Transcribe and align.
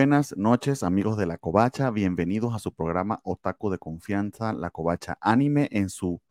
Buenas 0.00 0.34
noches, 0.34 0.82
amigos 0.82 1.18
de 1.18 1.26
La 1.26 1.36
Covacha. 1.36 1.90
Bienvenidos 1.90 2.54
a 2.54 2.58
su 2.58 2.72
programa 2.72 3.20
Otaku 3.22 3.68
de 3.68 3.76
Confianza, 3.76 4.54
La 4.54 4.70
Covacha 4.70 5.18
Anime, 5.20 5.68
en 5.72 5.90
su 5.90 6.22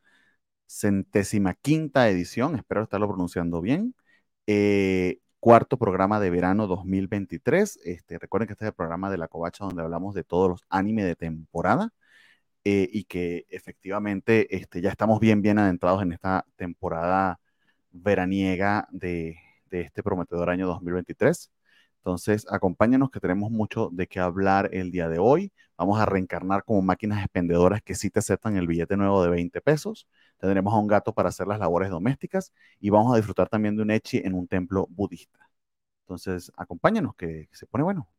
centésima 0.66 1.54
quinta 1.54 2.10
edición. 2.10 2.56
Espero 2.56 2.82
estarlo 2.82 3.08
pronunciando 3.08 3.62
bien. 3.62 3.94
Eh, 4.48 5.20
cuarto 5.40 5.78
programa 5.78 6.20
de 6.20 6.32
verano 6.32 6.66
2023. 6.66 7.80
Este, 7.84 8.18
recuerden 8.18 8.48
que 8.48 8.54
este 8.54 8.66
es 8.66 8.70
el 8.70 8.76
programa 8.76 9.12
de 9.12 9.20
La 9.20 9.28
Covacha 9.28 9.66
donde 9.66 9.84
hablamos 9.84 10.16
de 10.16 10.24
todos 10.24 10.50
los 10.50 10.62
animes 10.70 11.06
de 11.06 11.16
temporada. 11.16 11.94
Eh, 12.64 12.90
y 12.92 13.04
que 13.04 13.46
efectivamente 13.50 14.56
este, 14.56 14.82
ya 14.82 14.90
estamos 14.90 15.20
bien, 15.20 15.44
bien 15.44 15.60
adentrados 15.60 16.02
en 16.02 16.14
esta 16.14 16.44
temporada 16.56 17.40
veraniega 17.92 18.88
de, 18.92 19.38
de 19.70 19.82
este 19.82 20.02
prometedor 20.02 20.50
año 20.50 20.66
2023. 20.68 21.52
Entonces, 22.00 22.46
acompáñanos 22.50 23.12
que 23.12 23.20
tenemos 23.20 23.52
mucho 23.52 23.90
de 23.92 24.08
qué 24.08 24.20
hablar 24.20 24.70
el 24.74 24.92
día 24.92 25.10
de 25.10 25.20
hoy. 25.20 25.52
Vamos 25.78 26.00
a 26.00 26.06
reencarnar 26.06 26.64
como 26.64 26.82
máquinas 26.82 27.20
expendedoras 27.24 27.82
que 27.82 27.96
sí 27.96 28.10
te 28.10 28.20
aceptan 28.20 28.58
el 28.58 28.68
billete 28.68 28.98
nuevo 28.98 29.22
de 29.24 29.30
20 29.30 29.62
pesos. 29.62 30.08
Tendremos 30.38 30.74
a 30.74 30.78
un 30.78 30.88
gato 30.88 31.14
para 31.14 31.30
hacer 31.30 31.48
las 31.48 31.60
labores 31.60 31.90
domésticas 31.90 32.54
y 32.80 32.90
vamos 32.90 33.14
a 33.14 33.18
disfrutar 33.18 33.50
también 33.50 33.76
de 33.76 33.84
un 33.84 33.92
echi 33.92 34.18
en 34.18 34.34
un 34.34 34.48
templo 34.48 34.88
budista. 34.90 35.40
Entonces, 36.04 36.52
acompáñanos 36.58 37.16
que 37.16 37.50
se 37.54 37.68
pone 37.68 37.84
bueno. 37.84 38.10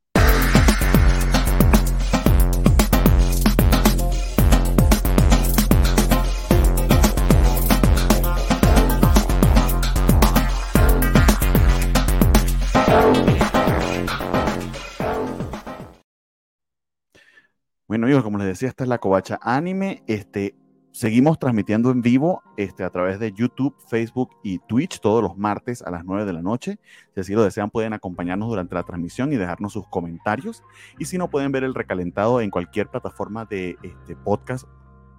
Bueno, 17.90 18.06
amigos, 18.06 18.22
como 18.22 18.38
les 18.38 18.46
decía, 18.46 18.68
esta 18.68 18.84
es 18.84 18.88
la 18.88 18.98
Covacha 18.98 19.40
Anime. 19.42 20.04
Este, 20.06 20.54
seguimos 20.92 21.40
transmitiendo 21.40 21.90
en 21.90 22.02
vivo 22.02 22.40
este, 22.56 22.84
a 22.84 22.90
través 22.90 23.18
de 23.18 23.32
YouTube, 23.32 23.74
Facebook 23.88 24.30
y 24.44 24.60
Twitch 24.60 25.00
todos 25.00 25.20
los 25.20 25.36
martes 25.36 25.82
a 25.82 25.90
las 25.90 26.04
9 26.04 26.24
de 26.24 26.32
la 26.32 26.40
noche. 26.40 26.78
Si 27.16 27.20
así 27.20 27.34
lo 27.34 27.42
desean, 27.42 27.68
pueden 27.68 27.92
acompañarnos 27.92 28.48
durante 28.48 28.76
la 28.76 28.84
transmisión 28.84 29.32
y 29.32 29.36
dejarnos 29.38 29.72
sus 29.72 29.88
comentarios. 29.88 30.62
Y 31.00 31.06
si 31.06 31.18
no, 31.18 31.28
pueden 31.30 31.50
ver 31.50 31.64
el 31.64 31.74
recalentado 31.74 32.40
en 32.40 32.50
cualquier 32.50 32.86
plataforma 32.86 33.44
de 33.44 33.76
este, 33.82 34.14
podcast 34.14 34.68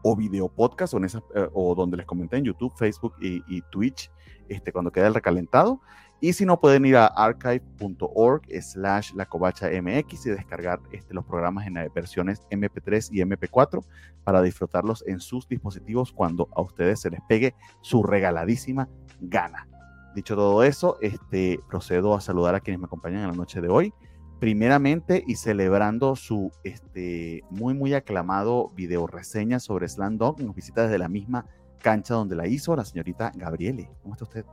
o 0.02 0.16
video 0.16 0.48
podcast 0.48 0.94
o, 0.94 0.98
en 0.98 1.08
eh, 1.08 1.50
o 1.54 1.76
donde 1.76 1.98
les 1.98 2.06
comenté 2.06 2.38
en 2.38 2.46
YouTube, 2.46 2.72
Facebook 2.78 3.16
y, 3.20 3.44
y 3.54 3.62
Twitch 3.70 4.10
este, 4.48 4.72
cuando 4.72 4.94
queda 4.94 5.08
el 5.08 5.14
recalentado. 5.14 5.82
Y 6.24 6.34
si 6.34 6.46
no, 6.46 6.60
pueden 6.60 6.86
ir 6.86 6.98
a 6.98 7.08
archive.org 7.08 8.44
slash 8.62 9.12
la 9.16 9.26
covacha 9.26 9.70
MX 9.70 10.28
y 10.28 10.30
descargar 10.30 10.80
este, 10.92 11.16
los 11.16 11.26
programas 11.26 11.66
en 11.66 11.74
versiones 11.96 12.44
MP3 12.52 13.10
y 13.12 13.22
MP4 13.22 13.84
para 14.24 14.44
disfrutarlos 14.44 15.04
en 15.08 15.20
sus 15.20 15.48
dispositivos 15.48 16.12
cuando 16.12 16.48
a 16.56 16.62
ustedes 16.62 17.02
se 17.02 17.10
les 17.10 17.22
pegue 17.28 17.56
su 17.82 18.04
regaladísima 18.04 18.88
gana. 19.20 19.68
Dicho 20.14 20.36
todo 20.36 20.64
eso, 20.64 21.00
este, 21.02 21.60
procedo 21.68 22.14
a 22.14 22.22
saludar 22.22 22.54
a 22.54 22.60
quienes 22.60 22.80
me 22.80 22.86
acompañan 22.86 23.22
en 23.22 23.30
la 23.30 23.36
noche 23.36 23.60
de 23.60 23.70
hoy. 23.70 23.92
Primeramente 24.40 25.24
y 25.26 25.36
celebrando 25.36 26.16
su 26.16 26.52
este, 26.64 27.44
muy, 27.50 27.74
muy 27.74 27.96
aclamado 27.96 28.70
video 28.76 29.08
reseña 29.08 29.60
sobre 29.60 29.88
Slam 29.88 30.18
nos 30.18 30.56
visita 30.56 30.84
desde 30.84 31.00
la 31.00 31.10
misma 31.10 31.48
cancha 31.80 32.14
donde 32.14 32.36
la 32.36 32.48
hizo 32.48 32.76
la 32.76 32.86
señorita 32.86 33.32
Gabriele. 33.36 33.90
¿Cómo 34.04 34.14
está 34.14 34.26
usted? 34.26 34.46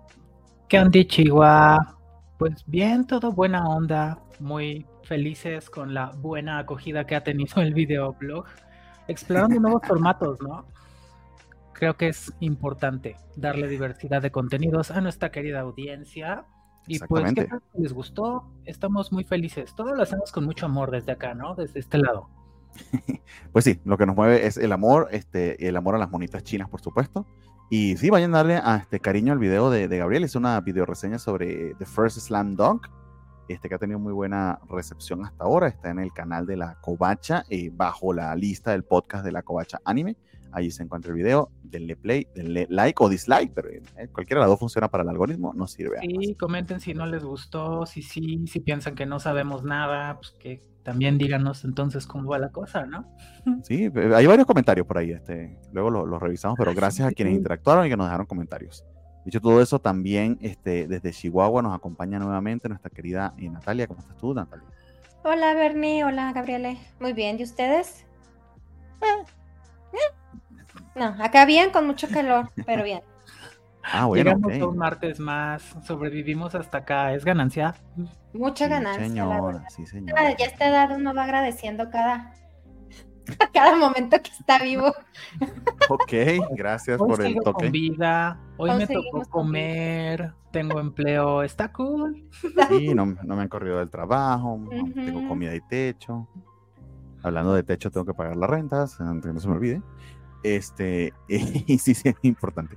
¿Qué 0.69 0.79
onda, 0.79 1.03
Chihuahua? 1.03 1.97
Pues 2.37 2.63
bien, 2.67 3.07
todo 3.07 3.33
buena 3.33 3.67
onda, 3.67 4.23
muy 4.39 4.85
felices 5.05 5.71
con 5.71 5.95
la 5.95 6.11
buena 6.11 6.59
acogida 6.59 7.07
que 7.07 7.17
ha 7.17 7.25
tenido 7.25 7.63
el 7.63 7.73
videoblog, 7.73 8.45
explorando 9.09 9.59
nuevos 9.61 9.81
formatos, 9.89 10.39
¿no? 10.43 10.67
Creo 11.73 11.97
que 11.97 12.09
es 12.09 12.35
importante 12.41 13.17
darle 13.35 13.67
diversidad 13.67 14.21
de 14.21 14.31
contenidos 14.31 14.91
a 14.91 15.01
nuestra 15.01 15.31
querida 15.31 15.61
audiencia. 15.61 16.45
Y 16.87 16.99
pues, 16.99 17.33
¿qué 17.33 17.49
les 17.79 17.95
gustó? 17.95 18.53
Estamos 18.67 19.11
muy 19.11 19.25
felices. 19.25 19.75
Todo 19.75 19.95
lo 19.95 20.03
hacemos 20.03 20.33
con 20.33 20.45
mucho 20.45 20.67
amor 20.67 20.91
desde 20.91 21.13
acá, 21.13 21.33
¿no? 21.33 21.55
Desde 21.55 21.81
este 21.81 21.97
lado. 21.97 22.29
Pues 23.53 23.65
sí, 23.65 23.81
lo 23.85 23.97
que 23.97 24.05
nos 24.05 24.15
mueve 24.15 24.47
es 24.47 24.59
el 24.59 24.73
amor, 24.73 25.09
este, 25.11 25.67
el 25.67 25.77
amor 25.77 25.95
a 25.95 25.99
las 25.99 26.11
monitas 26.11 26.43
chinas, 26.45 26.69
por 26.69 26.81
supuesto, 26.81 27.27
y 27.71 27.97
sí, 27.97 28.09
vayan 28.09 28.35
a 28.35 28.39
darle 28.39 28.57
a 28.57 28.77
este 28.77 28.99
cariño 28.99 29.33
al 29.33 29.39
video 29.39 29.71
de, 29.71 29.87
Gabriel. 29.89 30.25
Es 30.25 30.35
una 30.35 30.61
video 30.61 30.87
reseña 30.87 31.19
sobre 31.19 31.75
The 31.75 31.85
First 31.85 32.19
Slam 32.19 32.57
Dunk, 32.57 32.87
este 33.49 33.69
que 33.69 33.75
ha 33.75 33.79
tenido 33.79 33.99
muy 33.99 34.13
buena 34.13 34.59
recepción 34.71 35.25
hasta 35.25 35.45
ahora. 35.45 35.69
Está 35.69 35.91
en 35.91 35.99
el 35.99 36.13
canal 36.13 36.47
de 36.47 36.57
la 36.57 36.79
Covacha, 36.81 37.45
eh, 37.51 37.71
bajo 37.73 38.15
la 38.15 38.35
lista 38.37 38.71
del 38.71 38.85
podcast 38.85 39.25
de 39.25 39.33
la 39.33 39.43
Covacha 39.43 39.81
Anime. 39.85 40.17
Allí 40.53 40.71
se 40.71 40.83
encuentra 40.83 41.11
el 41.11 41.17
video. 41.17 41.51
Denle 41.63 41.95
play, 41.97 42.27
denle 42.35 42.67
like 42.71 43.03
o 43.03 43.09
dislike, 43.09 43.53
pero 43.53 43.69
eh, 43.69 43.83
cualquiera 44.13 44.41
de 44.41 44.45
las 44.45 44.51
dos 44.51 44.61
funciona 44.61 44.89
para 44.89 45.03
el 45.03 45.11
algoritmo, 45.11 45.53
no 45.55 45.67
sirve. 45.67 45.99
Sí, 46.01 46.35
comenten 46.37 46.81
si 46.81 46.95
no 46.95 47.05
les 47.05 47.23
gustó, 47.23 47.85
si 47.85 48.01
sí, 48.01 48.47
si 48.47 48.61
piensan 48.61 48.95
que 48.95 49.05
no 49.05 49.21
sabemos 49.21 49.63
nada, 49.63 50.17
pues 50.17 50.31
que 50.39 50.63
también 50.89 51.19
díganos 51.19 51.67
entonces 51.67 52.07
cómo 52.07 52.31
va 52.31 52.39
la 52.39 52.49
cosa, 52.49 52.87
¿no? 52.87 53.05
Sí, 53.63 53.91
hay 53.95 54.27
varios 54.27 54.47
comentarios 54.47 54.87
por 54.87 54.97
ahí, 54.97 55.11
este, 55.11 55.59
luego 55.71 55.91
los 55.91 56.19
revisamos, 56.19 56.57
pero 56.59 56.75
gracias 56.75 57.07
a 57.07 57.13
quienes 57.13 57.35
interactuaron 57.35 57.85
y 57.85 57.91
que 57.91 57.97
nos 57.97 58.07
dejaron 58.07 58.25
comentarios. 58.25 58.87
Dicho 59.27 59.39
todo 59.39 59.61
eso, 59.61 59.79
también 59.79 60.39
este, 60.41 60.89
desde 60.89 61.11
Chihuahua 61.11 61.61
nos 61.61 61.77
acompaña 61.77 62.19
nuevamente 62.19 62.71
nuestra 62.71 62.89
querida 62.89 63.35
eh, 63.37 63.51
Natalia. 63.51 63.87
¿Cómo 63.87 64.01
estás 64.01 64.17
tú, 64.17 64.33
Natalia? 64.33 64.67
Hola, 65.25 65.53
Bernie. 65.53 66.05
Hola, 66.05 66.33
Gabriele. 66.33 66.79
Muy 67.01 67.13
bien. 67.13 67.39
¿Y 67.39 67.43
ustedes? 67.43 68.07
No, 70.95 71.15
acá 71.23 71.45
bien, 71.45 71.71
con 71.71 71.87
mucho 71.87 72.09
calor, 72.09 72.51
pero 72.65 72.83
bien. 72.83 73.03
Ah, 73.83 74.07
bueno. 74.07 74.25
Llegamos 74.25 74.69
un 74.69 74.77
martes 74.77 75.21
más, 75.21 75.77
sobrevivimos 75.85 76.55
hasta 76.55 76.79
acá, 76.79 77.15
es 77.15 77.25
ganancia. 77.25 77.75
Mucha 78.33 78.69
ganancia. 78.69 79.07
Señora, 79.07 79.65
sí, 79.69 79.87
señora. 79.87 80.37
Ya 80.37 80.45
a 80.45 80.49
esta 80.49 80.69
edad 80.69 80.97
uno 80.97 81.15
va 81.15 81.25
agradeciendo 81.25 81.91
cada, 81.91 82.35
cada 83.53 83.77
momento 83.77 84.17
que 84.23 84.31
está 84.31 84.59
vivo. 84.59 84.93
Ok, 85.89 86.13
gracias 86.51 86.99
por 86.99 87.25
el 87.25 87.37
toque. 87.37 87.65
Con 87.65 87.73
vida. 87.73 88.39
Hoy 88.57 88.73
me 88.75 88.87
tocó 88.87 89.23
comer, 89.31 90.33
tengo 90.51 90.81
empleo, 90.81 91.43
está 91.43 91.73
cool. 91.73 92.29
Sí, 92.69 92.95
no, 92.95 93.07
me 93.07 93.43
han 93.43 93.49
corrido 93.49 93.79
del 93.79 93.91
trabajo, 93.91 94.61
tengo 94.95 95.29
comida 95.29 95.55
y 95.55 95.61
techo. 95.61 96.29
Hablando 97.23 97.55
de 97.55 97.63
techo, 97.63 97.91
tengo 97.91 98.07
que 98.07 98.15
pagar 98.15 98.37
las 98.37 98.49
rentas, 98.49 99.01
antes 99.01 99.29
que 99.29 99.35
no 99.35 99.41
se 99.41 99.49
me 99.49 99.55
olvide. 99.55 99.83
Este, 100.43 101.13
y 101.29 101.79
sí, 101.79 101.95
sí, 101.95 102.09
es 102.09 102.17
importante. 102.23 102.77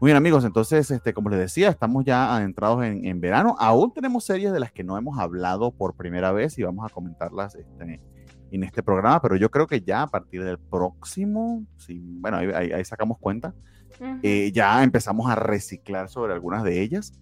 Muy 0.00 0.08
bien, 0.08 0.16
amigos, 0.16 0.44
entonces, 0.44 0.90
este, 0.90 1.14
como 1.14 1.30
les 1.30 1.38
decía, 1.38 1.70
estamos 1.70 2.04
ya 2.04 2.34
adentrados 2.34 2.84
en, 2.84 3.20
verano. 3.20 3.56
Aún 3.58 3.92
tenemos 3.92 4.24
series 4.24 4.52
de 4.52 4.60
las 4.60 4.72
que 4.72 4.84
no 4.84 4.98
hemos 4.98 5.18
hablado 5.18 5.70
por 5.70 5.94
primera 5.94 6.32
vez 6.32 6.58
y 6.58 6.62
vamos 6.62 6.84
a 6.84 6.92
comentarlas 6.92 7.54
este, 7.54 8.00
en 8.50 8.64
este 8.64 8.82
programa, 8.82 9.22
pero 9.22 9.36
yo 9.36 9.50
creo 9.50 9.66
que 9.66 9.80
ya 9.80 10.02
a 10.02 10.06
partir 10.06 10.44
del 10.44 10.58
próximo, 10.58 11.64
sí, 11.76 12.00
bueno, 12.20 12.36
ahí, 12.36 12.84
sacamos 12.84 13.18
cuenta, 13.18 13.54
eh, 14.22 14.50
ya 14.52 14.82
empezamos 14.82 15.30
a 15.30 15.36
reciclar 15.36 16.08
sobre 16.08 16.34
algunas 16.34 16.64
de 16.64 16.82
ellas 16.82 17.12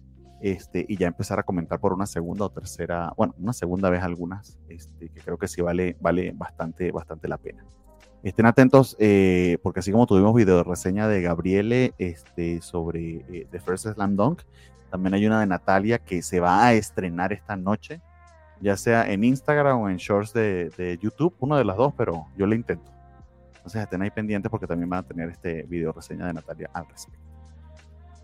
este, 0.41 0.85
y 0.89 0.97
ya 0.97 1.07
empezar 1.07 1.39
a 1.39 1.43
comentar 1.43 1.79
por 1.79 1.93
una 1.93 2.05
segunda 2.05 2.45
o 2.45 2.49
tercera, 2.49 3.13
bueno, 3.15 3.33
una 3.37 3.53
segunda 3.53 3.89
vez 3.89 4.03
algunas, 4.03 4.59
este, 4.67 5.09
que 5.09 5.21
creo 5.21 5.37
que 5.37 5.47
sí 5.47 5.61
vale, 5.61 5.95
vale 6.01 6.33
bastante, 6.35 6.91
bastante 6.91 7.27
la 7.27 7.37
pena. 7.37 7.63
Estén 8.23 8.45
atentos, 8.45 8.95
eh, 8.99 9.57
porque 9.61 9.81
así 9.81 9.91
como 9.91 10.07
tuvimos 10.07 10.33
video 10.33 10.63
reseña 10.63 11.09
de 11.09 11.21
Gabriele 11.21 11.93
este, 11.97 12.61
sobre 12.61 13.17
eh, 13.29 13.47
The 13.51 13.59
First 13.59 13.85
Slam 13.87 14.15
Dunk, 14.15 14.43
también 14.89 15.13
hay 15.13 15.25
una 15.25 15.41
de 15.41 15.45
Natalia 15.47 15.99
que 15.99 16.21
se 16.21 16.39
va 16.39 16.65
a 16.65 16.73
estrenar 16.73 17.33
esta 17.33 17.57
noche, 17.57 17.99
ya 18.61 18.77
sea 18.77 19.11
en 19.11 19.25
Instagram 19.25 19.81
o 19.81 19.89
en 19.89 19.97
Shorts 19.97 20.31
de, 20.31 20.97
YouTube, 21.01 21.35
una 21.39 21.57
de 21.57 21.65
las 21.65 21.75
dos, 21.75 21.93
pero 21.97 22.27
yo 22.37 22.47
le 22.47 22.55
intento. 22.55 22.89
Entonces 23.57 23.81
estén 23.81 24.01
ahí 24.01 24.09
pendientes 24.09 24.49
porque 24.49 24.67
también 24.67 24.89
van 24.89 24.99
a 24.99 25.07
tener 25.07 25.29
este 25.29 25.63
video 25.63 25.91
reseña 25.91 26.25
de 26.25 26.33
Natalia 26.33 26.69
al 26.73 26.87
respecto. 26.87 27.32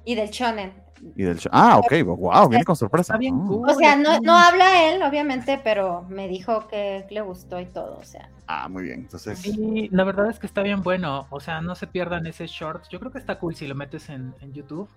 Y 0.10 0.16
del 0.16 0.32
shonen. 0.32 0.74
Y 1.16 1.22
del 1.22 1.40
Ah, 1.52 1.78
ok, 1.78 2.04
wow, 2.04 2.50
viene 2.50 2.66
con 2.66 2.76
sorpresa. 2.76 3.16
Bien 3.16 3.36
ah. 3.36 3.48
O 3.48 3.74
sea, 3.76 3.96
no, 3.96 4.20
no 4.22 4.36
habla 4.36 4.90
él, 4.90 5.04
obviamente, 5.04 5.62
pero 5.64 6.02
me 6.10 6.28
dijo 6.28 6.68
que 6.68 7.06
le 7.12 7.22
gustó 7.22 7.60
y 7.60 7.68
todo, 7.68 8.00
o 8.00 8.04
sea. 8.04 8.28
Ah, 8.48 8.68
muy 8.68 8.86
bien, 8.86 9.02
entonces. 9.02 9.38
Sí, 9.38 9.88
la 9.92 10.04
verdad 10.04 10.32
es 10.32 10.40
que 10.40 10.48
está 10.48 10.64
bien 10.64 10.82
bueno, 10.82 11.28
o 11.30 11.40
sea, 11.40 11.62
no 11.62 11.76
se 11.76 11.86
pierdan 11.86 12.26
ese 12.26 12.48
short. 12.48 12.86
Yo 12.90 13.00
creo 13.00 13.12
que 13.12 13.20
está 13.20 13.38
cool 13.38 13.54
si 13.54 13.68
lo 13.68 13.76
metes 13.76 14.10
en, 14.10 14.34
YouTube. 14.52 14.90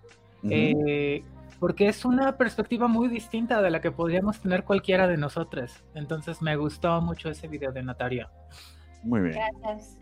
Eh, 0.48 1.22
porque 1.60 1.88
es 1.88 2.06
una 2.06 2.38
perspectiva 2.38 2.88
muy 2.88 3.08
distinta 3.08 3.60
de 3.60 3.68
la 3.68 3.82
que 3.82 3.90
podríamos 3.90 4.40
tener 4.40 4.64
cualquiera 4.64 5.06
de 5.08 5.18
nosotros. 5.18 5.84
Entonces 5.94 6.40
me 6.40 6.56
gustó 6.56 7.02
mucho 7.02 7.28
ese 7.28 7.48
video 7.48 7.70
de 7.70 7.82
Natalia. 7.82 8.30
Muy 9.02 9.20
bien. 9.20 9.36
Gracias. 9.60 9.98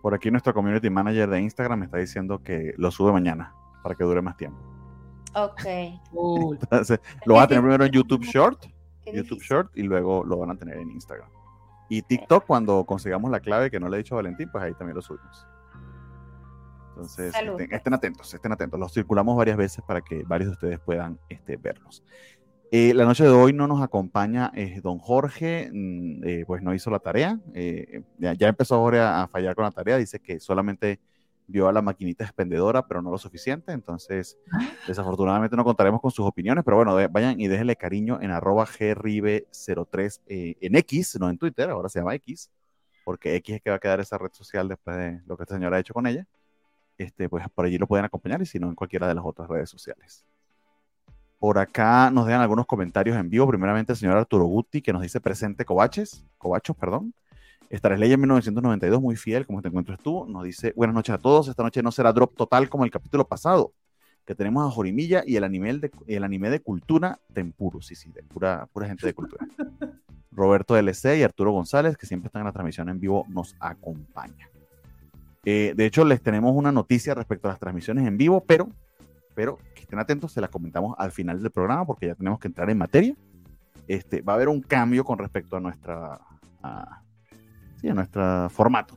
Por 0.00 0.14
aquí 0.14 0.30
nuestro 0.30 0.54
community 0.54 0.88
manager 0.88 1.28
de 1.28 1.42
Instagram 1.42 1.80
me 1.80 1.84
está 1.84 1.98
diciendo 1.98 2.42
que 2.42 2.72
lo 2.78 2.90
sube 2.90 3.12
mañana 3.12 3.52
para 3.84 3.94
que 3.94 4.02
dure 4.02 4.22
más 4.22 4.36
tiempo. 4.36 4.58
Ok. 5.34 5.66
Entonces, 6.62 7.00
lo 7.26 7.34
van 7.34 7.44
a 7.44 7.46
tener 7.46 7.62
primero 7.62 7.84
en 7.84 7.92
YouTube 7.92 8.24
Short, 8.24 8.64
YouTube 9.04 9.42
Short, 9.42 9.70
y 9.76 9.82
luego 9.82 10.24
lo 10.24 10.38
van 10.38 10.52
a 10.52 10.56
tener 10.56 10.78
en 10.78 10.90
Instagram. 10.90 11.28
Y 11.90 12.00
TikTok, 12.00 12.46
cuando 12.46 12.84
consigamos 12.84 13.30
la 13.30 13.40
clave 13.40 13.70
que 13.70 13.78
no 13.78 13.90
le 13.90 13.96
he 13.96 13.98
dicho 13.98 14.14
a 14.14 14.16
Valentín, 14.16 14.48
pues 14.50 14.64
ahí 14.64 14.72
también 14.72 14.96
lo 14.96 15.02
subimos. 15.02 15.46
Entonces, 16.88 17.34
estén, 17.70 17.94
atentos, 17.94 18.32
estén 18.32 18.52
atentos. 18.52 18.80
Los 18.80 18.94
circulamos 18.94 19.36
varias 19.36 19.58
veces 19.58 19.84
para 19.84 20.00
que 20.00 20.22
varios 20.22 20.48
de 20.48 20.54
ustedes 20.54 20.80
puedan 20.80 21.18
este, 21.28 21.56
verlos. 21.56 22.02
Eh, 22.70 22.94
la 22.94 23.04
noche 23.04 23.24
de 23.24 23.30
hoy 23.30 23.52
no 23.52 23.66
nos 23.66 23.82
acompaña 23.82 24.50
eh, 24.54 24.80
don 24.82 24.98
Jorge, 24.98 25.70
mm, 25.72 26.24
eh, 26.24 26.44
pues 26.46 26.62
no 26.62 26.72
hizo 26.72 26.90
la 26.90 27.00
tarea. 27.00 27.38
Ya, 28.18 28.48
empezó 28.48 28.76
ahora 28.76 29.22
a 29.22 29.28
fallar 29.28 29.54
con 29.54 29.64
la 29.64 29.72
tarea. 29.72 29.98
Dice 29.98 30.20
que 30.20 30.40
solamente 30.40 31.00
vio 31.46 31.68
a 31.68 31.72
la 31.72 31.82
maquinita 31.82 32.24
expendedora, 32.24 32.86
pero 32.86 33.02
no 33.02 33.10
lo 33.10 33.18
suficiente. 33.18 33.72
Entonces, 33.72 34.38
desafortunadamente 34.86 35.56
no 35.56 35.64
contaremos 35.64 36.00
con 36.00 36.10
sus 36.10 36.26
opiniones, 36.26 36.64
pero 36.64 36.76
bueno, 36.76 36.96
vayan 37.10 37.40
y 37.40 37.48
déjenle 37.48 37.76
cariño 37.76 38.18
en 38.20 38.30
arroba 38.30 38.66
gribe03 38.66 40.20
en 40.26 40.76
X, 40.76 41.18
no 41.20 41.28
en 41.28 41.38
Twitter, 41.38 41.70
ahora 41.70 41.88
se 41.88 42.00
llama 42.00 42.14
X, 42.14 42.50
porque 43.04 43.36
X 43.36 43.56
es 43.56 43.62
que 43.62 43.70
va 43.70 43.76
a 43.76 43.80
quedar 43.80 44.00
esa 44.00 44.18
red 44.18 44.32
social 44.32 44.68
después 44.68 44.96
de 44.96 45.20
lo 45.26 45.36
que 45.36 45.42
esta 45.42 45.54
señora 45.54 45.76
ha 45.76 45.80
hecho 45.80 45.94
con 45.94 46.06
ella. 46.06 46.26
Este, 46.96 47.28
pues 47.28 47.44
por 47.50 47.66
allí 47.66 47.76
lo 47.76 47.88
pueden 47.88 48.04
acompañar 48.04 48.40
y 48.40 48.46
si 48.46 48.58
no, 48.58 48.68
en 48.68 48.74
cualquiera 48.74 49.08
de 49.08 49.14
las 49.14 49.24
otras 49.24 49.48
redes 49.48 49.68
sociales. 49.68 50.24
Por 51.38 51.58
acá 51.58 52.10
nos 52.10 52.26
dejan 52.26 52.40
algunos 52.40 52.66
comentarios 52.66 53.16
en 53.16 53.28
vivo. 53.28 53.46
Primeramente, 53.48 53.92
el 53.92 53.98
señor 53.98 54.16
Arturo 54.16 54.44
Guti, 54.44 54.80
que 54.80 54.92
nos 54.92 55.02
dice 55.02 55.20
presente 55.20 55.64
Covaches, 55.64 56.24
Covachos, 56.38 56.76
perdón. 56.76 57.12
Estaré 57.74 57.98
ley 57.98 58.12
en 58.12 58.20
1992, 58.20 59.02
muy 59.02 59.16
fiel, 59.16 59.46
como 59.46 59.60
te 59.60 59.66
encuentras 59.66 59.98
tú. 59.98 60.26
Nos 60.28 60.44
dice, 60.44 60.72
buenas 60.76 60.94
noches 60.94 61.12
a 61.12 61.18
todos. 61.18 61.48
Esta 61.48 61.64
noche 61.64 61.82
no 61.82 61.90
será 61.90 62.12
drop 62.12 62.36
total 62.36 62.68
como 62.68 62.84
el 62.84 62.90
capítulo 62.92 63.26
pasado, 63.26 63.72
que 64.24 64.36
tenemos 64.36 64.64
a 64.64 64.70
Jorimilla 64.70 65.24
y 65.26 65.34
el 65.34 65.42
anime 65.42 65.74
de, 65.74 65.90
el 66.06 66.22
anime 66.22 66.50
de 66.50 66.60
cultura 66.60 67.18
Tempuro. 67.32 67.82
Sí, 67.82 67.96
sí, 67.96 68.12
de 68.12 68.22
pura, 68.22 68.68
pura 68.72 68.86
gente 68.86 69.04
de 69.04 69.12
cultura. 69.12 69.44
Roberto 70.30 70.76
LC 70.76 71.18
y 71.18 71.24
Arturo 71.24 71.50
González, 71.50 71.96
que 71.96 72.06
siempre 72.06 72.28
están 72.28 72.42
en 72.42 72.46
la 72.46 72.52
transmisión 72.52 72.88
en 72.88 73.00
vivo, 73.00 73.26
nos 73.28 73.56
acompañan. 73.58 74.48
Eh, 75.44 75.74
de 75.76 75.84
hecho, 75.84 76.04
les 76.04 76.22
tenemos 76.22 76.54
una 76.54 76.70
noticia 76.70 77.12
respecto 77.12 77.48
a 77.48 77.50
las 77.50 77.58
transmisiones 77.58 78.06
en 78.06 78.16
vivo, 78.16 78.44
pero, 78.46 78.68
pero 79.34 79.58
estén 79.74 79.98
atentos, 79.98 80.30
se 80.30 80.40
las 80.40 80.50
comentamos 80.50 80.94
al 80.96 81.10
final 81.10 81.42
del 81.42 81.50
programa 81.50 81.84
porque 81.84 82.06
ya 82.06 82.14
tenemos 82.14 82.38
que 82.38 82.46
entrar 82.46 82.70
en 82.70 82.78
materia. 82.78 83.16
Este, 83.88 84.22
va 84.22 84.34
a 84.34 84.36
haber 84.36 84.48
un 84.48 84.60
cambio 84.60 85.04
con 85.04 85.18
respecto 85.18 85.56
a 85.56 85.60
nuestra 85.60 86.20
a, 86.62 87.03
sí, 87.84 87.90
a 87.90 87.94
nuestro 87.94 88.50
formato. 88.50 88.96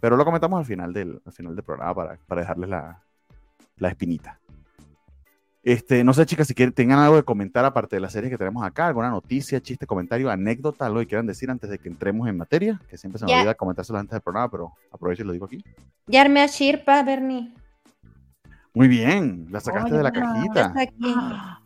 Pero 0.00 0.16
lo 0.16 0.24
comentamos 0.24 0.58
al 0.58 0.64
final 0.64 0.92
del, 0.92 1.20
al 1.24 1.32
final 1.32 1.54
del 1.54 1.64
programa 1.64 1.94
para, 1.94 2.18
para 2.26 2.40
dejarles 2.42 2.70
la, 2.70 3.02
la 3.76 3.88
espinita. 3.88 4.40
Este, 5.62 6.02
no 6.04 6.14
sé, 6.14 6.24
chicas, 6.24 6.46
si 6.46 6.54
quieren, 6.54 6.72
tengan 6.72 7.00
algo 7.00 7.16
de 7.16 7.24
comentar 7.24 7.64
aparte 7.64 7.96
de 7.96 8.00
la 8.00 8.08
serie 8.08 8.30
que 8.30 8.38
tenemos 8.38 8.64
acá, 8.64 8.86
alguna 8.86 9.10
noticia, 9.10 9.60
chiste, 9.60 9.86
comentario, 9.86 10.30
anécdota, 10.30 10.86
algo 10.86 11.00
que 11.00 11.06
quieran 11.08 11.26
decir 11.26 11.50
antes 11.50 11.68
de 11.68 11.78
que 11.78 11.88
entremos 11.88 12.28
en 12.28 12.36
materia, 12.36 12.80
que 12.88 12.96
siempre 12.96 13.18
se 13.18 13.26
me 13.26 13.34
olvida 13.34 13.54
comentárselo 13.54 13.98
antes 13.98 14.12
del 14.12 14.22
programa, 14.22 14.50
pero 14.50 14.72
aprovecho 14.90 15.22
y 15.22 15.26
lo 15.26 15.32
digo 15.32 15.46
aquí. 15.46 15.62
Ya 16.06 16.22
armé 16.22 16.40
a 16.40 16.46
Shirpa, 16.46 17.02
Bernie. 17.02 17.52
Muy 18.74 18.88
bien, 18.88 19.46
la 19.50 19.60
sacaste 19.60 19.96
de 19.96 20.02
la 20.02 20.12
cajita. 20.12 20.72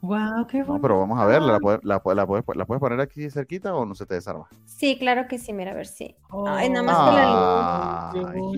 Wow, 0.00 0.46
qué 0.46 0.58
bueno. 0.58 0.74
No, 0.74 0.80
pero 0.80 0.98
vamos 1.00 1.18
a 1.18 1.26
ver, 1.26 1.42
¿la, 1.42 1.58
puedes, 1.58 1.84
la, 1.84 2.26
puedes, 2.26 2.44
poner 2.80 3.00
aquí 3.00 3.28
cerquita 3.30 3.74
o 3.74 3.84
no 3.84 3.94
se 3.94 4.06
te 4.06 4.14
desarma? 4.14 4.48
Sí, 4.64 4.98
claro 4.98 5.28
que 5.28 5.38
sí, 5.38 5.52
mira, 5.52 5.72
a 5.72 5.74
ver 5.74 5.86
si. 5.86 6.16
Ay, 6.46 6.70
nada 6.70 6.82
más 6.82 7.10
que 7.10 7.16
la 7.16 8.34
luz. 8.34 8.56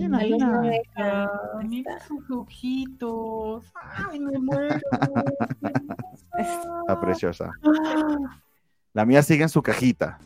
Ay, 0.95 1.67
mira 1.67 1.99
sus 1.99 2.29
ojitos. 2.31 3.73
Ay, 4.09 4.19
me 4.19 4.39
muero. 4.39 4.75
Está 6.37 6.99
preciosa. 6.99 7.51
La 8.93 9.05
mía 9.05 9.21
sigue 9.21 9.43
en 9.43 9.49
su 9.49 9.61
cajita. 9.61 10.19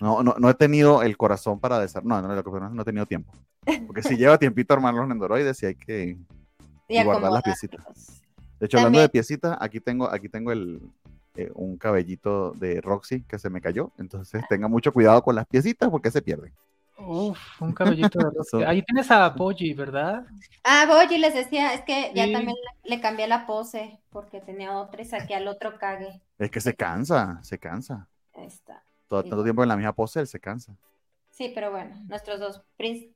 No, 0.00 0.22
no, 0.22 0.34
no 0.38 0.50
he 0.50 0.54
tenido 0.54 1.02
el 1.02 1.16
corazón 1.16 1.60
para 1.60 1.78
desarmar. 1.78 2.22
No, 2.22 2.28
no, 2.28 2.42
no, 2.42 2.70
no 2.70 2.82
he 2.82 2.84
tenido 2.84 3.06
tiempo. 3.06 3.32
Porque 3.86 4.02
si 4.02 4.16
lleva 4.16 4.38
tiempito 4.38 4.74
armar 4.74 4.94
los 4.94 5.06
nendoroides 5.06 5.62
y 5.62 5.66
hay 5.66 5.74
que 5.74 6.16
y, 7.00 7.04
guardar 7.04 7.32
las 7.32 7.42
piecitas. 7.42 7.82
De 8.60 8.66
hecho, 8.66 8.78
hablando 8.78 9.00
de 9.00 9.08
piecitas, 9.08 9.56
aquí 9.60 9.80
tengo, 9.80 10.08
aquí 10.08 10.28
tengo 10.28 10.52
el, 10.52 10.80
eh, 11.34 11.50
un 11.54 11.78
cabellito 11.78 12.52
de 12.52 12.80
Roxy 12.82 13.22
que 13.22 13.38
se 13.38 13.48
me 13.48 13.60
cayó. 13.60 13.90
Entonces 13.98 14.44
tenga 14.48 14.68
mucho 14.68 14.92
cuidado 14.92 15.22
con 15.22 15.34
las 15.34 15.46
piecitas 15.46 15.88
porque 15.88 16.10
se 16.10 16.20
pierden. 16.20 16.52
Uf, 16.98 17.62
un 17.62 17.72
cabellito 17.72 18.18
de 18.18 18.24
Roxy. 18.26 18.62
Ahí 18.64 18.82
tienes 18.82 19.10
a 19.10 19.30
Boji, 19.30 19.72
¿verdad? 19.72 20.26
Ah, 20.62 20.84
Boji 20.86 21.18
les 21.18 21.34
decía, 21.34 21.72
es 21.72 21.80
que 21.82 22.12
ya 22.14 22.30
también 22.30 22.56
le, 22.84 23.00
cambié 23.00 23.26
la 23.26 23.46
pose 23.46 23.98
porque 24.10 24.40
tenía 24.40 24.76
otra 24.76 25.00
y 25.02 25.06
saqué 25.06 25.34
al 25.34 25.48
otro 25.48 25.78
cague. 25.78 26.20
Es 26.38 26.50
que 26.50 26.60
se 26.60 26.74
cansa, 26.74 27.40
se 27.42 27.58
cansa. 27.58 28.08
Está. 28.34 28.82
Todo 29.08 29.22
tanto 29.22 29.42
tiempo 29.42 29.62
en 29.62 29.70
la 29.70 29.76
misma 29.76 29.94
pose, 29.94 30.20
él 30.20 30.26
se 30.26 30.38
cansa. 30.38 30.76
Sí, 31.32 31.50
pero 31.54 31.70
bueno, 31.70 31.96
nuestros 32.08 32.38
dos 32.40 32.62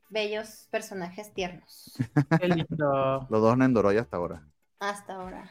bellos 0.09 0.69
personajes 0.71 1.35
tiernos. 1.35 1.93
Qué 2.41 2.49
lindo. 2.49 3.27
Los 3.29 3.43
dos 3.43 3.59
Nendoroy 3.59 3.99
hasta 3.99 4.17
ahora. 4.17 4.43
Hasta 4.81 5.15
ahora. 5.15 5.51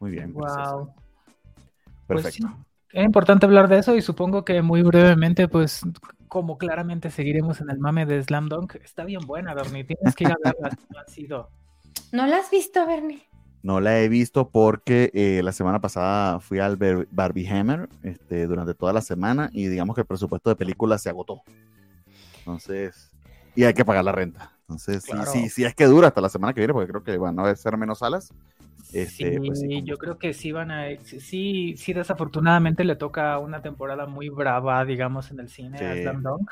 Muy 0.00 0.10
bien. 0.10 0.32
Wow. 0.32 0.92
Pues 2.08 2.24
Perfecto. 2.24 2.48
es 2.90 3.04
importante 3.04 3.46
hablar 3.46 3.68
de 3.68 3.78
eso 3.78 3.94
y 3.94 4.02
supongo 4.02 4.44
que 4.44 4.62
muy 4.62 4.82
brevemente, 4.82 5.46
pues, 5.46 5.82
como 6.26 6.58
claramente 6.58 7.08
seguiremos 7.10 7.60
en 7.60 7.70
el 7.70 7.78
mame 7.78 8.04
de 8.04 8.20
Slam 8.20 8.48
Dunk, 8.48 8.74
está 8.74 9.04
bien 9.04 9.20
buena, 9.24 9.54
Bernie. 9.54 9.84
Tienes 9.84 10.16
que 10.16 10.24
ir 10.24 10.32
a 10.32 10.36
verla. 10.42 10.70
no, 10.90 10.98
ha 10.98 11.06
sido. 11.06 11.50
¿No 12.10 12.26
la 12.26 12.38
has 12.38 12.50
visto, 12.50 12.84
Bernie? 12.84 13.22
No 13.64 13.80
la 13.80 13.98
he 13.98 14.10
visto 14.10 14.50
porque 14.50 15.10
eh, 15.14 15.40
la 15.42 15.50
semana 15.50 15.80
pasada 15.80 16.38
fui 16.38 16.58
al 16.58 16.76
Barbie 17.10 17.48
Hammer 17.48 17.88
este, 18.02 18.46
durante 18.46 18.74
toda 18.74 18.92
la 18.92 19.00
semana 19.00 19.48
y 19.54 19.68
digamos 19.68 19.94
que 19.94 20.02
el 20.02 20.06
presupuesto 20.06 20.50
de 20.50 20.56
película 20.56 20.98
se 20.98 21.08
agotó. 21.08 21.40
Entonces, 22.40 23.10
y 23.54 23.64
hay 23.64 23.72
que 23.72 23.82
pagar 23.82 24.04
la 24.04 24.12
renta. 24.12 24.52
Entonces, 24.60 25.02
sí, 25.32 25.48
sí, 25.48 25.64
es 25.64 25.74
que 25.74 25.86
dura 25.86 26.08
hasta 26.08 26.20
la 26.20 26.28
semana 26.28 26.52
que 26.52 26.60
viene 26.60 26.74
porque 26.74 26.90
creo 26.90 27.04
que 27.04 27.16
van 27.16 27.38
a 27.40 27.56
ser 27.56 27.78
menos 27.78 28.00
salas. 28.00 28.34
Este, 28.92 29.40
pues 29.40 29.60
sí, 29.60 29.82
yo 29.82 29.96
creo 29.96 30.18
que 30.18 30.34
sí 30.34 30.52
van 30.52 30.70
a, 30.70 30.88
sí, 31.02 31.74
sí, 31.78 31.92
desafortunadamente 31.94 32.84
le 32.84 32.96
toca 32.96 33.38
una 33.38 33.62
temporada 33.62 34.04
muy 34.04 34.28
brava, 34.28 34.84
digamos, 34.84 35.30
en 35.30 35.40
el 35.40 35.48
cine 35.48 35.78
a 35.78 35.94
Slam 35.94 36.22
Dunk. 36.22 36.50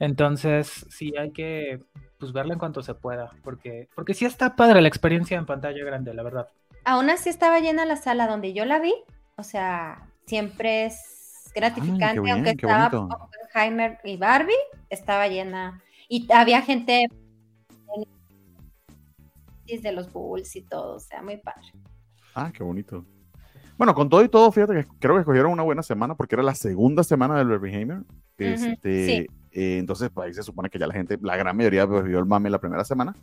Entonces, 0.00 0.86
sí 0.88 1.12
hay 1.16 1.30
que 1.30 1.78
pues 2.18 2.32
verla 2.32 2.54
en 2.54 2.58
cuanto 2.58 2.82
se 2.82 2.94
pueda, 2.94 3.30
porque, 3.42 3.88
porque 3.94 4.12
sí 4.14 4.24
está 4.24 4.56
padre 4.56 4.82
la 4.82 4.88
experiencia 4.88 5.38
en 5.38 5.46
pantalla 5.46 5.82
grande, 5.84 6.12
la 6.12 6.22
verdad. 6.22 6.48
Aún 6.84 7.08
así 7.08 7.30
estaba 7.30 7.60
llena 7.60 7.86
la 7.86 7.96
sala 7.96 8.26
donde 8.26 8.52
yo 8.52 8.64
la 8.64 8.78
vi, 8.78 8.92
o 9.36 9.42
sea, 9.42 10.06
siempre 10.26 10.86
es 10.86 11.50
gratificante, 11.54 12.30
aunque 12.30 12.50
estaba 12.50 12.88
Oppenheimer 12.88 13.98
y 14.04 14.16
Barbie, 14.16 14.52
estaba 14.90 15.28
llena. 15.28 15.82
Y 16.08 16.30
había 16.32 16.60
gente 16.62 17.06
de 19.66 19.92
los 19.92 20.12
Bulls 20.12 20.56
y 20.56 20.62
todo, 20.62 20.96
o 20.96 21.00
sea, 21.00 21.22
muy 21.22 21.36
padre. 21.36 21.72
Ah, 22.34 22.50
qué 22.52 22.62
bonito. 22.62 23.04
Bueno, 23.78 23.94
con 23.94 24.08
todo 24.08 24.22
y 24.24 24.28
todo, 24.28 24.50
fíjate 24.52 24.74
que 24.74 24.86
creo 24.98 25.14
que 25.14 25.20
escogieron 25.20 25.52
una 25.52 25.62
buena 25.62 25.82
semana 25.82 26.14
porque 26.16 26.34
era 26.34 26.42
la 26.42 26.54
segunda 26.54 27.04
semana 27.04 27.38
del 27.38 27.52
Hammer. 27.54 28.02
Este, 28.36 29.26
eh, 29.52 29.78
entonces, 29.78 30.10
pues 30.12 30.28
ahí 30.28 30.34
se 30.34 30.42
supone 30.42 30.70
que 30.70 30.78
ya 30.78 30.86
la 30.86 30.94
gente, 30.94 31.18
la 31.20 31.36
gran 31.36 31.56
mayoría, 31.56 31.86
pues, 31.86 32.04
vio 32.04 32.18
el 32.18 32.26
mame 32.26 32.50
la 32.50 32.60
primera 32.60 32.84
semana. 32.84 33.14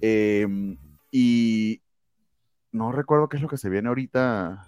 Em, 0.00 0.76
y 1.10 1.80
no 2.72 2.92
recuerdo 2.92 3.28
qué 3.28 3.36
es 3.36 3.42
lo 3.42 3.48
que 3.48 3.56
se 3.56 3.70
viene 3.70 3.88
ahorita. 3.88 4.66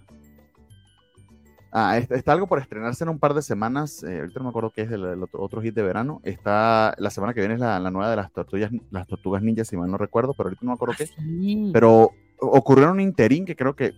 Ah, 1.70 1.98
está, 1.98 2.32
algo 2.32 2.46
por 2.46 2.58
estrenarse 2.58 3.04
en 3.04 3.10
un 3.10 3.18
par 3.18 3.34
de 3.34 3.42
semanas. 3.42 4.02
Eh, 4.02 4.20
ahorita 4.20 4.40
no 4.40 4.44
me 4.44 4.50
acuerdo 4.50 4.72
qué 4.74 4.82
es 4.82 4.90
el, 4.90 5.22
otro, 5.32 5.60
hit 5.60 5.74
de 5.74 5.82
verano. 5.82 6.20
Está 6.24 6.94
la 6.98 7.10
semana 7.10 7.34
que 7.34 7.40
viene 7.40 7.54
es 7.54 7.60
la, 7.60 7.78
nueva 7.90 8.08
de 8.08 8.16
las 8.16 8.32
tortugas, 8.32 8.70
las 8.90 9.06
tortugas 9.06 9.42
ninjas, 9.42 9.68
si 9.68 9.76
mal 9.76 9.90
no 9.90 9.98
recuerdo, 9.98 10.32
pero 10.32 10.48
ahorita 10.48 10.64
no 10.64 10.70
me 10.70 10.74
acuerdo 10.74 10.94
qué. 10.96 11.04
Ah, 11.04 11.70
pero 11.72 12.10
ocurrió 12.40 12.84
en 12.86 12.92
un 12.92 13.00
interín 13.00 13.44
que 13.44 13.54
creo 13.54 13.76
que 13.76 13.92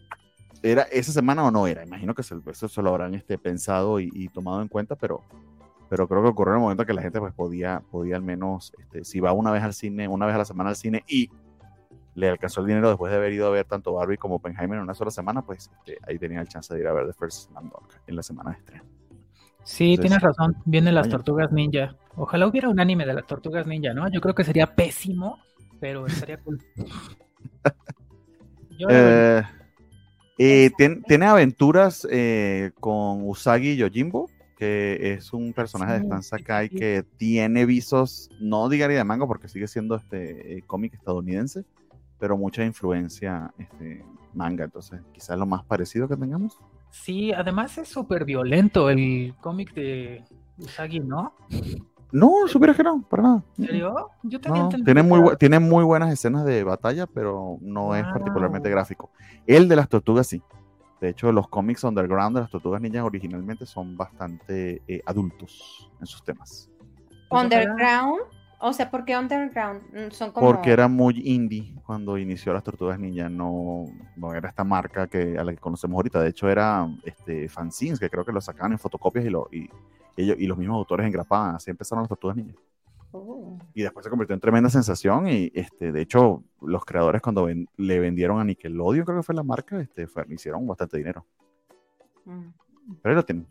era 0.62 0.82
esa 0.82 1.12
semana 1.12 1.44
o 1.44 1.50
no 1.50 1.66
era. 1.66 1.84
Imagino 1.84 2.14
que 2.14 2.22
eso 2.22 2.68
se 2.68 2.82
lo 2.82 2.90
habrán 2.90 3.14
este, 3.14 3.38
pensado 3.38 4.00
y, 4.00 4.28
tomado 4.28 4.62
en 4.62 4.68
cuenta, 4.68 4.96
pero, 4.96 5.22
pero 5.90 6.06
creo 6.06 6.22
que 6.22 6.28
ocurrió 6.28 6.52
en 6.52 6.58
el 6.58 6.62
momento 6.62 6.86
que 6.86 6.94
la 6.94 7.02
gente 7.02 7.18
pues, 7.18 7.34
podía, 7.34 7.82
podía 7.90 8.14
al 8.14 8.22
menos, 8.22 8.72
este, 8.78 9.04
si 9.04 9.18
va 9.18 9.32
una 9.32 9.50
vez 9.50 9.64
al 9.64 9.74
cine, 9.74 10.06
una 10.06 10.24
vez 10.24 10.36
a 10.36 10.38
la 10.38 10.44
semana 10.44 10.70
al 10.70 10.76
cine 10.76 11.02
y 11.08 11.28
le 12.14 12.28
alcanzó 12.28 12.60
el 12.60 12.68
dinero 12.68 12.88
después 12.88 13.10
de 13.10 13.18
haber 13.18 13.32
ido 13.32 13.48
a 13.48 13.50
ver 13.50 13.64
tanto 13.64 13.94
Barbie 13.94 14.16
como 14.16 14.36
Oppenheimer 14.36 14.76
en 14.76 14.84
una 14.84 14.94
sola 14.94 15.10
semana, 15.10 15.42
pues 15.42 15.68
este, 15.78 15.98
ahí 16.06 16.16
tenía 16.16 16.40
el 16.40 16.48
chance 16.48 16.72
de 16.72 16.78
ir 16.78 16.86
a 16.86 16.92
ver 16.92 17.08
The 17.08 17.12
First 17.14 17.50
Slam 17.50 17.72
en 18.06 18.16
la 18.16 18.22
semana 18.22 18.50
de 18.50 18.56
estreno. 18.58 18.84
Sí, 19.64 19.98
tienes 20.00 20.20
razón, 20.20 20.56
vienen 20.64 20.94
las 20.94 21.08
tortugas 21.08 21.50
ninja. 21.50 21.96
Ojalá 22.14 22.46
hubiera 22.46 22.68
un 22.68 22.78
anime 22.78 23.04
de 23.04 23.14
las 23.14 23.26
tortugas 23.26 23.66
ninja, 23.66 23.92
¿no? 23.92 24.08
Yo 24.10 24.20
creo 24.20 24.34
que 24.34 24.44
sería 24.44 24.68
pésimo, 24.68 25.38
pero 25.80 26.06
estaría 26.06 26.38
cool. 26.38 26.62
eh, 28.88 29.42
eh, 30.38 30.70
tiene, 31.06 31.26
aventuras 31.26 32.06
eh, 32.10 32.70
con 32.78 33.28
Usagi 33.28 33.76
Yojimbo, 33.76 34.30
que 34.60 35.14
es 35.14 35.32
un 35.32 35.54
personaje 35.54 35.94
de 35.94 35.98
Stan 36.00 36.22
Sakai 36.22 36.68
que 36.68 37.02
tiene 37.16 37.64
visos, 37.64 38.28
no 38.40 38.68
digaría 38.68 38.98
de 38.98 39.04
manga 39.04 39.26
porque 39.26 39.48
sigue 39.48 39.66
siendo 39.66 39.94
este 39.94 40.58
eh, 40.58 40.62
cómic 40.66 40.92
estadounidense, 40.92 41.64
pero 42.18 42.36
mucha 42.36 42.62
influencia 42.62 43.54
este, 43.56 44.04
manga, 44.34 44.64
entonces 44.64 45.00
quizás 45.14 45.38
lo 45.38 45.46
más 45.46 45.64
parecido 45.64 46.08
que 46.08 46.16
tengamos. 46.16 46.58
Sí, 46.90 47.32
además 47.32 47.78
es 47.78 47.88
súper 47.88 48.26
violento 48.26 48.90
el 48.90 49.34
cómic 49.40 49.72
de, 49.72 50.24
Usagi, 50.58 51.00
¿no? 51.00 51.32
No, 52.12 52.46
supieras 52.46 52.76
que 52.76 52.82
no, 52.82 53.00
para 53.08 53.22
nada. 53.22 53.44
¿En 53.56 53.64
serio? 53.64 54.10
Yo 54.24 54.42
también 54.42 54.68
no, 54.68 54.84
tiene, 54.84 55.02
muy 55.02 55.36
tiene 55.38 55.58
muy 55.58 55.84
buenas 55.84 56.12
escenas 56.12 56.44
de 56.44 56.64
batalla, 56.64 57.06
pero 57.06 57.56
no 57.62 57.94
es 57.94 58.04
particularmente 58.04 58.68
gráfico. 58.68 59.10
El 59.46 59.68
de 59.68 59.76
las 59.76 59.88
tortugas 59.88 60.26
sí. 60.26 60.42
De 61.00 61.08
hecho, 61.08 61.32
los 61.32 61.48
cómics 61.48 61.82
underground 61.84 62.36
de 62.36 62.42
las 62.42 62.50
tortugas 62.50 62.80
ninjas 62.80 63.02
originalmente 63.02 63.64
son 63.64 63.96
bastante 63.96 64.82
eh, 64.86 65.00
adultos 65.06 65.90
en 65.98 66.06
sus 66.06 66.22
temas. 66.22 66.70
Underground, 67.30 68.20
o 68.58 68.72
sea, 68.74 68.90
¿por 68.90 69.06
qué 69.06 69.16
underground? 69.16 69.82
Mm, 69.92 70.10
son 70.10 70.32
como... 70.32 70.46
Porque 70.46 70.70
era 70.70 70.88
muy 70.88 71.22
indie 71.24 71.74
cuando 71.86 72.18
inició 72.18 72.52
las 72.52 72.62
tortugas 72.62 72.98
ninjas, 72.98 73.30
no, 73.30 73.86
no, 74.16 74.34
era 74.34 74.50
esta 74.50 74.64
marca 74.64 75.06
que 75.06 75.38
a 75.38 75.44
la 75.44 75.52
que 75.52 75.58
conocemos 75.58 75.96
ahorita. 75.96 76.20
De 76.20 76.28
hecho, 76.28 76.48
era 76.50 76.86
este, 77.04 77.48
fanzines 77.48 77.98
que 77.98 78.10
creo 78.10 78.24
que 78.24 78.32
lo 78.32 78.40
sacaban 78.40 78.72
en 78.72 78.78
fotocopias 78.78 79.24
y, 79.24 79.30
lo, 79.30 79.48
y, 79.50 79.70
ellos, 80.16 80.36
y 80.38 80.46
los 80.46 80.58
mismos 80.58 80.76
autores 80.76 81.06
engrapaban. 81.06 81.54
Así 81.54 81.70
empezaron 81.70 82.02
las 82.02 82.10
tortugas 82.10 82.36
ninjas. 82.36 82.56
Oh. 83.12 83.58
Y 83.74 83.82
después 83.82 84.04
se 84.04 84.10
convirtió 84.10 84.34
en 84.34 84.40
tremenda 84.40 84.70
sensación 84.70 85.28
y 85.28 85.50
este, 85.54 85.92
de 85.92 86.00
hecho 86.00 86.44
los 86.60 86.84
creadores 86.84 87.20
cuando 87.22 87.48
le 87.48 87.98
vendieron 87.98 88.38
a 88.38 88.44
Nickelodeon, 88.44 89.04
creo 89.04 89.18
que 89.18 89.22
fue 89.22 89.34
la 89.34 89.42
marca, 89.42 89.80
este, 89.80 90.06
hicieron 90.28 90.66
bastante 90.66 90.98
dinero. 90.98 91.26
Mm. 92.24 92.48
Pero 93.02 93.12
ahí 93.12 93.16
lo 93.16 93.24
tienen. 93.24 93.46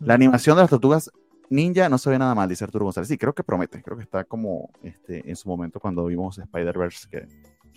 La 0.00 0.14
animación 0.14 0.56
de 0.56 0.62
las 0.62 0.70
tortugas 0.70 1.10
ninja 1.50 1.88
no 1.88 1.98
se 1.98 2.10
ve 2.10 2.18
nada 2.18 2.34
mal, 2.34 2.48
dice 2.48 2.64
Arturo 2.64 2.84
González. 2.84 3.08
Sí, 3.08 3.18
creo 3.18 3.34
que 3.34 3.44
promete, 3.44 3.82
creo 3.82 3.96
que 3.96 4.02
está 4.02 4.24
como 4.24 4.70
este, 4.82 5.28
en 5.28 5.36
su 5.36 5.48
momento 5.48 5.80
cuando 5.80 6.06
vimos 6.06 6.38
Spider-Verse 6.38 7.08
que 7.10 7.26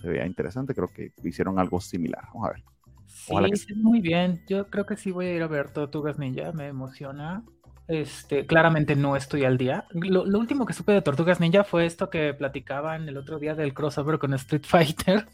se 0.02 0.08
veía 0.08 0.26
interesante, 0.26 0.74
creo 0.74 0.90
que 0.90 1.12
hicieron 1.24 1.60
algo 1.60 1.80
similar. 1.82 2.24
Vamos 2.34 2.50
a 2.50 2.54
ver. 2.54 3.58
sí, 3.58 3.74
muy 3.76 4.00
bien. 4.00 4.44
Yo 4.48 4.68
creo 4.68 4.86
que 4.86 4.96
sí 4.96 5.12
voy 5.12 5.26
a 5.26 5.34
ir 5.34 5.44
a 5.44 5.48
ver 5.48 5.72
Tortugas 5.72 6.20
Ninja, 6.20 6.52
me 6.52 6.68
emociona. 6.68 7.44
Este, 7.88 8.46
claramente 8.46 8.96
no 8.96 9.16
estoy 9.16 9.46
al 9.46 9.58
día. 9.58 9.86
Lo, 9.92 10.24
último 10.24 10.66
que 10.66 10.74
supe 10.74 10.92
de 10.92 11.02
Tortugas 11.02 11.40
Ninja 11.40 11.64
fue 11.64 11.86
esto 11.86 12.10
que 12.10 12.34
platicaban 12.34 13.08
el 13.08 13.18
otro 13.18 13.40
día 13.40 13.56
del 13.56 13.74
crossover 13.74 14.20
con 14.20 14.34
Street 14.34 14.64
Fighter. 14.68 15.28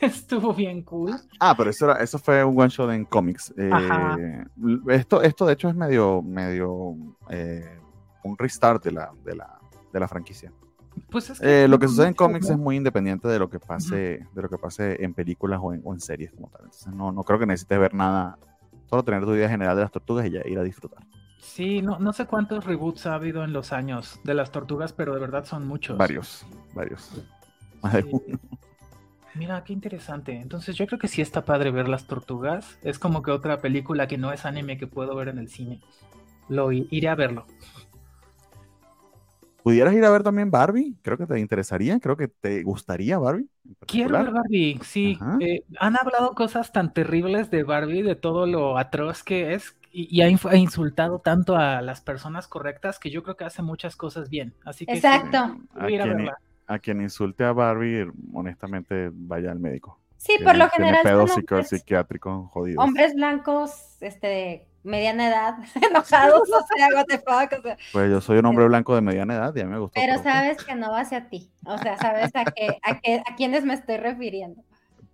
Estuvo 0.00 0.54
bien 0.54 0.82
cool. 0.82 1.12
Ah, 1.38 1.54
pero 1.56 1.70
eso, 1.70 1.96
eso 1.96 2.18
fue 2.18 2.44
un 2.44 2.58
one 2.58 2.68
shot 2.68 2.90
en 2.90 3.04
cómics. 3.04 3.52
Eh, 3.56 4.44
esto, 4.88 5.22
esto 5.22 5.46
de 5.46 5.52
hecho 5.52 5.68
es 5.68 5.74
medio, 5.74 6.20
medio 6.22 6.96
eh, 7.28 7.78
un 8.24 8.36
restart 8.36 8.84
de 8.84 8.92
la, 8.92 9.12
de 9.24 9.36
la, 9.36 9.58
de 9.92 10.00
la 10.00 10.08
franquicia. 10.08 10.52
Pues 11.10 11.40
eh, 11.40 11.66
lo 11.68 11.78
que 11.78 11.88
sucede 11.88 12.08
en 12.08 12.14
cómics 12.14 12.50
es 12.50 12.58
muy 12.58 12.76
independiente 12.76 13.26
de 13.28 13.38
lo 13.38 13.48
que 13.48 13.58
pase, 13.58 14.26
de 14.32 14.42
lo 14.42 14.48
que 14.48 14.58
pase 14.58 15.02
en 15.02 15.14
películas 15.14 15.60
o 15.62 15.72
en, 15.72 16.00
series 16.00 16.32
como 16.32 16.48
tal. 16.48 16.62
Entonces 16.64 16.92
no, 16.92 17.12
no 17.12 17.22
creo 17.22 17.38
que 17.38 17.46
necesites 17.46 17.78
ver 17.78 17.94
nada, 17.94 18.38
solo 18.90 19.02
tener 19.02 19.24
tu 19.24 19.34
idea 19.34 19.48
general 19.48 19.76
de 19.76 19.82
las 19.82 19.92
tortugas 19.92 20.26
y 20.26 20.30
ya 20.30 20.42
ir 20.44 20.58
a 20.58 20.62
disfrutar. 20.62 21.02
Sí, 21.42 21.82
no, 21.82 21.98
no 21.98 22.12
sé 22.12 22.26
cuántos 22.26 22.64
reboots 22.64 23.04
ha 23.06 23.14
habido 23.14 23.42
en 23.42 23.52
los 23.52 23.72
años 23.72 24.20
de 24.22 24.32
las 24.32 24.52
tortugas, 24.52 24.92
pero 24.92 25.12
de 25.12 25.20
verdad 25.20 25.44
son 25.44 25.66
muchos. 25.66 25.98
Varios, 25.98 26.46
varios. 26.72 27.10
Mira, 29.34 29.64
qué 29.64 29.72
interesante. 29.72 30.38
Entonces 30.38 30.76
yo 30.76 30.86
creo 30.86 31.00
que 31.00 31.08
sí 31.08 31.20
está 31.20 31.44
padre 31.44 31.72
ver 31.72 31.88
las 31.88 32.06
tortugas. 32.06 32.78
Es 32.82 33.00
como 33.00 33.22
que 33.22 33.32
otra 33.32 33.60
película 33.60 34.06
que 34.06 34.18
no 34.18 34.32
es 34.32 34.46
anime 34.46 34.78
que 34.78 34.86
puedo 34.86 35.16
ver 35.16 35.28
en 35.28 35.38
el 35.38 35.48
cine. 35.48 35.80
Lo 36.48 36.70
iré 36.70 37.08
a 37.08 37.16
verlo. 37.16 37.44
¿Pudieras 39.64 39.94
ir 39.94 40.04
a 40.04 40.10
ver 40.10 40.22
también 40.22 40.50
Barbie? 40.50 40.96
Creo 41.02 41.18
que 41.18 41.26
te 41.26 41.40
interesaría, 41.40 41.98
creo 41.98 42.16
que 42.16 42.28
te 42.28 42.62
gustaría 42.62 43.18
Barbie. 43.18 43.48
Quiero 43.86 44.16
ver 44.16 44.30
Barbie, 44.30 44.78
sí. 44.84 45.18
Eh, 45.40 45.64
han 45.78 45.96
hablado 45.96 46.34
cosas 46.34 46.72
tan 46.72 46.92
terribles 46.92 47.50
de 47.50 47.64
Barbie, 47.64 48.02
de 48.02 48.14
todo 48.14 48.46
lo 48.46 48.78
atroz 48.78 49.22
que 49.22 49.54
es, 49.54 49.76
y, 49.92 50.22
ha, 50.22 50.56
insultado 50.56 51.18
tanto 51.18 51.56
a 51.56 51.82
las 51.82 52.00
personas 52.00 52.48
correctas 52.48 52.98
que 52.98 53.10
yo 53.10 53.22
creo 53.22 53.36
que 53.36 53.44
hace 53.44 53.62
muchas 53.62 53.94
cosas 53.94 54.30
bien. 54.30 54.54
Así 54.64 54.86
que 54.86 54.94
Exacto. 54.94 55.38
a, 55.74 55.86
quien, 55.86 56.30
a, 56.66 56.78
quien, 56.78 57.02
insulte 57.02 57.44
a 57.44 57.52
Barbie, 57.52 58.10
honestamente, 58.32 59.10
vaya 59.12 59.52
al 59.52 59.60
médico. 59.60 59.98
Sí, 60.16 60.38
por 60.42 60.56
lo 60.56 60.68
general. 60.70 61.02
Pedos 61.02 61.32
psiquiátricos 61.68 62.50
jodidos. 62.50 62.82
Hombres 62.82 63.14
blancos, 63.14 63.98
este, 64.00 64.66
mediana 64.82 65.28
edad, 65.28 65.58
enojados, 65.90 66.48
o 66.48 66.66
sea, 66.74 66.88
what 66.94 67.06
the 67.06 67.18
fuck, 67.18 67.58
o 67.58 67.62
sea, 67.62 67.76
Pues 67.92 68.10
yo 68.10 68.20
soy 68.20 68.38
un 68.38 68.46
hombre 68.46 68.66
blanco 68.66 68.94
de 68.94 69.02
mediana 69.02 69.34
edad 69.34 69.54
y 69.54 69.60
a 69.60 69.64
mí 69.64 69.72
me 69.72 69.78
gusta. 69.78 70.00
Pero 70.00 70.22
sabes 70.22 70.64
que 70.64 70.74
no 70.74 70.90
va 70.90 71.00
hacia 71.00 71.28
ti, 71.28 71.50
o 71.66 71.76
sea, 71.76 71.98
sabes 71.98 72.30
a, 72.34 72.44
qué, 72.44 72.78
a, 72.82 72.98
qué, 73.00 73.22
a 73.28 73.34
quiénes 73.36 73.64
me 73.64 73.74
estoy 73.74 73.98
refiriendo. 73.98 74.62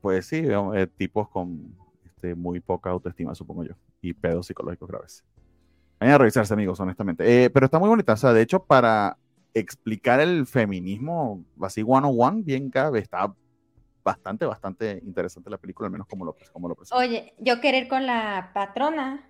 Pues 0.00 0.26
sí, 0.26 0.42
eh, 0.46 0.86
tipos 0.96 1.28
con 1.30 1.74
este, 2.04 2.34
muy 2.34 2.60
poca 2.60 2.90
autoestima, 2.90 3.34
supongo 3.34 3.64
yo 3.64 3.74
y 4.00 4.12
pedos 4.14 4.46
psicológicos 4.46 4.88
graves. 4.88 5.24
Vayan 6.00 6.14
a 6.14 6.18
revisarse, 6.18 6.54
amigos, 6.54 6.78
honestamente. 6.80 7.44
Eh, 7.44 7.50
pero 7.50 7.66
está 7.66 7.78
muy 7.78 7.88
bonita. 7.88 8.12
O 8.12 8.16
sea, 8.16 8.32
de 8.32 8.42
hecho, 8.42 8.62
para 8.62 9.18
explicar 9.54 10.20
el 10.20 10.46
feminismo 10.46 11.44
así 11.60 11.82
one 11.86 12.06
on 12.06 12.14
one, 12.16 12.42
bien 12.42 12.70
cabe, 12.70 13.00
está 13.00 13.34
bastante, 14.04 14.46
bastante 14.46 15.02
interesante 15.04 15.50
la 15.50 15.58
película, 15.58 15.86
al 15.86 15.92
menos 15.92 16.06
como 16.06 16.24
lo, 16.24 16.36
como 16.52 16.68
lo 16.68 16.74
presenta. 16.74 17.02
Oye, 17.02 17.34
yo 17.38 17.60
quiero 17.60 17.78
ir 17.78 17.88
con 17.88 18.06
la 18.06 18.52
patrona, 18.54 19.28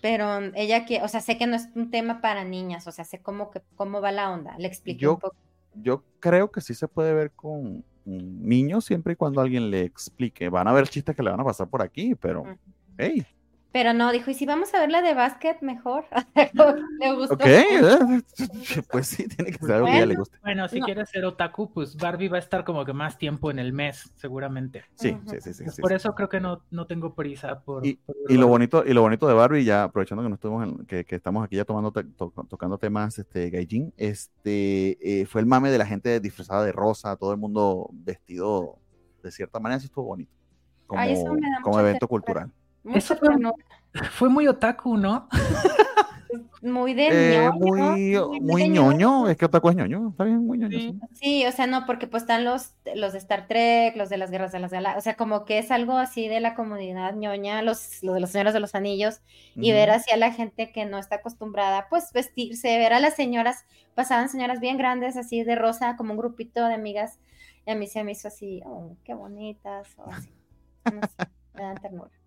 pero 0.00 0.38
ella 0.54 0.84
que, 0.86 1.02
o 1.02 1.08
sea, 1.08 1.20
sé 1.20 1.38
que 1.38 1.46
no 1.46 1.56
es 1.56 1.68
un 1.74 1.90
tema 1.90 2.20
para 2.20 2.44
niñas, 2.44 2.86
o 2.86 2.92
sea, 2.92 3.04
sé 3.04 3.20
cómo, 3.20 3.50
que, 3.50 3.62
cómo 3.76 4.00
va 4.00 4.10
la 4.10 4.32
onda. 4.32 4.56
Le 4.58 4.66
expliqué 4.66 5.06
un 5.06 5.18
poco. 5.18 5.36
Yo 5.74 6.04
creo 6.20 6.50
que 6.50 6.60
sí 6.60 6.74
se 6.74 6.88
puede 6.88 7.14
ver 7.14 7.30
con 7.32 7.84
niños 8.04 8.84
siempre 8.84 9.12
y 9.12 9.16
cuando 9.16 9.40
alguien 9.40 9.70
le 9.70 9.82
explique. 9.82 10.48
Van 10.48 10.68
a 10.68 10.72
ver 10.72 10.88
chistes 10.88 11.14
que 11.14 11.22
le 11.22 11.30
van 11.30 11.40
a 11.40 11.44
pasar 11.44 11.68
por 11.68 11.82
aquí, 11.82 12.14
pero, 12.14 12.44
hey, 12.98 13.24
pero 13.72 13.94
no, 13.94 14.12
dijo, 14.12 14.30
¿y 14.30 14.34
si 14.34 14.44
vamos 14.44 14.74
a 14.74 14.80
ver 14.80 14.90
la 14.90 15.00
de 15.00 15.14
básquet 15.14 15.62
mejor? 15.62 16.04
le 17.00 17.12
gustó. 17.14 17.34
Ok, 17.34 17.42
pues 18.90 19.06
sí, 19.06 19.26
tiene 19.28 19.52
que 19.52 19.58
ser 19.58 19.72
algo 19.72 19.86
que 19.86 19.92
a 19.92 19.96
ella 19.96 20.06
le 20.06 20.14
guste. 20.16 20.38
Bueno, 20.42 20.68
si 20.68 20.80
quieres 20.80 21.08
ser 21.08 21.24
otaku, 21.24 21.72
pues 21.72 21.96
Barbie 21.96 22.28
va 22.28 22.36
a 22.36 22.40
estar 22.40 22.64
como 22.64 22.84
que 22.84 22.92
más 22.92 23.16
tiempo 23.16 23.50
en 23.50 23.58
el 23.58 23.72
mes, 23.72 24.12
seguramente. 24.16 24.84
Sí, 24.94 25.16
sí, 25.26 25.40
sí, 25.40 25.54
sí, 25.54 25.80
Por 25.80 25.92
eso 25.92 26.14
creo 26.14 26.28
que 26.28 26.38
no, 26.38 26.62
no 26.70 26.86
tengo 26.86 27.14
prisa 27.14 27.60
por... 27.60 27.86
Y, 27.86 27.98
lo 28.28 28.46
bonito, 28.46 28.84
y 28.86 28.92
lo 28.92 29.00
bonito 29.00 29.26
de 29.26 29.34
Barbie, 29.34 29.64
ya 29.64 29.84
aprovechando 29.84 30.22
que, 30.22 30.28
no 30.28 30.34
estuvimos 30.34 30.86
que, 30.86 31.06
estamos 31.08 31.44
aquí 31.44 31.56
ya 31.56 31.64
tomando 31.64 31.92
tocando 31.92 32.76
temas 32.76 33.18
este, 33.18 33.48
gaijin, 33.48 33.92
este, 33.96 34.98
eh, 35.00 35.26
fue 35.26 35.40
el 35.40 35.46
mame 35.46 35.70
de 35.70 35.78
la 35.78 35.86
gente 35.86 36.20
disfrazada 36.20 36.64
de 36.64 36.72
rosa, 36.72 37.16
todo 37.16 37.32
el 37.32 37.38
mundo 37.38 37.88
vestido 37.92 38.78
de 39.22 39.30
cierta 39.30 39.60
manera, 39.60 39.78
eso 39.78 39.86
estuvo 39.86 40.04
bonito. 40.04 40.32
Como, 40.86 41.00
como 41.62 41.80
evento 41.80 42.06
cultural. 42.06 42.52
Eso 42.94 43.16
fue, 44.12 44.28
muy 44.28 44.48
otaku, 44.48 44.96
¿no? 44.96 45.28
muy 46.62 46.94
de 46.94 47.08
eh, 47.44 47.50
Muy, 47.50 48.40
muy, 48.40 48.68
ñoño. 48.68 49.28
es 49.28 49.36
que 49.36 49.44
otaku 49.44 49.70
es 49.70 49.76
ñoño, 49.76 50.10
está 50.10 50.24
bien, 50.24 50.46
muy 50.46 50.58
ñoño. 50.58 50.98
Sí. 51.12 51.44
o 51.46 51.52
sea, 51.52 51.66
no, 51.66 51.86
porque 51.86 52.06
pues 52.06 52.22
están 52.22 52.44
los, 52.44 52.74
los 52.94 53.12
de 53.12 53.18
Star 53.18 53.46
Trek, 53.46 53.96
los 53.96 54.08
de 54.08 54.16
las 54.16 54.30
guerras 54.30 54.52
de 54.52 54.60
las 54.60 54.72
galaxias, 54.72 55.02
o 55.02 55.04
sea, 55.04 55.16
como 55.16 55.44
que 55.44 55.58
es 55.58 55.70
algo 55.70 55.98
así 55.98 56.28
de 56.28 56.40
la 56.40 56.54
comunidad 56.54 57.14
ñoña, 57.14 57.62
los, 57.62 58.02
los 58.02 58.14
de 58.14 58.20
los 58.20 58.30
señores 58.30 58.54
de 58.54 58.60
los 58.60 58.74
anillos, 58.74 59.20
y 59.54 59.72
ver 59.72 59.90
así 59.90 60.10
a 60.10 60.16
la 60.16 60.32
gente 60.32 60.72
que 60.72 60.84
no 60.84 60.98
está 60.98 61.16
acostumbrada, 61.16 61.86
pues 61.90 62.12
vestirse, 62.12 62.78
ver 62.78 62.92
a 62.92 63.00
las 63.00 63.14
señoras, 63.14 63.64
pasaban 63.94 64.28
señoras 64.28 64.60
bien 64.60 64.78
grandes, 64.78 65.16
así 65.16 65.42
de 65.44 65.54
rosa, 65.54 65.96
como 65.96 66.12
un 66.12 66.18
grupito 66.18 66.66
de 66.66 66.74
amigas, 66.74 67.18
y 67.66 67.70
a 67.70 67.74
mí 67.74 67.86
se 67.86 68.02
me 68.04 68.12
hizo 68.12 68.28
así, 68.28 68.62
oh, 68.64 68.96
qué 69.04 69.14
bonitas, 69.14 69.88
o 69.98 70.10
así. 70.10 70.32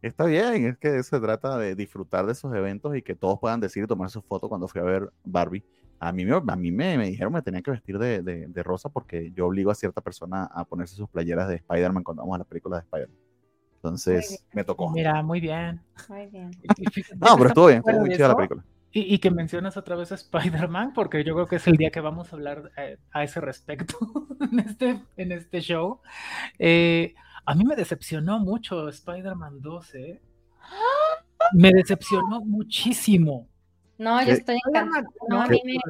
Está 0.02 0.26
bien, 0.26 0.66
es 0.66 0.78
que 0.78 1.02
se 1.02 1.20
trata 1.20 1.58
de 1.58 1.76
disfrutar 1.76 2.26
de 2.26 2.34
esos 2.34 2.54
eventos 2.54 2.96
y 2.96 3.02
que 3.02 3.16
todos 3.16 3.40
puedan 3.40 3.60
decir 3.60 3.84
y 3.84 3.88
tomar 3.88 4.10
su 4.10 4.22
foto 4.22 4.50
cuando 4.50 4.68
fui 4.68 4.82
a 4.82 4.84
ver 4.84 5.12
Barbie. 5.24 5.64
A 6.00 6.12
mí, 6.12 6.26
me, 6.26 6.36
a 6.36 6.56
mí 6.56 6.72
me, 6.72 6.98
me 6.98 7.08
dijeron 7.08 7.32
que 7.34 7.38
me 7.38 7.42
tenía 7.42 7.62
que 7.62 7.72
vestir 7.72 7.98
de, 7.98 8.22
de, 8.22 8.64
rosa 8.64 8.90
porque 8.90 9.32
yo 9.32 9.48
obligo 9.48 9.72
a 9.72 9.76
cierta 9.76 10.02
persona 10.02 10.44
a 10.44 10.66
ponerse 10.66 10.96
sus 10.96 11.10
playeras 11.10 11.48
de 11.48 11.56
Spider-Man 11.56 12.04
cuando 12.04 12.22
vamos 12.22 12.36
a 12.36 12.40
las 12.40 12.48
películas 12.48 12.82
de 12.82 12.86
Spider-Man. 12.86 13.18
Entonces 13.78 14.46
me 14.52 14.64
tocó. 14.64 14.90
Mira, 14.92 15.24
muy 15.24 15.40
bien. 15.40 15.82
Muy 16.10 16.28
bien. 16.28 16.52
no, 17.18 17.38
pero 17.38 17.48
estuvo 17.48 17.68
bien, 17.68 17.80
estuvo 17.80 18.00
muy 18.00 18.12
chida 18.12 18.28
la 18.28 18.36
película. 18.36 18.64
Y, 18.92 19.14
y, 19.14 19.20
que 19.20 19.30
mencionas 19.30 19.76
otra 19.76 19.98
vez 19.98 20.12
a 20.14 20.16
Spider-Man, 20.16 20.94
porque 20.94 21.24
yo 21.24 21.34
creo 21.34 21.48
que 21.48 21.58
es 21.58 21.68
el 21.68 21.76
día 21.76 21.92
que 21.92 22.00
vamos 22.00 22.32
a 22.32 22.36
hablar 22.38 22.72
eh, 22.78 22.98
a 23.12 23.24
ese 23.24 23.42
respecto 23.42 23.98
en, 24.52 24.60
este, 24.60 25.02
en 25.18 25.32
este 25.34 25.60
show. 25.60 26.00
Eh, 26.60 27.14
a 27.46 27.56
mí 27.56 27.64
me 27.64 27.76
decepcionó 27.76 28.40
mucho 28.40 28.90
Spider-Man 28.90 29.62
2, 29.62 29.96
¿eh? 29.96 30.22
Me 31.54 31.72
decepcionó 31.72 32.42
muchísimo. 32.42 33.48
No, 33.98 34.22
yo 34.24 34.34
estoy 34.34 34.60
encantado. 34.66 35.08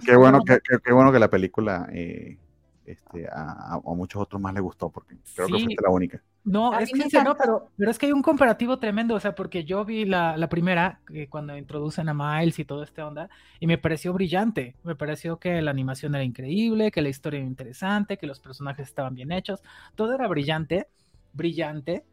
qué, 0.06 0.16
bueno, 0.16 0.40
qué, 0.44 0.94
bueno 0.94 1.12
que 1.12 1.20
la 1.20 1.30
película 1.30 1.88
eh, 1.92 2.38
este, 2.86 3.28
a, 3.32 3.80
muchos 3.84 4.22
otros 4.22 4.42
más 4.42 4.54
le 4.54 4.60
gustó, 4.60 4.90
porque 4.90 5.16
creo 5.34 5.48
que 5.48 5.64
fue 5.64 5.76
la 5.82 5.90
única. 5.90 6.22
No, 6.44 6.78
es 6.78 6.92
que 6.92 7.24
no, 7.24 7.36
pero, 7.36 7.72
pero, 7.76 7.90
es 7.90 7.98
que 7.98 8.06
hay 8.06 8.12
un 8.12 8.22
comparativo 8.22 8.78
tremendo, 8.78 9.16
o 9.16 9.20
sea, 9.20 9.34
porque 9.34 9.64
yo 9.64 9.84
vi 9.84 10.06
la, 10.06 10.38
la 10.38 10.48
primera, 10.48 11.00
que 11.08 11.28
cuando 11.28 11.58
introducen 11.58 12.08
a 12.08 12.14
Miles 12.14 12.60
y 12.60 12.66
todo 12.66 12.84
este 12.84 13.02
onda, 13.02 13.30
y 13.60 13.66
me 13.66 13.80
pareció 13.80 14.14
brillante, 14.14 14.76
me 14.84 14.96
pareció 14.96 15.40
que 15.40 15.60
la 15.64 15.72
animación 15.72 16.14
era 16.14 16.24
increíble, 16.24 16.92
que 16.92 17.02
la 17.02 17.10
historia 17.10 17.40
era 17.40 17.48
interesante, 17.48 18.18
que 18.18 18.28
los 18.28 18.40
personajes 18.40 18.88
estaban 18.88 19.16
bien 19.16 19.32
hechos, 19.32 19.64
todo 19.96 20.14
era 20.14 20.28
brillante, 20.28 20.88
brillante. 21.36 22.06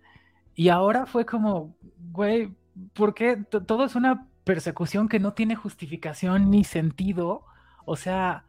Y 0.55 0.69
ahora 0.69 1.07
fue 1.07 1.25
como, 1.25 1.75
güey, 2.12 2.52
¿por 2.93 3.14
qué 3.14 3.38
todo 3.67 3.85
es 3.85 3.95
una 3.95 4.29
persecución 4.45 5.09
que 5.09 5.21
no 5.21 5.35
tiene 5.35 5.57
justificación 5.57 6.50
ni 6.50 6.64
sentido. 6.64 7.45
O 7.85 7.97
sea, 7.97 8.45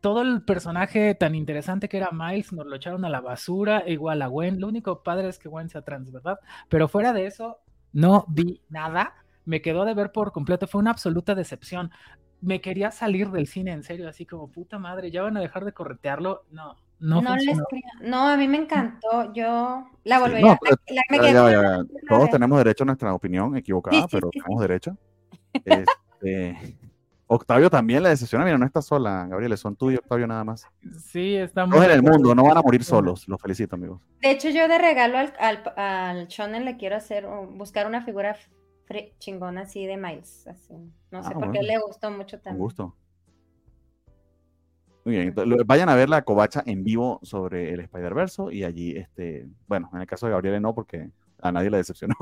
todo 0.00 0.22
el 0.22 0.42
personaje 0.42 1.14
tan 1.14 1.34
interesante 1.34 1.88
que 1.88 1.98
era 1.98 2.10
Miles 2.12 2.52
nos 2.52 2.66
lo 2.66 2.76
echaron 2.76 3.04
a 3.04 3.10
la 3.10 3.20
basura, 3.20 3.84
igual 3.86 4.22
a 4.22 4.26
Gwen. 4.26 4.60
Lo 4.60 4.68
único 4.68 5.02
padre 5.02 5.28
es 5.28 5.38
que 5.38 5.48
Gwen 5.48 5.68
sea 5.68 5.82
trans, 5.82 6.10
¿verdad? 6.10 6.38
Pero 6.68 6.88
fuera 6.88 7.12
de 7.12 7.26
eso, 7.26 7.58
no 7.92 8.24
vi 8.28 8.62
nada. 8.68 9.14
Me 9.44 9.62
quedó 9.62 9.84
de 9.84 9.94
ver 9.94 10.12
por 10.12 10.32
completo. 10.32 10.66
Fue 10.66 10.80
una 10.80 10.90
absoluta 10.90 11.34
decepción. 11.34 11.90
Me 12.40 12.60
quería 12.60 12.90
salir 12.90 13.30
del 13.30 13.46
cine, 13.46 13.72
en 13.72 13.82
serio, 13.82 14.08
así 14.08 14.26
como 14.26 14.50
puta 14.50 14.78
madre, 14.78 15.10
ya 15.10 15.22
van 15.22 15.36
a 15.36 15.40
dejar 15.40 15.64
de 15.64 15.72
corretearlo. 15.72 16.44
No, 16.50 16.76
no, 17.00 17.22
no, 17.22 17.36
no, 18.02 18.28
a 18.28 18.36
mí 18.36 18.48
me 18.48 18.58
encantó. 18.58 19.32
Yo 19.32 19.86
la 20.04 20.18
volvería 20.18 20.52
a. 20.52 21.84
Todos 22.08 22.30
tenemos 22.30 22.58
derecho 22.58 22.84
a 22.84 22.86
nuestra 22.86 23.14
opinión 23.14 23.56
equivocada, 23.56 24.06
pero 24.10 24.30
tenemos 24.30 24.60
derecho. 24.60 24.96
Este, 25.64 26.78
Octavio 27.26 27.70
también 27.70 28.02
la 28.02 28.08
decepciona. 28.08 28.44
Mira, 28.44 28.58
no 28.58 28.66
está 28.66 28.82
sola, 28.82 29.26
Gabriel, 29.28 29.56
son 29.58 29.76
tú 29.76 29.90
y 29.90 29.96
Octavio 29.96 30.26
nada 30.26 30.44
más. 30.44 30.66
Sí, 30.98 31.36
estamos. 31.36 31.82
en 31.84 31.90
el 31.90 32.02
mundo, 32.02 32.34
no 32.34 32.44
van 32.44 32.56
a 32.56 32.62
morir 32.62 32.82
solos. 32.82 33.28
Los 33.28 33.40
felicito, 33.40 33.76
amigos. 33.76 34.00
De 34.20 34.30
hecho, 34.30 34.48
yo 34.48 34.66
de 34.66 34.78
regalo 34.78 35.18
al, 35.18 35.62
al, 35.76 36.26
Shonen 36.28 36.64
le 36.64 36.76
quiero 36.76 36.96
hacer, 36.96 37.26
buscar 37.50 37.86
una 37.86 38.02
figura 38.02 38.36
chingona 39.18 39.62
así 39.62 39.86
de 39.86 39.96
Miles. 39.96 40.46
Así. 40.46 40.74
No 41.10 41.22
sé, 41.22 41.30
ah, 41.34 41.38
porque 41.38 41.62
le 41.62 41.78
gustó 41.78 42.10
mucho 42.10 42.40
también. 42.40 42.62
gusto. 42.62 42.96
Muy 45.04 45.14
bien, 45.14 45.34
vayan 45.66 45.88
a 45.88 45.94
ver 45.94 46.08
la 46.08 46.22
covacha 46.22 46.62
en 46.66 46.84
vivo 46.84 47.18
sobre 47.22 47.72
el 47.72 47.80
Spider-Verse 47.80 48.42
y 48.52 48.64
allí, 48.64 48.96
este, 48.96 49.48
bueno, 49.66 49.88
en 49.94 50.00
el 50.00 50.06
caso 50.06 50.26
de 50.26 50.32
Gabriel 50.32 50.60
no, 50.60 50.74
porque 50.74 51.10
a 51.40 51.52
nadie 51.52 51.70
le 51.70 51.78
decepcionó. 51.78 52.14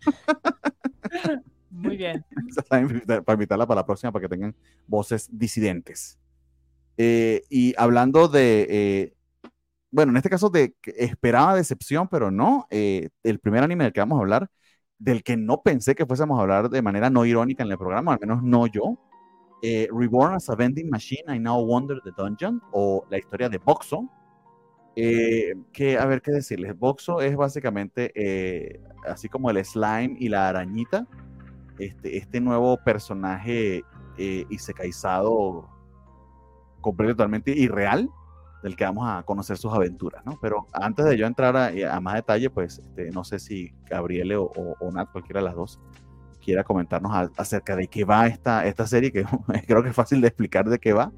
Muy 1.70 1.96
bien. 1.96 2.24
para 2.68 3.34
invitarla 3.34 3.66
para 3.66 3.80
la 3.80 3.86
próxima, 3.86 4.12
para 4.12 4.22
que 4.22 4.28
tengan 4.28 4.54
voces 4.86 5.28
disidentes. 5.30 6.18
Eh, 6.96 7.42
y 7.50 7.74
hablando 7.76 8.28
de, 8.28 8.66
eh, 8.70 9.14
bueno, 9.90 10.12
en 10.12 10.16
este 10.16 10.30
caso 10.30 10.50
de 10.50 10.74
esperaba 10.84 11.54
decepción, 11.54 12.08
pero 12.08 12.30
no, 12.30 12.66
eh, 12.70 13.10
el 13.22 13.40
primer 13.40 13.62
anime 13.64 13.84
del 13.84 13.92
que 13.92 14.00
vamos 14.00 14.18
a 14.18 14.22
hablar, 14.22 14.48
del 14.98 15.22
que 15.22 15.36
no 15.36 15.62
pensé 15.62 15.94
que 15.94 16.06
fuésemos 16.06 16.38
a 16.38 16.42
hablar 16.42 16.70
de 16.70 16.82
manera 16.82 17.10
no 17.10 17.24
irónica 17.24 17.64
en 17.64 17.70
el 17.70 17.78
programa, 17.78 18.14
al 18.14 18.20
menos 18.20 18.42
no 18.42 18.66
yo, 18.66 18.98
Reborn 19.62 20.34
as 20.34 20.48
a 20.48 20.54
Vending 20.54 20.90
Machine, 20.90 21.24
I 21.28 21.38
Now 21.38 21.64
Wonder 21.64 22.00
the 22.04 22.10
Dungeon, 22.16 22.60
o 22.72 23.04
la 23.08 23.18
historia 23.18 23.48
de 23.48 23.58
Boxo, 23.58 24.08
que, 24.94 25.98
a 25.98 26.06
ver 26.06 26.22
qué 26.22 26.32
decirles, 26.32 26.78
Boxo 26.78 27.20
es 27.20 27.34
básicamente 27.34 28.80
así 29.06 29.28
como 29.28 29.50
el 29.50 29.64
slime 29.64 30.16
y 30.18 30.28
la 30.28 30.48
arañita, 30.48 31.06
este, 31.78 32.16
este 32.16 32.40
nuevo 32.40 32.76
personaje 32.76 33.82
eh, 34.16 34.46
isecaizado 34.48 35.68
completamente 36.80 37.50
irreal 37.50 38.08
del 38.62 38.76
que 38.76 38.84
vamos 38.84 39.08
a 39.08 39.24
conocer 39.24 39.56
sus 39.56 39.72
aventuras, 39.72 40.24
¿no? 40.24 40.38
Pero 40.40 40.68
antes 40.72 41.04
de 41.04 41.18
yo 41.18 41.26
entrar 41.26 41.56
a, 41.56 42.00
más 42.00 42.14
detalle, 42.14 42.48
pues 42.48 42.78
este, 42.78 43.10
no 43.10 43.24
sé 43.24 43.38
si 43.38 43.74
Gabriele 43.90 44.36
o, 44.36 44.50
Nat, 44.92 45.10
cualquiera 45.10 45.40
de 45.40 45.46
las 45.46 45.56
dos, 45.56 45.80
quiera 46.44 46.64
comentarnos 46.64 47.30
acerca 47.36 47.74
de 47.76 47.88
qué 47.88 48.04
va 48.04 48.26
esta, 48.26 48.66
esta 48.66 48.86
serie, 48.86 49.10
que 49.10 49.24
creo 49.66 49.82
que 49.82 49.88
es 49.88 49.94
fácil 49.94 50.20
de 50.20 50.28
explicar 50.28 50.68
de 50.68 50.78
qué 50.78 50.92
va, 50.92 51.12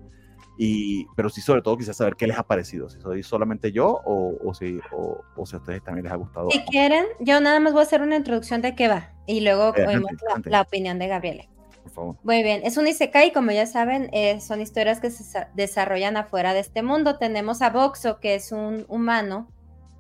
y, 0.59 1.07
pero 1.15 1.29
sí, 1.29 1.41
sobre 1.41 1.61
todo, 1.61 1.77
quisiera 1.77 1.95
saber 1.95 2.17
qué 2.17 2.27
les 2.27 2.39
ha 2.39 2.43
parecido. 2.43 2.89
Si 2.89 3.01
soy 3.01 3.23
solamente 3.23 3.73
yo 3.73 4.01
o, 4.05 4.55
si, 4.55 4.79
o, 4.93 5.47
si 5.47 5.55
a 5.55 5.59
ustedes 5.59 5.83
también 5.83 6.05
les 6.05 6.13
ha 6.13 6.17
gustado. 6.17 6.51
Si 6.51 6.61
quieren, 6.65 7.05
yo 7.21 7.41
nada 7.41 7.61
más 7.61 7.73
voy 7.73 7.81
a 7.81 7.85
hacer 7.85 8.01
una 8.01 8.17
introducción 8.17 8.63
de 8.63 8.75
qué 8.75 8.89
va 8.89 9.13
y 9.27 9.41
luego 9.41 9.75
oímos 9.87 10.13
la, 10.45 10.63
opinión 10.63 10.99
de 10.99 11.09
Gabriele. 11.09 11.49
Por 11.83 11.93
favor. 11.93 12.17
Muy 12.23 12.43
bien, 12.43 12.63
es 12.65 12.77
un 12.79 12.87
Isekai, 12.87 13.33
como 13.33 13.53
ya 13.53 13.67
saben, 13.67 14.09
eh, 14.13 14.41
son 14.41 14.61
historias 14.61 15.01
que 15.01 15.11
se 15.11 15.47
desarrollan 15.55 16.17
afuera 16.17 16.55
de 16.55 16.61
este 16.61 16.83
mundo. 16.83 17.19
Tenemos 17.19 17.61
a 17.61 17.71
Boxo, 17.71 18.19
que 18.19 18.35
es 18.35 18.51
un 18.51 18.87
humano 18.89 19.49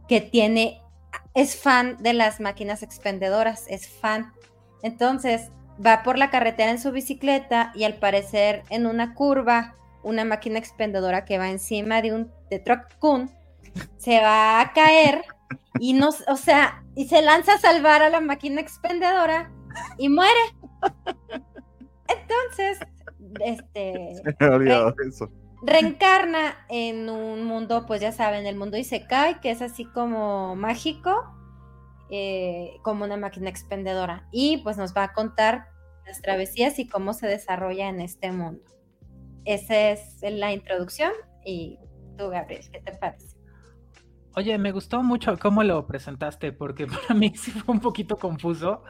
que 0.08 0.20
tiene, 0.20 0.80
es 1.34 1.56
fan 1.56 1.96
de 1.98 2.14
las 2.14 2.40
máquinas 2.40 2.82
expendedoras, 2.82 3.66
es 3.68 3.88
fan. 3.88 4.32
Entonces, 4.86 5.50
va 5.84 6.04
por 6.04 6.16
la 6.16 6.30
carretera 6.30 6.70
en 6.70 6.78
su 6.78 6.92
bicicleta 6.92 7.72
y 7.74 7.82
al 7.82 7.94
parecer 7.94 8.62
en 8.70 8.86
una 8.86 9.14
curva 9.14 9.74
una 10.04 10.24
máquina 10.24 10.60
expendedora 10.60 11.24
que 11.24 11.38
va 11.38 11.50
encima 11.50 12.00
de 12.00 12.14
un 12.14 12.30
de 12.50 12.60
Truck 12.60 12.96
Kun, 13.00 13.28
se 13.96 14.20
va 14.20 14.60
a 14.60 14.72
caer 14.72 15.24
y 15.80 15.94
no, 15.94 16.10
o 16.28 16.36
sea, 16.36 16.84
y 16.94 17.08
se 17.08 17.20
lanza 17.20 17.54
a 17.54 17.58
salvar 17.58 18.02
a 18.02 18.10
la 18.10 18.20
máquina 18.20 18.60
expendedora 18.60 19.50
y 19.98 20.08
muere. 20.08 20.54
Entonces, 22.06 22.78
este 23.40 24.22
reencarna 25.62 26.64
en 26.68 27.10
un 27.10 27.44
mundo, 27.44 27.86
pues 27.86 28.00
ya 28.00 28.12
saben, 28.12 28.46
el 28.46 28.54
mundo 28.54 28.76
Isekai, 28.76 29.40
que 29.40 29.50
es 29.50 29.60
así 29.62 29.84
como 29.84 30.54
mágico, 30.54 31.35
eh, 32.10 32.78
como 32.82 33.04
una 33.04 33.16
máquina 33.16 33.50
expendedora. 33.50 34.28
Y 34.32 34.58
pues 34.58 34.76
nos 34.76 34.94
va 34.94 35.04
a 35.04 35.12
contar 35.12 35.66
las 36.06 36.22
travesías 36.22 36.78
y 36.78 36.88
cómo 36.88 37.12
se 37.12 37.26
desarrolla 37.26 37.88
en 37.88 38.00
este 38.00 38.32
mundo. 38.32 38.62
Esa 39.44 39.90
es 39.90 40.18
la 40.22 40.52
introducción 40.52 41.12
y 41.44 41.78
tú, 42.16 42.28
Gabriel, 42.28 42.64
¿qué 42.72 42.80
te 42.80 42.92
parece? 42.92 43.36
Oye, 44.38 44.58
me 44.58 44.70
gustó 44.70 45.02
mucho 45.02 45.38
cómo 45.38 45.62
lo 45.64 45.86
presentaste, 45.86 46.52
porque 46.52 46.86
para 47.08 47.14
mí 47.14 47.32
sí 47.34 47.52
fue 47.52 47.74
un 47.74 47.80
poquito 47.80 48.16
confuso 48.16 48.82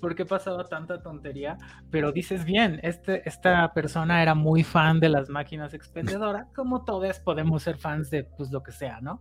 por 0.00 0.14
qué 0.14 0.24
pasaba 0.24 0.64
tanta 0.64 1.02
tontería, 1.02 1.58
pero 1.90 2.10
dices 2.10 2.46
bien, 2.46 2.80
este, 2.82 3.28
esta 3.28 3.74
persona 3.74 4.22
era 4.22 4.34
muy 4.34 4.64
fan 4.64 5.00
de 5.00 5.10
las 5.10 5.28
máquinas 5.28 5.74
expendedoras, 5.74 6.46
como 6.54 6.84
todos 6.84 7.20
podemos 7.20 7.62
ser 7.62 7.76
fans 7.76 8.08
de 8.08 8.24
pues 8.24 8.50
lo 8.50 8.62
que 8.62 8.72
sea, 8.72 9.00
¿no? 9.02 9.20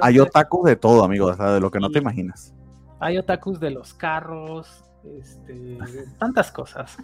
hay 0.00 0.18
otakus 0.20 0.64
de 0.64 0.76
todo, 0.76 1.02
amigo, 1.02 1.34
de 1.34 1.60
lo 1.60 1.70
que 1.72 1.80
no 1.80 1.90
te 1.90 1.98
imaginas. 1.98 2.54
Hay 3.00 3.18
otakus 3.18 3.58
de 3.58 3.70
los 3.70 3.94
carros, 3.94 4.84
este, 5.18 5.78
tantas 6.18 6.52
cosas. 6.52 6.96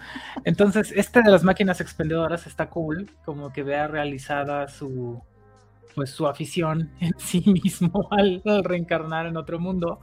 Entonces, 0.44 0.92
este 0.94 1.22
de 1.22 1.30
las 1.30 1.42
máquinas 1.42 1.80
expendedoras 1.80 2.46
está 2.46 2.68
cool, 2.68 3.10
como 3.24 3.52
que 3.52 3.62
vea 3.62 3.88
realizada 3.88 4.68
su, 4.68 5.22
pues, 5.94 6.10
su 6.10 6.26
afición 6.26 6.90
en 7.00 7.14
sí 7.18 7.42
mismo 7.46 8.08
al, 8.10 8.42
reencarnar 8.64 9.26
en 9.26 9.36
otro 9.36 9.58
mundo. 9.58 10.00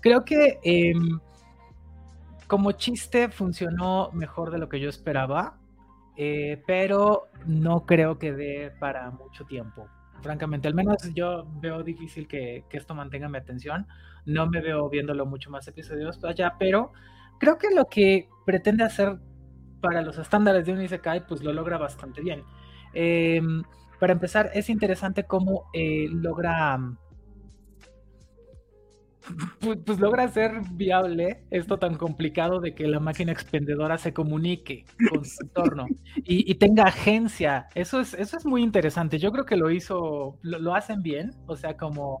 Creo 0.00 0.24
que 0.24 0.60
em, 0.62 1.18
como 2.46 2.72
chiste 2.72 3.28
funcionó 3.28 4.10
mejor 4.12 4.50
de 4.50 4.58
lo 4.58 4.68
que 4.68 4.80
yo 4.80 4.88
esperaba, 4.88 5.58
eh, 6.16 6.62
pero 6.66 7.28
no 7.46 7.86
creo 7.86 8.18
que 8.18 8.32
dé 8.32 8.72
para 8.78 9.10
mucho 9.10 9.44
tiempo. 9.44 9.88
Francamente, 10.22 10.68
al 10.68 10.74
menos 10.74 11.12
yo 11.14 11.46
veo 11.60 11.82
difícil 11.82 12.28
que, 12.28 12.64
que 12.70 12.76
esto 12.76 12.94
mantenga 12.94 13.28
mi 13.28 13.38
atención. 13.38 13.86
No 14.24 14.46
me 14.46 14.60
veo 14.60 14.88
viéndolo 14.88 15.26
mucho 15.26 15.50
más 15.50 15.66
episodios 15.68 16.22
allá, 16.24 16.54
pero 16.58 16.92
creo 17.38 17.58
que 17.58 17.74
lo 17.74 17.86
que 17.86 18.28
pretende 18.46 18.84
hacer 18.84 19.18
para 19.82 20.00
los 20.00 20.16
estándares 20.16 20.64
de 20.64 20.72
un 20.72 20.80
Isekai, 20.80 21.26
pues 21.26 21.42
lo 21.42 21.52
logra 21.52 21.76
bastante 21.76 22.22
bien. 22.22 22.44
Em, 22.94 23.62
para 23.98 24.12
empezar, 24.12 24.50
es 24.54 24.70
interesante 24.70 25.24
cómo 25.24 25.68
eh, 25.74 26.06
logra. 26.10 26.78
Pues, 29.60 29.78
pues, 29.84 30.00
logra 30.00 30.24
hacer 30.24 30.62
viable 30.72 31.44
esto 31.50 31.78
tan 31.78 31.96
complicado 31.96 32.60
de 32.60 32.74
que 32.74 32.88
la 32.88 33.00
máquina 33.00 33.32
expendedora 33.32 33.96
se 33.98 34.12
comunique 34.12 34.84
con 35.10 35.24
su 35.24 35.44
entorno 35.44 35.86
y, 36.16 36.54
tenga 36.56 36.84
agencia. 36.84 37.68
Eso 37.74 38.00
es, 38.00 38.14
eso 38.14 38.36
es 38.36 38.44
muy 38.44 38.62
interesante. 38.62 39.18
Yo 39.18 39.30
creo 39.32 39.44
que 39.44 39.56
lo 39.56 39.70
hizo, 39.70 40.38
lo 40.42 40.74
hacen 40.74 41.02
bien. 41.02 41.32
O 41.46 41.56
sea, 41.56 41.76
como 41.76 42.20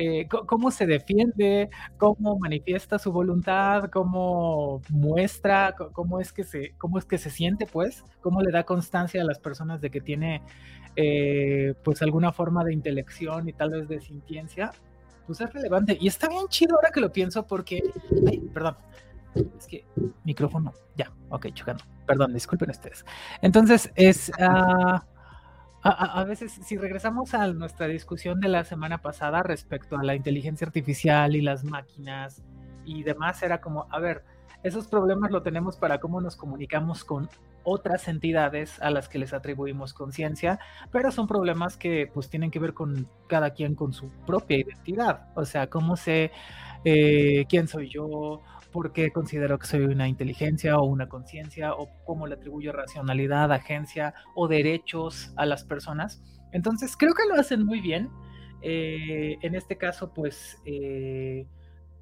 eh, 0.00 0.28
cómo 0.28 0.70
se 0.70 0.86
defiende, 0.86 1.70
cómo 1.96 2.38
manifiesta 2.38 3.00
su 3.00 3.10
voluntad, 3.10 3.90
cómo 3.90 4.80
muestra, 4.90 5.74
cómo 5.92 6.20
es 6.20 6.32
que 6.32 6.44
se, 6.44 6.74
cómo 6.78 6.98
es 6.98 7.04
que 7.04 7.18
se 7.18 7.30
siente, 7.30 7.66
pues, 7.66 8.04
cómo 8.20 8.40
le 8.40 8.52
da 8.52 8.62
constancia 8.62 9.20
a 9.20 9.24
las 9.24 9.40
personas 9.40 9.80
de 9.80 9.90
que 9.90 10.00
tiene, 10.00 10.40
eh, 10.94 11.74
pues, 11.82 12.00
alguna 12.00 12.30
forma 12.30 12.62
de 12.62 12.74
intelección 12.74 13.48
y 13.48 13.52
tal 13.52 13.70
vez 13.70 13.88
de 13.88 14.00
sintiencia, 14.00 14.70
pues 15.28 15.42
es 15.42 15.52
relevante. 15.52 15.96
Y 16.00 16.08
está 16.08 16.26
bien 16.26 16.48
chido 16.48 16.74
ahora 16.74 16.90
que 16.90 17.00
lo 17.00 17.12
pienso 17.12 17.46
porque, 17.46 17.82
ay, 18.26 18.38
perdón, 18.52 18.78
es 19.58 19.66
que 19.66 19.86
micrófono, 20.24 20.72
ya, 20.96 21.12
ok, 21.28 21.48
chocando. 21.52 21.84
Perdón, 22.06 22.32
disculpen 22.32 22.70
ustedes. 22.70 23.04
Entonces, 23.42 23.92
es... 23.94 24.32
Uh, 24.40 24.98
a, 25.82 26.24
veces, 26.24 26.52
si 26.64 26.76
regresamos 26.76 27.34
a 27.34 27.46
nuestra 27.48 27.86
discusión 27.86 28.40
de 28.40 28.48
la 28.48 28.64
semana 28.64 29.02
pasada 29.02 29.42
respecto 29.42 29.96
a 29.96 30.02
la 30.02 30.14
inteligencia 30.14 30.66
artificial 30.66 31.36
y 31.36 31.42
las 31.42 31.62
máquinas 31.62 32.42
y 32.84 33.02
demás, 33.04 33.42
era 33.42 33.60
como, 33.60 33.86
a 33.90 34.00
ver, 34.00 34.24
esos 34.62 34.88
problemas 34.88 35.30
lo 35.30 35.42
tenemos 35.42 35.76
para 35.76 36.00
cómo 36.00 36.20
nos 36.22 36.36
comunicamos 36.36 37.04
con 37.04 37.28
otras 37.64 38.08
entidades 38.08 38.80
a 38.80 38.90
las 38.90 39.08
que 39.08 39.18
les 39.18 39.32
atribuimos 39.32 39.94
conciencia, 39.94 40.58
pero 40.90 41.10
son 41.10 41.26
problemas 41.26 41.76
que 41.76 42.10
pues 42.12 42.28
tienen 42.28 42.50
que 42.50 42.58
ver 42.58 42.74
con 42.74 43.08
cada 43.26 43.50
quien 43.50 43.74
con 43.74 43.92
su 43.92 44.10
propia 44.26 44.58
identidad, 44.58 45.28
o 45.34 45.44
sea, 45.44 45.68
cómo 45.68 45.96
sé 45.96 46.30
eh, 46.84 47.44
quién 47.48 47.68
soy 47.68 47.88
yo, 47.88 48.42
porque 48.72 49.10
considero 49.10 49.58
que 49.58 49.66
soy 49.66 49.84
una 49.84 50.08
inteligencia 50.08 50.78
o 50.78 50.84
una 50.84 51.08
conciencia 51.08 51.74
o 51.74 51.88
cómo 52.04 52.26
le 52.26 52.34
atribuyo 52.34 52.72
racionalidad, 52.72 53.52
agencia 53.52 54.14
o 54.34 54.48
derechos 54.48 55.32
a 55.36 55.46
las 55.46 55.64
personas. 55.64 56.22
Entonces 56.52 56.96
creo 56.96 57.14
que 57.14 57.26
lo 57.28 57.34
hacen 57.34 57.64
muy 57.64 57.80
bien. 57.80 58.10
Eh, 58.60 59.38
en 59.42 59.54
este 59.54 59.76
caso, 59.76 60.12
pues, 60.12 60.58
eh, 60.64 61.46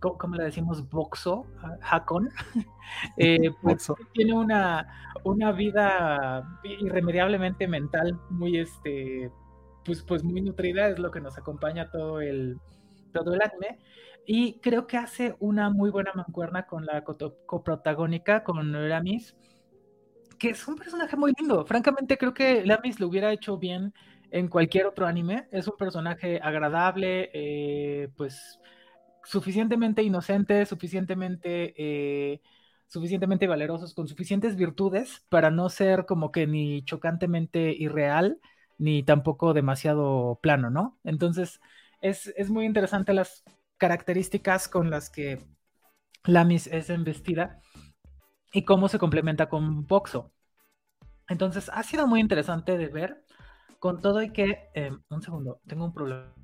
¿cómo 0.01 0.37
le 0.37 0.45
decimos? 0.45 0.89
Boxo, 0.89 1.47
Hakon, 1.83 2.29
eh, 3.17 3.51
pues, 3.63 3.93
tiene 4.13 4.35
una, 4.35 5.13
una 5.25 5.53
vida 5.53 6.61
irremediablemente 6.65 7.67
mental 7.67 8.19
muy, 8.31 8.59
este, 8.59 9.31
pues, 9.85 10.03
pues 10.03 10.23
muy 10.25 10.41
nutrida, 10.41 10.89
es 10.89 10.99
lo 10.99 11.11
que 11.11 11.21
nos 11.21 11.39
acompaña 11.39 11.91
todo 11.91 12.21
el, 12.21 12.59
todo 13.13 13.35
el 13.35 13.43
anime. 13.43 13.79
Y 14.27 14.59
creo 14.61 14.87
que 14.89 14.97
hace 14.97 15.37
una 15.39 15.71
muy 15.71 15.91
buena 15.91 16.13
mancuerna 16.15 16.67
con 16.67 16.85
la 16.85 17.05
coprotagónica, 17.05 18.43
con 18.43 18.89
Lamis, 18.89 19.37
que 20.39 20.51
es 20.51 20.67
un 20.67 20.75
personaje 20.77 21.17
muy 21.17 21.33
lindo. 21.39 21.65
Francamente, 21.65 22.19
creo 22.19 22.35
que 22.35 22.65
Lamis 22.65 22.99
lo 22.99 23.07
hubiera 23.07 23.33
hecho 23.33 23.57
bien 23.57 23.95
en 24.33 24.49
cualquier 24.49 24.87
otro 24.87 25.07
anime. 25.07 25.47
Es 25.53 25.69
un 25.69 25.77
personaje 25.77 26.41
agradable, 26.43 27.31
eh, 27.33 28.09
pues 28.17 28.59
suficientemente 29.27 30.03
inocente, 30.03 30.67
suficientemente, 30.67 31.75
eh, 31.77 32.43
suficientemente 32.87 33.47
valerosos, 33.49 33.95
con 33.95 34.09
suficientes 34.09 34.57
virtudes 34.57 35.25
para 35.29 35.51
no 35.51 35.69
ser 35.71 36.07
como 36.07 36.33
que 36.33 36.47
ni 36.47 36.85
chocantemente 36.85 37.73
irreal, 37.73 38.41
ni 38.79 39.03
tampoco 39.03 39.55
demasiado 39.55 40.39
plano, 40.43 40.71
¿no? 40.71 40.99
Entonces, 41.05 41.61
es, 42.01 42.29
es 42.37 42.51
muy 42.51 42.67
interesante 42.67 43.13
las 43.15 43.45
características 43.79 44.69
con 44.69 44.91
las 44.91 45.11
que 45.11 45.41
Lamis 46.25 46.67
es 46.69 46.91
embestida 46.91 47.61
y 48.53 48.65
cómo 48.65 48.89
se 48.89 48.99
complementa 48.99 49.49
con 49.49 49.87
Boxo. 49.87 50.33
Entonces, 51.29 51.71
ha 51.75 51.83
sido 51.83 52.07
muy 52.07 52.21
interesante 52.21 52.79
de 52.79 52.89
ver, 52.89 53.25
con 53.81 54.01
todo 54.01 54.23
y 54.23 54.33
que, 54.33 54.71
eh, 54.75 54.93
un 55.11 55.23
segundo, 55.23 55.61
tengo 55.67 55.85
un 55.87 55.95
problema. 55.95 56.36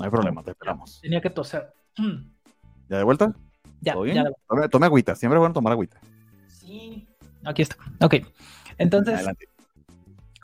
No 0.00 0.06
hay 0.06 0.10
problema, 0.10 0.42
te 0.42 0.50
esperamos. 0.50 1.00
Tenía 1.00 1.20
que 1.20 1.30
toser. 1.30 1.72
¿Ya 2.88 2.98
de 2.98 3.04
vuelta? 3.04 3.32
Ya, 3.80 3.94
ya 4.04 4.68
Tome, 4.68 4.86
agüita, 4.86 5.14
siempre 5.14 5.36
es 5.36 5.40
bueno 5.40 5.54
tomar 5.54 5.72
agüita. 5.72 6.00
Sí, 6.48 7.08
aquí 7.44 7.62
está. 7.62 7.76
Ok, 8.00 8.16
entonces, 8.76 9.14
Adelante 9.14 9.46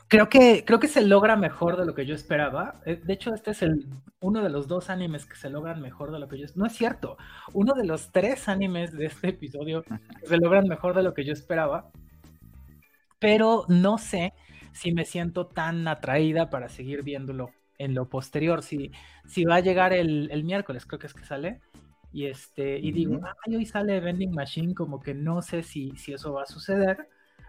creo 0.07 0.29
que, 0.29 0.63
creo 0.65 0.79
que 0.79 0.87
se 0.87 1.01
logra 1.01 1.35
mejor 1.35 1.77
de 1.77 1.85
lo 1.85 1.93
que 1.93 2.05
yo 2.05 2.15
esperaba. 2.15 2.81
Eh, 2.85 3.01
de 3.03 3.13
hecho, 3.13 3.33
este 3.33 3.51
es 3.51 3.61
el, 3.61 3.87
uno 4.19 4.41
de 4.41 4.49
los 4.49 4.67
dos 4.67 4.89
animes 4.89 5.25
que 5.25 5.35
se 5.35 5.49
logran 5.49 5.81
mejor 5.81 6.11
de 6.11 6.19
lo 6.19 6.27
que 6.27 6.37
yo 6.37 6.45
No 6.55 6.65
es 6.65 6.73
cierto. 6.73 7.17
Uno 7.53 7.73
de 7.73 7.85
los 7.85 8.11
tres 8.11 8.47
animes 8.47 8.93
de 8.93 9.05
este 9.05 9.29
episodio 9.29 9.83
que 9.83 9.97
se 10.27 10.37
logran 10.37 10.67
mejor 10.67 10.95
de 10.95 11.03
lo 11.03 11.13
que 11.13 11.25
yo 11.25 11.33
esperaba. 11.33 11.89
Pero 13.19 13.65
no 13.67 13.97
sé 13.97 14.33
si 14.73 14.91
me 14.91 15.05
siento 15.05 15.47
tan 15.47 15.87
atraída 15.87 16.49
para 16.49 16.69
seguir 16.69 17.03
viéndolo 17.03 17.49
en 17.77 17.93
lo 17.93 18.09
posterior. 18.09 18.63
Si, 18.63 18.91
si 19.25 19.45
va 19.45 19.55
a 19.55 19.61
llegar 19.61 19.93
el, 19.93 20.29
el 20.31 20.43
miércoles, 20.43 20.85
creo 20.85 20.99
que 20.99 21.07
es 21.07 21.13
que 21.13 21.25
sale. 21.25 21.61
Y 22.11 22.25
este, 22.25 22.79
y 22.79 22.91
digo, 22.91 23.19
ay, 23.45 23.55
hoy 23.55 23.65
sale 23.65 23.99
Vending 23.99 24.31
Machine, 24.31 24.73
como 24.73 24.99
que 24.99 25.13
no 25.13 25.41
sé 25.41 25.61
si, 25.63 25.91
si 25.97 26.13
eso 26.13 26.33
va 26.33 26.43
a 26.43 26.47
suceder 26.47 27.07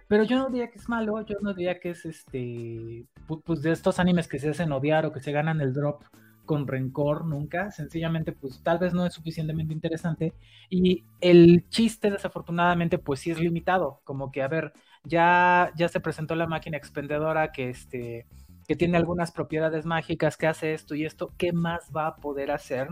pero 0.08 0.24
yo 0.24 0.38
no 0.38 0.48
diría 0.48 0.70
que 0.70 0.78
es 0.78 0.88
malo, 0.88 1.20
yo 1.26 1.36
no 1.42 1.52
diría 1.52 1.78
que 1.78 1.90
es 1.90 2.06
este, 2.06 3.06
pues 3.44 3.60
de 3.60 3.72
estos 3.72 3.98
animes 3.98 4.26
que 4.26 4.38
se 4.38 4.48
hacen 4.48 4.72
odiar 4.72 5.04
o 5.04 5.12
que 5.12 5.20
se 5.20 5.32
ganan 5.32 5.60
el 5.60 5.74
drop 5.74 6.02
con 6.46 6.66
rencor 6.66 7.26
nunca, 7.26 7.70
sencillamente 7.70 8.32
pues 8.32 8.62
tal 8.62 8.78
vez 8.78 8.94
no 8.94 9.04
es 9.04 9.12
suficientemente 9.12 9.74
interesante 9.74 10.32
y 10.70 11.04
el 11.20 11.68
chiste 11.68 12.10
desafortunadamente 12.10 12.96
pues 12.96 13.20
sí 13.20 13.30
es 13.30 13.38
limitado, 13.38 14.00
como 14.04 14.32
que 14.32 14.42
a 14.42 14.48
ver, 14.48 14.72
ya, 15.04 15.72
ya 15.76 15.88
se 15.88 16.00
presentó 16.00 16.34
la 16.34 16.46
máquina 16.46 16.78
expendedora 16.78 17.52
que 17.52 17.68
este 17.68 18.26
que 18.68 18.76
tiene 18.76 18.96
algunas 18.96 19.33
propiedades 19.33 19.85
mágicas, 19.85 20.37
que 20.37 20.46
hace 20.46 20.74
esto 20.74 20.94
y 20.94 21.04
esto, 21.04 21.33
¿qué 21.37 21.52
más 21.52 21.90
va 21.96 22.07
a 22.07 22.16
poder 22.16 22.52
hacer? 22.52 22.88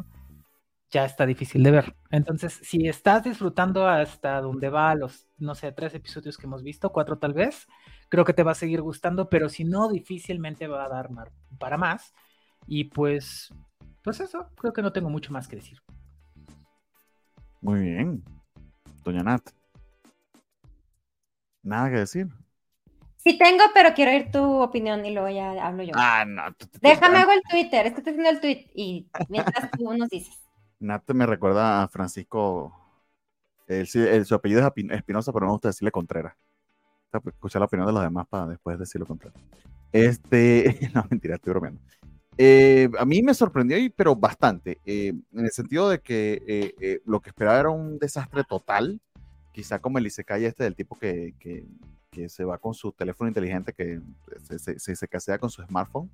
ya 0.90 1.04
está 1.04 1.26
difícil 1.26 1.62
de 1.62 1.70
ver. 1.70 1.96
Entonces, 2.10 2.60
si 2.62 2.88
estás 2.88 3.24
disfrutando 3.24 3.88
hasta 3.88 4.40
donde 4.40 4.68
va 4.68 4.94
los, 4.94 5.28
no 5.36 5.54
sé, 5.54 5.72
tres 5.72 5.94
episodios 5.94 6.38
que 6.38 6.46
hemos 6.46 6.62
visto, 6.62 6.90
cuatro 6.90 7.18
tal 7.18 7.32
vez, 7.32 7.66
creo 8.08 8.24
que 8.24 8.32
te 8.32 8.42
va 8.42 8.52
a 8.52 8.54
seguir 8.54 8.82
gustando, 8.82 9.28
pero 9.28 9.48
si 9.48 9.64
no, 9.64 9.88
difícilmente 9.88 10.66
va 10.68 10.84
a 10.84 10.88
dar 10.88 11.10
para 11.58 11.76
más. 11.76 12.14
Y 12.66 12.84
pues, 12.84 13.52
pues 14.02 14.20
eso, 14.20 14.50
creo 14.56 14.72
que 14.72 14.82
no 14.82 14.92
tengo 14.92 15.10
mucho 15.10 15.32
más 15.32 15.48
que 15.48 15.56
decir. 15.56 15.78
Muy 17.60 17.80
bien. 17.80 18.24
Doña 19.02 19.22
Nat. 19.22 19.42
Nada 21.62 21.90
que 21.90 21.98
decir. 21.98 22.28
Sí 23.26 23.36
tengo, 23.36 23.64
pero 23.74 23.92
quiero 23.92 24.12
oír 24.12 24.30
tu 24.30 24.62
opinión 24.62 25.04
y 25.04 25.12
luego 25.12 25.28
ya 25.28 25.50
hablo 25.66 25.82
yo. 25.82 25.90
Ah, 25.96 26.24
no. 26.24 26.44
Déjame 26.80 27.18
hago 27.18 27.32
el 27.32 27.42
Twitter, 27.50 27.84
es 27.84 27.92
que 27.92 27.98
estoy 27.98 28.12
haciendo 28.12 28.30
el 28.30 28.40
tweet 28.40 28.70
y 28.72 29.08
mientras 29.28 29.68
tú 29.72 29.92
nos 29.94 30.08
dices. 30.08 30.38
Nate 30.78 31.12
me 31.12 31.26
recuerda 31.26 31.82
a 31.82 31.88
Francisco. 31.88 32.72
su 33.84 34.32
apellido 34.32 34.60
es 34.60 34.90
Espinosa, 34.92 35.32
pero 35.32 35.44
no 35.44 35.50
me 35.50 35.54
gusta 35.54 35.70
decirle 35.70 35.90
Contreras. 35.90 36.36
Escuchar 37.12 37.58
la 37.58 37.66
opinión 37.66 37.88
de 37.88 37.94
los 37.94 38.02
demás 38.02 38.28
para 38.28 38.46
después 38.46 38.78
decirlo 38.78 39.08
Contreras. 39.08 39.42
Este, 39.90 40.78
no, 40.94 41.04
mentira, 41.10 41.34
estoy 41.34 41.50
bromeando. 41.50 41.80
Eh, 42.38 42.88
a 42.96 43.04
mí 43.04 43.22
me 43.22 43.34
sorprendió, 43.34 43.76
pero 43.96 44.14
bastante, 44.14 44.78
eh, 44.84 45.12
en 45.32 45.44
el 45.44 45.50
sentido 45.50 45.88
de 45.88 45.98
que 45.98 46.44
eh, 46.46 47.00
lo 47.06 47.18
que 47.18 47.30
esperaba 47.30 47.58
era 47.58 47.70
un 47.70 47.98
desastre 47.98 48.44
total, 48.44 49.00
quizá 49.50 49.80
como 49.80 49.98
el 49.98 50.06
Isekai 50.06 50.44
este 50.44 50.62
del 50.62 50.76
tipo 50.76 50.96
que, 50.96 51.34
que, 51.40 51.66
que 52.16 52.30
se 52.30 52.44
va 52.44 52.56
con 52.56 52.72
su 52.72 52.92
teléfono 52.92 53.28
inteligente, 53.28 53.74
que 53.74 54.00
se, 54.58 54.78
se, 54.78 54.96
se 54.96 55.08
casea 55.08 55.38
con 55.38 55.50
su 55.50 55.62
smartphone, 55.62 56.10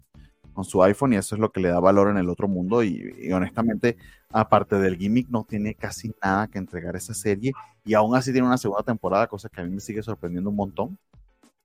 con 0.53 0.65
su 0.65 0.83
iPhone 0.83 1.13
y 1.13 1.17
eso 1.17 1.37
es 1.37 1.41
lo 1.41 1.53
que 1.53 1.61
le 1.61 1.69
da 1.69 1.79
valor 1.79 2.11
en 2.11 2.17
el 2.17 2.29
otro 2.29 2.49
mundo 2.49 2.83
y, 2.83 3.33
honestamente, 3.33 3.97
aparte 4.31 4.77
del 4.81 4.97
gimmick, 4.97 5.29
no 5.29 5.45
tiene 5.49 5.75
casi 5.75 6.13
nada 6.21 6.49
que 6.49 6.59
entregar 6.59 6.97
esa 6.97 7.15
serie 7.15 7.53
y 7.85 7.95
aún 7.95 8.17
así 8.17 8.33
tiene 8.33 8.49
una 8.49 8.59
segunda 8.59 8.83
temporada, 8.83 9.29
cosa 9.29 9.49
que 9.49 9.61
a 9.61 9.65
mí 9.65 9.71
me 9.71 9.81
sigue 9.81 10.03
sorprendiendo 10.03 10.51
un 10.51 10.57
montón. 10.57 10.99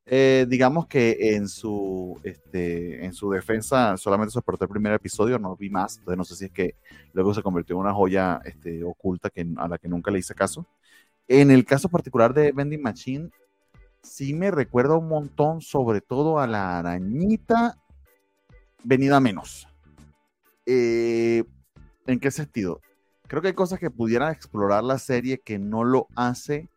Eh, 0.05 0.45
digamos 0.47 0.85
que 0.85 1.17
en 1.35 1.49
su, 1.49 2.17
este, 2.23 3.03
en 3.03 3.11
su 3.13 3.31
defensa 3.31 3.97
solamente 3.97 4.31
soporté 4.31 4.65
el 4.65 4.69
primer 4.69 4.93
episodio, 4.93 5.39
no 5.39 5.57
vi 5.57 5.69
más, 5.69 5.97
entonces 5.97 6.17
no 6.17 6.23
sé 6.23 6.35
si 6.35 6.45
es 6.45 6.51
que 6.51 6.75
luego 7.11 7.33
se 7.33 7.41
convirtió 7.41 7.75
en 7.75 7.81
una 7.81 7.93
joya 7.93 8.39
este, 8.45 8.83
oculta 8.83 9.31
que, 9.31 9.45
a 9.57 9.67
la 9.67 9.79
que 9.79 9.89
nunca 9.89 10.11
le 10.11 10.19
hice 10.19 10.35
caso. 10.35 10.65
En 11.27 11.51
el 11.51 11.65
caso 11.65 11.89
particular 11.89 12.33
de 12.33 12.53
Vending 12.53 12.81
Machine, 12.81 13.29
sí 14.07 14.33
me 14.33 14.51
recuerda 14.51 14.95
un 14.95 15.07
montón, 15.07 15.61
sobre 15.61 16.01
todo 16.01 16.39
a 16.39 16.47
la 16.47 16.79
arañita 16.79 17.77
venida 18.83 19.19
menos. 19.19 19.67
Eh, 20.65 21.43
¿En 22.05 22.19
qué 22.19 22.31
sentido? 22.31 22.81
Creo 23.27 23.41
que 23.41 23.49
hay 23.49 23.53
cosas 23.53 23.79
que 23.79 23.91
pudiera 23.91 24.31
explorar 24.31 24.83
la 24.83 24.97
serie 24.97 25.39
que 25.39 25.59
no 25.59 25.83
lo 25.83 26.07
hace 26.15 26.69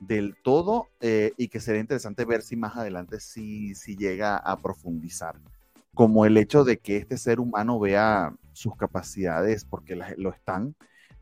del 0.00 0.36
todo 0.42 0.86
eh, 1.00 1.32
y 1.36 1.48
que 1.48 1.58
sería 1.60 1.80
interesante 1.80 2.24
ver 2.24 2.42
si 2.42 2.54
más 2.54 2.76
adelante 2.76 3.18
si, 3.18 3.74
si 3.74 3.96
llega 3.96 4.36
a 4.36 4.56
profundizar. 4.58 5.36
Como 5.94 6.24
el 6.24 6.36
hecho 6.36 6.62
de 6.62 6.78
que 6.78 6.96
este 6.96 7.16
ser 7.16 7.40
humano 7.40 7.80
vea 7.80 8.32
sus 8.52 8.76
capacidades, 8.76 9.64
porque 9.64 9.96
lo 10.16 10.30
están 10.30 10.76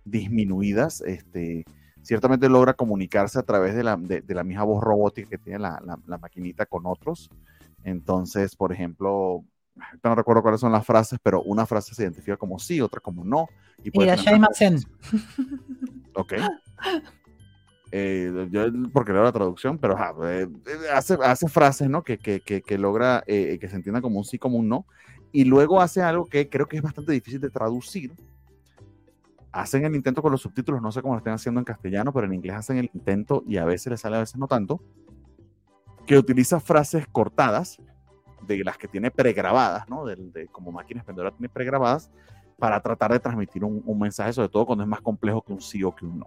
disminuidas, 0.05 1.01
este, 1.01 1.65
ciertamente 2.07 2.49
logra 2.49 2.75
comunicarse 2.75 3.39
a 3.39 3.43
través 3.43 3.75
de 3.75 3.83
la, 3.83 3.97
de, 3.97 4.23
la 4.29 4.45
misma 4.45 4.63
voz 4.63 4.83
robótica 4.83 5.29
que 5.29 5.39
tiene 5.39 5.59
la, 5.59 5.81
la, 5.85 5.99
la, 6.07 6.19
maquinita 6.19 6.65
con 6.65 6.87
otros. 6.87 7.29
Entonces, 7.83 8.55
por 8.55 8.73
ejemplo, 8.73 9.45
no 10.05 10.15
recuerdo 10.15 10.43
cuáles 10.43 10.61
son 10.61 10.71
las 10.71 10.87
frases, 10.87 11.19
pero 11.21 11.43
una 11.43 11.67
frase 11.67 11.97
se 11.97 12.05
identifica 12.05 12.37
como 12.37 12.61
sí, 12.61 12.81
otra 12.81 13.01
como 13.01 13.25
no. 13.25 13.49
Y, 13.83 13.89
y 13.89 14.07
Shaimasen. 14.17 14.79
Ok. 16.15 16.35
Eh, 17.93 18.49
yo 18.51 18.67
porque 18.93 19.13
leo 19.13 19.23
la 19.23 19.33
traducción, 19.33 19.79
pero 19.79 19.97
eh, 20.29 20.49
hace, 20.93 21.15
hace 21.23 21.49
frases, 21.49 21.89
¿no? 21.89 22.03
Que, 22.03 22.19
que, 22.19 22.41
que, 22.41 22.79
logra 22.79 23.23
eh, 23.27 23.59
que 23.61 23.69
se 23.69 23.77
entienda 23.77 24.01
como 24.01 24.19
un 24.19 24.25
sí, 24.25 24.39
como 24.39 24.59
un 24.59 24.69
no. 24.69 24.87
Y 25.33 25.45
luego 25.45 25.81
hace 25.81 26.03
algo 26.03 26.27
que 26.27 26.49
creo 26.49 26.67
que 26.67 26.77
es 26.77 26.83
bastante 26.83 27.13
difícil 27.13 27.41
de 27.41 27.51
traducir. 27.51 28.13
Hacen 29.57 29.87
el 29.87 29.97
intento 29.97 30.21
con 30.21 30.33
los 30.33 30.43
subtítulos, 30.43 30.83
no 30.83 30.93
sé 30.93 31.01
cómo 31.01 31.15
lo 31.15 31.19
estén 31.19 31.33
haciendo 31.33 31.59
en 31.59 31.65
castellano, 31.65 32.13
pero 32.13 32.27
en 32.27 32.35
inglés 32.35 32.57
hacen 32.57 32.77
el 32.77 32.91
intento 32.93 33.43
y 33.47 33.57
a 33.57 33.65
veces 33.65 33.91
les 33.91 34.01
sale, 34.03 34.17
a 34.17 34.21
veces 34.21 34.37
no 34.37 34.47
tanto. 34.47 34.83
Que 36.07 36.19
utiliza 36.19 36.61
frases 36.61 37.07
cortadas 37.07 37.81
de 38.47 38.63
las 38.63 38.77
que 38.77 38.87
tiene 38.87 39.11
pregrabadas, 39.11 39.89
¿no? 39.89 40.05
De, 40.05 40.47
como 40.53 40.73
máquina 40.73 41.01
expendedora 41.01 41.31
tiene 41.31 41.49
pregrabadas, 41.49 42.11
para 42.59 42.83
tratar 42.83 43.13
de 43.13 43.19
transmitir 43.19 43.65
un, 43.65 43.99
mensaje, 43.99 44.35
sobre 44.35 44.51
todo 44.51 44.67
cuando 44.67 44.85
es 44.85 44.91
más 44.91 45.01
complejo 45.01 45.41
que 45.41 45.55
un 45.55 45.61
sí 45.63 45.83
o 45.83 45.95
que 45.95 46.05
un 46.05 46.19
no. 46.19 46.27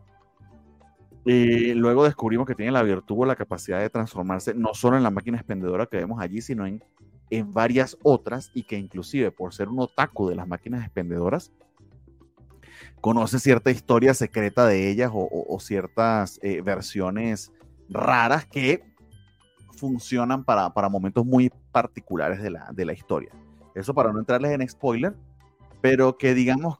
Y 1.23 1.75
luego 1.75 2.05
descubrimos 2.05 2.47
que 2.47 2.55
tiene 2.55 2.71
la 2.71 2.81
virtud 2.81 3.15
o 3.19 3.25
la 3.25 3.35
capacidad 3.35 3.79
de 3.79 3.91
transformarse 3.91 4.55
no 4.55 4.73
solo 4.73 4.97
en 4.97 5.03
la 5.03 5.11
máquina 5.11 5.37
expendedora 5.37 5.85
que 5.85 5.97
vemos 5.97 6.19
allí, 6.19 6.41
sino 6.41 6.65
en, 6.65 6.83
en 7.29 7.53
varias 7.53 7.95
otras 8.01 8.49
y 8.55 8.63
que 8.63 8.79
inclusive 8.79 9.31
por 9.31 9.53
ser 9.53 9.69
un 9.69 9.81
otaku 9.81 10.29
de 10.29 10.35
las 10.35 10.47
máquinas 10.47 10.83
expendedoras, 10.83 11.51
conoce 13.01 13.39
cierta 13.39 13.71
historia 13.71 14.13
secreta 14.13 14.65
de 14.65 14.89
ellas 14.89 15.11
o, 15.13 15.57
ciertas 15.59 16.39
eh, 16.41 16.61
versiones 16.61 17.51
raras 17.89 18.45
que 18.45 18.83
funcionan 19.77 20.43
para, 20.43 20.73
para, 20.73 20.89
momentos 20.89 21.25
muy 21.25 21.51
particulares 21.71 22.41
de 22.41 22.49
la, 22.49 22.69
de 22.73 22.85
la 22.85 22.93
historia. 22.93 23.31
Eso 23.75 23.93
para 23.93 24.11
no 24.11 24.19
entrarles 24.19 24.51
en 24.51 24.67
spoiler, 24.67 25.15
pero 25.81 26.17
que 26.17 26.33
digamos 26.33 26.77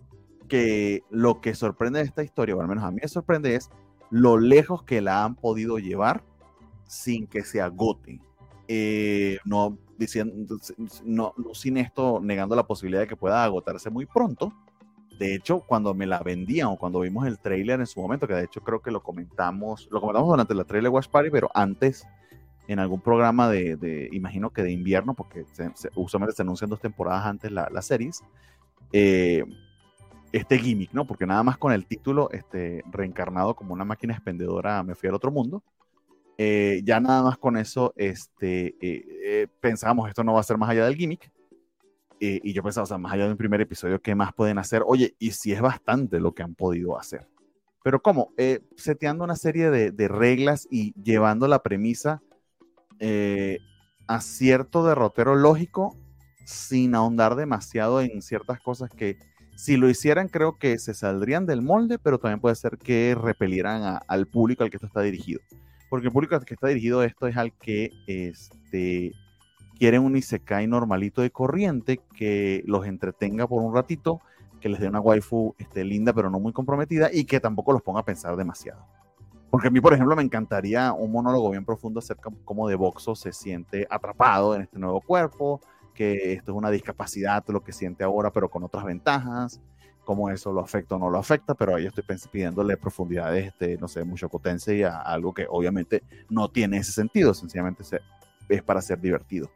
que 0.47 1.03
lo 1.09 1.39
que 1.39 1.55
sorprende 1.55 1.99
de 1.99 2.05
esta 2.05 2.23
historia, 2.23 2.55
o 2.55 2.61
al 2.61 2.67
menos 2.67 2.83
a 2.83 2.91
mí 2.91 2.99
me 3.01 3.07
sorprende, 3.07 3.55
es 3.55 3.69
lo 4.09 4.37
lejos 4.37 4.83
que 4.83 5.01
la 5.01 5.23
han 5.23 5.35
podido 5.35 5.77
llevar 5.77 6.23
sin 6.87 7.27
que 7.27 7.43
se 7.43 7.61
agote. 7.61 8.19
Eh, 8.67 9.37
no, 9.45 9.77
diciendo, 9.97 10.57
no, 11.03 11.33
sin 11.53 11.77
esto 11.77 12.19
negando 12.21 12.55
la 12.55 12.67
posibilidad 12.67 13.01
de 13.01 13.07
que 13.07 13.15
pueda 13.15 13.43
agotarse 13.43 13.89
muy 13.89 14.05
pronto. 14.05 14.51
De 15.19 15.35
hecho, 15.35 15.59
cuando 15.59 15.93
me 15.93 16.07
la 16.07 16.19
vendían 16.19 16.69
o 16.69 16.77
cuando 16.77 17.01
vimos 17.01 17.27
el 17.27 17.37
trailer 17.37 17.79
en 17.79 17.85
su 17.85 18.01
momento, 18.01 18.25
que 18.25 18.33
de 18.33 18.45
hecho 18.45 18.61
creo 18.61 18.81
que 18.81 18.89
lo 18.89 19.03
comentamos, 19.03 19.87
lo 19.91 19.99
comentamos 19.99 20.29
durante 20.29 20.55
la 20.55 20.63
trailer 20.63 20.89
Watch 20.89 21.09
Party, 21.09 21.29
pero 21.29 21.51
antes 21.53 22.07
en 22.69 22.79
algún 22.79 23.01
programa 23.01 23.49
de, 23.49 24.09
imagino 24.13 24.51
que 24.51 24.63
de 24.63 24.71
invierno, 24.71 25.13
porque 25.13 25.43
usualmente 25.95 26.35
se 26.35 26.41
anuncian 26.41 26.69
dos 26.69 26.79
temporadas 26.79 27.25
antes 27.25 27.51
las 27.51 27.85
series, 27.85 28.23
eh, 28.93 29.43
este 30.31 30.57
gimmick, 30.57 30.93
¿no? 30.93 31.05
Porque 31.05 31.25
nada 31.25 31.43
más 31.43 31.57
con 31.57 31.73
el 31.73 31.85
título, 31.85 32.29
este, 32.31 32.83
reencarnado 32.89 33.55
como 33.55 33.73
una 33.73 33.85
máquina 33.85 34.13
expendedora, 34.13 34.83
me 34.83 34.95
fui 34.95 35.09
al 35.09 35.15
otro 35.15 35.31
mundo. 35.31 35.63
Eh, 36.37 36.81
ya 36.85 37.01
nada 37.01 37.23
más 37.23 37.37
con 37.37 37.57
eso, 37.57 37.93
este, 37.97 38.67
eh, 38.79 39.05
eh, 39.23 39.47
pensábamos, 39.59 40.07
esto 40.07 40.23
no 40.23 40.33
va 40.33 40.39
a 40.39 40.43
ser 40.43 40.57
más 40.57 40.69
allá 40.69 40.85
del 40.85 40.95
gimmick. 40.95 41.29
Y 42.19 42.53
yo 42.53 42.63
pensaba, 42.63 42.83
o 42.83 42.87
sea, 42.87 42.97
más 42.97 43.13
allá 43.13 43.25
de 43.25 43.31
un 43.31 43.37
primer 43.37 43.61
episodio, 43.61 44.01
¿qué 44.01 44.15
más 44.15 44.33
pueden 44.33 44.57
hacer? 44.57 44.83
Oye, 44.85 45.15
y 45.19 45.31
si 45.31 45.53
es 45.53 45.61
bastante 45.61 46.19
lo 46.19 46.33
que 46.33 46.43
han 46.43 46.55
podido 46.55 46.97
hacer. 46.99 47.27
Pero 47.83 48.01
¿cómo? 48.01 48.33
seteando 48.75 49.23
una 49.23 49.35
serie 49.35 49.69
de, 49.69 50.07
reglas 50.07 50.67
y 50.69 50.93
llevando 51.01 51.47
la 51.47 51.63
premisa 51.63 52.21
a 54.07 54.21
cierto 54.21 54.85
derrotero 54.85 55.35
lógico 55.35 55.95
sin 56.45 56.95
ahondar 56.95 57.35
demasiado 57.35 58.01
en 58.01 58.21
ciertas 58.21 58.59
cosas 58.59 58.89
que 58.89 59.17
si 59.55 59.75
lo 59.77 59.89
hicieran, 59.89 60.29
creo 60.29 60.57
que 60.57 60.79
se 60.79 60.93
saldrían 60.93 61.45
del 61.45 61.61
molde, 61.61 61.99
pero 61.99 62.17
también 62.17 62.39
puede 62.39 62.55
ser 62.55 62.77
que 62.77 63.13
repelieran 63.13 63.99
al 64.07 64.25
público 64.25 64.63
al 64.63 64.69
que 64.69 64.77
esto 64.77 64.87
está 64.87 65.01
dirigido. 65.01 65.41
Porque 65.89 66.07
el 66.07 66.13
público 66.13 66.33
al 66.35 66.45
que 66.45 66.53
está 66.53 66.69
dirigido 66.69 67.03
esto 67.03 67.27
es 67.27 67.35
al 67.35 67.51
que 67.51 67.91
este, 68.07 69.11
quiere 69.79 69.97
un 69.97 70.15
Isekai 70.15 70.67
normalito 70.67 71.21
de 71.21 71.31
corriente 71.31 72.01
que 72.15 72.63
los 72.67 72.85
entretenga 72.85 73.47
por 73.47 73.63
un 73.63 73.73
ratito, 73.73 74.19
que 74.59 74.67
les 74.67 74.79
dé 74.79 74.89
una 74.89 74.99
waifu 74.99 75.55
este, 75.57 75.85
linda 75.85 76.11
pero 76.11 76.29
no 76.29 76.39
muy 76.39 76.51
comprometida 76.51 77.09
y 77.11 77.23
que 77.23 77.39
tampoco 77.39 77.71
los 77.71 77.81
ponga 77.81 78.01
a 78.01 78.05
pensar 78.05 78.35
demasiado. 78.35 78.85
Porque 79.49 79.69
a 79.69 79.71
mí, 79.71 79.81
por 79.81 79.93
ejemplo, 79.93 80.15
me 80.15 80.21
encantaría 80.21 80.93
un 80.93 81.11
monólogo 81.11 81.49
bien 81.49 81.65
profundo 81.65 81.99
acerca 81.99 82.29
de 82.29 82.35
cómo 82.43 82.67
de 82.67 82.75
Boxo 82.75 83.15
se 83.15 83.31
siente 83.31 83.87
atrapado 83.89 84.53
en 84.53 84.63
este 84.63 84.77
nuevo 84.77 85.01
cuerpo, 85.01 85.61
que 85.95 86.33
esto 86.33 86.51
es 86.51 86.57
una 86.57 86.69
discapacidad, 86.69 87.43
lo 87.47 87.63
que 87.63 87.71
siente 87.71 88.03
ahora, 88.03 88.31
pero 88.31 88.49
con 88.49 88.63
otras 88.63 88.83
ventajas, 88.83 89.59
cómo 90.03 90.29
eso 90.29 90.51
lo 90.51 90.61
afecta 90.61 90.95
o 90.95 90.99
no 90.99 91.09
lo 91.09 91.17
afecta, 91.17 91.55
pero 91.55 91.75
ahí 91.75 91.87
estoy 91.87 92.03
pidiéndole 92.31 92.77
profundidades, 92.77 93.47
este, 93.47 93.77
no 93.77 93.87
sé, 93.87 94.03
mucho 94.03 94.29
potencia 94.29 94.73
y 94.73 94.83
a 94.83 94.97
algo 94.97 95.33
que 95.33 95.47
obviamente 95.49 96.03
no 96.29 96.49
tiene 96.49 96.77
ese 96.77 96.91
sentido, 96.91 97.33
sencillamente 97.33 97.83
es 98.49 98.63
para 98.63 98.81
ser 98.81 98.99
divertido. 98.99 99.49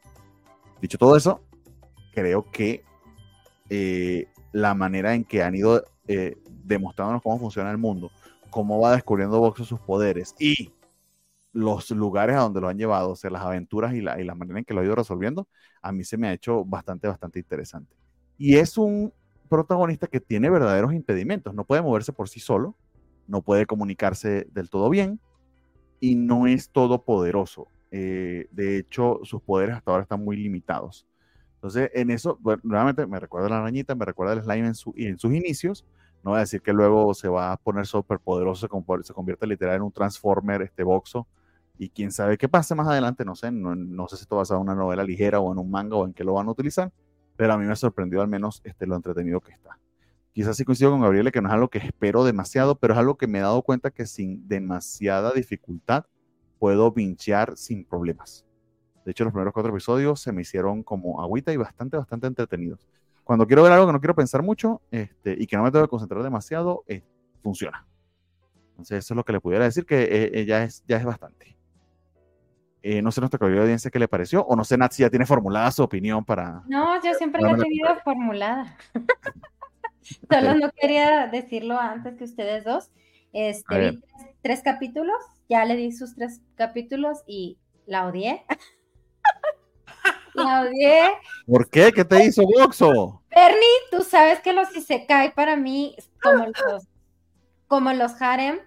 Dicho 0.84 0.98
todo 0.98 1.16
eso, 1.16 1.40
creo 2.14 2.52
que 2.52 2.84
eh, 3.70 4.28
la 4.52 4.74
manera 4.74 5.16
en 5.16 5.24
que 5.24 5.42
han 5.42 5.56
ido 5.56 5.86
eh, 6.10 6.36
demostrándonos 6.66 7.22
cómo 7.22 7.40
funciona 7.40 7.72
el 7.72 7.78
mundo, 7.78 8.12
cómo 8.50 8.82
va 8.82 8.92
descubriendo 8.92 9.40
Boxo 9.40 9.64
sus 9.64 9.80
poderes 9.80 10.36
y 10.40 10.74
los 11.54 11.90
lugares 11.92 12.36
a 12.36 12.40
donde 12.40 12.60
lo 12.60 12.68
han 12.68 12.78
llevado, 12.78 13.12
o 13.12 13.16
sea, 13.16 13.30
las 13.30 13.44
aventuras 13.44 13.94
y 13.94 14.02
la, 14.02 14.20
y 14.20 14.26
manera 14.26 14.60
en 14.60 14.66
que 14.66 14.74
lo 14.74 14.82
ha 14.82 14.84
ido 14.84 14.94
resolviendo, 14.94 15.48
a 15.82 15.94
mí 15.94 16.04
se 16.04 16.18
me 16.18 16.28
ha 16.28 16.34
hecho 16.34 16.66
bastante, 16.66 17.08
bastante 17.08 17.40
interesante. 17.40 17.96
Y 18.38 18.58
es 18.58 18.78
un 18.78 19.14
protagonista 19.48 20.08
que 20.08 20.20
tiene 20.20 20.50
verdaderos 20.50 20.94
impedimentos, 20.94 21.54
no 21.54 21.64
puede 21.64 21.82
moverse 21.82 22.12
por 22.12 22.28
sí 22.28 22.42
solo, 22.42 22.76
no 23.26 23.42
puede 23.42 23.66
comunicarse 23.66 24.48
del 24.52 24.70
todo 24.70 24.90
bien 24.90 25.22
y 26.02 26.16
no 26.16 26.46
es 26.46 26.72
todopoderoso. 26.72 27.70
Eh, 27.96 28.48
de 28.50 28.80
hecho, 28.80 29.20
sus 29.22 29.40
poderes 29.44 29.76
hasta 29.76 29.92
ahora 29.92 30.02
están 30.02 30.26
muy 30.26 30.36
limitados. 30.36 31.06
Entonces, 31.54 31.92
en 31.94 32.10
eso, 32.10 32.40
nuevamente 32.64 33.06
me 33.06 33.20
recuerda 33.20 33.46
a 33.46 33.50
la 33.52 33.58
arañita, 33.60 33.94
me 33.94 34.04
recuerda 34.04 34.34
al 34.34 34.42
slime 34.42 34.66
en, 34.66 34.74
su, 34.74 34.96
en 34.98 35.20
sus 35.20 35.32
inicios. 35.32 35.86
No 36.24 36.32
voy 36.32 36.38
a 36.38 36.40
decir 36.40 36.64
que 36.64 36.74
luego 36.74 37.14
se 37.14 37.28
va 37.28 37.52
a 37.52 37.58
poner 37.58 37.86
súper 37.86 38.18
poderoso, 38.18 38.68
se 39.04 39.14
convierte 39.14 39.46
literal 39.46 39.76
en 39.76 39.84
un 39.84 39.92
transformer, 39.92 40.64
este 40.64 40.82
boxo, 40.82 41.28
y 41.78 41.90
quién 41.90 42.12
sabe 42.12 42.36
qué 42.40 42.50
pase 42.50 42.74
más 42.74 42.88
adelante, 42.88 43.26
no 43.26 43.36
sé, 43.36 43.52
no, 43.52 44.08
sé 44.08 44.18
si 44.18 44.24
esto 44.24 44.38
va 44.38 44.42
a 44.42 44.46
ser 44.46 44.58
una 44.58 44.74
novela 44.74 45.04
ligera 45.04 45.40
o 45.40 45.52
en 45.52 45.60
un 45.60 45.70
manga 45.70 45.96
o 45.96 46.06
en 46.08 46.14
qué 46.14 46.24
lo 46.24 46.34
van 46.34 46.48
a 46.48 46.52
utilizar, 46.52 46.92
pero 47.36 47.54
a 47.54 47.58
mí 47.60 47.66
me 47.66 47.74
ha 47.74 47.76
sorprendido 47.76 48.24
al 48.24 48.28
menos 48.28 48.62
este, 48.64 48.88
lo 48.88 48.96
entretenido 48.96 49.40
que 49.40 49.52
está. 49.52 49.78
Quizás 50.32 50.58
sí 50.58 50.66
coincido 50.66 50.90
con 50.90 51.02
Gabriele 51.02 51.32
que 51.32 51.42
no 51.42 51.50
es 51.50 51.54
algo 51.54 51.68
que 51.68 51.78
espero 51.78 52.24
demasiado, 52.24 52.76
pero 52.80 52.94
es 52.94 53.00
algo 53.00 53.18
que 53.18 53.28
me 53.28 53.38
he 53.38 53.42
dado 53.42 53.62
cuenta 53.62 53.92
que 53.92 54.08
sin 54.08 54.48
demasiada 54.48 55.32
dificultad 55.32 56.06
puedo 56.60 56.92
vinchear 56.92 57.58
sin 57.58 57.86
problemas. 57.86 58.46
De 59.06 59.12
hecho, 59.12 59.24
los 59.24 59.34
primeros 59.34 59.54
cuatro 59.54 59.72
episodios 59.72 60.22
se 60.22 60.32
me 60.32 60.42
hicieron 60.42 60.84
como 60.84 61.22
agüita 61.22 61.52
y 61.52 61.58
bastante, 61.58 61.98
bastante 61.98 62.28
entretenidos. 62.28 62.88
Cuando 63.24 63.48
quiero 63.48 63.64
ver 63.64 63.72
algo 63.72 63.86
que 63.88 63.94
no 63.94 64.00
quiero 64.00 64.16
pensar 64.16 64.44
mucho 64.44 64.82
este, 64.92 65.36
y 65.38 65.48
que 65.48 65.58
no 65.58 65.64
me 65.64 65.72
tengo 65.72 65.86
que 65.86 65.90
concentrar 65.90 66.24
demasiado, 66.24 66.84
eh, 66.88 67.04
funciona. 67.42 67.86
Entonces, 68.72 69.06
eso 69.06 69.14
es 69.14 69.16
lo 69.16 69.24
que 69.24 69.34
le 69.34 69.40
pudiera 69.40 69.66
decir, 69.66 69.86
que 69.86 70.04
eh, 70.04 70.32
eh, 70.34 70.46
ya, 70.46 70.64
es, 70.64 70.84
ya 70.88 70.98
es 70.98 71.06
bastante. 71.06 71.56
Eh, 72.82 73.02
no 73.02 73.12
sé 73.12 73.22
nuestra 73.22 73.40
querida 73.40 73.62
audiencia 73.62 73.90
qué 73.90 74.00
le 74.00 74.10
pareció, 74.10 74.44
o 74.44 74.56
no 74.56 74.66
sé, 74.66 74.78
Nat, 74.78 74.92
si 74.92 75.04
ya 75.04 75.10
tiene 75.10 75.26
formulada 75.26 75.72
su 75.72 75.84
opinión 75.84 76.26
para... 76.26 76.64
No, 76.68 77.02
yo 77.02 77.14
siempre 77.14 77.42
la 77.42 77.52
he 77.52 77.56
tenido 77.56 77.96
formulada. 78.04 78.78
Solo 80.30 80.56
no 80.56 80.70
quería 80.72 81.28
decirlo 81.28 81.80
antes 81.80 82.16
que 82.16 82.26
ustedes 82.26 82.66
dos. 82.66 82.92
Este, 83.32 83.92
vi 83.92 84.04
tres, 84.42 84.62
capítulos, 84.62 85.16
ya 85.50 85.66
le 85.66 85.76
di 85.76 85.92
sus 85.92 86.16
tres 86.16 86.42
capítulos 86.56 87.24
y 87.28 87.58
la 87.86 88.08
odié. 88.08 88.46
la 90.34 90.62
odié. 90.62 91.12
¿Por 91.46 91.70
qué? 91.70 91.92
¿Qué 91.92 92.06
te 92.06 92.26
hizo 92.26 92.44
Boxo? 92.44 93.22
Bernie, 93.30 93.68
tú 93.92 94.04
sabes 94.04 94.40
que 94.40 94.54
los 94.54 94.76
Isekai 94.76 95.34
para 95.34 95.56
mí, 95.56 95.96
como 96.22 96.46
los, 96.46 96.88
como 97.68 97.94
los 97.94 98.22
harem, 98.22 98.60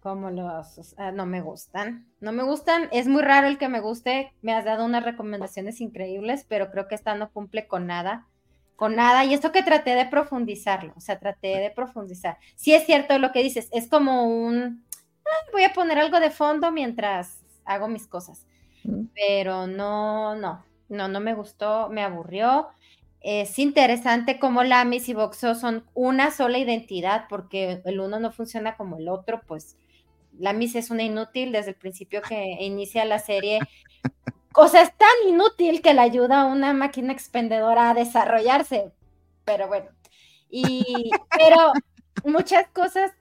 como 0.00 0.30
los, 0.30 0.96
no 1.12 1.26
me 1.26 1.40
gustan, 1.42 2.06
no 2.20 2.32
me 2.32 2.42
gustan, 2.42 2.88
es 2.90 3.06
muy 3.06 3.22
raro 3.22 3.48
el 3.48 3.58
que 3.58 3.68
me 3.68 3.80
guste, 3.80 4.32
me 4.40 4.54
has 4.54 4.64
dado 4.64 4.84
unas 4.84 5.04
recomendaciones 5.04 5.80
increíbles, 5.80 6.46
pero 6.48 6.70
creo 6.70 6.88
que 6.88 6.94
esta 6.94 7.14
no 7.14 7.30
cumple 7.30 7.68
con 7.68 7.86
nada, 7.86 8.26
con 8.76 8.96
nada, 8.96 9.26
y 9.26 9.34
esto 9.34 9.52
que 9.52 9.62
traté 9.62 9.94
de 9.94 10.06
profundizarlo, 10.06 10.94
o 10.96 11.00
sea, 11.00 11.18
traté 11.18 11.58
de 11.58 11.70
profundizar. 11.70 12.38
Sí 12.56 12.72
es 12.72 12.86
cierto 12.86 13.18
lo 13.18 13.30
que 13.30 13.42
dices, 13.42 13.68
es 13.72 13.88
como 13.88 14.24
un, 14.24 14.86
voy 15.52 15.64
a 15.64 15.72
poner 15.72 15.98
algo 15.98 16.20
de 16.20 16.30
fondo 16.30 16.70
mientras 16.72 17.42
hago 17.64 17.88
mis 17.88 18.06
cosas, 18.06 18.46
pero 19.14 19.66
no, 19.66 20.34
no, 20.34 20.64
no, 20.88 21.08
no 21.08 21.20
me 21.20 21.34
gustó, 21.34 21.88
me 21.88 22.02
aburrió. 22.02 22.68
Es 23.20 23.58
interesante 23.58 24.38
cómo 24.38 24.64
Lamis 24.64 25.08
y 25.08 25.14
Boxo 25.14 25.54
son 25.54 25.84
una 25.94 26.30
sola 26.30 26.58
identidad, 26.58 27.26
porque 27.28 27.82
el 27.84 28.00
uno 28.00 28.18
no 28.18 28.32
funciona 28.32 28.76
como 28.76 28.96
el 28.96 29.08
otro, 29.08 29.42
pues 29.46 29.76
la 30.38 30.52
Miss 30.52 30.74
es 30.74 30.90
una 30.90 31.02
inútil 31.02 31.52
desde 31.52 31.70
el 31.70 31.76
principio 31.76 32.22
que 32.22 32.56
inicia 32.60 33.04
la 33.04 33.18
serie. 33.18 33.60
O 34.52 34.66
sea, 34.66 34.82
es 34.82 34.92
tan 34.96 35.08
inútil 35.28 35.80
que 35.80 35.94
le 35.94 36.00
ayuda 36.00 36.40
a 36.40 36.46
una 36.46 36.72
máquina 36.72 37.12
expendedora 37.12 37.88
a 37.88 37.94
desarrollarse. 37.94 38.90
Pero 39.44 39.68
bueno. 39.68 39.90
Y, 40.50 41.08
pero 41.38 41.72
muchas 42.24 42.66
cosas 42.70 43.12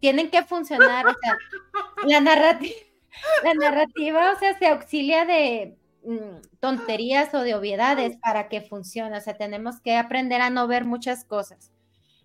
tienen 0.00 0.30
que 0.30 0.42
funcionar. 0.42 1.06
O 1.06 2.06
la 2.06 2.20
narrativa, 2.20 2.74
la 3.42 3.54
narrativa, 3.54 4.32
o 4.32 4.38
sea, 4.38 4.58
se 4.58 4.66
auxilia 4.66 5.24
de 5.24 5.76
mm, 6.04 6.58
tonterías 6.60 7.32
o 7.34 7.40
de 7.40 7.54
obviedades 7.54 8.16
para 8.18 8.48
que 8.48 8.60
funcione. 8.60 9.16
O 9.16 9.20
sea, 9.20 9.36
tenemos 9.36 9.80
que 9.80 9.96
aprender 9.96 10.40
a 10.40 10.50
no 10.50 10.66
ver 10.66 10.84
muchas 10.84 11.24
cosas. 11.24 11.72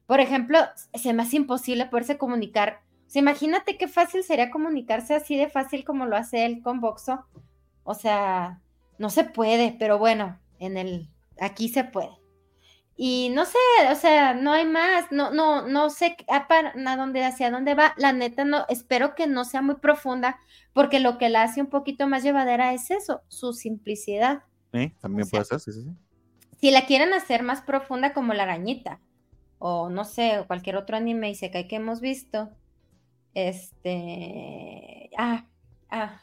Por 0.06 0.19
ejemplo, 0.19 0.60
se 0.93 1.13
me 1.13 1.24
hace 1.24 1.38
imposible 1.38 1.86
poderse 1.86 2.17
comunicar 2.17 2.82
imagínate 3.17 3.78
qué 3.78 3.88
fácil 3.88 4.24
sería 4.24 4.52
comunicarse 4.52 5.15
así 5.15 5.36
de 5.36 5.50
fácil 5.50 5.84
como 5.84 6.06
lo 6.06 6.15
hace 6.15 6.45
él 6.45 6.62
con 6.62 6.80
Boxo. 6.80 7.26
O 7.84 7.95
sea, 7.95 8.62
no 9.00 9.10
se 9.10 9.24
puede, 9.24 9.76
pero 9.80 9.98
bueno, 9.98 10.39
en 10.60 10.78
el 10.78 11.10
aquí 11.39 11.69
se 11.69 11.84
puede. 11.84 12.18
Y 13.01 13.29
no 13.29 13.45
sé, 13.45 13.57
o 13.89 13.95
sea, 13.95 14.33
no 14.33 14.51
hay 14.51 14.65
más, 14.65 15.09
no, 15.09 15.31
no, 15.31 15.65
no 15.65 15.89
sé 15.89 16.17
a, 16.27 16.45
a 16.49 16.97
dónde, 16.97 17.23
hacia 17.23 17.49
dónde 17.49 17.73
va. 17.73 17.93
La 17.95 18.12
neta, 18.12 18.43
no, 18.43 18.65
espero 18.67 19.15
que 19.15 19.25
no 19.25 19.45
sea 19.45 19.62
muy 19.62 19.75
profunda, 19.75 20.38
porque 20.73 20.99
lo 20.99 21.17
que 21.17 21.29
la 21.29 21.43
hace 21.43 21.62
un 21.62 21.69
poquito 21.69 22.09
más 22.09 22.23
llevadera 22.23 22.73
es 22.73 22.91
eso, 22.91 23.21
su 23.29 23.53
simplicidad. 23.53 24.43
Sí, 24.73 24.91
también 24.99 25.29
puede 25.29 25.45
ser, 25.45 25.62
sí, 25.62 25.71
sí, 25.71 25.83
sí. 25.83 25.89
Si 26.59 26.71
la 26.71 26.85
quieren 26.88 27.13
hacer 27.13 27.41
más 27.41 27.62
profunda 27.62 28.12
como 28.12 28.33
la 28.33 28.43
arañita, 28.43 28.99
o 29.59 29.89
no 29.89 30.03
sé, 30.03 30.39
o 30.39 30.45
cualquier 30.45 30.75
otro 30.75 30.97
anime 30.97 31.29
y 31.29 31.35
se 31.35 31.51
cae 31.51 31.69
que 31.69 31.77
hemos 31.77 32.01
visto, 32.01 32.49
este, 33.33 35.09
ah, 35.17 35.45
ah, 35.89 36.21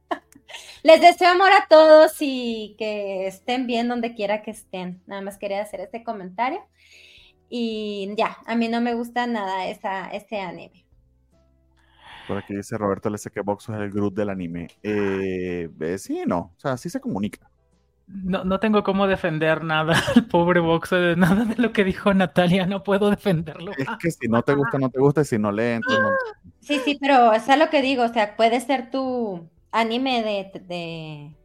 Les 0.84 1.02
deseo 1.02 1.30
amor 1.30 1.52
a 1.52 1.68
todos 1.70 2.16
y 2.20 2.76
que 2.78 3.28
estén 3.28 3.68
bien 3.68 3.88
donde 3.88 4.14
quiera 4.14 4.42
que 4.42 4.52
estén. 4.52 5.02
Nada 5.08 5.22
más 5.22 5.38
quería 5.38 5.62
hacer 5.62 5.82
este 5.82 6.04
comentario. 6.04 6.62
Y 7.50 8.14
ya, 8.16 8.38
a 8.46 8.56
mí 8.56 8.68
no 8.68 8.80
me 8.80 8.94
gusta 8.94 9.26
nada 9.28 9.68
esa, 9.68 10.10
ese 10.10 10.40
anime. 10.40 10.86
Por 12.28 12.38
aquí 12.38 12.56
dice 12.56 12.78
Roberto 12.78 13.10
LS 13.10 13.32
que 13.32 13.42
Boxo 13.42 13.74
es 13.74 13.82
el 13.82 13.92
Groot 13.92 14.14
del 14.14 14.30
anime. 14.30 14.68
Eh, 14.84 15.68
eh, 15.80 15.98
sí, 15.98 16.22
no. 16.28 16.54
O 16.56 16.60
sea, 16.60 16.78
sí 16.78 16.90
se 16.90 17.02
comunica. 17.02 17.50
No, 18.08 18.44
no 18.44 18.60
tengo 18.60 18.84
cómo 18.84 19.08
defender 19.08 19.64
nada 19.64 19.94
al 20.16 20.28
pobre 20.28 20.60
Boxo 20.60 20.96
de 20.96 21.16
nada 21.16 21.46
de 21.46 21.56
lo 21.56 21.74
que 21.74 21.84
dijo 21.84 22.14
Natalia. 22.14 22.68
No 22.68 22.84
puedo 22.84 23.10
defenderlo. 23.10 23.72
Es 23.78 23.88
que 24.00 24.12
si 24.12 24.28
no 24.28 24.44
te 24.44 24.54
gusta, 24.54 24.78
no 24.78 24.90
te 24.92 25.00
gusta. 25.00 25.22
Y 25.22 25.26
si 25.26 25.40
no 25.40 25.52
le 25.52 25.76
entonces 25.76 26.04
no. 26.04 26.10
Sí, 26.60 26.80
sí, 26.86 26.98
pero 27.02 27.34
es 27.34 27.48
lo 27.58 27.70
que 27.72 27.82
digo. 27.82 28.04
O 28.04 28.10
sea, 28.10 28.36
puede 28.36 28.62
ser 28.62 28.92
tu 28.92 29.50
anime 29.72 30.24
de. 30.24 30.60
de, 30.60 31.36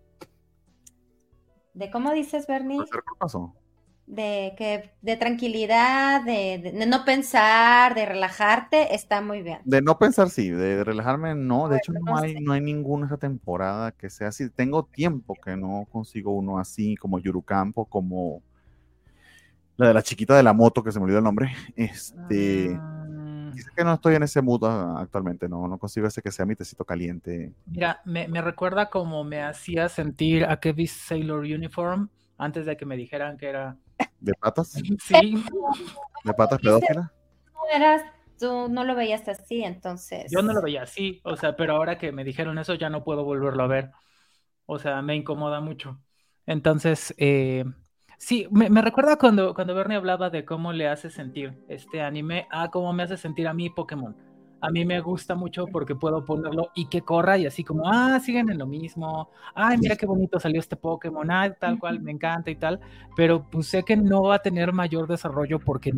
de 1.74 1.90
¿Cómo 1.90 2.12
dices, 2.12 2.46
Bernie? 2.46 2.78
¿Qué 2.90 2.98
pasó? 3.18 3.54
de 4.06 4.54
que 4.56 4.90
de 5.00 5.16
tranquilidad, 5.16 6.22
de, 6.24 6.72
no 6.86 7.04
pensar, 7.04 7.94
de 7.94 8.06
relajarte, 8.06 8.94
está 8.94 9.20
muy 9.20 9.42
bien. 9.42 9.60
De 9.64 9.80
no 9.80 9.98
pensar, 9.98 10.30
sí, 10.30 10.50
de 10.50 10.84
relajarme, 10.84 11.34
no. 11.34 11.68
De 11.68 11.78
hecho, 11.78 11.92
no, 11.92 12.16
hay, 12.16 12.34
no 12.40 12.52
hay 12.52 12.60
ninguna 12.60 13.06
esa 13.06 13.16
temporada 13.16 13.92
que 13.92 14.10
sea 14.10 14.28
así. 14.28 14.50
Tengo 14.50 14.84
tiempo 14.84 15.34
que 15.42 15.56
no 15.56 15.86
consigo 15.90 16.32
uno 16.32 16.58
así, 16.58 16.96
como 16.96 17.18
Yurucampo, 17.18 17.86
como 17.86 18.42
la 19.76 19.88
de 19.88 19.94
la 19.94 20.02
chiquita 20.02 20.36
de 20.36 20.42
la 20.42 20.52
moto, 20.52 20.84
que 20.84 20.92
se 20.92 20.98
me 20.98 21.04
olvidó 21.04 21.18
el 21.18 21.24
nombre. 21.24 21.54
Este. 21.76 22.76
Ah. 22.78 22.93
Dice 23.54 23.70
que 23.76 23.84
no 23.84 23.94
estoy 23.94 24.14
en 24.16 24.22
ese 24.22 24.42
mood 24.42 24.64
actualmente, 24.64 25.48
no, 25.48 25.66
no 25.68 25.78
consigo 25.78 26.06
ese 26.06 26.22
que 26.22 26.30
sea 26.32 26.46
mi 26.46 26.56
tecito 26.56 26.84
caliente. 26.84 27.52
Mira, 27.66 28.00
me, 28.04 28.28
me 28.28 28.42
recuerda 28.42 28.90
como 28.90 29.24
me 29.24 29.42
hacía 29.42 29.88
sentir 29.88 30.44
a 30.44 30.60
Kevin 30.60 30.88
Sailor 30.88 31.40
Uniform 31.40 32.08
antes 32.38 32.66
de 32.66 32.76
que 32.76 32.86
me 32.86 32.96
dijeran 32.96 33.36
que 33.36 33.48
era 33.48 33.76
¿De 34.20 34.32
patas? 34.34 34.72
Sí. 35.02 35.44
¿De 36.24 36.34
patas 36.34 36.60
pedófilas? 36.60 37.10
No 37.54 37.60
eras, 37.74 38.02
tú 38.38 38.68
no 38.68 38.84
lo 38.84 38.94
veías 38.94 39.26
así, 39.28 39.62
entonces. 39.62 40.30
Yo 40.32 40.42
no 40.42 40.52
lo 40.52 40.62
veía 40.62 40.82
así, 40.82 41.20
o 41.24 41.36
sea, 41.36 41.56
pero 41.56 41.76
ahora 41.76 41.98
que 41.98 42.12
me 42.12 42.24
dijeron 42.24 42.58
eso 42.58 42.74
ya 42.74 42.90
no 42.90 43.04
puedo 43.04 43.24
volverlo 43.24 43.62
a 43.62 43.66
ver. 43.66 43.90
O 44.66 44.78
sea, 44.78 45.02
me 45.02 45.14
incomoda 45.14 45.60
mucho. 45.60 46.00
Entonces, 46.46 47.14
eh, 47.18 47.64
sí, 48.18 48.46
me, 48.50 48.82
recuerda 48.82 49.16
cuando, 49.16 49.54
cuando 49.54 49.74
Bernie 49.74 49.96
hablaba 49.96 50.30
de 50.30 50.44
cómo 50.44 50.72
le 50.72 50.88
hace 50.88 51.10
sentir 51.10 51.54
este 51.68 52.00
anime 52.00 52.46
a 52.50 52.70
cómo 52.70 52.92
me 52.92 53.02
hace 53.02 53.16
sentir 53.16 53.48
a 53.48 53.54
mí 53.54 53.70
Pokémon. 53.70 54.16
A 54.60 54.70
mí 54.70 54.84
me 54.86 54.98
gusta 55.00 55.34
mucho 55.34 55.66
porque 55.66 55.94
puedo 55.94 56.24
ponerlo 56.24 56.70
y 56.74 56.86
que 56.86 57.02
corra 57.02 57.36
y 57.36 57.44
así 57.44 57.62
como, 57.62 57.86
ah, 57.86 58.18
siguen 58.18 58.48
en 58.48 58.56
lo 58.56 58.66
mismo, 58.66 59.28
ay, 59.54 59.76
mira 59.76 59.94
qué 59.94 60.06
bonito 60.06 60.40
salió 60.40 60.58
este 60.58 60.74
Pokémon, 60.74 61.30
ah, 61.30 61.52
tal 61.52 61.78
cual, 61.78 62.00
me 62.00 62.12
encanta 62.12 62.50
y 62.50 62.56
tal, 62.56 62.80
pero 63.14 63.44
pues 63.50 63.66
sé 63.66 63.82
que 63.82 63.94
no 63.94 64.22
va 64.22 64.36
a 64.36 64.42
tener 64.42 64.72
mayor 64.72 65.06
desarrollo 65.06 65.58
porque 65.58 65.92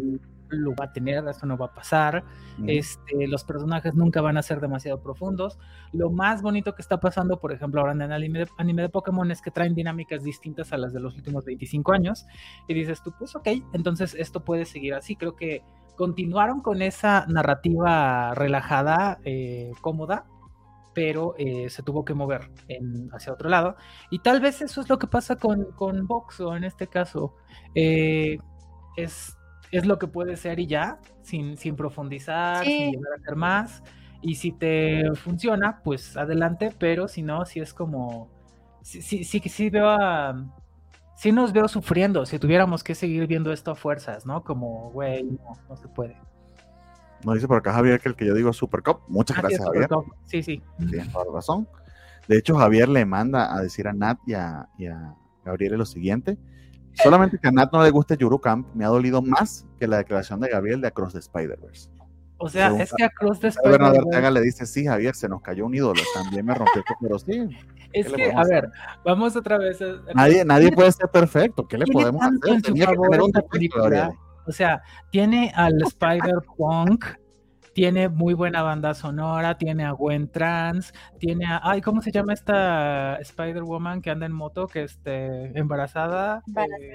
lo 0.48 0.74
va 0.74 0.86
a 0.86 0.92
tener, 0.92 1.26
esto 1.28 1.46
no 1.46 1.56
va 1.56 1.66
a 1.66 1.74
pasar, 1.74 2.24
este, 2.66 3.26
los 3.26 3.44
personajes 3.44 3.94
nunca 3.94 4.20
van 4.20 4.36
a 4.36 4.42
ser 4.42 4.60
demasiado 4.60 5.00
profundos, 5.00 5.58
lo 5.92 6.10
más 6.10 6.42
bonito 6.42 6.74
que 6.74 6.82
está 6.82 7.00
pasando, 7.00 7.38
por 7.38 7.52
ejemplo, 7.52 7.80
ahora 7.80 7.92
en 7.92 8.02
el 8.02 8.12
anime 8.12 8.40
de, 8.40 8.48
anime 8.58 8.82
de 8.82 8.88
Pokémon 8.88 9.30
es 9.30 9.42
que 9.42 9.50
traen 9.50 9.74
dinámicas 9.74 10.22
distintas 10.22 10.72
a 10.72 10.78
las 10.78 10.92
de 10.92 11.00
los 11.00 11.16
últimos 11.16 11.44
25 11.44 11.92
años 11.92 12.26
y 12.68 12.74
dices 12.74 13.02
tú, 13.02 13.12
pues 13.18 13.34
ok, 13.36 13.48
entonces 13.72 14.14
esto 14.14 14.44
puede 14.44 14.64
seguir 14.64 14.94
así, 14.94 15.16
creo 15.16 15.36
que 15.36 15.62
continuaron 15.96 16.60
con 16.60 16.82
esa 16.82 17.26
narrativa 17.26 18.34
relajada, 18.34 19.18
eh, 19.24 19.72
cómoda, 19.80 20.26
pero 20.96 21.34
eh, 21.36 21.68
se 21.68 21.82
tuvo 21.82 22.06
que 22.06 22.14
mover 22.14 22.50
hacia 23.12 23.32
otro 23.32 23.50
lado. 23.50 23.76
Y 24.10 24.20
tal 24.20 24.40
vez 24.40 24.62
eso 24.62 24.80
es 24.80 24.88
lo 24.88 24.98
que 24.98 25.06
pasa 25.06 25.36
con, 25.36 25.72
con 25.72 26.06
Boxo 26.06 26.56
en 26.56 26.64
este 26.64 26.86
caso. 26.86 27.34
Eh, 27.74 28.38
es, 28.96 29.35
es 29.70 29.86
lo 29.86 29.98
que 29.98 30.06
puede 30.06 30.36
ser 30.36 30.60
y 30.60 30.66
ya, 30.66 30.98
sin, 31.22 31.56
sin 31.56 31.76
profundizar, 31.76 32.64
sin 32.64 32.92
llegar 32.92 33.12
a 33.12 33.16
hacer 33.16 33.36
más. 33.36 33.82
Y 34.22 34.36
si 34.36 34.52
te 34.52 35.04
funciona, 35.14 35.80
pues 35.82 36.16
adelante, 36.16 36.72
pero 36.78 37.08
si 37.08 37.22
no, 37.22 37.44
si 37.44 37.60
es 37.60 37.74
como... 37.74 38.28
Sí, 38.82 39.02
sí, 39.02 39.24
sí, 39.24 39.40
sí 39.40 39.68
veo 39.68 39.88
a, 39.88 40.46
sí 41.16 41.32
nos 41.32 41.52
veo 41.52 41.66
sufriendo 41.66 42.24
si 42.24 42.38
tuviéramos 42.38 42.84
que 42.84 42.94
seguir 42.94 43.26
viendo 43.26 43.52
esto 43.52 43.72
a 43.72 43.74
fuerzas, 43.74 44.26
¿no? 44.26 44.44
Como, 44.44 44.90
güey, 44.92 45.24
no, 45.24 45.58
no 45.68 45.76
se 45.76 45.88
puede. 45.88 46.16
Nos 47.24 47.34
dice 47.34 47.48
por 47.48 47.58
acá 47.58 47.72
Javier 47.72 47.98
que 48.00 48.10
el 48.10 48.14
que 48.14 48.26
yo 48.26 48.34
digo 48.34 48.50
es 48.50 48.56
Super 48.56 48.82
Cup. 48.82 49.00
Muchas 49.08 49.38
gracias, 49.38 49.64
Javier. 49.64 49.88
Sí, 50.26 50.42
sí. 50.42 50.62
Tienes 50.78 51.10
toda 51.10 51.24
la 51.24 51.32
razón. 51.32 51.66
De 52.28 52.38
hecho, 52.38 52.56
Javier 52.56 52.88
le 52.88 53.04
manda 53.04 53.54
a 53.54 53.60
decir 53.62 53.88
a 53.88 53.92
Nat 53.92 54.18
y 54.26 54.34
a, 54.34 54.68
y 54.78 54.86
a 54.86 55.14
Gabriel 55.44 55.78
lo 55.78 55.86
siguiente. 55.86 56.38
Solamente 57.02 57.38
que 57.38 57.48
a 57.48 57.52
Nat 57.52 57.72
no 57.72 57.82
le 57.82 57.90
guste 57.90 58.16
Yuru 58.16 58.40
Camp 58.40 58.66
me 58.74 58.84
ha 58.84 58.88
dolido 58.88 59.22
más 59.22 59.66
que 59.78 59.86
la 59.86 59.98
declaración 59.98 60.40
de 60.40 60.48
Gabriel 60.48 60.80
de 60.80 60.88
Across 60.88 61.12
the 61.14 61.18
Spider-Verse. 61.18 61.90
O 62.38 62.48
sea, 62.48 62.68
es 62.78 62.92
que 62.94 63.04
Across 63.04 63.40
the 63.40 63.48
Spider-Verse. 63.48 64.30
le 64.30 64.40
dice, 64.40 64.66
sí, 64.66 64.86
Javier, 64.86 65.14
se 65.14 65.28
nos 65.28 65.40
cayó 65.42 65.66
un 65.66 65.74
ídolo. 65.74 66.00
También 66.14 66.44
me 66.44 66.54
rompió, 66.54 66.82
pero 67.00 67.18
sí, 67.18 67.48
es 67.92 68.12
que, 68.12 68.30
a 68.30 68.44
ver, 68.44 68.70
vamos 69.04 69.36
otra 69.36 69.58
vez. 69.58 69.78
nadie, 70.14 70.44
nadie 70.44 70.70
puede 70.72 70.92
ser 70.92 71.08
perfecto. 71.08 71.66
¿Qué 71.66 71.78
le 71.78 71.86
podemos 71.86 72.22
hacer? 72.22 72.62
Tenía 72.62 72.86
que 72.86 72.96
tener 72.96 73.22
un 73.22 73.32
O 74.46 74.52
sea, 74.52 74.82
tiene 75.10 75.52
al 75.54 75.80
Spider-Punk 75.86 77.04
tiene 77.76 78.08
muy 78.08 78.32
buena 78.32 78.62
banda 78.62 78.94
sonora, 78.94 79.58
tiene 79.58 79.84
a 79.84 79.90
Gwen 79.90 80.30
Trans, 80.30 80.94
tiene 81.18 81.44
a, 81.44 81.60
ay, 81.62 81.82
¿cómo 81.82 82.00
se 82.00 82.10
llama 82.10 82.32
esta 82.32 83.16
Spider-Woman 83.16 84.00
que 84.00 84.08
anda 84.08 84.24
en 84.24 84.32
moto, 84.32 84.66
que 84.66 84.84
esté 84.84 85.58
embarazada? 85.58 86.42
Eh, 86.56 86.94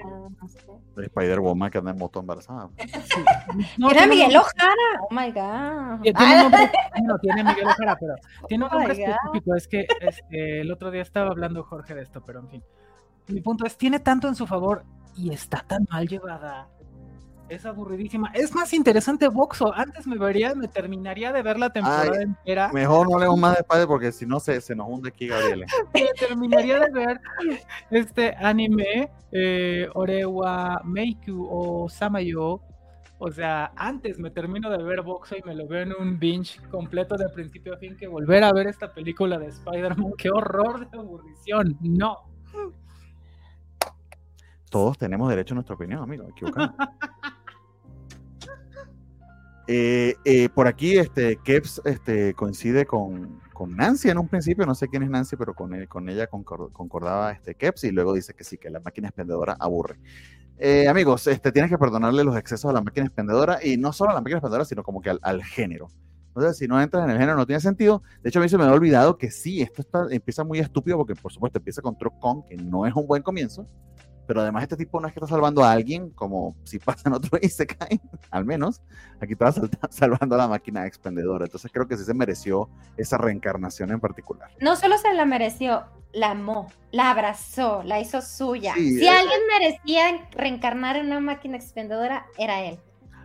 Spider-Woman 0.96 1.70
que 1.70 1.78
anda 1.78 1.92
en 1.92 1.98
moto 1.98 2.18
embarazada. 2.18 2.68
Era 3.92 4.06
Miguel 4.08 4.36
Ojara, 4.36 4.72
oh 5.08 5.14
my 5.14 5.30
god. 5.30 6.02
Tiene 6.02 6.34
un 6.34 6.42
nombre, 6.50 6.72
no, 7.04 7.18
tiene 7.20 7.44
Miguel 7.44 7.68
Ojara, 7.68 7.96
pero 8.00 8.14
tiene 8.48 8.64
un 8.64 8.70
oh 8.72 8.74
nombre 8.74 8.92
específico, 8.94 9.54
es 9.54 9.68
que 9.68 9.86
este, 10.00 10.62
el 10.62 10.72
otro 10.72 10.90
día 10.90 11.02
estaba 11.02 11.30
hablando 11.30 11.62
Jorge 11.62 11.94
de 11.94 12.02
esto, 12.02 12.24
pero 12.24 12.40
en 12.40 12.48
fin. 12.48 12.64
Mi 13.28 13.40
punto 13.40 13.66
es, 13.66 13.78
tiene 13.78 14.00
tanto 14.00 14.26
en 14.26 14.34
su 14.34 14.48
favor 14.48 14.82
y 15.14 15.30
está 15.30 15.60
tan 15.64 15.86
mal 15.88 16.08
llevada 16.08 16.66
es 17.48 17.66
aburridísima. 17.66 18.30
Es 18.34 18.54
más 18.54 18.72
interesante 18.72 19.28
Boxo. 19.28 19.72
Antes 19.74 20.06
me 20.06 20.16
vería, 20.16 20.54
me 20.54 20.68
terminaría 20.68 21.32
de 21.32 21.42
ver 21.42 21.58
la 21.58 21.70
temporada 21.70 22.22
entera. 22.22 22.72
Mejor 22.72 23.10
no 23.10 23.18
leemos 23.18 23.38
más 23.38 23.56
de 23.56 23.64
padre 23.64 23.86
porque 23.86 24.12
si 24.12 24.26
no 24.26 24.40
se, 24.40 24.60
se 24.60 24.74
nos 24.74 24.88
hunde 24.88 25.10
aquí, 25.10 25.28
Gabriel. 25.28 25.64
me 25.94 26.08
terminaría 26.18 26.80
de 26.80 26.90
ver 26.90 27.20
este 27.90 28.34
anime, 28.36 29.10
eh, 29.30 29.88
Orewa 29.94 30.80
Meiku 30.84 31.46
o 31.50 31.88
Samayo. 31.88 32.60
O 33.18 33.30
sea, 33.30 33.72
antes 33.76 34.18
me 34.18 34.30
termino 34.30 34.68
de 34.68 34.82
ver 34.82 35.02
Boxo 35.02 35.36
y 35.36 35.42
me 35.42 35.54
lo 35.54 35.68
veo 35.68 35.82
en 35.82 35.92
un 35.92 36.18
binge 36.18 36.60
completo 36.70 37.16
de 37.16 37.28
principio 37.28 37.74
a 37.74 37.76
fin 37.76 37.96
que 37.96 38.08
volver 38.08 38.42
a 38.42 38.52
ver 38.52 38.66
esta 38.66 38.92
película 38.92 39.38
de 39.38 39.46
Spider-Man. 39.46 40.14
¡Qué 40.18 40.28
horror 40.30 40.90
de 40.90 40.98
aburrición! 40.98 41.78
No. 41.80 42.32
Todos 44.72 44.96
tenemos 44.96 45.28
derecho 45.28 45.52
a 45.52 45.56
nuestra 45.56 45.74
opinión, 45.74 46.02
amigo. 46.02 46.26
Equivocado. 46.30 46.74
Eh, 49.68 50.16
eh, 50.24 50.48
por 50.48 50.66
aquí, 50.66 50.98
este, 50.98 51.36
Kevs 51.36 51.80
este, 51.84 52.34
coincide 52.34 52.84
con, 52.84 53.40
con, 53.52 53.76
Nancy 53.76 54.10
en 54.10 54.18
un 54.18 54.26
principio, 54.26 54.66
no 54.66 54.74
sé 54.74 54.88
quién 54.88 55.04
es 55.04 55.10
Nancy, 55.10 55.36
pero 55.36 55.54
con, 55.54 55.86
con 55.86 56.08
ella 56.08 56.26
concordaba 56.26 57.32
este, 57.32 57.54
Kevs 57.54 57.84
y 57.84 57.92
luego 57.92 58.12
dice 58.12 58.34
que 58.34 58.42
sí, 58.42 58.58
que 58.58 58.70
la 58.70 58.80
máquina 58.80 59.08
expendedora 59.08 59.56
aburre. 59.60 59.98
Eh, 60.58 60.88
amigos, 60.88 61.26
este, 61.28 61.52
tienes 61.52 61.70
que 61.70 61.78
perdonarle 61.78 62.24
los 62.24 62.36
excesos 62.36 62.70
a 62.70 62.72
la 62.72 62.82
máquina 62.82 63.06
expendedora 63.06 63.58
y 63.64 63.76
no 63.76 63.92
solo 63.92 64.10
a 64.10 64.14
la 64.14 64.20
máquina 64.20 64.38
expendedora, 64.38 64.64
sino 64.64 64.82
como 64.82 65.00
que 65.00 65.10
al, 65.10 65.20
al 65.22 65.44
género. 65.44 65.88
Entonces, 66.28 66.56
si 66.56 66.66
no 66.66 66.80
entras 66.80 67.04
en 67.04 67.10
el 67.10 67.18
género, 67.18 67.36
no 67.36 67.46
tiene 67.46 67.60
sentido. 67.60 68.02
De 68.22 68.30
hecho, 68.30 68.38
a 68.38 68.42
mí 68.42 68.48
se 68.48 68.56
me 68.56 68.64
ha 68.64 68.72
olvidado 68.72 69.18
que 69.18 69.30
sí, 69.30 69.60
esto 69.60 69.82
está, 69.82 70.06
empieza 70.10 70.42
muy 70.44 70.60
estúpido 70.60 70.96
porque, 70.96 71.14
por 71.14 71.30
supuesto, 71.30 71.58
empieza 71.58 71.82
con 71.82 71.96
Truck 71.98 72.18
Con, 72.20 72.46
que 72.46 72.56
no 72.56 72.86
es 72.86 72.94
un 72.94 73.06
buen 73.06 73.22
comienzo 73.22 73.66
pero 74.26 74.40
además 74.40 74.62
este 74.64 74.76
tipo 74.76 75.00
no 75.00 75.08
es 75.08 75.14
que 75.14 75.20
está 75.20 75.28
salvando 75.28 75.64
a 75.64 75.72
alguien, 75.72 76.10
como 76.10 76.56
si 76.64 76.78
pasa 76.78 77.08
en 77.08 77.14
otro 77.14 77.38
Isekai, 77.42 78.00
al 78.30 78.44
menos, 78.44 78.80
aquí 79.20 79.32
está 79.32 79.52
salvando 79.90 80.34
a 80.34 80.38
la 80.38 80.48
máquina 80.48 80.86
expendedora, 80.86 81.44
entonces 81.44 81.70
creo 81.72 81.86
que 81.86 81.96
sí 81.96 82.04
se 82.04 82.14
mereció 82.14 82.68
esa 82.96 83.18
reencarnación 83.18 83.90
en 83.90 84.00
particular. 84.00 84.50
No 84.60 84.76
solo 84.76 84.98
se 84.98 85.12
la 85.14 85.24
mereció, 85.24 85.84
la 86.12 86.32
amó, 86.32 86.68
la 86.90 87.10
abrazó, 87.10 87.82
la 87.82 88.00
hizo 88.00 88.20
suya. 88.22 88.74
si 88.74 89.06
alguien 89.06 89.40
merecía 89.58 90.28
reencarnar 90.32 90.96
en 90.96 91.06
una 91.06 91.20
máquina 91.20 91.56
expendedora, 91.56 92.26
era 92.38 92.62
él. 92.62 92.78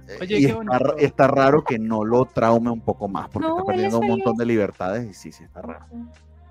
Eh, 0.08 0.18
Oye, 0.22 0.40
y 0.40 0.46
está, 0.46 0.96
está, 1.00 1.28
raro 1.28 1.64
que 1.66 1.78
no 1.78 2.06
lo 2.06 2.24
traume 2.26 2.72
un 2.72 2.80
poco 2.80 3.10
más, 3.10 3.28
porque 3.30 3.50
está 3.50 3.64
perdiendo 3.66 4.00
un 4.00 4.08
montón 4.08 4.38
de 4.38 4.46
libertades 4.46 5.10
y 5.10 5.14
sí, 5.14 5.32
sí 5.34 5.44
está 5.44 5.62
raro. 5.62 5.86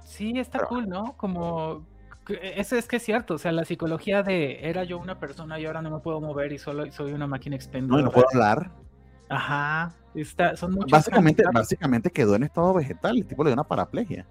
Sí, 0.05 0.39
está 0.39 0.67
cool, 0.67 0.89
¿no? 0.89 1.17
Como 1.17 1.87
eso 2.29 2.77
es 2.77 2.87
que 2.89 2.97
es 2.97 3.03
cierto, 3.03 3.35
o 3.35 3.39
sea, 3.39 3.53
la 3.53 3.65
psicología 3.65 4.23
de 4.23 4.69
era 4.69 4.85
yo 4.85 4.99
una 4.99 5.19
persona 5.19 5.59
y 5.59 5.67
ahora 5.67 5.83
no 5.83 5.91
me 5.91 6.01
puedo 6.01 6.21
mover 6.21 6.53
y 6.53 6.59
solo 6.59 6.91
soy 6.93 7.13
una 7.13 7.27
máquina 7.27 7.57
expendedora. 7.57 8.03
No, 8.03 8.09
no 8.09 8.13
puedo 8.13 8.27
hablar. 8.33 8.71
Ajá, 9.29 9.95
está, 10.15 10.57
son 10.57 10.73
muchos 10.73 10.91
básicamente, 10.91 11.43
básicamente 11.53 12.11
quedó 12.11 12.37
en 12.37 12.45
estado 12.45 12.73
vegetal, 12.75 13.17
el 13.17 13.27
tipo 13.27 13.43
le 13.43 13.51
dio 13.51 13.55
una 13.55 13.65
paraplegia. 13.65 14.27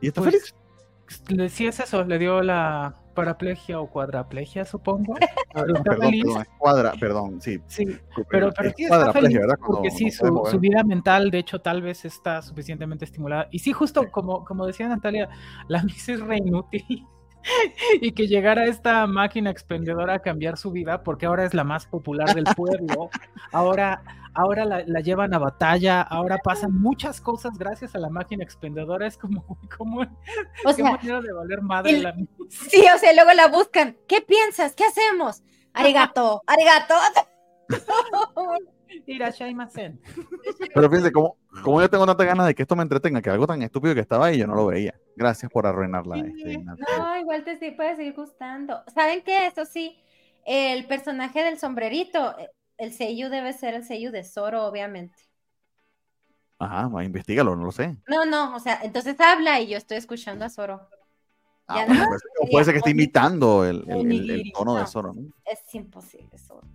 ¿Y 0.00 0.08
está 0.08 0.22
pues, 0.22 0.34
feliz? 0.34 1.52
Sí, 1.52 1.66
es 1.66 1.80
eso, 1.80 2.04
le 2.04 2.18
dio 2.18 2.42
la 2.42 2.94
paraplegia 3.14 3.80
o 3.80 3.90
cuadraplegia, 3.90 4.64
supongo. 4.64 5.14
Pero 5.52 5.74
perdón, 5.84 6.12
cuadra, 6.58 6.92
perdón, 6.98 7.40
sí. 7.40 7.60
Sí, 7.66 7.84
pero, 8.28 8.52
pero 8.52 8.70
sí 8.76 8.84
está 8.84 9.12
feliz 9.12 9.38
porque 9.66 9.90
sí, 9.90 10.10
su, 10.10 10.42
su, 10.50 10.58
vida 10.58 10.84
mental, 10.84 11.30
de 11.30 11.38
hecho, 11.38 11.60
tal 11.60 11.82
vez 11.82 12.04
está 12.04 12.42
suficientemente 12.42 13.04
estimulada. 13.04 13.48
Y 13.50 13.58
sí, 13.58 13.72
justo 13.72 14.10
como, 14.10 14.44
como 14.44 14.66
decía 14.66 14.88
Natalia, 14.88 15.28
la 15.68 15.82
misa 15.84 16.12
es 16.12 16.20
re 16.20 16.38
inútil. 16.38 17.06
y 18.00 18.12
que 18.12 18.26
llegara 18.26 18.66
esta 18.66 19.06
máquina 19.06 19.50
expendedora 19.50 20.14
a 20.14 20.18
cambiar 20.20 20.56
su 20.56 20.70
vida 20.70 21.02
porque 21.02 21.26
ahora 21.26 21.44
es 21.44 21.54
la 21.54 21.64
más 21.64 21.86
popular 21.86 22.34
del 22.34 22.44
pueblo, 22.56 23.10
ahora, 23.52 24.02
ahora 24.34 24.64
la, 24.64 25.00
llevan 25.00 25.34
a 25.34 25.38
batalla, 25.38 26.02
ahora 26.02 26.38
pasan 26.38 26.72
muchas 26.72 27.20
cosas 27.20 27.58
gracias 27.58 27.94
a 27.94 27.98
la 27.98 28.10
máquina 28.10 28.44
expendedora, 28.44 29.06
es 29.06 29.16
como, 29.16 29.44
como 29.76 30.00
o 30.64 30.72
sea, 30.72 30.92
manera 30.92 31.20
de 31.20 31.32
valer 31.32 31.62
madre 31.62 32.00
la 32.00 32.14
Sí, 32.48 32.84
o 32.94 32.98
sea, 32.98 33.12
luego 33.12 33.32
la 33.32 33.48
buscan, 33.48 33.96
¿qué 34.08 34.20
piensas? 34.20 34.74
¿Qué 34.74 34.84
hacemos? 34.84 35.42
Arigato, 35.72 36.42
arigato. 36.46 36.94
Pero 40.74 40.90
fíjense, 40.90 41.12
como, 41.12 41.36
como 41.62 41.80
yo 41.80 41.90
tengo 41.90 42.06
tanta 42.06 42.24
ganas 42.24 42.46
de 42.46 42.54
que 42.54 42.62
esto 42.62 42.76
me 42.76 42.82
entretenga, 42.82 43.22
que 43.22 43.30
algo 43.30 43.46
tan 43.46 43.62
estúpido 43.62 43.94
que 43.94 44.00
estaba 44.00 44.26
ahí, 44.26 44.38
yo 44.38 44.46
no 44.46 44.54
lo 44.54 44.66
veía. 44.66 44.94
Gracias 45.16 45.50
por 45.50 45.66
arruinarla. 45.66 46.18
Este, 46.18 46.58
no, 46.58 47.18
igual 47.18 47.44
te 47.44 47.58
sí 47.58 47.70
puede 47.72 47.96
seguir 47.96 48.14
gustando. 48.14 48.82
¿Saben 48.94 49.22
qué? 49.22 49.46
Eso 49.46 49.64
sí, 49.64 49.98
el 50.44 50.86
personaje 50.86 51.42
del 51.42 51.58
sombrerito, 51.58 52.38
eh, 52.38 52.50
el 52.78 52.92
sello 52.92 53.30
debe 53.30 53.52
ser 53.52 53.74
el 53.74 53.84
sello 53.84 54.10
de 54.10 54.24
Zoro, 54.24 54.64
obviamente. 54.64 55.22
Ajá, 56.58 56.90
investigalo, 57.02 57.56
no 57.56 57.64
lo 57.64 57.72
sé. 57.72 57.96
No, 58.06 58.24
no, 58.26 58.54
o 58.54 58.60
sea, 58.60 58.80
entonces 58.82 59.18
habla 59.20 59.60
y 59.60 59.68
yo 59.68 59.78
estoy 59.78 59.96
escuchando 59.96 60.44
a 60.44 60.50
Zoro. 60.50 60.88
Ah, 61.66 61.86
puede, 62.50 62.64
ser, 62.64 62.74
que 62.74 62.78
esté 62.78 62.90
imitando 62.90 63.64
el, 63.64 63.84
tono 64.52 64.74
de 64.74 64.86
Zoro, 64.86 65.14
¿no? 65.14 65.22
Es 65.44 65.74
imposible, 65.74 66.36
Zoro. 66.36 66.66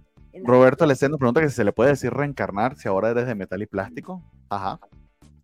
Roberto 0.44 0.86
nos 0.86 1.00
pregunta 1.00 1.42
que 1.42 1.50
si 1.50 1.56
se 1.56 1.64
le 1.64 1.72
puede 1.72 1.92
decir 1.92 2.14
reencarnar 2.14 2.78
si 2.78 2.88
ahora 2.88 3.10
eres 3.10 3.28
de 3.28 3.36
metal 3.36 3.62
y 3.62 3.66
plástico. 3.66 4.22
Ajá. 4.50 4.80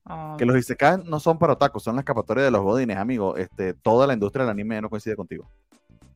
Ah. 0.06 0.36
Que 0.38 0.46
los 0.46 0.58
Isekai 0.58 1.04
no 1.06 1.20
son 1.20 1.38
para 1.38 1.54
otakus, 1.54 1.84
son 1.84 1.96
la 1.96 2.02
escapatoria 2.02 2.44
de 2.44 2.52
los 2.52 2.62
godines, 2.62 2.98
amigo. 2.98 3.38
Este, 3.38 3.74
toda 3.74 4.08
la 4.08 4.14
industria 4.14 4.44
del 4.44 4.52
anime 4.52 4.82
no 4.82 4.90
coincide 4.90 5.16
contigo. 5.16 5.50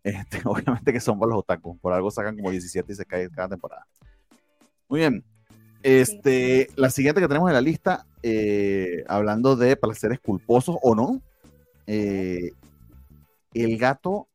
Este, 0.04 0.42
obviamente 0.46 0.92
que 0.92 1.00
son 1.00 1.20
para 1.20 1.30
los 1.30 1.40
otakus. 1.40 1.78
Por 1.80 1.94
algo 1.94 2.12
sacan 2.12 2.36
como 2.36 2.52
17 2.52 2.92
Isekai 2.92 3.30
cada 3.30 3.50
temporada. 3.50 3.88
Muy 4.90 5.00
bien. 5.00 5.24
Este, 5.84 6.68
la 6.76 6.90
siguiente 6.90 7.22
que 7.22 7.28
tenemos 7.28 7.50
en 7.50 7.54
la 7.54 7.62
lista, 7.62 8.06
eh, 8.24 9.04
hablando 9.08 9.56
de 9.56 9.76
placeres 9.78 10.20
culposos 10.20 10.78
o 10.82 10.96
no, 10.96 11.22
eh, 11.86 12.52
el 13.54 13.78
gato 13.78 14.28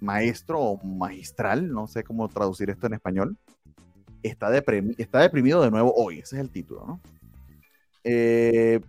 maestro 0.00 0.60
o 0.60 0.84
magistral, 0.84 1.72
no 1.72 1.86
sé 1.86 2.04
cómo 2.04 2.28
traducir 2.28 2.68
esto 2.68 2.86
en 2.86 2.92
español, 2.94 3.38
está, 4.26 4.50
está 4.98 5.20
deprimido 5.20 5.62
de 5.62 5.70
nuevo 5.70 5.92
hoy. 5.94 6.20
Ese 6.20 6.36
es 6.36 6.42
el 6.42 6.50
título, 6.50 6.86
¿no? 6.86 7.00
Eh, 8.04 8.80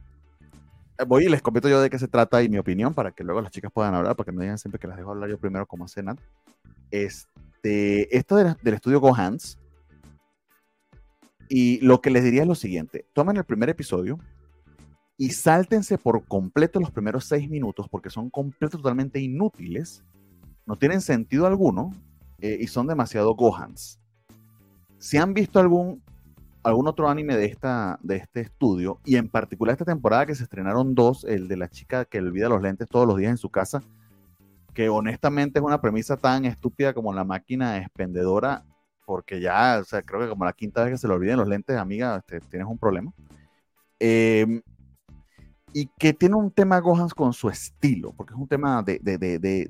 voy 1.07 1.25
y 1.25 1.29
les 1.29 1.41
comento 1.41 1.69
yo 1.69 1.81
de 1.81 1.89
qué 1.89 1.99
se 1.99 2.07
trata 2.07 2.41
y 2.41 2.49
mi 2.49 2.57
opinión 2.57 2.93
para 2.93 3.11
que 3.11 3.23
luego 3.23 3.41
las 3.41 3.51
chicas 3.51 3.71
puedan 3.71 3.95
hablar, 3.95 4.15
porque 4.15 4.31
no 4.31 4.41
digan 4.41 4.57
siempre 4.57 4.79
que 4.79 4.87
las 4.87 4.97
dejo 4.97 5.11
hablar 5.11 5.29
yo 5.29 5.39
primero 5.39 5.65
como 5.65 5.85
hace 5.85 6.03
Nat. 6.03 6.19
Este, 6.91 8.15
esto 8.15 8.35
del 8.35 8.73
estudio 8.73 8.99
Gohans. 8.99 9.59
Y 11.49 11.79
lo 11.79 12.01
que 12.01 12.09
les 12.09 12.23
diría 12.23 12.41
es 12.41 12.47
lo 12.47 12.55
siguiente: 12.55 13.05
tomen 13.13 13.37
el 13.37 13.45
primer 13.45 13.69
episodio 13.69 14.19
y 15.17 15.31
sáltense 15.31 15.97
por 15.97 16.25
completo 16.25 16.79
los 16.79 16.91
primeros 16.91 17.25
seis 17.25 17.49
minutos, 17.49 17.87
porque 17.89 18.09
son 18.09 18.29
completos 18.29 18.81
totalmente 18.81 19.19
inútiles, 19.19 20.03
no 20.65 20.77
tienen 20.77 21.01
sentido 21.01 21.47
alguno 21.47 21.91
eh, 22.39 22.57
y 22.59 22.67
son 22.67 22.85
demasiado 22.85 23.33
Gohans 23.33 23.99
si 24.99 25.17
han 25.17 25.33
visto 25.33 25.59
algún, 25.59 26.01
algún 26.63 26.87
otro 26.87 27.09
anime 27.09 27.35
de, 27.35 27.45
esta, 27.45 27.99
de 28.01 28.17
este 28.17 28.41
estudio, 28.41 28.99
y 29.05 29.15
en 29.15 29.29
particular 29.29 29.73
esta 29.73 29.85
temporada 29.85 30.25
que 30.25 30.35
se 30.35 30.43
estrenaron 30.43 30.95
dos, 30.95 31.23
el 31.23 31.47
de 31.47 31.57
la 31.57 31.69
chica 31.69 32.05
que 32.05 32.19
olvida 32.19 32.49
los 32.49 32.61
lentes 32.61 32.87
todos 32.87 33.07
los 33.07 33.17
días 33.17 33.31
en 33.31 33.37
su 33.37 33.49
casa, 33.49 33.81
que 34.73 34.89
honestamente 34.89 35.59
es 35.59 35.65
una 35.65 35.81
premisa 35.81 36.17
tan 36.17 36.45
estúpida 36.45 36.93
como 36.93 37.13
la 37.13 37.23
máquina 37.23 37.77
expendedora, 37.77 38.63
porque 39.05 39.39
ya, 39.39 39.79
o 39.81 39.85
sea, 39.85 40.01
creo 40.01 40.21
que 40.21 40.29
como 40.29 40.45
la 40.45 40.53
quinta 40.53 40.83
vez 40.83 40.91
que 40.91 40.97
se 40.97 41.07
le 41.07 41.13
olviden 41.13 41.37
los 41.37 41.47
lentes, 41.47 41.77
amiga, 41.77 42.17
este, 42.17 42.41
tienes 42.41 42.67
un 42.67 42.77
problema. 42.77 43.11
Em, 43.99 44.61
y 45.73 45.87
que 45.97 46.13
tiene 46.13 46.35
un 46.35 46.51
tema 46.51 46.79
Gohan 46.79 47.09
con 47.09 47.33
su 47.33 47.49
estilo, 47.49 48.13
porque 48.13 48.33
es 48.33 48.39
un 48.39 48.47
tema 48.47 48.83
de, 48.83 48.99
de, 49.01 49.17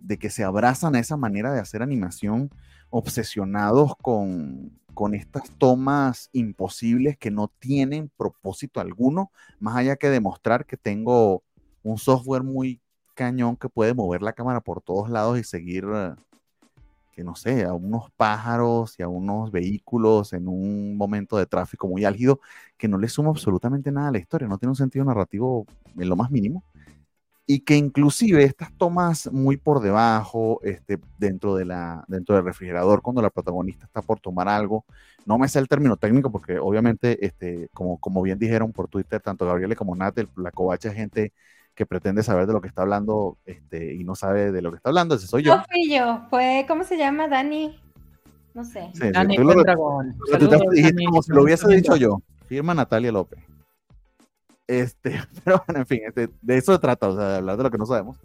de, 0.01 0.17
que 0.17 0.29
se 0.29 0.43
abrazan 0.43 0.95
a 0.95 0.99
esa 0.99 1.17
manera 1.17 1.53
de 1.53 1.59
hacer 1.59 1.81
animación, 1.81 2.49
obsesionados 2.89 3.95
con, 4.01 4.71
con 4.93 5.13
estas 5.13 5.49
tomas 5.57 6.29
imposibles 6.33 7.17
que 7.17 7.29
no 7.29 7.49
tienen 7.59 8.11
propósito 8.17 8.79
alguno, 8.79 9.31
más 9.59 9.75
allá 9.75 9.95
que 9.95 10.09
demostrar 10.09 10.65
que 10.65 10.77
tengo 10.77 11.43
un 11.83 11.97
software 11.97 12.43
muy 12.43 12.81
cañón 13.13 13.57
que 13.57 13.69
puede 13.69 13.93
mover 13.93 14.21
la 14.21 14.33
cámara 14.33 14.61
por 14.61 14.81
todos 14.81 15.09
lados 15.09 15.39
y 15.39 15.43
seguir, 15.43 15.85
eh, 15.93 16.15
que 17.11 17.23
no 17.23 17.35
sé, 17.35 17.63
a 17.65 17.73
unos 17.73 18.09
pájaros 18.17 18.99
y 18.99 19.03
a 19.03 19.07
unos 19.07 19.51
vehículos 19.51 20.33
en 20.33 20.47
un 20.47 20.97
momento 20.97 21.37
de 21.37 21.45
tráfico 21.45 21.87
muy 21.87 22.05
álgido 22.05 22.39
que 22.77 22.87
no 22.87 22.97
le 22.97 23.07
suma 23.07 23.29
absolutamente 23.29 23.91
nada 23.91 24.09
a 24.09 24.11
la 24.11 24.19
historia, 24.19 24.47
no 24.47 24.57
tiene 24.57 24.71
un 24.71 24.75
sentido 24.75 25.05
narrativo 25.05 25.65
en 25.97 26.09
lo 26.09 26.15
más 26.15 26.31
mínimo 26.31 26.63
y 27.49 27.61
que 27.61 27.77
inclusive 27.77 28.43
estas 28.43 28.73
tomas 28.73 29.31
muy 29.31 29.55
por 29.55 29.79
debajo, 29.79 30.59
este, 30.63 30.99
dentro, 31.17 31.55
de 31.55 31.63
la, 31.63 32.03
dentro 32.09 32.35
del 32.35 32.43
refrigerador, 32.43 33.01
cuando 33.01 33.21
la 33.21 33.29
protagonista 33.29 33.85
está 33.85 34.01
por 34.01 34.19
tomar 34.19 34.49
algo, 34.49 34.83
no 35.25 35.37
me 35.37 35.47
sé 35.47 35.59
el 35.59 35.69
término 35.69 35.95
técnico 35.95 36.29
porque 36.29 36.59
obviamente, 36.59 37.25
este, 37.25 37.69
como, 37.73 37.97
como 37.99 38.21
bien 38.21 38.37
dijeron 38.37 38.73
por 38.73 38.89
Twitter, 38.89 39.21
tanto 39.21 39.45
Gabriel 39.45 39.77
como 39.77 39.95
Nat, 39.95 40.19
la 40.35 40.51
covacha 40.51 40.89
es 40.89 40.95
gente 40.95 41.31
que 41.73 41.85
pretende 41.85 42.21
saber 42.21 42.47
de 42.47 42.53
lo 42.53 42.59
que 42.59 42.67
está 42.67 42.81
hablando 42.81 43.37
este, 43.45 43.93
y 43.93 44.03
no 44.03 44.15
sabe 44.15 44.51
de 44.51 44.61
lo 44.61 44.71
que 44.71 44.77
está 44.77 44.89
hablando, 44.89 45.15
ese 45.15 45.27
soy 45.27 45.43
yo. 45.43 45.55
No 45.55 45.63
fui 45.63 45.89
yo, 45.89 46.23
fue, 46.29 46.65
¿cómo 46.67 46.83
se 46.83 46.97
llama? 46.97 47.29
Dani, 47.29 47.79
no 48.55 48.65
sé. 48.65 48.91
Dani 48.93 49.37
lo, 49.37 49.53
Dragón. 49.53 50.17
como 51.05 51.21
si 51.21 51.31
lo 51.31 51.43
hubiese 51.43 51.73
dicho 51.73 51.95
yo, 51.95 52.21
firma 52.47 52.73
Natalia 52.73 53.13
López. 53.13 53.39
Este, 54.67 55.21
pero 55.43 55.63
bueno, 55.65 55.81
en 55.81 55.87
fin, 55.87 56.01
este, 56.05 56.29
de 56.41 56.57
eso 56.57 56.73
se 56.73 56.79
trata, 56.79 57.07
o 57.07 57.15
sea, 57.15 57.29
de 57.29 57.37
hablar 57.37 57.57
de 57.57 57.63
lo 57.63 57.71
que 57.71 57.77
no 57.77 57.85
sabemos. 57.85 58.19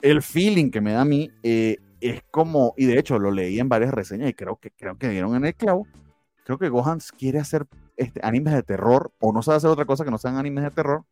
El 0.00 0.22
feeling 0.22 0.70
que 0.70 0.80
me 0.80 0.92
da 0.92 1.02
a 1.02 1.04
mí 1.04 1.30
eh, 1.42 1.78
es 2.00 2.22
como, 2.30 2.74
y 2.76 2.86
de 2.86 2.98
hecho 2.98 3.18
lo 3.18 3.30
leí 3.30 3.58
en 3.58 3.68
varias 3.68 3.94
reseñas 3.94 4.28
y 4.28 4.34
creo 4.34 4.56
que, 4.56 4.70
creo 4.70 4.98
que 4.98 5.08
dieron 5.08 5.34
en 5.36 5.46
el 5.46 5.54
clavo, 5.54 5.86
creo 6.44 6.58
que 6.58 6.68
Gohan 6.68 6.98
quiere 7.16 7.38
hacer 7.38 7.66
este, 7.96 8.20
animes 8.22 8.54
de 8.54 8.62
terror 8.62 9.12
o 9.20 9.32
no 9.32 9.42
sabe 9.42 9.58
hacer 9.58 9.70
otra 9.70 9.84
cosa 9.84 10.04
que 10.04 10.10
no 10.10 10.18
sean 10.18 10.36
animes 10.36 10.64
de 10.64 10.70
terror 10.70 11.04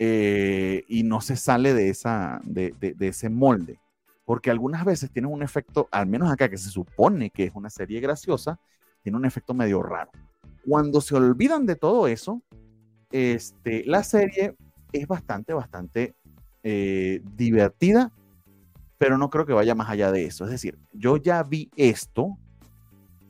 eh, 0.00 0.84
y 0.88 1.04
no 1.04 1.20
se 1.20 1.36
sale 1.36 1.74
de, 1.74 1.90
esa, 1.90 2.40
de, 2.44 2.74
de, 2.80 2.94
de, 2.94 3.08
ese 3.08 3.28
molde. 3.28 3.78
Porque 4.24 4.50
algunas 4.50 4.84
veces 4.84 5.10
tiene 5.10 5.28
un 5.28 5.42
efecto, 5.42 5.88
al 5.90 6.06
menos 6.06 6.30
acá 6.30 6.48
que 6.48 6.58
se 6.58 6.70
supone 6.70 7.30
que 7.30 7.44
es 7.44 7.52
una 7.54 7.70
serie 7.70 8.00
graciosa, 8.00 8.58
tiene 9.02 9.16
un 9.16 9.24
efecto 9.24 9.54
medio 9.54 9.82
raro. 9.82 10.10
Cuando 10.66 11.00
se 11.00 11.14
olvidan 11.14 11.64
de 11.64 11.76
todo 11.76 12.08
eso, 12.08 12.42
este, 13.10 13.84
la 13.86 14.02
serie 14.02 14.54
es 14.92 15.06
bastante, 15.06 15.52
bastante 15.52 16.14
eh, 16.62 17.20
divertida, 17.36 18.12
pero 18.98 19.16
no 19.16 19.30
creo 19.30 19.46
que 19.46 19.52
vaya 19.52 19.74
más 19.74 19.88
allá 19.88 20.12
de 20.12 20.24
eso. 20.24 20.44
Es 20.44 20.50
decir, 20.50 20.78
yo 20.92 21.16
ya 21.16 21.42
vi 21.42 21.70
esto 21.76 22.36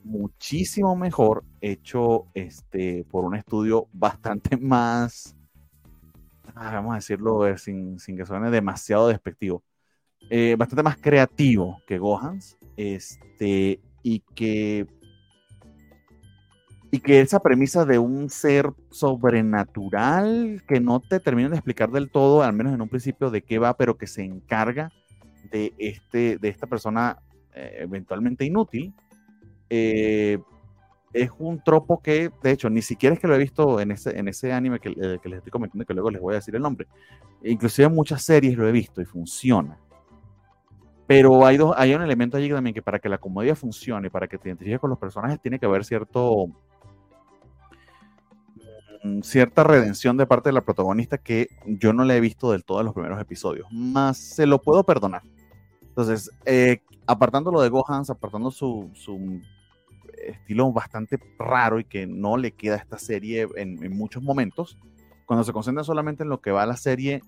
muchísimo 0.04 0.96
mejor 0.96 1.44
hecho 1.60 2.26
este, 2.34 3.04
por 3.10 3.24
un 3.24 3.34
estudio 3.34 3.88
bastante 3.92 4.56
más, 4.60 5.36
ah, 6.54 6.72
vamos 6.72 6.92
a 6.92 6.96
decirlo 6.96 7.46
eh, 7.46 7.58
sin, 7.58 7.98
sin 7.98 8.16
que 8.16 8.26
suene 8.26 8.50
demasiado 8.50 9.08
despectivo, 9.08 9.62
eh, 10.30 10.56
bastante 10.58 10.82
más 10.82 10.96
creativo 10.96 11.80
que 11.86 11.98
Gohans, 11.98 12.56
este, 12.76 13.80
y 14.02 14.20
que 14.34 14.86
y 16.90 17.00
que 17.00 17.20
esa 17.20 17.40
premisa 17.40 17.84
de 17.84 17.98
un 17.98 18.30
ser 18.30 18.70
sobrenatural 18.90 20.62
que 20.66 20.80
no 20.80 21.00
te 21.00 21.20
terminan 21.20 21.50
de 21.50 21.58
explicar 21.58 21.90
del 21.90 22.10
todo, 22.10 22.42
al 22.42 22.54
menos 22.54 22.72
en 22.72 22.80
un 22.80 22.88
principio, 22.88 23.30
de 23.30 23.42
qué 23.42 23.58
va, 23.58 23.76
pero 23.76 23.98
que 23.98 24.06
se 24.06 24.24
encarga 24.24 24.90
de, 25.50 25.74
este, 25.78 26.38
de 26.38 26.48
esta 26.48 26.66
persona 26.66 27.18
eh, 27.54 27.78
eventualmente 27.80 28.44
inútil, 28.44 28.94
eh, 29.68 30.38
es 31.12 31.30
un 31.38 31.62
tropo 31.62 32.00
que, 32.00 32.30
de 32.42 32.50
hecho, 32.50 32.70
ni 32.70 32.80
siquiera 32.80 33.14
es 33.14 33.20
que 33.20 33.28
lo 33.28 33.34
he 33.34 33.38
visto 33.38 33.80
en 33.80 33.90
ese, 33.90 34.18
en 34.18 34.28
ese 34.28 34.52
anime 34.52 34.78
que, 34.78 34.90
eh, 34.90 35.18
que 35.22 35.28
les 35.28 35.38
estoy 35.38 35.50
comentando, 35.50 35.84
que 35.84 35.94
luego 35.94 36.10
les 36.10 36.20
voy 36.20 36.32
a 36.32 36.36
decir 36.36 36.54
el 36.54 36.62
nombre. 36.62 36.86
Inclusive 37.42 37.86
en 37.86 37.94
muchas 37.94 38.22
series 38.22 38.56
lo 38.56 38.66
he 38.66 38.72
visto 38.72 39.00
y 39.02 39.04
funciona. 39.04 39.78
Pero 41.06 41.46
hay, 41.46 41.56
dos, 41.56 41.74
hay 41.76 41.94
un 41.94 42.02
elemento 42.02 42.36
allí 42.36 42.50
también 42.50 42.74
que 42.74 42.82
para 42.82 42.98
que 42.98 43.08
la 43.08 43.16
comedia 43.16 43.56
funcione, 43.56 44.10
para 44.10 44.28
que 44.28 44.36
te 44.36 44.48
identifiques 44.48 44.78
con 44.78 44.90
los 44.90 44.98
personajes, 44.98 45.40
tiene 45.40 45.58
que 45.58 45.64
haber 45.64 45.84
cierto 45.84 46.48
cierta 49.22 49.64
redención 49.64 50.16
de 50.16 50.26
parte 50.26 50.48
de 50.48 50.54
la 50.54 50.64
protagonista 50.64 51.18
que 51.18 51.48
yo 51.66 51.92
no 51.92 52.04
le 52.04 52.16
he 52.16 52.20
visto 52.20 52.52
del 52.52 52.64
todo 52.64 52.80
en 52.80 52.86
los 52.86 52.94
primeros 52.94 53.20
episodios, 53.20 53.68
más 53.70 54.18
se 54.18 54.46
lo 54.46 54.60
puedo 54.60 54.84
perdonar. 54.84 55.22
Entonces, 55.82 56.30
eh, 56.44 56.82
apartándolo 57.06 57.60
de 57.60 57.68
Gohans, 57.68 58.10
apartando 58.10 58.50
su, 58.50 58.90
su, 58.94 59.40
estilo 60.26 60.72
bastante 60.72 61.18
raro 61.38 61.80
y 61.80 61.84
que 61.84 62.06
no 62.06 62.36
le 62.36 62.52
queda 62.52 62.74
a 62.74 62.78
esta 62.78 62.98
serie 62.98 63.46
en, 63.56 63.82
en 63.82 63.96
muchos 63.96 64.22
momentos, 64.22 64.78
cuando 65.26 65.44
se 65.44 65.52
concentra 65.52 65.84
solamente 65.84 66.22
en 66.22 66.28
lo 66.28 66.40
que 66.40 66.50
va 66.50 66.62
a 66.62 66.66
la 66.66 66.76
serie, 66.76 67.22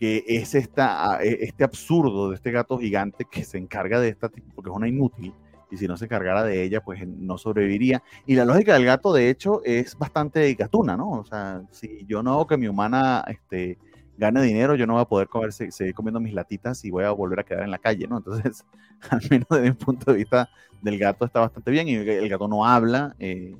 que 0.00 0.24
es 0.26 0.54
esta, 0.54 1.22
e, 1.22 1.44
este 1.44 1.62
absurdo 1.62 2.30
de 2.30 2.36
este 2.36 2.50
gato 2.50 2.78
gigante 2.78 3.26
que 3.30 3.44
se 3.44 3.58
encarga 3.58 4.00
de 4.00 4.08
esta, 4.08 4.30
porque 4.54 4.70
es 4.70 4.76
una 4.76 4.88
inútil, 4.88 5.34
y 5.70 5.76
si 5.76 5.86
no 5.86 5.96
se 5.96 6.06
encargara 6.06 6.44
de 6.44 6.62
ella, 6.62 6.80
pues 6.82 7.06
no 7.06 7.38
sobreviviría. 7.38 8.02
Y 8.26 8.34
la 8.34 8.44
lógica 8.44 8.74
del 8.74 8.84
gato, 8.84 9.12
de 9.12 9.30
hecho, 9.30 9.62
es 9.64 9.96
bastante 9.96 10.52
gatuna, 10.54 10.96
¿no? 10.96 11.10
O 11.10 11.24
sea, 11.24 11.62
si 11.70 12.04
yo 12.06 12.22
no 12.22 12.32
hago 12.32 12.46
que 12.46 12.56
mi 12.56 12.68
humana 12.68 13.24
este, 13.28 13.78
gane 14.18 14.42
dinero, 14.42 14.74
yo 14.74 14.86
no 14.86 14.94
voy 14.94 15.02
a 15.02 15.06
poder 15.06 15.28
comer, 15.28 15.52
seguir 15.52 15.94
comiendo 15.94 16.20
mis 16.20 16.34
latitas 16.34 16.84
y 16.84 16.90
voy 16.90 17.04
a 17.04 17.10
volver 17.10 17.40
a 17.40 17.44
quedar 17.44 17.62
en 17.62 17.70
la 17.70 17.78
calle, 17.78 18.06
¿no? 18.06 18.18
Entonces, 18.18 18.66
al 19.10 19.20
menos 19.30 19.48
desde 19.48 19.70
mi 19.70 19.72
punto 19.72 20.12
de 20.12 20.18
vista 20.18 20.50
del 20.82 20.98
gato 20.98 21.24
está 21.24 21.40
bastante 21.40 21.70
bien 21.70 21.88
y 21.88 21.94
el 21.94 22.28
gato 22.28 22.46
no 22.46 22.66
habla. 22.66 23.14
Eh, 23.18 23.56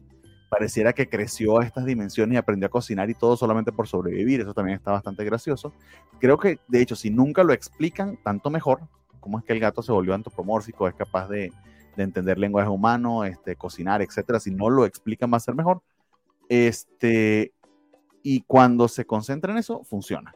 pareciera 0.51 0.93
que 0.93 1.09
creció 1.09 1.61
a 1.61 1.65
estas 1.65 1.87
dimensiones 1.87 2.35
y 2.35 2.37
aprendió 2.37 2.67
a 2.67 2.71
cocinar 2.71 3.09
y 3.09 3.15
todo 3.15 3.37
solamente 3.37 3.73
por 3.73 3.87
sobrevivir. 3.87 4.41
Eso 4.41 4.53
también 4.53 4.77
está 4.77 4.91
bastante 4.91 5.25
gracioso. 5.25 5.73
Creo 6.19 6.39
que, 6.39 6.59
de 6.69 6.83
hecho, 6.83 6.97
si 6.97 7.09
nunca 7.09 7.45
lo 7.45 7.53
explican, 7.53 8.19
tanto 8.23 8.51
mejor. 8.51 8.81
Cómo 9.21 9.39
es 9.39 9.45
que 9.45 9.53
el 9.53 9.61
gato 9.61 9.83
se 9.83 9.93
volvió 9.93 10.15
antropomórfico, 10.15 10.89
es 10.89 10.95
capaz 10.95 11.29
de, 11.29 11.53
entender 11.97 12.39
lenguaje 12.39 12.69
humano, 12.69 13.25
este, 13.25 13.57
cocinar, 13.57 14.03
etcétera. 14.03 14.41
Si 14.41 14.51
no 14.51 14.71
lo 14.71 14.85
explican, 14.85 15.33
va 15.33 15.37
a 15.37 15.41
ser 15.41 15.55
mejor. 15.55 15.83
Este, 16.49 17.53
y 18.23 18.43
cuando 18.43 18.89
se 18.89 19.05
concentra 19.05 19.53
en 19.53 19.59
eso, 19.59 19.85
funciona. 19.85 20.35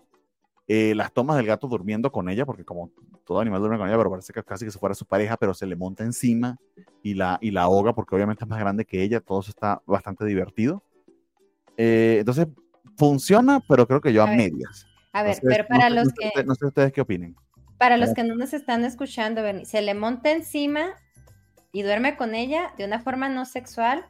Eh, 0.67 0.95
las 0.95 1.13
tomas 1.13 1.37
del 1.37 1.47
gato 1.47 1.69
durmiendo 1.69 2.11
con 2.11 2.29
ella, 2.29 2.47
porque 2.47 2.65
como 2.65 2.91
todo 3.27 3.41
animal 3.41 3.61
duerme 3.61 3.79
con 3.79 3.89
ella, 3.89 3.99
pero 3.99 4.11
parece 4.11 4.33
que 4.33 4.43
casi 4.43 4.65
que 4.65 4.71
se 4.71 4.79
fuera 4.79 4.95
su 4.95 5.05
pareja, 5.05 5.37
pero 5.37 5.53
se 5.53 5.67
le 5.67 5.77
monta 5.77 6.05
encima 6.05 6.59
y 7.03 7.15
la, 7.15 7.39
y 7.41 7.51
la 7.51 7.63
ahoga 7.63 7.95
porque 7.95 8.15
obviamente 8.15 8.45
es 8.45 8.49
más 8.49 8.59
grande 8.59 8.85
que 8.85 9.03
ella, 9.03 9.21
todo 9.21 9.41
eso 9.41 9.51
está 9.51 9.83
bastante 9.87 10.25
divertido. 10.25 10.83
Eh, 11.77 12.17
entonces, 12.21 12.47
funciona, 12.97 13.61
pero 13.69 13.87
creo 13.87 14.01
que 14.01 14.13
yo 14.13 14.23
a, 14.23 14.27
medias. 14.27 14.87
A 15.13 15.23
ver, 15.23 15.37
pero 15.43 15.67
para 15.67 15.91
los 15.91 16.09
que... 16.13 16.45
no 16.45 16.55
sé 16.55 16.67
ustedes 16.67 16.93
qué 16.93 17.01
opinen. 17.01 17.37
Para 17.79 17.97
los 17.97 18.15
que 18.15 18.25
no 18.25 18.35
nos 18.35 18.55
están 18.55 18.85
escuchando, 18.85 19.43
se 19.65 19.83
le 19.83 19.95
monta 19.95 20.31
encima 20.31 20.95
y 21.75 21.83
duerme 21.83 22.17
con 22.17 22.37
ella 22.37 22.73
de 22.79 22.85
una 22.85 23.01
forma 23.01 23.29
no 23.29 23.45
sexual, 23.45 24.07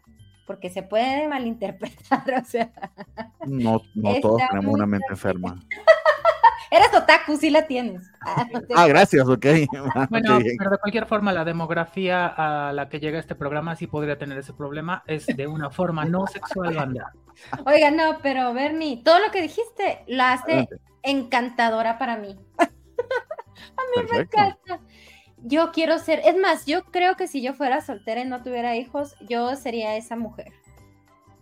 porque 0.46 0.68
se 0.68 0.82
puede 0.82 1.26
malinterpretar, 1.28 2.22
o 2.40 2.44
sea... 2.44 2.70
No, 3.46 3.80
no 3.94 4.20
todos 4.20 4.42
tenemos 4.50 4.74
una 4.74 4.86
mente 4.86 5.06
enferma. 5.10 5.58
Eres 6.70 6.92
otaku, 6.92 7.36
sí 7.36 7.50
la 7.50 7.66
tienes. 7.66 8.10
Ah, 8.20 8.46
ah 8.76 8.86
gracias, 8.86 9.26
ok. 9.28 9.46
Bueno, 10.10 10.38
pero 10.58 10.70
de 10.70 10.78
cualquier 10.78 11.06
forma, 11.06 11.32
la 11.32 11.44
demografía 11.44 12.26
a 12.26 12.72
la 12.72 12.88
que 12.88 13.00
llega 13.00 13.18
este 13.18 13.34
programa 13.34 13.76
sí 13.76 13.86
podría 13.86 14.18
tener 14.18 14.36
ese 14.38 14.52
problema. 14.52 15.02
Es 15.06 15.26
de 15.26 15.46
una 15.46 15.70
forma 15.70 16.04
no 16.04 16.26
sexual, 16.26 16.74
banda. 16.74 17.12
Oiga, 17.64 17.90
no, 17.90 18.18
pero 18.22 18.52
Bernie, 18.52 19.02
todo 19.04 19.20
lo 19.20 19.30
que 19.30 19.40
dijiste 19.40 20.04
la 20.06 20.32
hace 20.32 20.68
encantadora 21.02 21.96
para 21.96 22.16
mí. 22.16 22.36
a 22.58 22.64
mí 22.64 24.08
me 24.10 24.18
encanta. 24.18 24.80
Yo 25.44 25.72
quiero 25.72 25.98
ser, 25.98 26.22
es 26.24 26.36
más, 26.36 26.66
yo 26.66 26.84
creo 26.84 27.16
que 27.16 27.26
si 27.26 27.42
yo 27.42 27.54
fuera 27.54 27.80
soltera 27.80 28.22
y 28.22 28.24
no 28.24 28.42
tuviera 28.42 28.76
hijos, 28.76 29.14
yo 29.28 29.54
sería 29.56 29.96
esa 29.96 30.16
mujer. 30.16 30.52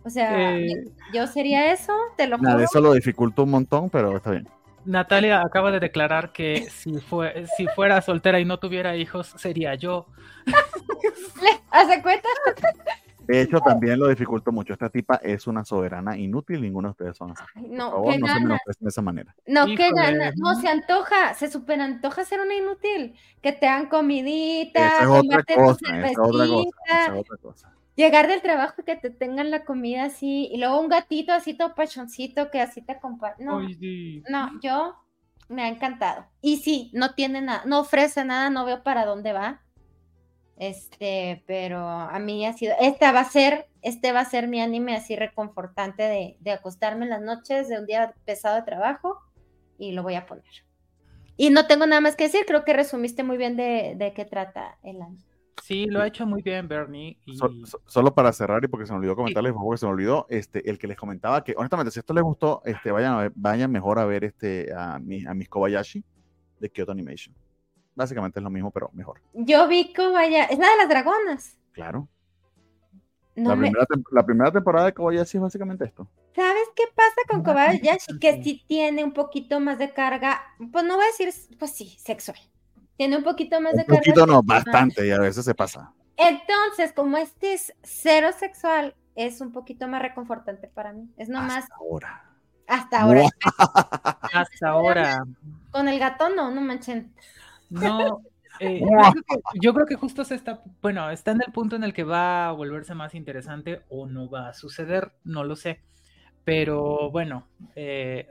O 0.03 0.09
sea, 0.09 0.57
eh, 0.57 0.83
yo 1.13 1.25
sería 1.27 1.71
eso, 1.71 1.93
te 2.17 2.27
lo 2.27 2.37
juro. 2.37 2.49
Nada, 2.49 2.63
eso 2.63 2.81
lo 2.81 2.93
dificulta 2.93 3.41
un 3.43 3.51
montón, 3.51 3.89
pero 3.89 4.17
está 4.17 4.31
bien. 4.31 4.47
Natalia 4.85 5.41
acaba 5.41 5.71
de 5.71 5.79
declarar 5.79 6.33
que 6.33 6.67
si, 6.69 6.99
fue, 6.99 7.45
si 7.55 7.67
fuera 7.67 8.01
soltera 8.01 8.39
y 8.39 8.45
no 8.45 8.59
tuviera 8.59 8.97
hijos, 8.97 9.33
sería 9.37 9.75
yo. 9.75 10.07
¿Hace 11.71 12.01
cuenta? 12.01 12.27
De 13.27 13.41
hecho, 13.41 13.59
también 13.59 13.99
lo 13.99 14.07
dificultó 14.07 14.51
mucho. 14.51 14.73
Esta 14.73 14.89
tipa 14.89 15.15
es 15.15 15.47
una 15.47 15.63
soberana 15.63 16.17
inútil, 16.17 16.61
ninguno 16.61 16.89
de 16.89 16.91
ustedes 16.91 17.17
son 17.17 17.31
así. 17.31 17.43
no, 17.69 17.91
Por 17.91 18.13
favor, 18.13 18.19
no 18.19 18.27
gana? 18.27 18.59
se 18.65 18.83
de 18.83 18.89
esa 18.89 19.01
manera. 19.01 19.35
No, 19.47 19.65
qué 19.65 19.89
gana. 19.91 20.31
No, 20.35 20.55
se 20.55 20.67
antoja, 20.67 21.33
se 21.33 21.49
super 21.49 21.79
antoja 21.81 22.25
ser 22.25 22.41
una 22.41 22.55
inútil. 22.55 23.15
Que 23.41 23.51
te 23.51 23.65
dan 23.65 23.87
comidita, 23.87 25.01
es 25.01 25.07
otra 25.07 25.43
cosa, 25.43 26.07
es 26.07 26.17
otra 26.17 26.47
cosa, 26.47 27.05
es 27.05 27.19
otra 27.19 27.37
cosa. 27.37 27.73
Llegar 27.95 28.27
del 28.27 28.41
trabajo 28.41 28.75
y 28.81 28.83
que 28.83 28.95
te 28.95 29.11
tengan 29.11 29.51
la 29.51 29.65
comida 29.65 30.05
así, 30.05 30.49
y 30.51 30.57
luego 30.57 30.79
un 30.79 30.89
gatito 30.89 31.31
así 31.31 31.53
todo 31.53 31.75
pachoncito 31.75 32.49
que 32.49 32.59
así 32.59 32.81
te 32.81 32.93
acompaña. 32.93 33.35
No, 33.39 33.59
no, 33.59 34.59
yo 34.61 34.95
me 35.47 35.63
ha 35.63 35.67
encantado. 35.67 36.25
Y 36.41 36.57
sí, 36.57 36.89
no 36.93 37.13
tiene 37.13 37.41
nada, 37.41 37.63
no 37.65 37.81
ofrece 37.81 38.25
nada, 38.25 38.49
no 38.49 38.65
veo 38.65 38.83
para 38.83 39.05
dónde 39.05 39.33
va. 39.33 39.62
Este, 40.57 41.43
pero 41.47 41.79
a 41.79 42.17
mí 42.19 42.45
ha 42.45 42.53
sido, 42.53 42.75
esta 42.79 43.11
va 43.11 43.21
a 43.21 43.29
ser, 43.29 43.67
este 43.81 44.11
va 44.11 44.21
a 44.21 44.25
ser 44.25 44.47
mi 44.47 44.61
anime 44.61 44.95
así 44.95 45.15
reconfortante 45.15 46.03
de, 46.03 46.37
de 46.39 46.51
acostarme 46.51 47.05
en 47.05 47.09
las 47.09 47.21
noches 47.21 47.67
de 47.69 47.79
un 47.79 47.85
día 47.85 48.13
pesado 48.25 48.55
de 48.55 48.61
trabajo 48.63 49.19
y 49.77 49.93
lo 49.93 50.03
voy 50.03 50.15
a 50.15 50.25
poner. 50.25 50.43
Y 51.35 51.49
no 51.49 51.65
tengo 51.65 51.85
nada 51.87 52.01
más 52.01 52.15
que 52.15 52.25
decir, 52.25 52.45
creo 52.45 52.63
que 52.63 52.73
resumiste 52.73 53.23
muy 53.23 53.37
bien 53.37 53.57
de, 53.57 53.95
de 53.97 54.13
qué 54.13 54.25
trata 54.25 54.77
el 54.83 55.01
anime. 55.01 55.23
Sí, 55.61 55.85
lo 55.85 56.01
ha 56.01 56.07
hecho 56.07 56.25
muy 56.25 56.41
bien 56.41 56.67
Bernie. 56.67 57.17
solo 57.85 58.13
para 58.13 58.33
cerrar 58.33 58.63
y 58.63 58.67
porque 58.67 58.85
se 58.85 58.91
me 58.91 58.99
olvidó 58.99 59.15
comentarles, 59.15 59.53
porque 59.53 59.77
se 59.77 59.85
me 59.85 59.93
olvidó, 59.93 60.25
este, 60.29 60.69
el 60.69 60.77
que 60.77 60.87
les 60.87 60.97
comentaba 60.97 61.43
que 61.43 61.53
honestamente 61.55 61.91
si 61.91 61.99
esto 61.99 62.13
les 62.13 62.23
gustó, 62.23 62.61
este, 62.65 62.91
vayan, 62.91 63.31
vayan 63.35 63.71
mejor 63.71 63.99
a 63.99 64.05
ver 64.05 64.25
este, 64.25 64.73
a, 64.75 64.99
mi, 64.99 65.25
a 65.25 65.33
mis 65.33 65.47
Kobayashi 65.47 66.03
de 66.59 66.69
Kyoto 66.69 66.91
Animation. 66.91 67.35
Básicamente 67.95 68.39
es 68.39 68.43
lo 68.43 68.49
mismo, 68.49 68.71
pero 68.71 68.89
mejor. 68.93 69.21
Yo 69.33 69.67
vi 69.67 69.93
Kobayashi, 69.93 70.53
es 70.53 70.59
la 70.59 70.69
de 70.69 70.77
las 70.77 70.89
dragonas. 70.89 71.57
Claro. 71.71 72.07
la, 73.35 73.55
primera 74.25 74.51
temporada 74.51 74.85
de 74.87 74.93
Kobayashi 74.93 75.37
es 75.37 75.41
básicamente 75.41 75.85
esto. 75.85 76.07
¿Sabes 76.35 76.69
qué 76.75 76.83
pasa 76.95 77.21
con 77.27 77.43
Kobayashi? 77.43 78.19
Que 78.19 78.43
sí 78.43 78.63
tiene 78.67 79.03
un 79.03 79.13
poquito 79.13 79.59
más 79.59 79.77
de 79.77 79.93
carga, 79.93 80.41
pues 80.71 80.83
no 80.85 80.95
voy 80.95 81.05
a 81.05 81.07
decir, 81.07 81.29
pues 81.57 81.71
sí, 81.71 81.95
sexual 81.99 82.37
tiene 82.97 83.17
un 83.17 83.23
poquito 83.23 83.59
más 83.61 83.73
de 83.73 83.85
carga. 83.85 83.93
Un 83.93 83.99
poquito 83.99 84.25
no, 84.25 84.43
bastante, 84.43 85.07
y 85.07 85.11
a 85.11 85.19
veces 85.19 85.45
se 85.45 85.55
pasa. 85.55 85.91
Entonces, 86.15 86.93
como 86.93 87.17
este 87.17 87.53
es 87.53 87.73
cero 87.81 88.29
sexual, 88.37 88.95
es 89.15 89.41
un 89.41 89.51
poquito 89.51 89.87
más 89.87 90.01
reconfortante 90.01 90.67
para 90.67 90.93
mí. 90.93 91.11
Es 91.17 91.29
nomás. 91.29 91.63
Hasta 91.63 91.75
ahora. 91.75 92.25
Hasta 92.67 93.01
ahora. 93.01 93.21
Hasta 94.33 94.69
ahora. 94.69 95.25
Con 95.71 95.87
el 95.87 95.99
gato 95.99 96.29
no, 96.29 96.51
no 96.51 96.61
manchen. 96.61 97.13
No. 97.73 98.21
Eh, 98.59 98.81
yo 99.61 99.73
creo 99.73 99.85
que 99.85 99.95
justo 99.95 100.23
se 100.23 100.35
está, 100.35 100.61
bueno, 100.81 101.09
está 101.09 101.31
en 101.31 101.41
el 101.45 101.51
punto 101.51 101.75
en 101.75 101.83
el 101.83 101.93
que 101.93 102.03
va 102.03 102.47
a 102.47 102.51
volverse 102.51 102.93
más 102.93 103.15
interesante 103.15 103.81
o 103.89 104.05
no 104.07 104.29
va 104.29 104.49
a 104.49 104.53
suceder, 104.53 105.13
no 105.23 105.43
lo 105.43 105.55
sé. 105.55 105.81
Pero 106.43 107.09
bueno, 107.09 107.47
eh, 107.75 108.27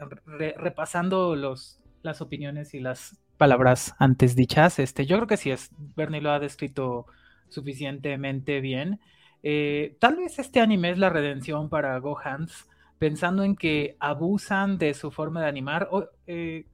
repasando 0.56 1.34
los, 1.34 1.80
las 2.02 2.20
opiniones 2.20 2.74
y 2.74 2.80
las 2.80 3.18
palabras 3.38 3.94
antes 3.98 4.36
dichas, 4.36 4.78
este, 4.78 5.06
yo 5.06 5.16
creo 5.16 5.26
que 5.26 5.36
sí 5.36 5.50
es, 5.50 5.70
Bernie 5.96 6.20
lo 6.20 6.30
ha 6.30 6.38
descrito 6.38 7.06
suficientemente 7.48 8.60
bien. 8.60 9.00
Eh, 9.42 9.96
tal 9.98 10.16
vez 10.16 10.38
este 10.38 10.60
anime 10.60 10.90
es 10.90 10.98
la 10.98 11.10
redención 11.10 11.68
para 11.68 11.98
Gohans, 11.98 12.68
pensando 12.98 13.42
en 13.42 13.56
que 13.56 13.96
abusan 13.98 14.78
de 14.78 14.94
su 14.94 15.10
forma 15.10 15.40
de 15.40 15.48
animar. 15.48 15.88
Eh, 16.26 16.66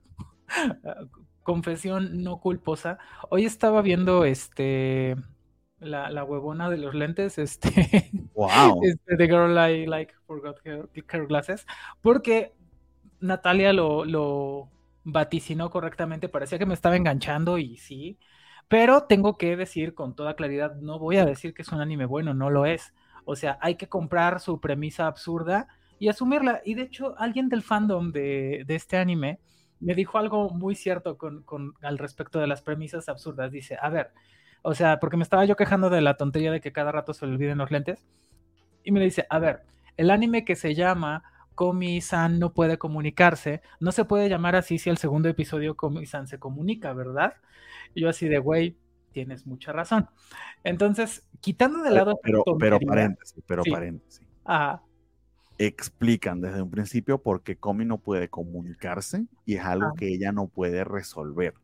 confesión 1.48 2.22
no 2.22 2.40
culposa. 2.40 2.98
Hoy 3.30 3.46
estaba 3.46 3.80
viendo 3.80 4.26
este 4.26 5.16
la, 5.78 6.22
huevona 6.22 6.68
de 6.68 6.76
los 6.76 6.94
lentes, 6.94 7.38
este, 7.38 8.10
wow. 8.34 8.78
este 8.82 9.16
The 9.16 9.26
Girl 9.26 9.56
I 9.56 9.86
Like 9.86 10.12
Forgot 10.26 10.58
Her, 10.66 11.26
Glasses, 11.26 11.66
porque 12.02 12.52
Natalia 13.20 13.72
lo, 13.72 14.04
lo 14.04 14.68
vaticinó 15.04 15.70
correctamente, 15.70 16.28
parecía 16.28 16.58
que 16.58 16.66
me 16.66 16.74
estaba 16.74 16.96
enganchando 16.96 17.56
y 17.56 17.78
sí, 17.78 18.18
pero 18.68 19.04
tengo 19.04 19.38
que 19.38 19.56
decir 19.56 19.94
con 19.94 20.14
toda 20.14 20.36
claridad, 20.36 20.76
no 20.76 20.98
voy 20.98 21.16
a 21.16 21.24
decir 21.24 21.54
que 21.54 21.62
es 21.62 21.72
un 21.72 21.80
anime 21.80 22.04
bueno, 22.04 22.34
no 22.34 22.50
lo 22.50 22.66
es. 22.66 22.92
O 23.24 23.36
sea, 23.36 23.58
hay 23.62 23.76
que 23.76 23.88
comprar 23.88 24.40
su 24.40 24.60
premisa 24.60 25.06
absurda 25.06 25.66
y 25.98 26.08
asumirla. 26.08 26.60
Y 26.62 26.74
de 26.74 26.82
hecho, 26.82 27.14
alguien 27.16 27.48
del 27.48 27.62
fandom 27.62 28.12
de, 28.12 28.66
este 28.68 28.98
anime 28.98 29.40
me 29.80 29.94
dijo 29.94 30.18
algo 30.18 30.50
muy 30.50 30.74
cierto 30.74 31.16
con, 31.16 31.74
al 31.82 31.98
respecto 31.98 32.38
de 32.38 32.46
las 32.46 32.62
premisas 32.62 33.08
absurdas. 33.08 33.52
Dice, 33.52 33.76
a 33.80 33.88
ver, 33.88 34.10
o 34.62 34.74
sea, 34.74 35.00
porque 35.00 35.16
me 35.16 35.22
estaba 35.22 35.44
yo 35.44 35.56
quejando 35.56 35.90
de 35.90 36.00
la 36.00 36.16
tontería 36.16 36.50
de 36.50 36.60
que 36.60 36.72
cada 36.72 36.92
rato 36.92 37.14
se 37.14 37.26
le 37.26 37.32
olviden 37.32 37.58
los 37.58 37.70
lentes. 37.70 38.06
Y 38.82 38.92
me 38.92 39.00
dice, 39.00 39.26
a 39.30 39.38
ver, 39.38 39.62
el 39.96 40.10
anime 40.10 40.44
que 40.44 40.56
se 40.56 40.74
llama 40.74 41.22
Komi-san 41.54 42.38
no 42.38 42.52
puede 42.52 42.78
comunicarse, 42.78 43.62
no 43.80 43.92
se 43.92 44.04
puede 44.04 44.28
llamar 44.28 44.56
así 44.56 44.78
si 44.78 44.90
el 44.90 44.98
segundo 44.98 45.28
episodio 45.28 45.76
Komi-san 45.76 46.26
se 46.26 46.38
comunica, 46.38 46.92
¿verdad? 46.92 47.34
Y 47.94 48.02
yo 48.02 48.08
así 48.08 48.28
de, 48.28 48.38
güey, 48.38 48.76
tienes 49.12 49.46
mucha 49.46 49.72
razón. 49.72 50.08
Entonces, 50.64 51.26
quitando 51.40 51.82
de 51.82 51.90
lado... 51.90 52.18
Pero, 52.22 52.44
pero 52.58 52.78
paréntesis, 52.78 53.42
pero 53.46 53.62
paréntesis. 53.64 54.26
Explican 55.58 56.40
desde 56.40 56.62
un 56.62 56.70
principio 56.70 57.20
por 57.20 57.42
qué 57.42 57.56
Komi 57.56 57.84
no 57.84 57.98
puede 57.98 58.28
comunicarse 58.28 59.26
y 59.44 59.56
es 59.56 59.64
algo 59.64 59.94
que 59.94 60.08
ella 60.08 60.32
no 60.32 60.46
puede 60.46 60.84
resolver. 60.84 61.54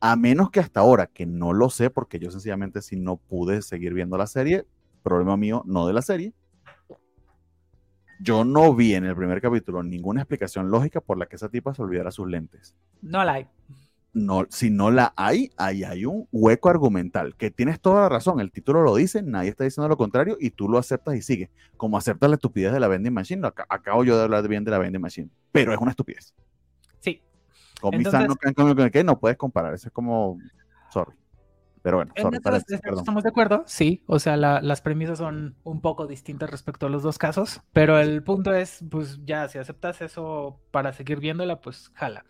A 0.00 0.16
menos 0.16 0.50
que 0.50 0.60
hasta 0.60 0.80
ahora, 0.80 1.06
que 1.06 1.26
no 1.26 1.52
lo 1.52 1.70
sé, 1.70 1.90
porque 1.90 2.18
yo 2.18 2.30
sencillamente 2.30 2.82
si 2.82 2.96
no 2.96 3.16
pude 3.16 3.62
seguir 3.62 3.94
viendo 3.94 4.16
la 4.16 4.26
serie, 4.26 4.66
problema 5.02 5.36
mío, 5.36 5.62
no 5.66 5.86
de 5.86 5.92
la 5.92 6.02
serie. 6.02 6.34
Yo 8.22 8.44
no 8.44 8.74
vi 8.74 8.94
en 8.94 9.04
el 9.04 9.16
primer 9.16 9.40
capítulo 9.40 9.82
ninguna 9.82 10.20
explicación 10.20 10.70
lógica 10.70 11.00
por 11.00 11.16
la 11.16 11.26
que 11.26 11.36
esa 11.36 11.48
tipa 11.48 11.74
se 11.74 11.82
olvidara 11.82 12.10
sus 12.10 12.28
lentes. 12.28 12.74
No 13.00 13.24
la 13.24 13.34
hay 13.34 13.48
no, 14.12 14.46
si 14.50 14.70
no 14.70 14.90
la 14.90 15.12
hay, 15.16 15.50
ahí 15.56 15.84
hay 15.84 16.04
un 16.04 16.26
hueco 16.32 16.68
argumental, 16.68 17.36
que 17.36 17.50
tienes 17.50 17.80
toda 17.80 18.02
la 18.02 18.08
razón, 18.08 18.40
el 18.40 18.50
título 18.50 18.82
lo 18.82 18.96
dice, 18.96 19.22
nadie 19.22 19.50
está 19.50 19.64
diciendo 19.64 19.88
lo 19.88 19.96
contrario 19.96 20.36
y 20.40 20.50
tú 20.50 20.68
lo 20.68 20.78
aceptas 20.78 21.14
y 21.14 21.22
sigues, 21.22 21.50
como 21.76 21.96
aceptas 21.96 22.28
la 22.28 22.36
estupidez 22.36 22.72
de 22.72 22.80
la 22.80 22.88
vending 22.88 23.12
machine, 23.12 23.46
acabo 23.68 24.04
yo 24.04 24.16
de 24.16 24.24
hablar 24.24 24.46
bien 24.48 24.64
de 24.64 24.70
la 24.70 24.78
vending 24.78 25.00
machine, 25.00 25.30
pero 25.52 25.72
es 25.72 25.78
una 25.78 25.90
estupidez. 25.90 26.34
Sí. 27.00 27.22
Con 27.80 27.94
Entonces, 27.94 28.20
no, 28.20 29.04
no 29.04 29.20
puedes 29.20 29.36
comparar, 29.36 29.74
eso 29.74 29.88
es 29.88 29.92
como, 29.92 30.38
sorry. 30.90 31.19
Pero 31.82 31.96
bueno, 31.96 32.12
estamos 32.14 33.22
de 33.22 33.28
acuerdo, 33.28 33.64
sí, 33.66 34.02
o 34.06 34.18
sea, 34.18 34.36
las 34.36 34.80
premisas 34.82 35.18
son 35.18 35.56
un 35.64 35.80
poco 35.80 36.06
distintas 36.06 36.50
respecto 36.50 36.86
a 36.86 36.88
los 36.90 37.02
dos 37.02 37.16
casos, 37.16 37.62
pero 37.72 37.98
el 37.98 38.22
punto 38.22 38.52
es, 38.52 38.84
pues 38.90 39.18
ya, 39.24 39.48
si 39.48 39.58
aceptas 39.58 40.02
eso 40.02 40.60
para 40.70 40.92
seguir 40.92 41.20
viéndola, 41.20 41.60
pues 41.60 41.90
jala. 41.94 42.24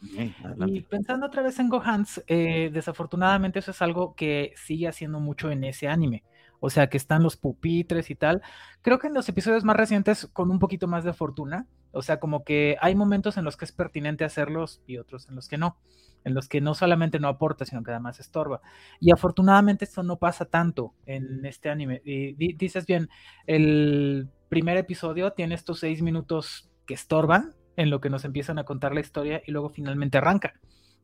y 0.67 0.83
pensando 0.83 1.27
otra 1.27 1.43
vez 1.43 1.59
en 1.59 1.69
Gohans, 1.69 2.23
eh, 2.29 2.71
desafortunadamente 2.73 3.59
eso 3.59 3.73
es 3.73 3.83
algo 3.83 4.15
que 4.15 4.53
sigue 4.57 4.87
haciendo 4.87 5.19
mucho 5.19 5.51
en 5.51 5.65
ese 5.65 5.89
anime. 5.89 6.23
O 6.61 6.69
sea, 6.69 6.89
que 6.89 6.99
están 6.99 7.23
los 7.23 7.37
pupitres 7.39 8.11
y 8.11 8.15
tal. 8.15 8.43
Creo 8.83 8.99
que 8.99 9.07
en 9.07 9.15
los 9.15 9.29
episodios 9.29 9.65
más 9.65 9.77
recientes, 9.77 10.27
con 10.27 10.51
un 10.51 10.59
poquito 10.59 10.87
más 10.87 11.05
de 11.05 11.15
fortuna, 11.15 11.67
o 11.93 12.03
sea, 12.03 12.21
como 12.21 12.45
que 12.45 12.77
hay 12.81 12.95
momentos 12.95 13.37
en 13.37 13.45
los 13.45 13.57
que 13.57 13.65
es 13.65 13.73
pertinente 13.73 14.25
hacerlos 14.25 14.83
y 14.87 14.99
otros 14.99 15.29
en 15.29 15.37
los 15.37 15.49
que 15.49 15.59
no 15.59 15.77
en 16.25 16.35
los 16.35 16.49
que 16.49 16.61
no 16.61 16.75
solamente 16.75 17.19
no 17.19 17.29
aporta, 17.29 17.65
sino 17.65 17.83
que 17.83 17.91
además 17.91 18.21
estorba. 18.21 18.61
Y 19.01 19.11
afortunadamente 19.11 19.85
esto 19.85 20.03
no 20.03 20.19
pasa 20.19 20.45
tanto 20.45 20.95
en 21.07 21.45
este 21.47 21.71
anime. 21.71 22.03
Y 22.05 22.35
dices 22.55 22.87
bien, 22.87 23.09
el 23.47 24.29
primer 24.49 24.77
episodio 24.77 25.33
tiene 25.33 25.55
estos 25.55 25.81
seis 25.81 26.03
minutos 26.03 26.71
que 26.87 26.95
estorban 26.95 27.55
en 27.77 27.91
lo 27.91 28.01
que 28.01 28.11
nos 28.11 28.25
empiezan 28.25 28.59
a 28.59 28.65
contar 28.65 28.93
la 28.93 29.01
historia 29.01 29.43
y 29.47 29.53
luego 29.53 29.71
finalmente 29.71 30.19
arranca. 30.19 30.55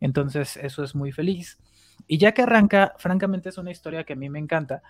Entonces 0.01 0.57
eso 0.59 0.84
es 0.84 0.95
muy 0.95 1.12
feliz. 1.12 1.59
Y 2.07 2.18
ya 2.18 2.32
que 2.32 2.43
arranca, 2.43 2.95
francamente 2.99 3.49
es 3.49 3.59
una 3.59 3.70
historia 3.70 4.05
que 4.05 4.12
a 4.12 4.16
mí 4.16 4.28
me 4.28 4.39
encanta. 4.39 4.82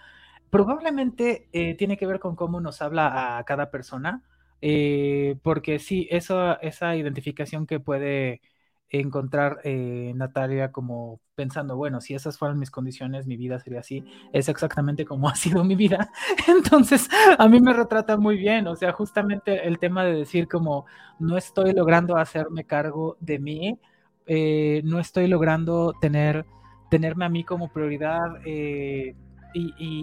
Probablemente 0.51 1.49
eh, 1.53 1.74
tiene 1.74 1.97
que 1.97 2.07
ver 2.07 2.18
con 2.18 2.34
cómo 2.34 2.61
nos 2.61 2.82
habla 2.82 3.38
a 3.38 3.44
cada 3.44 3.70
persona, 3.70 4.22
eh, 4.61 5.37
porque 5.43 5.79
sí, 5.79 6.09
eso, 6.11 6.61
esa 6.61 6.97
identificación 6.97 7.67
que 7.67 7.81
puede 7.81 8.41
encontrar 8.89 9.61
eh, 9.65 10.13
Natalia 10.15 10.73
como 10.73 11.21
pensando, 11.35 11.77
bueno, 11.77 12.01
si 12.01 12.15
esas 12.15 12.39
fueran 12.39 12.59
mis 12.59 12.71
condiciones, 12.71 13.27
mi 13.27 13.37
vida 13.37 13.59
sería 13.59 13.81
así, 13.81 14.05
es 14.33 14.49
exactamente 14.49 15.05
como 15.05 15.29
ha 15.29 15.35
sido 15.35 15.65
mi 15.65 15.75
vida. 15.75 16.11
Entonces, 16.49 17.09
a 17.39 17.49
mí 17.49 17.61
me 17.61 17.73
retrata 17.73 18.17
muy 18.17 18.37
bien, 18.37 18.67
o 18.69 18.77
sea, 18.77 18.93
justamente 18.93 19.67
el 19.67 19.79
tema 19.79 20.05
de 20.05 20.15
decir 20.15 20.49
como 20.49 20.87
no 21.19 21.37
estoy 21.37 21.73
logrando 21.73 22.17
hacerme 22.17 22.65
cargo 22.65 23.17
de 23.21 23.39
mí, 23.39 23.79
eh, 24.27 24.81
no 24.85 24.99
estoy 25.01 25.29
logrando 25.29 25.95
tener, 26.01 26.47
tenerme 26.91 27.25
a 27.25 27.29
mí 27.29 27.45
como 27.45 27.69
prioridad 27.73 28.41
y, 28.45 29.15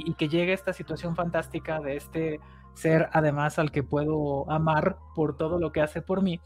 y 0.10 0.14
que 0.16 0.30
llegue 0.30 0.54
esta 0.54 0.74
situación 0.74 1.16
fantástica 1.16 1.80
de 1.80 1.97
este 1.97 2.39
ser 2.74 3.09
además 3.13 3.59
al 3.59 3.71
que 3.71 3.84
puedo 3.84 4.49
amar 4.51 4.97
por 5.15 5.38
todo 5.38 5.59
lo 5.59 5.71
que 5.71 5.82
hace 5.82 6.01
por 6.01 6.21
mí 6.21 6.39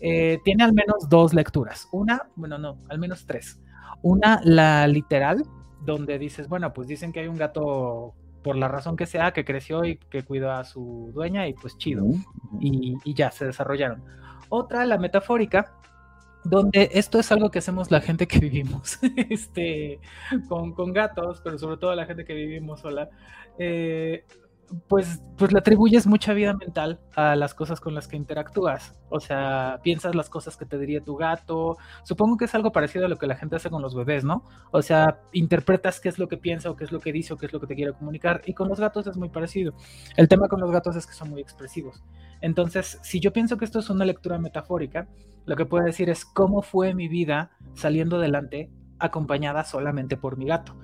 eh, 0.00 0.38
tiene 0.44 0.64
al 0.64 0.72
menos 0.72 1.08
dos 1.08 1.34
lecturas. 1.34 1.88
Una, 1.92 2.28
bueno, 2.34 2.58
no, 2.58 2.78
al 2.88 2.98
menos 2.98 3.26
tres. 3.26 3.60
Una, 4.02 4.40
la 4.44 4.86
literal, 4.86 5.44
donde 5.82 6.18
dices, 6.18 6.48
bueno, 6.48 6.72
pues 6.72 6.88
dicen 6.88 7.12
que 7.12 7.20
hay 7.20 7.28
un 7.28 7.36
gato, 7.36 8.14
por 8.42 8.56
la 8.56 8.68
razón 8.68 8.96
que 8.96 9.06
sea, 9.06 9.32
que 9.32 9.44
creció 9.44 9.84
y 9.84 9.96
que 9.96 10.22
cuida 10.22 10.58
a 10.58 10.64
su 10.64 11.10
dueña 11.14 11.46
y 11.46 11.52
pues 11.52 11.76
chido. 11.76 12.04
y, 12.60 13.14
ya, 13.14 13.30
se 13.30 13.44
desarrollaron. 13.44 14.02
Otra, 14.48 14.86
la 14.86 14.96
metafórica, 14.96 15.74
donde 16.44 16.90
esto 16.94 17.18
es 17.18 17.30
algo 17.30 17.50
que 17.50 17.58
hacemos 17.58 17.90
la 17.90 18.00
gente 18.00 18.26
que 18.26 18.38
vivimos 18.38 18.98
este, 19.28 20.00
con, 20.48 20.72
con 20.72 20.94
gatos, 20.94 21.42
pero 21.44 21.58
sobre 21.58 21.76
todo 21.76 21.94
la 21.94 22.06
gente 22.06 22.24
que 22.24 22.32
vivimos 22.32 22.80
sola. 22.80 23.10
Eh, 23.58 24.24
pues, 24.88 25.22
pues 25.36 25.52
le 25.52 25.58
atribuyes 25.58 26.06
mucha 26.06 26.32
vida 26.32 26.54
mental 26.54 27.00
a 27.16 27.34
las 27.36 27.54
cosas 27.54 27.80
con 27.80 27.94
las 27.94 28.08
que 28.08 28.16
interactúas. 28.16 28.94
O 29.08 29.20
sea, 29.20 29.80
piensas 29.82 30.14
las 30.14 30.28
cosas 30.28 30.56
que 30.56 30.64
te 30.64 30.78
diría 30.78 31.02
tu 31.02 31.16
gato. 31.16 31.76
Supongo 32.04 32.36
que 32.36 32.44
es 32.44 32.54
algo 32.54 32.72
parecido 32.72 33.06
a 33.06 33.08
lo 33.08 33.16
que 33.16 33.26
la 33.26 33.36
gente 33.36 33.56
hace 33.56 33.70
con 33.70 33.82
los 33.82 33.94
bebés, 33.94 34.24
¿no? 34.24 34.44
O 34.70 34.82
sea, 34.82 35.20
interpretas 35.32 36.00
qué 36.00 36.08
es 36.08 36.18
lo 36.18 36.28
que 36.28 36.36
piensa 36.36 36.70
o 36.70 36.76
qué 36.76 36.84
es 36.84 36.92
lo 36.92 37.00
que 37.00 37.12
dice 37.12 37.34
o 37.34 37.36
qué 37.36 37.46
es 37.46 37.52
lo 37.52 37.60
que 37.60 37.66
te 37.66 37.74
quiere 37.74 37.92
comunicar. 37.92 38.42
Y 38.46 38.54
con 38.54 38.68
los 38.68 38.78
gatos 38.78 39.06
es 39.06 39.16
muy 39.16 39.28
parecido. 39.28 39.74
El 40.16 40.28
tema 40.28 40.48
con 40.48 40.60
los 40.60 40.70
gatos 40.70 40.96
es 40.96 41.06
que 41.06 41.14
son 41.14 41.30
muy 41.30 41.40
expresivos. 41.40 42.02
Entonces, 42.40 42.98
si 43.02 43.20
yo 43.20 43.32
pienso 43.32 43.56
que 43.56 43.64
esto 43.64 43.80
es 43.80 43.90
una 43.90 44.04
lectura 44.04 44.38
metafórica, 44.38 45.08
lo 45.46 45.56
que 45.56 45.66
puedo 45.66 45.84
decir 45.84 46.10
es 46.10 46.24
cómo 46.24 46.62
fue 46.62 46.94
mi 46.94 47.08
vida 47.08 47.50
saliendo 47.74 48.16
adelante 48.16 48.70
acompañada 48.98 49.64
solamente 49.64 50.16
por 50.16 50.36
mi 50.36 50.46
gato. 50.46 50.76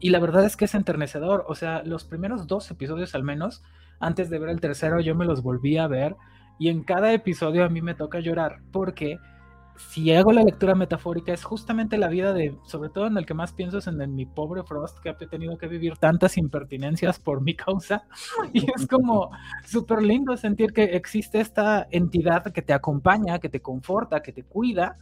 Y 0.00 0.10
la 0.10 0.18
verdad 0.18 0.44
es 0.44 0.56
que 0.56 0.66
es 0.66 0.74
enternecedor. 0.74 1.44
O 1.48 1.54
sea, 1.54 1.82
los 1.84 2.04
primeros 2.04 2.46
dos 2.46 2.70
episodios 2.70 3.14
al 3.14 3.22
menos, 3.22 3.62
antes 4.00 4.30
de 4.30 4.38
ver 4.38 4.50
el 4.50 4.60
tercero, 4.60 5.00
yo 5.00 5.14
me 5.14 5.24
los 5.24 5.42
volví 5.42 5.78
a 5.78 5.86
ver. 5.86 6.16
Y 6.58 6.68
en 6.68 6.84
cada 6.84 7.12
episodio 7.12 7.64
a 7.64 7.68
mí 7.68 7.82
me 7.82 7.94
toca 7.94 8.20
llorar 8.20 8.60
porque 8.70 9.18
si 9.76 10.12
hago 10.12 10.32
la 10.32 10.42
lectura 10.42 10.74
metafórica 10.74 11.32
es 11.32 11.42
justamente 11.42 11.98
la 11.98 12.08
vida 12.08 12.32
de, 12.32 12.56
sobre 12.64 12.90
todo 12.90 13.06
en 13.06 13.16
el 13.16 13.26
que 13.26 13.34
más 13.34 13.52
pienso 13.52 13.78
es 13.78 13.86
en, 13.86 14.14
mi 14.14 14.24
pobre 14.24 14.62
Frost 14.62 14.98
que 15.00 15.08
ha 15.08 15.16
tenido 15.16 15.58
que 15.58 15.66
vivir 15.66 15.96
tantas 15.96 16.38
impertinencias 16.38 17.18
por 17.18 17.40
mi 17.40 17.54
causa. 17.54 18.04
Y 18.52 18.66
es 18.70 18.86
como 18.86 19.30
súper 19.64 20.02
lindo 20.02 20.36
sentir 20.36 20.72
que 20.72 20.84
existe 20.84 21.40
esta 21.40 21.86
entidad 21.90 22.52
que 22.52 22.62
te 22.62 22.72
acompaña, 22.72 23.38
que 23.38 23.48
te 23.48 23.60
conforta, 23.60 24.22
que 24.22 24.32
te 24.32 24.44
cuida 24.44 24.96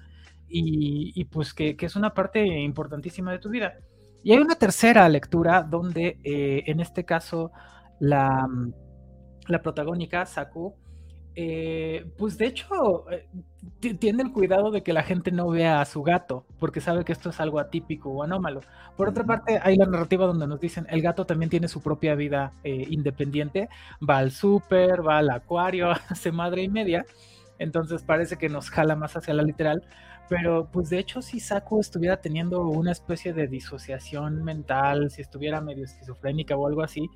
y, 0.48 1.24
pues 1.26 1.54
que, 1.54 1.76
que 1.76 1.86
es 1.86 1.96
una 1.96 2.12
parte 2.12 2.44
importantísima 2.44 3.32
de 3.32 3.38
tu 3.38 3.48
vida. 3.48 3.74
Y 4.22 4.32
hay 4.32 4.38
una 4.38 4.54
tercera 4.54 5.08
lectura 5.08 5.62
donde, 5.62 6.18
eh, 6.22 6.62
en 6.66 6.80
este 6.80 7.04
caso, 7.04 7.50
la, 7.98 8.46
la 9.48 9.62
protagónica, 9.62 10.24
Saku, 10.26 10.74
eh, 11.34 12.04
pues 12.18 12.36
de 12.36 12.44
hecho 12.44 13.10
eh, 13.10 13.26
tiene 13.98 14.22
el 14.22 14.32
cuidado 14.32 14.70
de 14.70 14.82
que 14.82 14.92
la 14.92 15.02
gente 15.02 15.32
no 15.32 15.48
vea 15.48 15.80
a 15.80 15.86
su 15.86 16.02
gato, 16.02 16.44
porque 16.58 16.80
sabe 16.80 17.04
que 17.04 17.12
esto 17.12 17.30
es 17.30 17.40
algo 17.40 17.58
atípico 17.58 18.10
o 18.10 18.22
anómalo. 18.22 18.60
Por 18.96 19.08
otra 19.08 19.24
parte, 19.24 19.58
hay 19.62 19.76
la 19.76 19.86
narrativa 19.86 20.26
donde 20.26 20.46
nos 20.46 20.60
dicen 20.60 20.86
el 20.90 21.02
gato 21.02 21.24
también 21.24 21.50
tiene 21.50 21.68
su 21.68 21.80
propia 21.80 22.14
vida 22.14 22.52
independiente, 22.62 23.68
va 24.08 24.18
al 24.18 24.30
súper, 24.30 25.06
va 25.06 25.18
al 25.18 25.30
acuario, 25.30 25.90
hace 26.08 26.30
madre 26.32 26.62
y 26.62 26.68
media, 26.68 27.04
entonces 27.58 28.02
parece 28.02 28.36
que 28.36 28.48
nos 28.48 28.70
jala 28.70 28.94
más 28.94 29.16
hacia 29.16 29.34
la 29.34 29.42
literal, 29.42 29.82
pero 30.28 30.68
pues 30.70 30.90
de 30.90 30.98
hecho 30.98 31.22
si 31.22 31.40
Saku 31.40 31.80
estuviera 31.80 32.20
teniendo 32.20 32.62
una 32.62 32.92
especie 32.92 33.32
de 33.32 33.48
disociación 33.48 34.42
mental, 34.42 35.10
si 35.10 35.22
estuviera 35.22 35.60
medio 35.60 35.84
esquizofrénica 35.84 36.56
o 36.56 36.66
algo 36.66 36.82
así, 36.82 37.08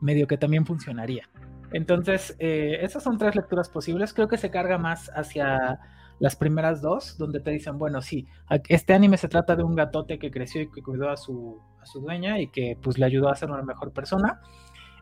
medio 0.00 0.26
que 0.26 0.36
también 0.36 0.66
funcionaría. 0.66 1.28
Entonces, 1.72 2.34
eh, 2.38 2.78
esas 2.82 3.02
son 3.02 3.18
tres 3.18 3.36
lecturas 3.36 3.68
posibles. 3.68 4.12
Creo 4.12 4.28
que 4.28 4.38
se 4.38 4.50
carga 4.50 4.78
más 4.78 5.10
hacia 5.14 5.78
las 6.18 6.36
primeras 6.36 6.82
dos, 6.82 7.16
donde 7.16 7.40
te 7.40 7.50
dicen, 7.50 7.78
bueno, 7.78 8.02
sí, 8.02 8.26
este 8.68 8.92
anime 8.92 9.16
se 9.16 9.28
trata 9.28 9.56
de 9.56 9.62
un 9.62 9.74
gatote 9.74 10.18
que 10.18 10.30
creció 10.30 10.60
y 10.62 10.70
que 10.70 10.82
cuidó 10.82 11.10
a 11.10 11.16
su, 11.16 11.60
a 11.80 11.86
su 11.86 12.00
dueña 12.00 12.40
y 12.40 12.48
que 12.48 12.76
pues 12.80 12.98
le 12.98 13.06
ayudó 13.06 13.30
a 13.30 13.36
ser 13.36 13.50
una 13.50 13.62
mejor 13.62 13.92
persona. 13.92 14.40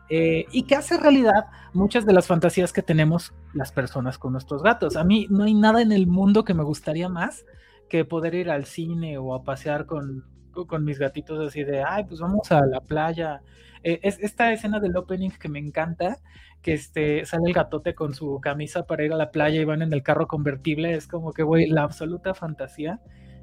Eh, 0.09 0.45
y 0.51 0.63
que 0.63 0.75
hace 0.75 0.97
realidad 0.97 1.45
muchas 1.73 2.05
de 2.05 2.13
las 2.13 2.25
fantasías 2.25 2.73
que 2.73 2.81
tenemos 2.81 3.33
las 3.53 3.71
personas 3.71 4.17
con 4.17 4.31
nuestros 4.31 4.63
gatos. 4.63 4.95
A 4.95 5.03
mí 5.03 5.27
no 5.29 5.43
hay 5.43 5.53
nada 5.53 5.81
en 5.81 5.91
el 5.91 6.07
mundo 6.07 6.43
que 6.43 6.55
me 6.55 6.63
gustaría 6.63 7.09
más 7.09 7.45
que 7.89 8.05
poder 8.05 8.35
ir 8.35 8.49
al 8.49 8.65
cine 8.65 9.17
o 9.17 9.33
a 9.35 9.43
pasear 9.43 9.85
con, 9.85 10.25
con 10.67 10.83
mis 10.83 10.99
gatitos 10.99 11.39
así 11.47 11.63
de, 11.63 11.83
ay, 11.83 12.05
pues 12.05 12.19
vamos 12.19 12.51
a 12.51 12.65
la 12.65 12.81
playa. 12.81 13.41
Eh, 13.83 13.99
es 14.03 14.19
esta 14.19 14.51
escena 14.51 14.79
del 14.79 14.97
opening 14.97 15.31
que 15.31 15.49
me 15.49 15.59
encanta, 15.59 16.17
que 16.61 16.73
este, 16.73 17.25
sale 17.25 17.47
el 17.47 17.53
gatote 17.53 17.95
con 17.95 18.13
su 18.13 18.39
camisa 18.41 18.85
para 18.85 19.05
ir 19.05 19.13
a 19.13 19.17
la 19.17 19.31
playa 19.31 19.61
y 19.61 19.65
van 19.65 19.81
en 19.81 19.93
el 19.93 20.03
carro 20.03 20.27
convertible, 20.27 20.95
es 20.95 21.07
como 21.07 21.33
que, 21.33 21.43
güey, 21.43 21.67
la 21.67 21.83
absoluta 21.83 22.33
fantasía. 22.33 22.99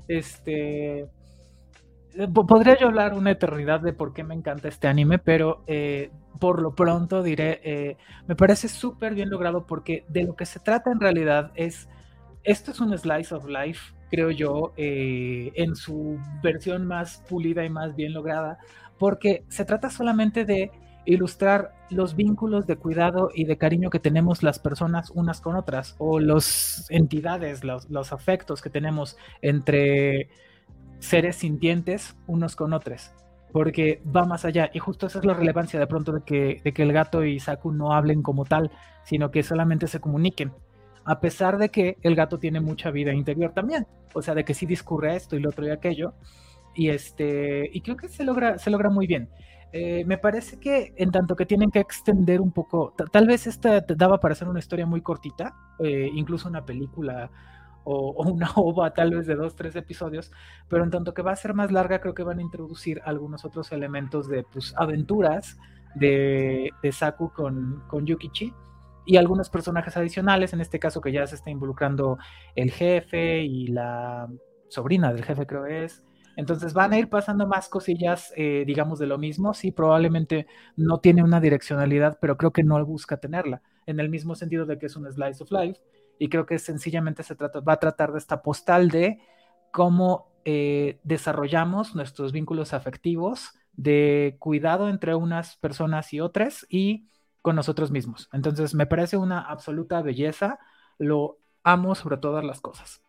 Este, 0.08 1.08
podría 2.46 2.78
yo 2.78 2.88
hablar 2.88 3.14
una 3.14 3.30
eternidad 3.30 3.80
de 3.80 3.92
por 3.92 4.12
qué 4.12 4.24
me 4.24 4.34
encanta 4.34 4.68
este 4.68 4.88
anime, 4.88 5.18
pero 5.18 5.62
eh, 5.66 6.10
por 6.38 6.60
lo 6.62 6.74
pronto 6.74 7.22
diré, 7.22 7.60
eh, 7.64 7.96
me 8.26 8.36
parece 8.36 8.68
súper 8.68 9.14
bien 9.14 9.30
logrado 9.30 9.66
porque 9.66 10.04
de 10.08 10.24
lo 10.24 10.36
que 10.36 10.46
se 10.46 10.60
trata 10.60 10.90
en 10.90 11.00
realidad 11.00 11.52
es, 11.54 11.88
esto 12.44 12.70
es 12.70 12.80
un 12.80 12.96
slice 12.96 13.34
of 13.34 13.46
life, 13.46 13.94
creo 14.10 14.30
yo, 14.30 14.72
en 14.76 15.74
su 15.74 16.18
versión 16.42 16.86
más 16.86 17.22
pulida 17.28 17.64
y 17.64 17.70
más 17.70 17.96
bien 17.96 18.12
lograda, 18.12 18.58
porque 18.98 19.44
se 19.48 19.64
trata 19.64 19.90
solamente 19.90 20.44
de 20.44 20.70
ilustrar 21.06 21.72
los 21.88 22.16
vínculos 22.16 22.66
de 22.66 22.76
cuidado 22.76 23.30
y 23.32 23.44
de 23.44 23.56
cariño 23.56 23.90
que 23.90 24.00
tenemos 24.00 24.42
las 24.42 24.58
personas 24.58 25.10
unas 25.10 25.40
con 25.40 25.56
otras, 25.56 25.94
o 25.98 26.20
las 26.20 26.86
entidades, 26.90 27.62
los 27.64 28.12
afectos 28.12 28.60
que 28.60 28.70
tenemos 28.70 29.16
entre 29.40 30.28
seres 30.98 31.36
sintientes 31.36 32.16
unos 32.26 32.56
con 32.56 32.72
otros, 32.72 33.12
porque 33.52 34.02
va 34.14 34.24
más 34.24 34.44
allá. 34.44 34.70
Y 34.72 34.78
justo 34.78 35.06
esa 35.06 35.18
es 35.18 35.24
la 35.24 35.34
relevancia 35.34 35.78
de 35.78 35.86
pronto 35.86 36.12
de 36.12 36.22
que, 36.22 36.60
de 36.62 36.72
que 36.72 36.82
el 36.82 36.92
gato 36.92 37.24
y 37.24 37.40
Saku 37.40 37.72
no 37.72 37.92
hablen 37.92 38.22
como 38.22 38.44
tal, 38.44 38.70
sino 39.04 39.30
que 39.30 39.42
solamente 39.42 39.86
se 39.86 40.00
comuniquen. 40.00 40.52
A 41.04 41.20
pesar 41.20 41.56
de 41.58 41.68
que 41.68 41.98
el 42.02 42.16
gato 42.16 42.38
tiene 42.38 42.60
mucha 42.60 42.90
vida 42.90 43.12
interior 43.12 43.52
también, 43.52 43.86
o 44.14 44.22
sea, 44.22 44.34
de 44.34 44.44
que 44.44 44.54
sí 44.54 44.66
discurre 44.66 45.14
esto 45.14 45.36
y 45.36 45.40
lo 45.40 45.50
otro 45.50 45.66
y 45.66 45.70
aquello. 45.70 46.14
Y 46.74 46.90
este, 46.90 47.70
y 47.72 47.80
creo 47.80 47.96
que 47.96 48.08
se 48.08 48.24
logra, 48.24 48.58
se 48.58 48.70
logra 48.70 48.90
muy 48.90 49.06
bien. 49.06 49.30
Eh, 49.72 50.04
me 50.06 50.16
parece 50.18 50.58
que 50.58 50.94
en 50.96 51.10
tanto 51.10 51.36
que 51.36 51.44
tienen 51.44 51.70
que 51.70 51.80
extender 51.80 52.40
un 52.40 52.52
poco, 52.52 52.94
tal 53.12 53.26
vez 53.26 53.46
esta 53.46 53.80
daba 53.80 54.18
para 54.18 54.32
hacer 54.32 54.48
una 54.48 54.58
historia 54.58 54.86
muy 54.86 55.02
cortita, 55.02 55.54
eh, 55.78 56.08
incluso 56.14 56.48
una 56.48 56.64
película 56.64 57.30
o, 57.86 58.24
una 58.24 58.50
ova 58.56 58.92
tal 58.92 59.14
vez 59.14 59.26
de 59.26 59.36
dos, 59.36 59.54
tres 59.54 59.76
episodios, 59.76 60.32
pero 60.68 60.84
en 60.84 60.90
tanto 60.90 61.14
que 61.14 61.22
va 61.22 61.32
a 61.32 61.36
ser 61.36 61.54
más 61.54 61.70
larga, 61.70 62.00
creo 62.00 62.14
que 62.14 62.24
van 62.24 62.40
a 62.40 62.42
introducir 62.42 63.00
algunos 63.04 63.44
otros 63.44 63.72
elementos 63.72 64.28
de 64.28 64.42
pues, 64.42 64.74
aventuras 64.76 65.56
de, 65.94 66.70
de 66.82 66.92
Saku 66.92 67.32
con, 67.32 67.84
con 67.88 68.04
Yukichi 68.04 68.52
y 69.06 69.16
algunos 69.16 69.48
personajes 69.48 69.96
adicionales, 69.96 70.52
en 70.52 70.60
este 70.60 70.80
caso 70.80 71.00
que 71.00 71.12
ya 71.12 71.26
se 71.26 71.36
está 71.36 71.50
involucrando 71.50 72.18
el 72.56 72.72
jefe 72.72 73.42
y 73.42 73.68
la 73.68 74.28
sobrina 74.68 75.12
del 75.12 75.24
jefe 75.24 75.46
creo 75.46 75.66
es. 75.66 76.02
Entonces 76.36 76.74
van 76.74 76.92
a 76.92 76.98
ir 76.98 77.08
pasando 77.08 77.46
más 77.46 77.68
cosillas, 77.68 78.32
eh, 78.36 78.64
digamos, 78.66 78.98
de 78.98 79.06
lo 79.06 79.16
mismo. 79.16 79.54
Sí, 79.54 79.70
probablemente 79.70 80.46
no 80.76 80.98
tiene 80.98 81.22
una 81.22 81.40
direccionalidad, 81.40 82.18
pero 82.20 82.36
creo 82.36 82.50
que 82.50 82.62
no 82.62 82.84
busca 82.84 83.16
tenerla, 83.16 83.62
en 83.86 84.00
el 84.00 84.10
mismo 84.10 84.34
sentido 84.34 84.66
de 84.66 84.78
que 84.78 84.86
es 84.86 84.96
un 84.96 85.10
slice 85.10 85.42
of 85.42 85.50
life 85.50 85.80
y 86.18 86.28
creo 86.28 86.46
que 86.46 86.58
sencillamente 86.58 87.22
se 87.22 87.34
trata, 87.34 87.60
va 87.60 87.74
a 87.74 87.80
tratar 87.80 88.12
de 88.12 88.18
esta 88.18 88.42
postal 88.42 88.88
de 88.88 89.20
cómo 89.72 90.32
eh, 90.44 91.00
desarrollamos 91.02 91.94
nuestros 91.94 92.32
vínculos 92.32 92.72
afectivos 92.72 93.52
de 93.72 94.36
cuidado 94.38 94.88
entre 94.88 95.14
unas 95.14 95.56
personas 95.56 96.12
y 96.12 96.20
otras 96.20 96.66
y 96.68 97.08
con 97.42 97.56
nosotros 97.56 97.90
mismos. 97.90 98.28
Entonces 98.32 98.74
me 98.74 98.86
parece 98.86 99.16
una 99.16 99.40
absoluta 99.40 100.02
belleza, 100.02 100.58
lo 100.98 101.38
amo 101.62 101.94
sobre 101.94 102.16
todas 102.16 102.44
las 102.44 102.60
cosas. 102.60 103.02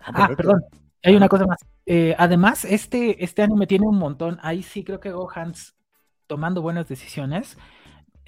Ah, 0.00 0.28
perdón, 0.36 0.62
hay 1.02 1.16
una 1.16 1.28
cosa 1.28 1.46
más. 1.46 1.58
Eh, 1.86 2.14
además, 2.18 2.64
este, 2.64 3.22
este 3.24 3.42
anime 3.42 3.66
tiene 3.66 3.86
un 3.86 3.98
montón, 3.98 4.38
ahí 4.42 4.62
sí 4.62 4.84
creo 4.84 5.00
que 5.00 5.10
Gohans 5.10 5.74
tomando 6.26 6.62
buenas 6.62 6.88
decisiones 6.88 7.56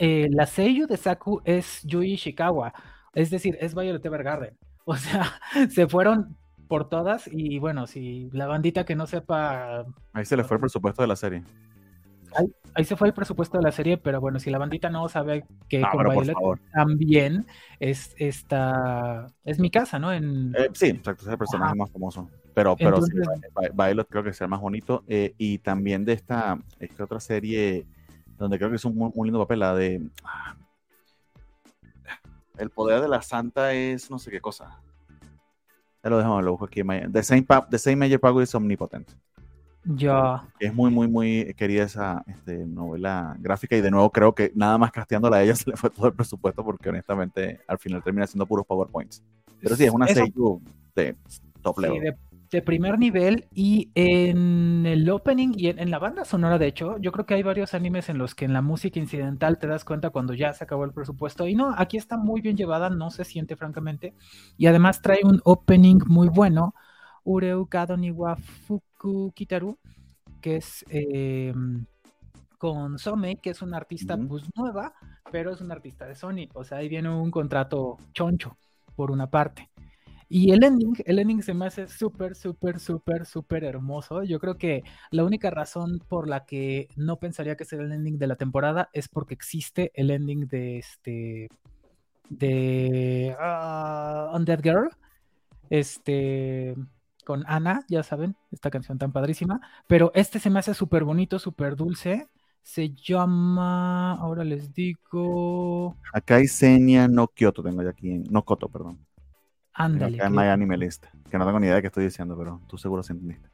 eh, 0.03 0.29
la 0.31 0.47
seiyuu 0.47 0.87
de 0.87 0.97
Saku 0.97 1.43
es 1.45 1.83
Yui 1.83 2.17
Shikawa, 2.17 2.73
es 3.13 3.29
decir, 3.29 3.59
es 3.61 3.75
Violet 3.75 4.05
Evergarden. 4.05 4.57
O 4.87 4.97
sea, 4.97 5.39
se 5.69 5.87
fueron 5.87 6.37
por 6.67 6.89
todas 6.89 7.29
y 7.31 7.59
bueno, 7.59 7.87
si 7.87 8.29
la 8.33 8.47
bandita 8.47 8.85
que 8.85 8.97
no 8.97 9.07
sepa... 9.07 9.85
Ahí 10.15 10.25
se 10.25 10.37
le 10.37 10.43
fue 10.43 10.57
el 10.57 10.63
presupuesto 10.63 11.03
de 11.03 11.09
la 11.09 11.17
serie. 11.17 11.45
Ahí, 12.75 12.85
se 12.85 12.97
fue 12.97 13.09
el 13.09 13.15
presupuesto 13.15 13.59
de 13.59 13.63
la 13.63 13.73
serie, 13.73 13.99
pero 13.99 14.21
bueno, 14.21 14.41
si 14.41 14.51
la 14.51 14.59
bandita 14.59 14.89
no 14.89 15.09
sabe 15.09 15.45
que 15.69 15.83
ah, 15.85 15.91
con 15.93 16.09
Violet 16.09 16.35
también 16.73 17.47
es 17.79 18.15
esta 18.19 19.27
es 19.45 19.61
mi 19.61 19.71
casa, 19.71 19.99
¿no? 19.99 20.13
En... 20.13 20.55
Eh, 20.57 20.71
sí, 20.73 20.87
exacto, 20.87 21.25
es 21.25 21.29
el 21.29 21.39
personaje 21.39 21.75
más 21.75 21.91
famoso. 21.91 22.29
Pero, 22.55 22.75
pero 22.75 23.03
sí, 23.03 23.13
Violet 23.75 24.09
creo 24.09 24.25
que 24.25 24.31
es 24.31 24.41
el 24.41 24.49
más 24.49 24.61
bonito. 24.61 25.05
Eh, 25.07 25.35
y 25.39 25.59
también 25.59 26.05
de 26.05 26.15
esta, 26.15 26.59
esta 26.81 27.05
otra 27.05 27.21
serie 27.21 27.87
donde 28.41 28.59
creo 28.59 28.71
que 28.71 28.77
es 28.77 28.85
un 28.85 28.97
muy, 28.97 29.27
lindo 29.27 29.39
papel, 29.39 29.61
la 29.61 29.75
de... 29.75 30.03
Ah, 30.25 30.57
el 32.59 32.71
poder 32.71 33.01
de 33.01 33.09
la 33.09 33.23
santa 33.23 33.73
es 33.73 34.11
no 34.11 34.19
sé 34.19 34.31
qué 34.31 34.41
cosa. 34.41 34.81
Ya 36.03 36.11
lo 36.11 36.19
dejamos, 36.19 36.45
lo 36.45 36.53
busco 36.53 36.67
aquí. 36.67 36.83
The 37.13 37.23
Same, 37.23 37.47
the 37.71 37.79
same 37.79 37.97
Major 37.97 38.21
Power 38.21 38.43
is 38.43 38.55
Omnipotent. 38.55 39.09
Ya. 39.85 40.47
Es 40.59 40.75
muy, 40.75 40.91
muy, 40.91 41.09
muy 41.09 41.55
querida 41.55 41.85
esa 41.85 42.23
este, 42.27 42.67
novela 42.67 43.35
gráfica 43.39 43.77
y 43.77 43.81
de 43.81 43.91
nuevo 43.91 44.11
creo 44.11 44.35
que 44.35 44.53
nada 44.55 44.77
más 44.77 44.93
casteándola 44.93 45.39
a 45.39 45.43
ella 45.43 45.55
se 45.57 45.71
le 45.71 45.77
fue 45.77 45.89
todo 45.91 46.07
el 46.07 46.13
presupuesto 46.13 46.63
porque 46.65 46.91
honestamente 46.91 47.61
al 47.67 47.79
final 47.79 48.03
termina 48.03 48.27
siendo 48.27 48.47
puros 48.47 48.67
PowerPoints. 48.67 49.23
Pero 49.61 49.77
sí, 49.77 49.85
es 49.85 49.91
una 49.91 50.07
serie 50.07 50.33
de 50.95 51.17
top 51.63 51.79
level 51.79 52.01
de 52.01 52.17
primer 52.61 52.99
nivel 52.99 53.47
y 53.55 53.93
en 53.95 54.85
el 54.85 55.09
opening 55.09 55.53
y 55.57 55.69
en, 55.69 55.91
la 55.91 56.01
banda 56.01 56.25
sonora, 56.25 56.59
de 56.59 56.67
hecho, 56.67 56.99
yo 56.99 57.13
creo 57.13 57.25
que 57.25 57.35
hay 57.35 57.45
varios 57.45 57.75
animes 57.75 58.09
en 58.09 58.19
los 58.19 58.35
que 58.35 58.45
en 58.45 58.53
la 58.53 58.61
música 58.61 58.99
incidental 58.99 59.59
te 59.59 59.69
das 59.69 59.85
cuenta 59.85 60.11
cuando 60.11 60.35
ya 60.35 60.53
se 60.53 60.65
acabó 60.65 60.85
el 60.85 60.93
presupuesto. 60.93 61.47
Y 61.47 61.55
no, 61.55 61.73
aquí 61.79 61.97
está 61.97 62.17
muy 62.17 62.41
bien 62.41 62.57
llevada, 62.57 62.91
no 62.91 63.11
se 63.11 63.25
siente 63.25 63.55
francamente. 63.55 64.15
Y 64.57 64.67
además 64.67 65.01
trae 65.01 65.21
un 65.23 65.41
opening 65.45 66.01
muy 66.07 66.29
bueno, 66.29 66.75
Ureu 67.23 67.67
Kadoniwa 67.67 68.35
Fuku 68.37 69.33
Kitaru, 69.33 69.79
que 70.41 70.57
es 70.57 70.85
eh, 70.89 71.55
con 72.59 72.99
Somei, 72.99 73.37
que 73.37 73.51
es 73.51 73.63
una 73.63 73.77
artista 73.77 74.19
pues 74.19 74.45
nueva, 74.57 74.93
pero 75.31 75.53
es 75.53 75.61
una 75.61 75.75
artista 75.75 76.07
de 76.07 76.15
Sony, 76.15 76.49
o 76.55 76.65
sea, 76.65 76.79
ahí 76.79 76.89
viene 76.89 77.09
un 77.09 77.31
contrato 77.31 77.97
choncho 78.13 78.59
por 78.97 79.11
una 79.11 79.31
parte. 79.31 79.71
Y 80.33 80.53
el 80.53 80.63
ending, 80.63 80.95
el 81.07 81.19
ending 81.19 81.43
se 81.43 81.55
me 81.55 81.67
hace 81.67 81.89
súper, 81.89 82.37
súper, 82.37 82.79
súper, 82.79 83.27
súper 83.27 83.65
hermoso. 83.65 84.23
Yo 84.23 84.39
creo 84.39 84.57
que 84.57 84.85
la 85.11 85.25
única 85.25 85.51
razón 85.51 86.01
por 86.09 86.29
la 86.29 86.47
que 86.47 86.87
no 86.95 87.19
pensaría 87.19 87.57
que 87.57 87.65
sea 87.65 87.81
el 87.81 87.91
ending 87.91 88.17
de 88.17 88.29
la 88.29 88.37
temporada 88.37 88.91
es 88.93 89.09
porque 89.09 89.35
existe 89.35 89.91
el 89.93 90.13
ending 90.13 90.47
de 90.47 90.79
este 90.79 91.49
de 92.29 93.37
uh, 93.41 94.37
Undead 94.37 94.63
Girl. 94.63 94.91
Este 95.69 96.77
con 97.25 97.43
Ana, 97.49 97.85
ya 97.89 98.05
saben, 98.05 98.37
esta 98.53 98.71
canción 98.71 98.99
tan 98.99 99.11
padrísima. 99.11 99.61
Pero 99.89 100.13
este 100.15 100.39
se 100.39 100.49
me 100.49 100.61
hace 100.61 100.75
súper 100.75 101.03
bonito, 101.03 101.41
súper 101.41 101.75
dulce. 101.75 102.29
Se 102.63 102.91
llama, 102.91 104.13
ahora 104.13 104.45
les 104.45 104.73
digo. 104.73 105.97
Acá 106.13 106.37
hay 106.37 106.47
Senia 106.47 107.09
no 107.09 107.27
Kyoto, 107.27 107.65
tengo 107.65 107.83
ya 107.83 107.91
aquí, 107.91 108.19
no 108.31 108.45
Koto, 108.45 108.69
perdón. 108.69 109.05
Ándale. 109.75 110.19
Que... 110.19 110.31
My 110.31 110.45
Animalist, 110.45 111.07
que 111.31 111.39
no 111.39 111.47
tengo 111.47 111.61
ni 111.61 111.67
idea 111.67 111.77
de 111.77 111.83
qué 111.83 111.89
estoy 111.89 112.05
diciendo, 112.05 112.37
pero 112.37 112.61
tú 112.67 112.79
seguro 112.79 113.03
sí 113.03 113.13
entendiste. 113.13 113.49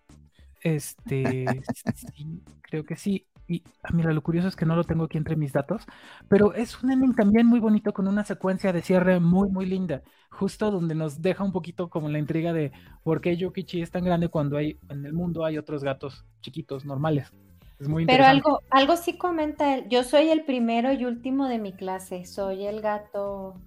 Este, 0.63 1.47
sí, 1.95 2.43
creo 2.63 2.85
que 2.85 2.97
sí. 2.97 3.27
Y 3.49 3.63
ah, 3.85 3.91
mira, 3.93 4.13
lo 4.13 4.23
curioso 4.23 4.49
es 4.49 4.57
que 4.57 4.67
no 4.67 4.75
lo 4.75 4.83
tengo 4.83 5.05
aquí 5.05 5.19
entre 5.19 5.37
mis 5.37 5.53
datos, 5.53 5.85
pero 6.29 6.53
es 6.55 6.83
un 6.83 6.91
ending 6.91 7.15
también 7.15 7.47
muy 7.47 7.61
bonito 7.61 7.93
con 7.93 8.09
una 8.09 8.25
secuencia 8.25 8.73
de 8.73 8.83
cierre 8.83 9.21
muy, 9.21 9.49
muy 9.49 9.67
linda, 9.67 10.03
justo 10.31 10.73
donde 10.73 10.97
nos 10.97 11.23
deja 11.23 11.45
un 11.45 11.53
poquito 11.53 11.89
como 11.89 12.09
la 12.09 12.19
intriga 12.19 12.53
de 12.53 12.73
por 13.05 13.21
qué 13.21 13.37
Yokichi 13.37 13.83
es 13.83 13.93
tan 13.93 14.05
grande 14.05 14.29
cuando 14.29 14.57
hay 14.57 14.81
en 14.89 15.07
el 15.07 15.13
mundo 15.13 15.45
hay 15.45 15.59
otros 15.59 15.85
gatos 15.85 16.25
chiquitos, 16.41 16.85
normales. 16.85 17.33
Es 17.79 17.89
muy 17.89 18.07
Pero 18.07 18.25
algo, 18.25 18.63
algo 18.71 18.97
sí 18.97 19.17
comenta 19.19 19.75
él. 19.75 19.85
Yo 19.89 20.03
soy 20.03 20.31
el 20.31 20.45
primero 20.45 20.93
y 20.93 21.05
último 21.05 21.47
de 21.47 21.59
mi 21.59 21.73
clase. 21.73 22.25
Soy 22.25 22.65
el 22.65 22.81
gato 22.81 23.61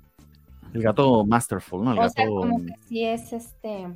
el 0.73 0.81
gato 0.81 1.25
masterful, 1.25 1.83
¿no? 1.83 1.91
o 1.91 2.09
sea, 2.09 2.25
como 2.25 2.65
que 2.65 2.73
sí 2.87 3.05
es 3.05 3.33
este... 3.33 3.87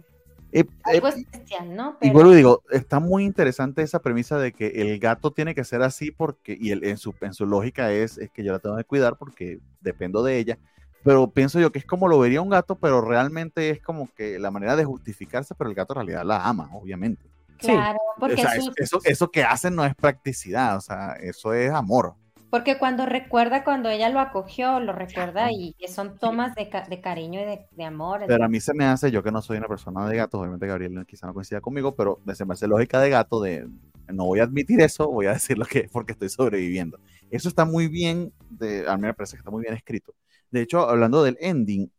Eh, 0.56 0.60
eh, 0.62 0.68
algo 0.84 1.08
especial, 1.08 1.76
¿no? 1.76 1.98
Y 2.00 2.12
vuelvo 2.12 2.32
digo, 2.32 2.62
está 2.70 3.00
muy 3.00 3.24
interesante 3.24 3.82
esa 3.82 4.04
premisa 4.04 4.38
de 4.38 4.52
que 4.54 4.68
el 4.68 5.00
gato 5.00 5.32
tiene 5.32 5.56
que 5.56 5.64
ser 5.64 5.82
así 5.82 6.12
porque, 6.12 6.56
y 6.60 6.72
en, 6.72 6.98
su, 6.98 7.16
en 7.22 7.34
su 7.34 7.48
lógica 7.48 7.92
es, 7.92 8.20
es 8.20 8.30
que 8.30 8.44
yo 8.44 8.52
la 8.52 8.60
tengo 8.60 8.78
que 8.78 8.84
cuidar 8.84 9.18
porque 9.18 9.60
dependo 9.82 10.22
de 10.22 10.38
ella, 10.38 10.60
pero 11.04 11.32
pienso 11.32 11.60
yo 11.60 11.72
que 11.72 11.80
es 11.80 11.86
como 11.86 12.08
lo 12.08 12.20
vería 12.20 12.42
un 12.42 12.50
gato, 12.50 12.76
pero 12.76 13.02
realmente 13.02 13.72
es 13.72 13.82
como 13.82 14.08
que 14.14 14.38
la 14.38 14.52
manera 14.52 14.76
de 14.76 14.86
justificarse, 14.86 15.56
pero 15.56 15.72
el 15.72 15.76
gato 15.76 15.94
en 15.94 16.06
realidad 16.06 16.24
la 16.24 16.48
ama, 16.48 16.70
obviamente. 16.74 17.26
Claro, 17.58 18.00
porque 18.20 18.46
eso, 18.78 19.00
eso 19.04 19.32
que 19.32 19.44
hacen 19.44 19.76
no 19.76 19.86
es 19.86 19.96
practicidad, 19.96 20.78
o 20.78 20.82
sea, 20.82 21.14
eso 21.14 21.54
es 21.54 21.72
amor. 21.72 22.16
Porque 22.54 22.78
cuando 22.78 23.08
recuerda 23.08 23.64
cuando 23.64 23.90
ella 23.90 24.10
lo 24.10 24.20
acogió, 24.20 24.80
lo 24.80 24.94
recuerda 24.94 25.52
y 25.52 25.74
son 25.88 26.20
tomas 26.20 26.54
de, 26.54 27.02
cariño 27.02 27.42
y 27.42 27.46
de, 27.76 27.84
amor. 27.84 28.26
Pero 28.28 28.46
a 28.46 28.48
mí 28.48 28.60
se 28.60 28.76
me 28.76 28.86
hace, 28.86 29.10
yo 29.10 29.24
que 29.24 29.32
no 29.32 29.42
soy 29.42 29.58
una 29.58 29.68
persona 29.68 30.08
de 30.08 30.18
gatos, 30.18 30.40
obviamente 30.40 30.68
Gabriel 30.68 31.04
quizá 31.08 31.26
no 31.26 31.34
coincida 31.34 31.62
conmigo, 31.62 31.96
pero 31.96 32.22
se 32.36 32.46
me 32.46 32.54
hace 32.54 32.68
lógica 32.68 33.00
de 33.00 33.10
gato 33.10 33.42
de 33.42 33.68
no 34.08 34.26
voy 34.26 34.40
a 34.40 34.44
admitir 34.44 34.82
eso, 34.82 35.10
voy 35.10 35.26
a 35.26 35.34
decir 35.34 35.58
lo 35.58 35.66
que 35.66 35.80
es 35.80 35.90
porque 35.90 36.12
estoy 36.12 36.30
sobreviviendo. 36.30 37.00
Eso 37.32 37.50
está 37.50 37.66
muy 37.66 37.88
bien, 37.88 38.32
de, 38.52 38.88
a 38.88 38.98
mí 38.98 39.02
me 39.08 39.16
parece 39.16 39.36
que 39.36 39.40
está 39.40 39.50
muy 39.50 39.64
bien 39.64 39.74
escrito. 39.74 40.14
De 40.52 40.62
hecho, 40.62 40.88
hablando 40.88 41.24
del 41.24 41.40
ending, 41.42 41.92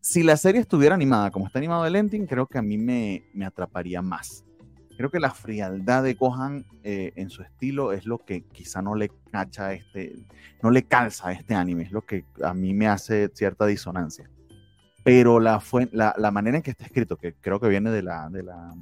si 0.00 0.24
la 0.24 0.36
serie 0.36 0.62
estuviera 0.62 0.96
animada 0.96 1.30
como 1.30 1.46
está 1.46 1.60
animado 1.60 1.86
el 1.86 1.94
ending, 1.94 2.26
creo 2.26 2.48
que 2.48 2.58
a 2.58 2.62
mí 2.62 2.76
me, 2.76 3.22
me 3.34 3.46
atraparía 3.46 4.02
más. 4.02 4.44
Creo 4.96 5.10
que 5.10 5.20
la 5.20 5.30
frialdad 5.30 6.02
de 6.02 6.14
Gohan 6.14 6.64
eh, 6.82 7.12
en 7.16 7.30
su 7.30 7.42
estilo 7.42 7.92
es 7.92 8.06
lo 8.06 8.18
que 8.18 8.42
quizá 8.42 8.82
no 8.82 8.94
le 8.94 9.10
cacha 9.30 9.72
este, 9.72 10.26
no 10.62 10.70
le 10.70 10.84
calza 10.84 11.28
a 11.28 11.32
este 11.32 11.54
anime, 11.54 11.84
es 11.84 11.92
lo 11.92 12.02
que 12.02 12.24
a 12.42 12.54
mí 12.54 12.74
me 12.74 12.88
hace 12.88 13.30
cierta 13.34 13.66
disonancia. 13.66 14.30
Pero 15.04 15.38
la, 15.38 15.60
fue, 15.60 15.88
la, 15.92 16.14
la 16.18 16.30
manera 16.30 16.56
en 16.56 16.62
que 16.62 16.72
está 16.72 16.84
escrito, 16.84 17.16
que 17.16 17.34
creo 17.34 17.60
que 17.60 17.68
viene 17.68 17.90
de 17.90 18.02
la, 18.02 18.28
de 18.28 18.42
la, 18.42 18.74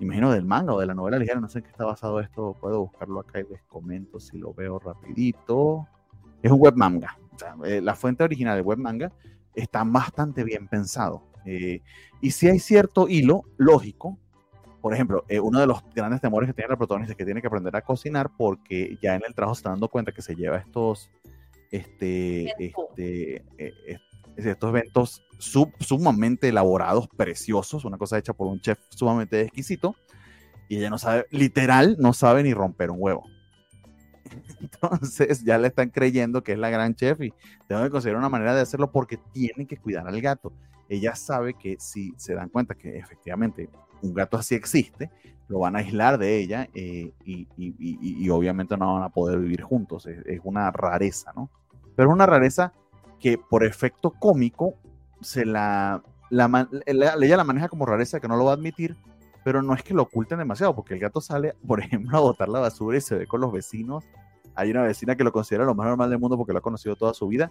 imagino 0.00 0.32
del 0.32 0.44
manga 0.44 0.74
o 0.74 0.80
de 0.80 0.86
la 0.86 0.94
novela 0.94 1.18
ligera, 1.18 1.40
no 1.40 1.48
sé 1.48 1.58
en 1.58 1.64
qué 1.64 1.70
está 1.70 1.84
basado 1.84 2.20
esto, 2.20 2.56
puedo 2.60 2.80
buscarlo 2.80 3.20
acá 3.20 3.40
y 3.40 3.44
les 3.44 3.62
comento 3.62 4.18
si 4.20 4.38
lo 4.38 4.52
veo 4.52 4.78
rapidito. 4.78 5.86
Es 6.42 6.50
un 6.50 6.58
web 6.58 6.74
manga, 6.76 7.18
eh, 7.64 7.80
la 7.82 7.94
fuente 7.94 8.24
original 8.24 8.56
del 8.56 8.64
web 8.64 8.78
manga 8.78 9.12
está 9.54 9.84
bastante 9.84 10.44
bien 10.44 10.68
pensado. 10.68 11.22
Eh, 11.44 11.80
y 12.20 12.30
si 12.32 12.48
hay 12.48 12.58
cierto 12.58 13.08
hilo 13.08 13.44
lógico 13.56 14.18
por 14.80 14.94
ejemplo, 14.94 15.24
eh, 15.28 15.40
uno 15.40 15.60
de 15.60 15.66
los 15.66 15.82
grandes 15.94 16.20
temores 16.20 16.48
que 16.48 16.54
tiene 16.54 16.70
la 16.70 16.76
protagonista 16.76 17.12
es 17.12 17.18
que 17.18 17.24
tiene 17.24 17.40
que 17.40 17.46
aprender 17.46 17.74
a 17.76 17.82
cocinar 17.82 18.30
porque 18.36 18.98
ya 19.02 19.14
en 19.14 19.22
el 19.26 19.34
trabajo 19.34 19.54
se 19.54 19.60
está 19.60 19.70
dando 19.70 19.88
cuenta 19.88 20.12
que 20.12 20.22
se 20.22 20.34
lleva 20.34 20.56
estos, 20.56 21.10
este, 21.70 22.50
este, 22.58 23.44
eh, 23.58 23.98
estos 24.36 24.70
eventos 24.70 25.22
sumamente 25.38 26.48
elaborados, 26.48 27.08
preciosos, 27.08 27.84
una 27.84 27.98
cosa 27.98 28.18
hecha 28.18 28.32
por 28.32 28.46
un 28.46 28.60
chef 28.60 28.78
sumamente 28.90 29.42
exquisito, 29.42 29.96
y 30.68 30.78
ella 30.78 30.90
no 30.90 30.98
sabe, 30.98 31.26
literal, 31.30 31.96
no 31.98 32.12
sabe 32.12 32.42
ni 32.42 32.54
romper 32.54 32.90
un 32.90 32.98
huevo. 33.00 33.24
Entonces 34.60 35.44
ya 35.44 35.58
le 35.58 35.68
están 35.68 35.90
creyendo 35.90 36.42
que 36.42 36.52
es 36.52 36.58
la 36.58 36.70
gran 36.70 36.94
chef 36.94 37.20
y 37.20 37.34
tengo 37.66 37.82
que 37.82 37.90
considerar 37.90 38.18
una 38.18 38.28
manera 38.28 38.54
de 38.54 38.60
hacerlo 38.60 38.90
porque 38.92 39.18
tienen 39.32 39.66
que 39.66 39.76
cuidar 39.76 40.06
al 40.06 40.20
gato. 40.20 40.52
Ella 40.88 41.14
sabe 41.14 41.54
que 41.54 41.76
si 41.78 42.12
se 42.16 42.34
dan 42.34 42.48
cuenta 42.48 42.74
que 42.74 42.98
efectivamente 42.98 43.68
un 44.02 44.14
gato 44.14 44.36
así 44.36 44.54
existe, 44.54 45.10
lo 45.50 45.58
van 45.58 45.74
a 45.74 45.80
aislar 45.80 46.16
de 46.16 46.38
ella 46.38 46.68
eh, 46.74 47.12
y, 47.24 48.28
obviamente 48.30 48.76
no 48.76 48.94
van 48.94 49.02
a 49.02 49.08
poder 49.08 49.40
vivir 49.40 49.62
juntos. 49.62 50.06
Es, 50.06 50.40
una 50.44 50.70
rareza, 50.70 51.32
¿no? 51.34 51.50
Pero 51.96 52.08
es 52.08 52.14
una 52.14 52.26
rareza 52.26 52.72
que 53.18 53.36
por 53.36 53.64
efecto 53.64 54.12
cómico 54.12 54.74
se 55.20 55.44
la, 55.44 56.02
la, 56.30 56.68
ella 56.86 57.36
la 57.36 57.44
maneja 57.44 57.68
como 57.68 57.84
rareza 57.84 58.20
que 58.20 58.28
no 58.28 58.36
lo 58.36 58.44
va 58.44 58.52
a 58.52 58.54
admitir, 58.54 58.96
pero 59.42 59.60
no 59.60 59.74
es 59.74 59.82
que 59.82 59.92
lo 59.92 60.02
oculten 60.02 60.38
demasiado, 60.38 60.74
porque 60.74 60.94
el 60.94 61.00
gato 61.00 61.20
sale, 61.20 61.54
por 61.66 61.80
ejemplo, 61.80 62.16
a 62.16 62.20
botar 62.20 62.48
la 62.48 62.60
basura 62.60 62.96
y 62.96 63.00
se 63.00 63.16
ve 63.16 63.26
con 63.26 63.40
los 63.40 63.52
vecinos. 63.52 64.04
Hay 64.54 64.70
una 64.70 64.82
vecina 64.82 65.16
que 65.16 65.24
lo 65.24 65.32
considera 65.32 65.64
lo 65.64 65.74
más 65.74 65.88
normal 65.88 66.10
del 66.10 66.20
mundo 66.20 66.36
porque 66.36 66.52
lo 66.52 66.60
ha 66.60 66.62
conocido 66.62 66.94
toda 66.94 67.12
su 67.12 67.26
vida. 67.26 67.50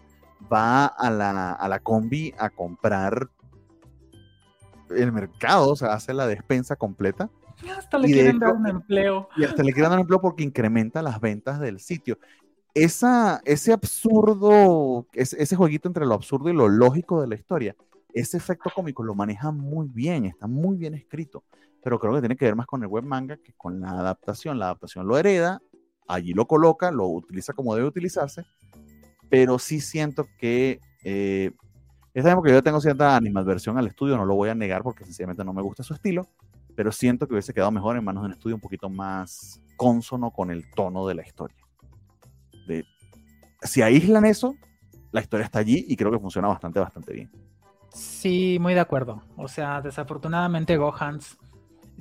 Va 0.52 0.86
a 0.86 1.10
la, 1.10 1.52
a 1.52 1.68
la 1.68 1.80
combi 1.80 2.34
a 2.38 2.50
comprar 2.50 3.30
el 4.90 5.12
mercado, 5.12 5.72
o 5.72 5.76
sea, 5.76 5.94
hace 5.94 6.14
la 6.14 6.28
despensa 6.28 6.76
completa. 6.76 7.30
hasta 7.78 7.98
le 7.98 8.08
quieren 8.08 8.40
dar 8.40 8.54
un 8.54 8.68
empleo. 8.68 9.30
Y 9.36 9.44
hasta 9.44 9.64
le 9.64 9.72
quieren 9.72 9.90
dar 9.90 10.00
un 10.00 10.02
empleo 10.02 10.22
porque 10.22 10.44
incrementa 10.44 11.02
las 11.02 11.20
ventas 11.20 11.60
del 11.60 11.80
sitio. 11.80 12.18
Esa, 12.74 13.42
ese 13.46 13.74
absurdo, 13.74 15.08
ese, 15.14 15.42
ese 15.42 15.56
jueguito 15.56 15.88
entre 15.88 16.06
lo 16.06 16.14
absurdo 16.14 16.50
y 16.50 16.54
lo 16.54 16.68
lógico 16.68 17.22
de 17.22 17.28
la 17.28 17.36
historia, 17.36 17.76
ese 18.14 18.38
efecto 18.38 18.72
cómico 18.74 19.04
lo 19.04 19.16
maneja 19.16 19.52
muy 19.52 19.88
bien, 19.88 20.26
está 20.26 20.48
muy 20.48 20.78
bien 20.78 20.94
escrito, 20.94 21.44
pero 21.84 22.00
creo 22.00 22.14
que 22.14 22.22
tiene 22.22 22.36
que 22.36 22.46
ver 22.46 22.56
más 22.56 22.66
con 22.66 22.82
el 22.82 22.88
web 22.88 23.04
manga 23.04 23.38
que 23.38 23.54
con 23.54 23.80
la 23.80 23.92
adaptación. 23.92 24.60
La 24.60 24.66
adaptación 24.66 25.08
lo 25.08 25.18
hereda, 25.18 25.62
allí 26.08 26.34
lo 26.34 26.48
coloca, 26.48 26.92
lo 26.92 27.08
utiliza 27.08 27.54
como 27.54 27.76
debe 27.76 27.88
utilizarse, 27.88 28.46
pero 29.30 29.60
sí 29.60 29.80
siento 29.80 30.28
que 30.38 30.80
eh, 31.04 31.52
es 32.20 32.24
también 32.24 32.38
porque 32.38 32.52
yo 32.52 32.64
tengo 32.64 32.82
cierta 32.82 33.16
animadversión 33.16 33.78
al 33.78 33.88
estudio, 33.88 34.18
no 34.18 34.26
lo 34.26 34.36
voy 34.36 34.50
a 34.50 34.56
negar 34.56 34.84
porque 34.84 35.06
sencillamente 35.06 35.44
no 35.44 35.54
me 35.54 35.62
gusta 35.62 35.84
su 35.84 35.94
estilo, 35.94 36.28
pero 36.76 36.92
siento 36.92 37.28
que 37.28 37.34
hubiese 37.34 37.54
quedado 37.54 37.72
mejor 37.72 37.98
en 37.98 38.04
manos 38.04 38.24
de 38.24 38.28
un 38.28 38.34
estudio 38.34 38.56
un 38.56 38.62
poquito 38.62 38.90
más 38.90 39.62
consono 39.76 40.32
con 40.32 40.52
el 40.52 40.70
tono 40.72 41.08
de 41.08 41.16
la 41.16 41.26
historia. 41.26 41.58
De, 42.68 42.86
si 43.62 43.82
aíslan 43.82 44.26
eso, 44.26 44.56
la 45.12 45.22
historia 45.22 45.46
está 45.46 45.60
allí 45.60 45.86
y 45.88 45.96
creo 45.96 46.12
que 46.12 46.20
funciona 46.20 46.48
bastante, 46.48 46.80
bastante 46.80 47.14
bien. 47.14 47.32
Sí, 47.92 48.58
muy 48.60 48.74
de 48.74 48.80
acuerdo. 48.80 49.24
O 49.36 49.48
sea, 49.48 49.82
desafortunadamente 49.82 50.78
Gohans 50.78 51.38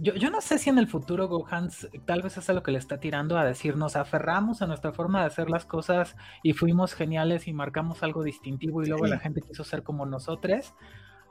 yo, 0.00 0.30
no 0.30 0.40
sé 0.40 0.58
si 0.58 0.70
en 0.70 0.78
el 0.78 0.86
futuro 0.86 1.28
Gohans 1.28 1.88
tal 2.04 2.22
vez 2.22 2.36
es 2.36 2.48
a 2.48 2.52
lo 2.52 2.62
que 2.62 2.70
le 2.70 2.78
está 2.78 3.00
tirando 3.00 3.36
a 3.36 3.44
decir, 3.44 3.76
nos 3.76 3.96
aferramos 3.96 4.62
a 4.62 4.66
nuestra 4.66 4.92
forma 4.92 5.20
de 5.20 5.26
hacer 5.26 5.50
las 5.50 5.64
cosas 5.64 6.16
y 6.42 6.52
fuimos 6.52 6.94
geniales 6.94 7.48
y 7.48 7.52
marcamos 7.52 8.02
algo 8.02 8.22
distintivo 8.22 8.82
y 8.82 8.86
luego 8.86 9.06
la 9.06 9.18
gente 9.18 9.42
quiso 9.42 9.64
ser 9.64 9.82
como 9.82 10.06
nosotros. 10.06 10.74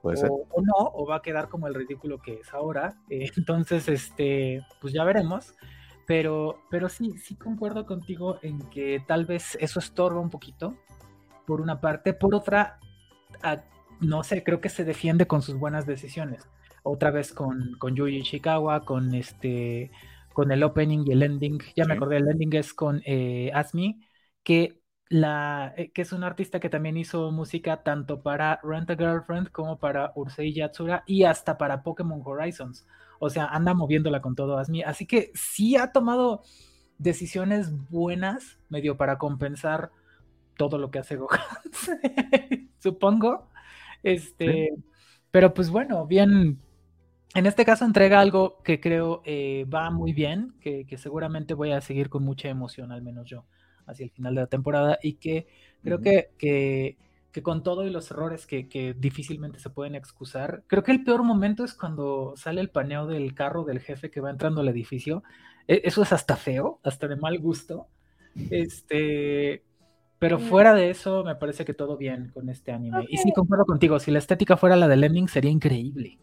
Puede 0.01 0.17
ser. 0.17 0.29
O, 0.29 0.61
no, 0.61 0.73
o 0.77 1.07
va 1.07 1.17
a 1.17 1.21
quedar 1.21 1.49
como 1.49 1.67
el 1.67 1.73
ridículo 1.73 2.19
que 2.21 2.41
es 2.41 2.53
ahora. 2.53 2.97
Eh, 3.09 3.29
entonces, 3.37 3.87
este, 3.87 4.65
pues 4.81 4.93
ya 4.93 5.03
veremos. 5.03 5.55
Pero, 6.05 6.61
pero 6.69 6.87
sí, 6.87 7.17
sí 7.17 7.35
concuerdo 7.35 7.85
contigo 7.85 8.39
en 8.41 8.59
que 8.69 9.03
tal 9.05 9.25
vez 9.25 9.57
eso 9.59 9.79
estorba 9.79 10.21
un 10.21 10.29
poquito, 10.29 10.77
por 11.45 11.59
una 11.59 11.81
parte. 11.81 12.13
Por 12.13 12.33
otra, 12.33 12.79
no 13.99 14.23
sé, 14.23 14.41
creo 14.43 14.61
que 14.61 14.69
se 14.69 14.85
defiende 14.85 15.27
con 15.27 15.41
sus 15.41 15.59
buenas 15.59 15.85
decisiones 15.85 16.47
otra 16.87 17.11
vez 17.11 17.33
con, 17.33 17.75
con 17.79 17.95
Yuji 17.95 18.17
Ishikawa, 18.17 18.85
con 18.85 19.13
este 19.13 19.91
con 20.37 20.51
el 20.51 20.61
opening 20.61 21.03
y 21.07 21.13
el 21.13 21.23
ending. 21.23 21.57
Ya 21.75 21.85
me 21.85 21.95
acordé, 21.95 22.17
el 22.17 22.27
ending 22.29 22.53
es 22.55 22.71
con 22.71 23.01
eh, 23.05 23.49
Asmi, 23.55 23.99
que, 24.43 24.83
la, 25.09 25.73
eh, 25.75 25.91
que 25.91 26.03
es 26.03 26.11
un 26.11 26.23
artista 26.23 26.59
que 26.59 26.69
también 26.69 26.95
hizo 26.95 27.31
música 27.31 27.81
tanto 27.81 28.21
para 28.21 28.59
Rent 28.61 28.91
a 28.91 28.95
Girlfriend 28.95 29.49
como 29.49 29.79
para 29.79 30.11
Urusei 30.13 30.53
Yatsura 30.53 31.03
y 31.07 31.23
hasta 31.23 31.57
para 31.57 31.81
Pokémon 31.81 32.21
Horizons. 32.23 32.85
O 33.19 33.31
sea, 33.31 33.45
anda 33.47 33.73
moviéndola 33.73 34.21
con 34.21 34.35
todo 34.35 34.59
Asmi. 34.59 34.83
Así 34.83 35.07
que 35.07 35.31
sí 35.33 35.75
ha 35.75 35.91
tomado 35.91 36.43
decisiones 36.99 37.71
buenas, 37.89 38.59
medio 38.69 38.95
para 38.95 39.17
compensar 39.17 39.89
todo 40.55 40.77
lo 40.77 40.91
que 40.91 40.99
hace 40.99 41.15
Gohan, 41.15 41.41
supongo. 42.77 43.49
Este, 44.03 44.69
pero 45.31 45.53
pues 45.55 45.71
bueno, 45.71 46.05
bien, 46.05 46.59
en 47.33 47.45
este 47.45 47.65
caso 47.65 47.85
entrega 47.85 48.19
algo 48.19 48.61
que 48.63 48.79
creo 48.79 49.21
eh, 49.25 49.65
va 49.73 49.91
muy 49.91 50.13
bien, 50.13 50.55
que, 50.61 50.85
seguramente 50.97 51.53
voy 51.53 51.71
a 51.71 51.81
seguir 51.81 52.09
con 52.09 52.23
mucha 52.23 52.49
emoción, 52.49 52.91
al 52.91 53.01
menos 53.01 53.29
yo, 53.29 53.45
hacia 53.85 54.05
el 54.05 54.11
final 54.11 54.35
de 54.35 54.41
la 54.41 54.47
temporada, 54.47 54.97
y 55.01 55.13
que 55.13 55.47
creo 55.83 55.99
que, 55.99 56.29
que, 56.37 56.97
con 57.43 57.61
todo 57.61 57.85
y 57.85 57.91
los 57.91 58.09
errores 58.09 58.47
que, 58.47 58.95
difícilmente 58.97 59.59
se 59.59 59.69
pueden 59.69 59.93
excusar, 59.93 60.63
creo 60.67 60.83
que 60.83 60.91
el 60.91 61.03
peor 61.03 61.23
momento 61.23 61.63
es 61.63 61.75
cuando 61.75 62.33
sale 62.35 62.61
el 62.61 62.69
paneo 62.69 63.05
del 63.05 63.35
carro 63.35 63.63
del 63.63 63.79
jefe 63.79 64.09
que 64.09 64.21
va 64.21 64.31
entrando 64.31 64.61
al 64.61 64.69
edificio. 64.69 65.23
E, 65.67 65.81
eso 65.83 66.01
es 66.01 66.13
hasta 66.13 66.35
feo, 66.35 66.79
hasta 66.83 67.07
de 67.07 67.17
mal 67.17 67.37
gusto. 67.37 67.87
Este, 68.49 69.63
pero 70.17 70.39
fuera 70.39 70.73
de 70.73 70.89
eso, 70.89 71.23
me 71.23 71.35
parece 71.35 71.63
que 71.63 71.75
todo 71.75 71.95
bien 71.97 72.31
con 72.33 72.49
este 72.49 72.71
anime. 72.71 73.05
Y 73.07 73.17
sí, 73.17 73.31
concuerdo 73.33 73.65
contigo, 73.65 73.99
si 73.99 74.09
la 74.09 74.17
estética 74.17 74.57
fuera 74.57 74.75
la 74.75 74.87
del 74.87 75.03
ending, 75.03 75.27
sería 75.27 75.51
increíble. 75.51 76.17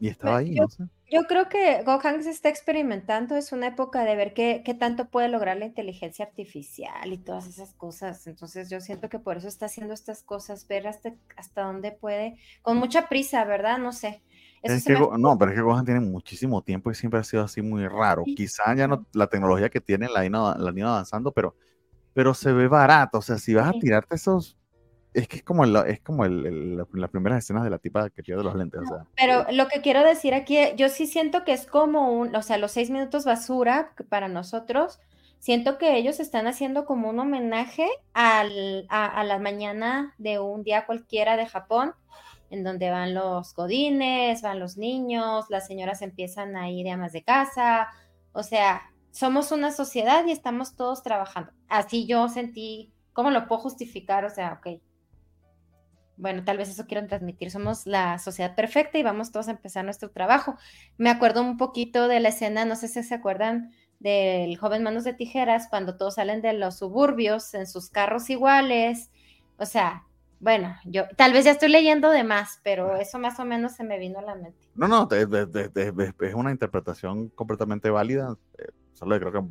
Y 0.00 0.08
estaba 0.08 0.38
ahí, 0.38 0.56
yo, 0.56 0.66
Yo 1.10 1.24
creo 1.24 1.50
que 1.50 1.82
Gohan 1.84 2.22
se 2.24 2.30
está 2.30 2.48
experimentando, 2.48 3.36
es 3.36 3.52
una 3.52 3.66
época 3.66 4.02
de 4.04 4.16
ver 4.16 4.32
qué, 4.32 4.62
qué, 4.64 4.72
tanto 4.72 5.10
puede 5.10 5.28
lograr 5.28 5.58
la 5.58 5.66
inteligencia 5.66 6.24
artificial 6.24 7.12
y 7.12 7.18
todas 7.18 7.46
esas 7.46 7.74
cosas. 7.74 8.26
Entonces 8.26 8.70
yo 8.70 8.80
siento 8.80 9.10
que 9.10 9.18
por 9.18 9.36
eso 9.36 9.46
está 9.46 9.66
haciendo 9.66 9.92
estas 9.92 10.22
cosas, 10.22 10.66
ver 10.66 10.86
hasta, 10.86 11.12
hasta 11.36 11.64
dónde 11.64 11.92
puede, 11.92 12.38
con 12.62 12.78
mucha 12.78 13.10
prisa, 13.10 13.44
¿verdad? 13.44 13.76
No 13.76 13.92
sé. 13.92 14.22
No, 15.18 15.38
pero 15.38 15.50
es 15.50 15.56
que 15.56 15.62
Gohan 15.62 15.84
tiene 15.84 16.00
muchísimo 16.00 16.62
tiempo 16.62 16.90
y 16.90 16.94
siempre 16.94 17.20
ha 17.20 17.24
sido 17.24 17.42
así 17.42 17.60
muy 17.60 17.86
raro. 17.86 18.24
Quizá 18.24 18.74
ya 18.74 18.88
no, 18.88 19.06
la 19.12 19.26
tecnología 19.26 19.68
que 19.68 19.80
tiene 19.82 20.08
la 20.08 20.22
la 20.28 20.68
han 20.68 20.78
ido 20.78 20.88
avanzando, 20.88 21.32
pero, 21.32 21.56
pero 22.14 22.32
se 22.32 22.52
ve 22.52 22.68
barato. 22.68 23.18
O 23.18 23.22
sea, 23.22 23.38
si 23.38 23.54
vas 23.54 23.68
a 23.68 23.78
tirarte 23.78 24.14
esos 24.14 24.59
es 25.12 25.26
que 25.28 25.38
es 25.38 25.42
como, 25.42 25.64
es 25.64 26.00
como 26.00 26.24
el, 26.24 26.76
las 26.92 27.10
primeras 27.10 27.44
escenas 27.44 27.64
de 27.64 27.70
la 27.70 27.78
tipa 27.78 28.10
que 28.10 28.22
pierde 28.22 28.44
los 28.44 28.54
lentes. 28.54 28.82
Pero 29.16 29.44
lo 29.50 29.66
que 29.68 29.80
quiero 29.80 30.04
decir 30.04 30.34
aquí, 30.34 30.58
yo 30.76 30.88
sí 30.88 31.06
siento 31.06 31.44
que 31.44 31.52
es 31.52 31.66
como 31.66 32.12
un, 32.12 32.34
o 32.34 32.42
sea, 32.42 32.58
los 32.58 32.72
seis 32.72 32.90
minutos 32.90 33.24
basura 33.24 33.92
para 34.08 34.28
nosotros, 34.28 35.00
siento 35.38 35.78
que 35.78 35.96
ellos 35.96 36.20
están 36.20 36.46
haciendo 36.46 36.84
como 36.84 37.08
un 37.08 37.18
homenaje 37.18 37.88
al, 38.12 38.86
a, 38.88 39.24
la 39.24 39.38
mañana 39.38 40.14
de 40.18 40.38
un 40.38 40.62
día 40.62 40.86
cualquiera 40.86 41.36
de 41.36 41.46
Japón, 41.46 41.94
en 42.50 42.62
donde 42.62 42.90
van 42.90 43.14
los 43.14 43.54
godines, 43.54 44.42
van 44.42 44.60
los 44.60 44.76
niños, 44.76 45.46
las 45.50 45.66
señoras 45.66 46.02
empiezan 46.02 46.56
a 46.56 46.70
ir 46.70 46.84
de 46.84 46.92
amas 46.92 47.12
de 47.12 47.22
casa, 47.22 47.88
o 48.32 48.42
sea, 48.44 48.82
somos 49.10 49.50
una 49.50 49.72
sociedad 49.72 50.24
y 50.26 50.30
estamos 50.30 50.76
todos 50.76 51.02
trabajando. 51.02 51.52
Así 51.68 52.06
yo 52.06 52.28
sentí, 52.28 52.92
¿cómo 53.12 53.30
lo 53.30 53.48
puedo 53.48 53.62
justificar? 53.62 54.24
O 54.24 54.30
sea, 54.30 54.60
ok, 54.60 54.80
bueno, 56.20 56.44
tal 56.44 56.58
vez 56.58 56.68
eso 56.68 56.86
quieren 56.86 57.08
transmitir, 57.08 57.50
somos 57.50 57.86
la 57.86 58.18
sociedad 58.18 58.54
perfecta 58.54 58.98
y 58.98 59.02
vamos 59.02 59.32
todos 59.32 59.48
a 59.48 59.52
empezar 59.52 59.84
nuestro 59.84 60.10
trabajo. 60.10 60.56
Me 60.98 61.10
acuerdo 61.10 61.42
un 61.42 61.56
poquito 61.56 62.08
de 62.08 62.20
la 62.20 62.28
escena, 62.28 62.64
no 62.64 62.76
sé 62.76 62.88
si 62.88 63.02
se 63.02 63.14
acuerdan 63.14 63.72
del 63.98 64.56
joven 64.56 64.82
Manos 64.82 65.04
de 65.04 65.14
Tijeras, 65.14 65.68
cuando 65.68 65.96
todos 65.96 66.14
salen 66.14 66.42
de 66.42 66.52
los 66.52 66.78
suburbios 66.78 67.54
en 67.54 67.66
sus 67.66 67.90
carros 67.90 68.30
iguales, 68.30 69.10
o 69.58 69.66
sea, 69.66 70.04
bueno, 70.40 70.74
yo 70.86 71.04
tal 71.16 71.34
vez 71.34 71.44
ya 71.44 71.50
estoy 71.50 71.68
leyendo 71.68 72.10
de 72.10 72.24
más, 72.24 72.60
pero 72.62 72.96
eso 72.96 73.18
más 73.18 73.38
o 73.40 73.44
menos 73.44 73.72
se 73.72 73.84
me 73.84 73.98
vino 73.98 74.18
a 74.18 74.22
la 74.22 74.34
mente. 74.34 74.58
No, 74.74 74.88
no, 74.88 75.06
es 75.10 76.34
una 76.34 76.50
interpretación 76.50 77.28
completamente 77.28 77.90
válida. 77.90 78.36
Eh, 78.58 78.68
solo 78.94 79.18
creo 79.18 79.32
que 79.32 79.42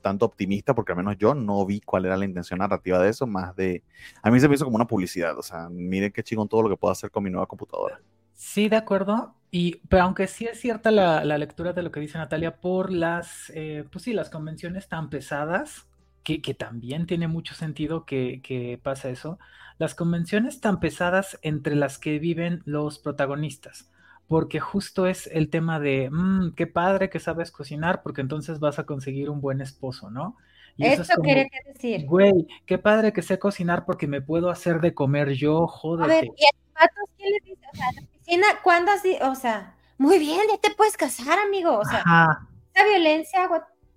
tanto 0.00 0.26
optimista, 0.26 0.74
porque 0.74 0.92
al 0.92 0.98
menos 0.98 1.16
yo 1.18 1.34
no 1.34 1.64
vi 1.66 1.80
cuál 1.80 2.06
era 2.06 2.16
la 2.16 2.24
intención 2.24 2.58
narrativa 2.58 2.98
de 2.98 3.10
eso, 3.10 3.26
más 3.26 3.54
de... 3.56 3.82
A 4.22 4.30
mí 4.30 4.40
se 4.40 4.48
me 4.48 4.54
hizo 4.54 4.64
como 4.64 4.76
una 4.76 4.86
publicidad, 4.86 5.38
o 5.38 5.42
sea, 5.42 5.68
miren 5.68 6.12
qué 6.12 6.22
chingón 6.22 6.48
todo 6.48 6.62
lo 6.62 6.68
que 6.68 6.76
puedo 6.76 6.92
hacer 6.92 7.10
con 7.10 7.24
mi 7.24 7.30
nueva 7.30 7.46
computadora. 7.46 8.00
Sí, 8.34 8.68
de 8.68 8.76
acuerdo. 8.76 9.34
Y, 9.50 9.76
pero 9.88 10.04
aunque 10.04 10.26
sí 10.26 10.44
es 10.44 10.60
cierta 10.60 10.90
la, 10.90 11.24
lectura 11.38 11.72
de 11.72 11.82
lo 11.82 11.90
que 11.90 12.00
dice 12.00 12.18
Natalia 12.18 12.60
por 12.60 12.92
las, 12.92 13.50
eh, 13.54 13.84
pues 13.90 14.04
sí, 14.04 14.12
las 14.12 14.28
convenciones 14.28 14.88
tan 14.88 15.08
pesadas, 15.08 15.88
que, 16.22 16.42
que 16.42 16.54
también 16.54 17.06
tiene 17.06 17.28
mucho 17.28 17.54
sentido 17.54 18.04
que, 18.04 18.40
que 18.42 18.80
pasa 18.82 19.08
eso, 19.08 19.38
las 19.78 19.94
convenciones 19.94 20.60
tan 20.60 20.80
pesadas 20.80 21.38
entre 21.42 21.76
las 21.76 21.98
que 21.98 22.18
viven 22.18 22.62
los 22.64 22.98
protagonistas, 22.98 23.90
porque 24.28 24.60
justo 24.60 25.06
es 25.06 25.28
el 25.28 25.50
tema 25.50 25.78
de, 25.78 26.10
mmm, 26.10 26.52
qué 26.54 26.66
padre 26.66 27.10
que 27.10 27.20
sabes 27.20 27.50
cocinar, 27.50 28.02
porque 28.02 28.20
entonces 28.20 28.58
vas 28.58 28.78
a 28.78 28.84
conseguir 28.84 29.30
un 29.30 29.40
buen 29.40 29.60
esposo, 29.60 30.10
¿no? 30.10 30.36
Y 30.76 30.86
eso, 30.86 31.02
es 31.02 31.10
quiere 31.22 31.48
decir. 31.66 32.04
Güey, 32.06 32.46
qué 32.66 32.78
padre 32.78 33.12
que 33.12 33.22
sé 33.22 33.38
cocinar 33.38 33.86
porque 33.86 34.06
me 34.06 34.20
puedo 34.20 34.50
hacer 34.50 34.80
de 34.80 34.92
comer 34.92 35.30
yo, 35.32 35.66
joder. 35.66 36.04
A 36.04 36.08
ver, 36.08 36.24
¿y 36.24 36.44
a 36.44 36.78
patos 36.78 37.08
qué 37.16 37.24
le 37.30 37.38
dice? 37.44 37.66
O 37.72 37.76
sea, 37.76 37.86
la 37.92 38.02
piscina, 38.08 38.46
¿cuándo 38.62 38.92
así? 38.92 39.16
O 39.22 39.34
sea, 39.34 39.74
muy 39.96 40.18
bien, 40.18 40.40
ya 40.50 40.58
te 40.58 40.74
puedes 40.74 40.96
casar, 40.96 41.38
amigo. 41.38 41.78
O 41.78 41.84
sea, 41.84 42.00
esa 42.74 42.86
violencia, 42.86 43.48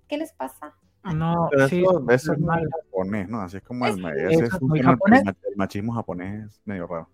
¿qué 0.08 0.16
les 0.16 0.32
pasa? 0.32 0.74
No, 1.02 1.48
Pero 1.50 1.68
sí, 1.68 1.82
eso, 2.10 2.32
es 2.32 2.38
muy 2.38 2.62
japonés, 2.70 3.28
¿no? 3.28 3.40
Así 3.40 3.56
es 3.56 3.62
como 3.62 3.86
el, 3.86 4.04
ese 4.30 4.44
es 4.44 4.62
muy 4.62 4.80
japonés. 4.80 5.22
El, 5.26 5.56
machismo 5.56 5.92
japonés 5.94 6.46
es 6.46 6.60
medio 6.64 6.86
raro. 6.86 7.08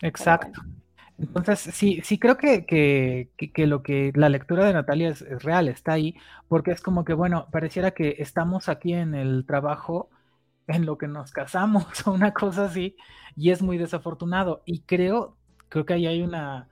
Exacto. 0.00 0.60
Entonces, 1.18 1.60
sí, 1.74 2.00
sí 2.04 2.18
creo 2.18 2.36
que, 2.36 2.66
que, 2.66 3.30
que, 3.54 3.66
lo 3.66 3.82
que 3.82 4.12
la 4.14 4.28
lectura 4.28 4.66
de 4.66 4.74
Natalia 4.74 5.08
es, 5.10 5.22
real, 5.42 5.68
está 5.68 5.92
ahí, 5.92 6.14
porque 6.48 6.72
es 6.72 6.82
como 6.82 7.04
que, 7.04 7.14
bueno, 7.14 7.48
pareciera 7.50 7.92
que 7.92 8.16
estamos 8.18 8.68
aquí 8.68 8.92
en 8.92 9.14
el 9.14 9.46
trabajo 9.46 10.10
en 10.66 10.84
lo 10.86 10.98
que 10.98 11.08
nos 11.08 11.32
casamos 11.32 11.86
o 12.06 12.12
una 12.12 12.32
cosa 12.34 12.66
así, 12.66 12.96
y 13.36 13.50
es 13.50 13.62
muy 13.62 13.78
desafortunado. 13.78 14.62
Y 14.66 14.80
creo, 14.82 15.36
creo 15.68 15.86
que 15.86 15.94
ahí 15.94 16.06
hay 16.06 16.22
una, 16.22 16.68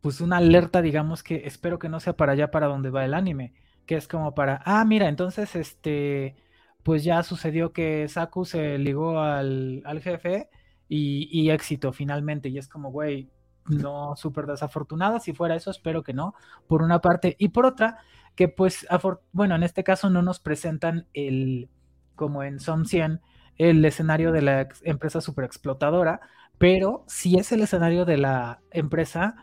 pues 0.00 0.20
una 0.20 0.38
alerta, 0.38 0.82
digamos, 0.82 1.22
que 1.22 1.42
espero 1.46 1.78
que 1.78 1.88
no 1.88 2.00
sea 2.00 2.16
para 2.16 2.32
allá 2.32 2.50
para 2.50 2.68
donde 2.68 2.90
va 2.90 3.04
el 3.04 3.14
anime, 3.14 3.54
que 3.86 3.96
es 3.96 4.08
como 4.08 4.34
para, 4.34 4.62
ah, 4.64 4.84
mira, 4.84 5.08
entonces, 5.08 5.56
este, 5.56 6.36
pues 6.82 7.04
ya 7.04 7.22
sucedió 7.22 7.72
que 7.72 8.08
Saku 8.08 8.44
se 8.44 8.78
ligó 8.78 9.20
al, 9.20 9.82
al 9.86 10.00
jefe 10.02 10.50
y, 10.88 11.28
y 11.32 11.50
éxito 11.50 11.92
finalmente, 11.92 12.48
y 12.48 12.58
es 12.58 12.68
como, 12.68 12.90
güey, 12.92 13.30
no 13.66 14.16
súper 14.16 14.46
desafortunada. 14.46 15.20
Si 15.20 15.32
fuera 15.32 15.54
eso, 15.54 15.70
espero 15.70 16.02
que 16.02 16.12
no, 16.12 16.34
por 16.66 16.82
una 16.82 17.00
parte. 17.00 17.36
Y 17.38 17.48
por 17.48 17.66
otra, 17.66 17.98
que 18.34 18.48
pues, 18.48 18.86
bueno, 19.32 19.54
en 19.54 19.62
este 19.62 19.84
caso 19.84 20.10
no 20.10 20.22
nos 20.22 20.40
presentan 20.40 21.06
el, 21.14 21.68
como 22.14 22.42
en 22.42 22.60
Son 22.60 22.86
100, 22.86 23.20
el 23.56 23.84
escenario 23.84 24.32
de 24.32 24.42
la 24.42 24.68
empresa 24.82 25.20
super 25.20 25.44
explotadora, 25.44 26.20
pero 26.58 27.04
sí 27.06 27.36
es 27.38 27.52
el 27.52 27.62
escenario 27.62 28.04
de 28.04 28.16
la 28.16 28.60
empresa 28.70 29.36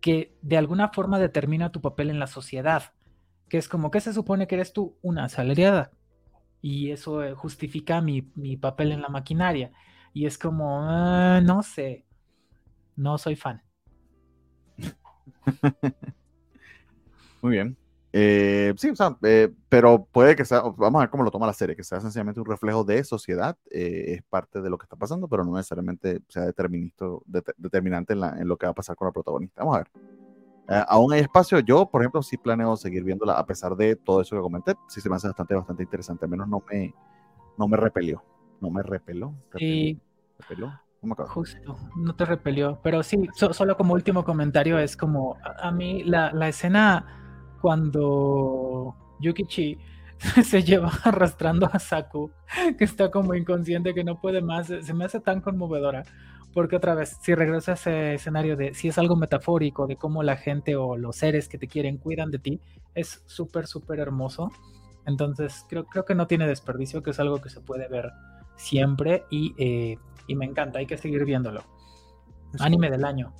que 0.00 0.36
de 0.42 0.58
alguna 0.58 0.90
forma 0.90 1.18
determina 1.18 1.72
tu 1.72 1.80
papel 1.80 2.10
en 2.10 2.18
la 2.18 2.26
sociedad, 2.26 2.92
que 3.48 3.58
es 3.58 3.68
como 3.68 3.90
que 3.90 4.00
se 4.00 4.12
supone 4.12 4.46
que 4.46 4.56
eres 4.56 4.72
tú 4.72 4.98
una 5.02 5.24
asalariada 5.24 5.92
y 6.64 6.92
eso 6.92 7.22
eh, 7.22 7.34
justifica 7.34 8.00
mi, 8.00 8.22
papel 8.56 8.92
en 8.92 9.02
la 9.02 9.10
maquinaria. 9.10 9.70
Y 10.14 10.24
es 10.24 10.38
como, 10.38 10.80
ah, 10.80 11.42
no 11.42 11.62
sé, 11.62 12.06
no 12.96 13.18
soy 13.18 13.36
fan. 13.36 13.62
Muy 17.42 17.52
bien. 17.52 17.76
Eh, 18.16 18.72
sí, 18.76 18.90
o 18.90 18.94
sea, 18.94 19.18
eh, 19.24 19.52
pero 19.68 20.04
puede 20.04 20.36
que 20.36 20.44
sea, 20.44 20.60
vamos 20.60 21.00
a 21.00 21.00
ver 21.00 21.10
cómo 21.10 21.24
lo 21.24 21.32
toma 21.32 21.48
la 21.48 21.52
serie, 21.52 21.74
que 21.74 21.82
sea 21.82 22.00
sencillamente 22.00 22.38
un 22.38 22.46
reflejo 22.46 22.84
de 22.84 23.02
sociedad, 23.02 23.58
eh, 23.72 24.14
es 24.14 24.22
parte 24.22 24.62
de 24.62 24.70
lo 24.70 24.78
que 24.78 24.84
está 24.84 24.94
pasando, 24.94 25.26
pero 25.26 25.44
no 25.44 25.56
necesariamente 25.56 26.20
sea 26.28 26.44
determinante 26.44 28.12
en, 28.12 28.46
lo 28.46 28.56
que 28.56 28.66
va 28.66 28.70
a 28.70 28.74
pasar 28.74 28.94
con 28.94 29.06
la 29.06 29.12
protagonista. 29.12 29.64
Vamos 29.64 29.74
a 29.74 29.78
ver. 29.78 30.84
aún 30.88 31.12
hay 31.12 31.22
espacio, 31.22 31.58
yo, 31.58 31.90
por 31.90 32.02
ejemplo, 32.02 32.22
sí 32.22 32.36
planeo 32.36 32.76
seguir 32.76 33.02
viéndola, 33.02 33.32
a 33.32 33.44
pesar 33.44 33.74
de 33.74 33.96
todo 33.96 34.20
eso 34.20 34.36
que 34.36 34.42
comenté, 34.42 34.74
sí 34.86 35.00
se 35.00 35.10
me 35.10 35.16
hace 35.16 35.26
bastante, 35.26 35.56
bastante 35.56 35.82
interesante, 35.82 36.24
al 36.24 36.30
menos 36.30 36.46
no 36.46 36.62
me, 36.70 36.94
no 37.58 37.66
me 37.66 37.76
repelió, 37.76 38.22
no 38.60 38.70
me 38.70 38.84
repeló. 38.84 39.34
Justo, 41.12 41.76
no 41.96 42.14
te 42.14 42.24
repelió. 42.24 42.78
Pero 42.82 43.02
sí, 43.02 43.28
solo 43.34 43.76
como 43.76 43.94
último 43.94 44.24
comentario, 44.24 44.78
es 44.78 44.96
como 44.96 45.36
a, 45.42 45.70
mí 45.70 46.02
la, 46.04 46.48
escena 46.48 47.56
cuando 47.60 48.94
Yukichi 49.20 49.78
se 50.44 50.62
lleva 50.62 50.90
arrastrando 51.04 51.68
a 51.72 51.78
Saku, 51.78 52.30
que 52.78 52.84
está 52.84 53.10
como 53.10 53.34
inconsciente, 53.34 53.94
que 53.94 54.04
no 54.04 54.20
puede 54.20 54.40
más, 54.40 54.66
se 54.66 54.94
me 54.94 55.04
hace 55.04 55.20
tan 55.20 55.40
conmovedora. 55.40 56.04
Porque 56.52 56.76
otra 56.76 56.94
vez, 56.94 57.18
si 57.20 57.34
regreso 57.34 57.72
a 57.72 57.74
ese 57.74 58.14
escenario 58.14 58.56
de 58.56 58.74
si 58.74 58.88
es 58.88 58.96
algo 58.96 59.16
metafórico, 59.16 59.88
de 59.88 59.96
cómo 59.96 60.22
la 60.22 60.36
gente 60.36 60.76
o 60.76 60.96
los 60.96 61.16
seres 61.16 61.48
que 61.48 61.58
te 61.58 61.66
quieren 61.66 61.98
cuidan 61.98 62.30
de 62.30 62.38
ti, 62.38 62.60
es 62.94 63.24
súper, 63.26 63.66
súper 63.66 63.98
hermoso. 63.98 64.52
Entonces, 65.04 65.66
creo, 65.68 65.84
creo 65.84 66.04
que 66.04 66.14
no 66.14 66.28
tiene 66.28 66.46
desperdicio, 66.46 67.02
que 67.02 67.10
es 67.10 67.18
algo 67.18 67.40
que 67.42 67.50
se 67.50 67.60
puede 67.60 67.88
ver 67.88 68.12
siempre 68.56 69.24
y 69.30 69.54
eh, 69.58 69.98
y 70.26 70.34
me 70.34 70.44
encanta, 70.44 70.78
hay 70.78 70.86
que 70.86 70.96
seguir 70.96 71.24
viéndolo. 71.24 71.62
Anime 72.60 72.90
del 72.90 73.04
año. 73.04 73.32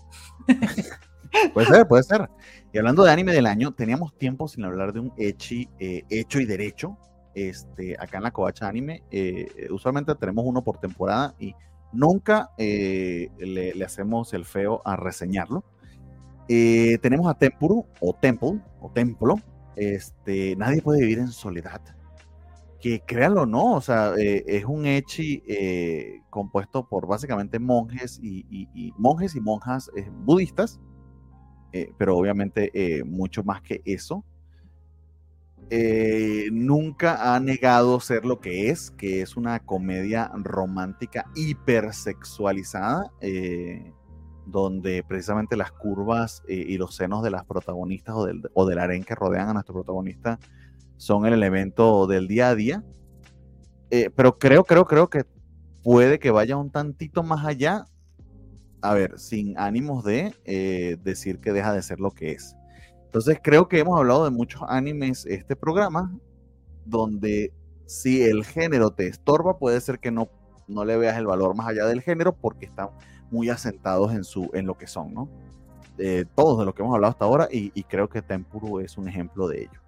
puede 1.55 1.67
ser, 1.67 1.87
puede 1.87 2.03
ser. 2.03 2.29
Y 2.73 2.79
hablando 2.79 3.05
de 3.05 3.13
anime 3.13 3.33
del 3.33 3.47
año, 3.47 3.73
teníamos 3.73 4.17
tiempo 4.19 4.49
sin 4.49 4.65
hablar 4.65 4.93
de 4.93 5.01
un 5.01 5.13
Echi 5.17 5.69
eh, 5.79 6.03
hecho 6.11 6.41
y 6.41 6.47
derecho. 6.47 6.99
Este, 7.35 7.97
acá 7.99 8.19
en 8.19 8.25
la 8.25 8.31
Covacha 8.31 8.69
Anime, 8.69 9.03
eh, 9.11 9.69
usualmente 9.71 10.15
tenemos 10.15 10.45
uno 10.47 10.63
por 10.63 10.79
temporada 10.79 11.35
y 11.41 11.53
nunca 11.93 12.51
eh, 12.59 13.29
le, 13.39 13.85
hacemos 13.85 14.33
el 14.35 14.45
feo 14.45 14.83
a 14.85 14.97
reseñarlo. 14.97 15.65
tenemos 16.47 17.29
a 17.29 17.35
Tempuru 17.35 17.87
o 18.01 18.15
Temple 18.15 18.61
o 18.81 18.91
Templo. 18.93 19.37
Este, 19.77 20.55
nadie 20.57 20.83
puede 20.83 21.01
vivir 21.01 21.19
en 21.19 21.29
soledad 21.29 21.81
que 22.85 23.01
créanlo 23.01 23.45
o 23.45 23.47
no, 23.47 23.73
o 23.77 23.81
sea, 23.81 24.13
eh, 24.19 24.45
es 24.47 24.67
un 24.67 24.85
echi 24.85 25.43
eh, 25.49 26.21
compuesto 26.29 26.87
por 26.87 27.07
básicamente 27.07 27.59
monjes 27.59 28.21
y, 28.23 28.93
monjes 28.99 29.35
y 29.35 29.41
monjas 29.41 29.91
eh, 29.97 30.11
budistas, 30.13 30.79
pero 31.97 32.15
obviamente 32.19 33.03
mucho 33.07 33.43
más 33.43 33.63
que 33.63 33.81
eso. 33.87 34.23
nunca 36.53 37.35
ha 37.35 37.41
negado 37.41 38.01
ser 38.01 38.27
lo 38.27 38.39
que 38.39 38.69
es, 38.69 38.91
que 38.91 39.23
es 39.23 39.35
una 39.39 39.61
comedia 39.61 40.31
romántica 40.35 41.25
hipersexualizada, 41.35 43.11
donde 44.47 45.03
precisamente 45.09 45.57
las 45.57 45.73
curvas 45.73 46.43
y 46.47 46.77
los 46.77 46.95
senos 46.95 47.23
de 47.23 47.31
las 47.31 47.47
protagonistas 47.47 48.15
o 48.15 48.27
del, 48.27 48.43
o 48.53 48.67
del 48.67 48.79
harén 48.79 49.05
que 49.05 49.15
rodean 49.15 49.49
a 49.49 49.55
nuestro 49.55 49.73
protagonista 49.73 50.39
son 50.97 51.27
el 51.27 51.35
elemento 51.35 52.07
del 52.07 52.29
día 52.29 52.51
a 52.51 52.55
día. 52.55 52.85
Eh, 53.91 54.11
pero 54.15 54.39
creo, 54.39 54.65
creo, 54.65 54.85
creo 54.87 55.09
que 55.09 55.25
puede 55.83 56.19
que 56.19 56.31
vaya 56.31 56.57
un 56.57 56.71
tantito 56.71 57.23
más 57.23 57.45
allá. 57.45 57.85
A 58.83 58.95
ver, 58.95 59.19
sin 59.19 59.59
ánimos 59.59 60.05
de 60.05 60.35
eh, 60.45 60.97
decir 61.03 61.41
que 61.41 61.53
deja 61.53 61.73
de 61.73 61.83
ser 61.83 62.01
lo 62.01 62.11
que 62.11 62.33
es. 62.33 62.57
Entonces 63.05 63.39
creo 63.43 63.69
que 63.69 63.79
hemos 63.79 63.99
hablado 63.99 64.25
de 64.25 64.31
muchos 64.31 64.63
animes 64.69 65.25
este 65.27 65.57
programa, 65.57 66.13
donde 66.85 67.53
si 67.87 68.23
el 68.23 68.45
género 68.45 68.91
te 68.91 69.07
estorba, 69.07 69.59
puede 69.59 69.81
ser 69.81 70.01
que 70.01 70.11
no, 70.11 70.29
no 70.67 70.85
le 70.85 70.97
veas 70.97 71.17
el 71.17 71.27
valor 71.27 71.55
más 71.55 71.69
allá 71.69 71.87
del 71.87 72.03
género 72.03 72.35
porque 72.35 72.67
están 72.67 72.89
muy 73.31 73.49
asentados 73.51 74.13
en, 74.13 74.25
su, 74.25 74.51
en 74.53 74.67
lo 74.67 74.77
que 74.77 74.87
son, 74.87 75.15
¿no? 75.15 75.29
Eh, 75.97 76.25
todos 76.35 76.59
de 76.59 76.65
lo 76.65 76.75
que 76.75 76.83
hemos 76.83 76.95
hablado 76.95 77.13
hasta 77.13 77.25
ahora 77.25 77.49
y, 77.51 77.71
y 77.75 77.85
creo 77.85 78.09
que 78.09 78.21
Tempuru 78.21 78.81
es 78.81 78.99
un 78.99 79.09
ejemplo 79.09 79.47
de 79.47 79.63
ello. 79.63 79.84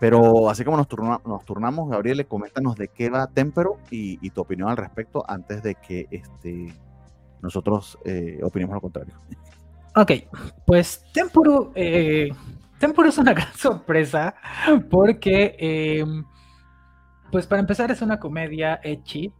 Pero 0.00 0.48
así 0.48 0.64
como 0.64 0.78
nos, 0.78 0.88
nos 1.26 1.44
turnamos, 1.44 1.90
Gabriel, 1.90 2.26
coméntanos 2.26 2.74
de 2.74 2.88
qué 2.88 3.10
va 3.10 3.26
Tempero 3.26 3.76
y, 3.90 4.30
tu 4.30 4.40
opinión 4.40 4.70
al 4.70 4.78
respecto 4.78 5.22
antes 5.28 5.62
de 5.62 5.74
que 5.74 6.06
este, 6.10 6.74
nosotros 7.42 7.98
eh, 8.06 8.40
opinemos 8.42 8.74
lo 8.74 8.80
contrario. 8.80 9.14
Ok, 9.94 10.12
pues 10.64 11.04
Tempuro, 11.12 11.72
eh, 11.74 12.30
es 12.80 13.18
una 13.18 13.32
gran 13.34 13.52
sorpresa 13.54 14.34
porque, 14.88 15.56
em, 15.58 16.24
pues 17.30 17.46
para 17.46 17.60
empezar 17.60 17.90
es 17.90 18.00
una 18.00 18.18
comedia 18.18 18.80
echi 18.82 19.32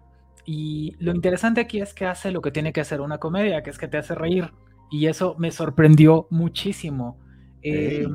y 0.45 0.95
lo 0.99 1.15
interesante 1.15 1.63
aquí 1.63 1.81
es 1.81 1.95
que 1.95 2.05
hace 2.05 2.31
lo 2.33 2.43
que 2.43 2.51
tiene 2.51 2.73
que 2.73 2.83
hacer 2.83 3.01
una 3.01 3.19
comedia, 3.19 3.63
que 3.63 3.71
es 3.71 3.79
que 3.79 3.89
te 3.89 3.97
hace 3.97 4.15
reír 4.15 4.53
y 4.91 5.07
eso 5.07 5.37
me 5.39 5.51
sorprendió 5.53 6.27
muchísimo. 6.31 7.17
Eh, 7.63 8.07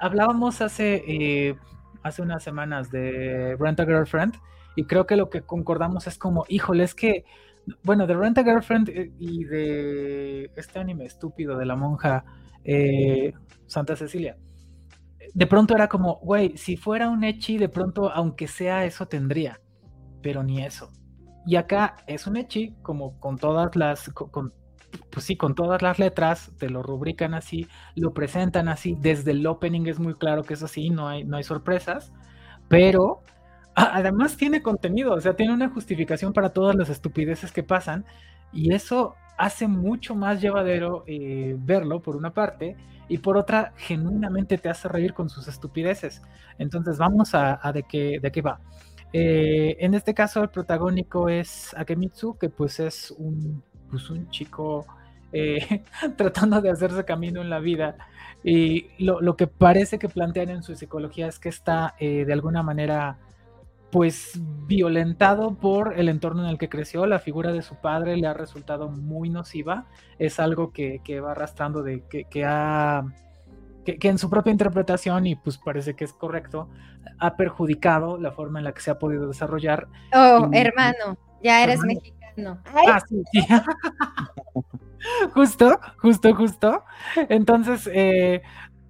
hablábamos 0.00 0.60
hace, 0.60 1.02
eh, 1.06 1.56
hace 2.02 2.22
unas 2.22 2.42
semanas 2.42 2.90
de 2.90 3.56
Rent 3.58 3.80
a 3.80 3.84
Girlfriend 3.84 4.34
y 4.76 4.84
creo 4.84 5.06
que 5.06 5.16
lo 5.16 5.28
que 5.30 5.42
concordamos 5.42 6.06
es 6.06 6.18
como, 6.18 6.44
híjole, 6.48 6.84
es 6.84 6.94
que 6.94 7.24
bueno, 7.82 8.06
de 8.06 8.14
Rent 8.14 8.38
a 8.38 8.44
Girlfriend 8.44 8.88
eh, 8.88 9.12
y 9.18 9.44
de 9.44 10.50
este 10.56 10.78
anime 10.78 11.04
estúpido 11.04 11.56
de 11.56 11.66
la 11.66 11.76
monja 11.76 12.24
eh, 12.64 13.32
Santa 13.66 13.96
Cecilia. 13.96 14.36
De 15.34 15.46
pronto 15.46 15.74
era 15.74 15.88
como, 15.88 16.16
güey, 16.16 16.56
si 16.56 16.76
fuera 16.76 17.08
un 17.08 17.24
Echi, 17.24 17.58
de 17.58 17.68
pronto, 17.68 18.10
aunque 18.10 18.48
sea 18.48 18.84
eso, 18.84 19.06
tendría. 19.06 19.60
Pero 20.20 20.42
ni 20.42 20.62
eso. 20.62 20.90
Y 21.46 21.56
acá 21.56 21.96
es 22.06 22.26
un 22.26 22.36
Echi, 22.36 22.74
como 22.82 23.18
con 23.18 23.38
todas 23.38 23.74
las, 23.76 24.10
pues 25.10 25.26
sí, 25.26 25.36
con 25.36 25.54
todas 25.54 25.82
las 25.82 25.98
letras, 25.98 26.52
te 26.58 26.68
lo 26.70 26.82
rubrican 26.82 27.34
así, 27.34 27.66
lo 27.94 28.12
presentan 28.12 28.68
así, 28.68 28.96
desde 29.00 29.32
el 29.32 29.46
opening 29.46 29.86
es 29.86 29.98
muy 29.98 30.14
claro 30.14 30.42
que 30.42 30.54
es 30.54 30.62
así, 30.62 30.90
no 30.90 31.08
hay, 31.08 31.24
no 31.24 31.36
hay 31.36 31.44
sorpresas, 31.44 32.12
pero 32.68 33.20
además 33.74 34.36
tiene 34.36 34.62
contenido, 34.62 35.14
o 35.14 35.20
sea, 35.20 35.34
tiene 35.34 35.54
una 35.54 35.70
justificación 35.70 36.32
para 36.32 36.50
todas 36.50 36.74
las 36.74 36.88
estupideces 36.88 37.52
que 37.52 37.62
pasan, 37.62 38.04
y 38.52 38.74
eso 38.74 39.14
hace 39.38 39.66
mucho 39.66 40.14
más 40.14 40.40
llevadero 40.40 41.04
eh, 41.06 41.56
verlo, 41.58 42.00
por 42.00 42.16
una 42.16 42.32
parte, 42.32 42.76
y 43.08 43.18
por 43.18 43.36
otra, 43.36 43.72
genuinamente 43.76 44.58
te 44.58 44.68
hace 44.68 44.88
reír 44.88 45.12
con 45.12 45.28
sus 45.28 45.48
estupideces. 45.48 46.22
Entonces, 46.58 46.96
vamos 46.98 47.34
a, 47.34 47.58
de, 47.72 47.82
qué, 47.82 48.18
de 48.22 48.30
qué 48.30 48.40
va. 48.40 48.60
Eh, 49.12 49.76
en 49.80 49.94
este 49.94 50.14
caso, 50.14 50.42
el 50.42 50.48
protagónico 50.48 51.28
es 51.28 51.74
Akemitsu, 51.76 52.38
que 52.38 52.48
pues 52.48 52.80
es 52.80 53.10
un 53.18 53.62
pues 53.92 54.10
un 54.10 54.28
chico 54.30 54.84
eh, 55.32 55.84
tratando 56.16 56.60
de 56.60 56.70
hacerse 56.70 57.04
camino 57.04 57.40
en 57.40 57.50
la 57.50 57.60
vida. 57.60 57.96
Y 58.42 58.88
lo, 58.98 59.36
que 59.36 59.46
parece 59.46 60.00
que 60.00 60.08
plantean 60.08 60.50
en 60.50 60.64
su 60.64 60.74
psicología 60.74 61.28
es 61.28 61.38
que 61.38 61.48
está 61.48 61.94
eh, 62.00 62.24
de 62.24 62.32
alguna 62.32 62.64
manera 62.64 63.18
pues 63.92 64.40
violentado 64.66 65.54
por 65.54 65.98
el 65.98 66.08
entorno 66.08 66.42
en 66.42 66.48
el 66.48 66.58
que 66.58 66.70
creció, 66.70 67.06
la 67.06 67.18
figura 67.18 67.52
de 67.52 67.60
su 67.60 67.76
padre 67.76 68.16
le 68.16 68.26
ha 68.26 68.32
resultado 68.32 68.88
muy 68.88 69.28
nociva, 69.28 69.84
es 70.18 70.40
algo 70.40 70.72
que, 70.72 71.20
va 71.20 71.32
arrastrando 71.32 71.82
de 71.82 72.02
que, 72.08 72.24
que 72.24 72.42
ha 72.46 73.04
que, 73.84 73.98
en 74.08 74.18
su 74.18 74.30
propia 74.30 74.50
interpretación, 74.50 75.26
y 75.26 75.34
pues 75.34 75.58
parece 75.58 75.94
que 75.94 76.04
es 76.04 76.12
correcto, 76.12 76.68
ha 77.18 77.36
perjudicado 77.36 78.18
la 78.18 78.32
forma 78.32 78.58
en 78.60 78.64
la 78.64 78.72
que 78.72 78.80
se 78.80 78.90
ha 78.90 78.98
podido 78.98 79.28
desarrollar. 79.28 79.88
Oh, 80.14 80.48
hermano, 80.52 81.18
ya 81.42 81.62
eres 81.62 81.80
mexicano. 81.80 82.21
No. 82.36 82.60
Ah, 82.66 83.00
sí, 83.08 83.22
justo, 85.34 85.80
justo, 85.98 86.34
justo. 86.34 86.84
Entonces, 87.28 87.88
eh, 87.92 88.42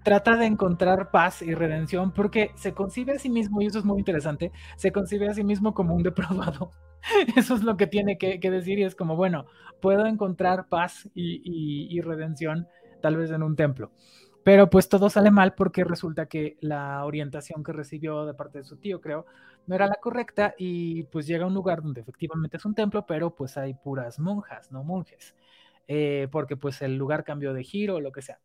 trata 0.03 0.37
de 0.37 0.47
encontrar 0.47 1.11
paz 1.11 1.43
y 1.43 1.55
redención 1.55 2.13
porque 2.13 2.51
se 2.55 2.73
concibe 2.73 3.13
a 3.13 3.19
sí 3.19 3.31
mismo, 3.31 3.63
y 3.63 3.67
eso 3.67 3.79
es 3.79 3.85
muy 3.85 3.99
interesante, 3.99 4.53
se 4.77 4.93
concibe 4.93 5.29
a 5.29 5.35
sí 5.35 5.45
mismo 5.45 5.75
como 5.75 5.95
un 5.95 6.03
depravado. 6.03 6.71
Eso 7.37 7.57
es 7.57 7.65
lo 7.65 7.77
que 7.77 7.89
tiene 7.89 8.17
que, 8.17 8.39
decir 8.39 8.79
y 8.79 8.85
es 8.85 8.95
como, 8.95 9.17
bueno, 9.17 9.47
puedo 9.81 10.07
encontrar 10.07 10.69
paz 10.69 11.11
y, 11.15 12.01
redención 12.01 12.69
tal 13.01 13.17
vez 13.17 13.33
en 13.33 13.43
un 13.43 13.57
templo. 13.57 13.91
Pero 14.45 14.71
pues 14.71 14.89
todo 14.89 15.11
sale 15.11 15.33
mal 15.33 15.55
porque 15.55 15.83
resulta 15.83 16.27
que 16.27 16.57
la 16.61 17.05
orientación 17.05 17.65
que 17.65 17.73
recibió 17.73 18.25
de 18.25 18.35
parte 18.35 18.59
de 18.59 18.65
su 18.65 18.77
tío, 18.77 19.01
creo, 19.01 19.27
no 19.67 19.75
era 19.75 19.87
la 19.87 19.97
correcta 19.97 20.55
y 20.59 21.05
pues 21.05 21.27
llega 21.27 21.45
a 21.45 21.49
un 21.49 21.55
lugar 21.55 21.83
donde 21.83 22.01
efectivamente 22.01 22.57
es 22.57 22.65
un 22.65 22.75
templo, 22.75 23.07
pero 23.07 23.35
pues 23.35 23.57
hay 23.57 23.75
puras 23.75 24.19
monjas, 24.19 24.71
no 24.73 24.85
monjes, 24.85 25.35
eh, 25.89 26.29
porque 26.31 26.57
pues 26.57 26.83
el 26.83 26.97
lugar 26.97 27.25
cambió 27.25 27.53
de 27.55 27.65
giro 27.65 27.97
o 27.97 28.01
lo 28.01 28.13
que 28.13 28.23
sea. 28.23 28.41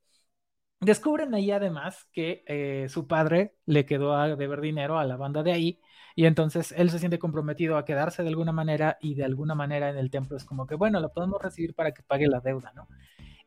Descubren 0.79 1.33
ahí 1.33 1.49
además 1.51 2.07
que 2.13 2.43
eh, 2.45 2.87
su 2.89 3.07
padre 3.07 3.55
le 3.65 3.85
quedó 3.85 4.15
a 4.15 4.35
deber 4.35 4.61
dinero 4.61 4.99
a 4.99 5.05
la 5.05 5.17
banda 5.17 5.41
de 5.41 5.51
ahí 5.51 5.81
y 6.15 6.25
entonces 6.25 6.71
él 6.77 6.91
se 6.91 6.99
siente 6.99 7.17
comprometido 7.17 7.77
a 7.77 7.85
quedarse 7.85 8.21
de 8.21 8.29
alguna 8.29 8.51
manera 8.51 8.97
y 9.01 9.15
de 9.15 9.25
alguna 9.25 9.55
manera 9.55 9.89
en 9.89 9.97
el 9.97 10.11
templo 10.11 10.37
es 10.37 10.45
como 10.45 10.67
que 10.67 10.75
bueno, 10.75 10.99
lo 10.99 11.11
podemos 11.11 11.41
recibir 11.41 11.73
para 11.73 11.93
que 11.93 12.03
pague 12.03 12.27
la 12.27 12.41
deuda, 12.41 12.73
¿no? 12.75 12.87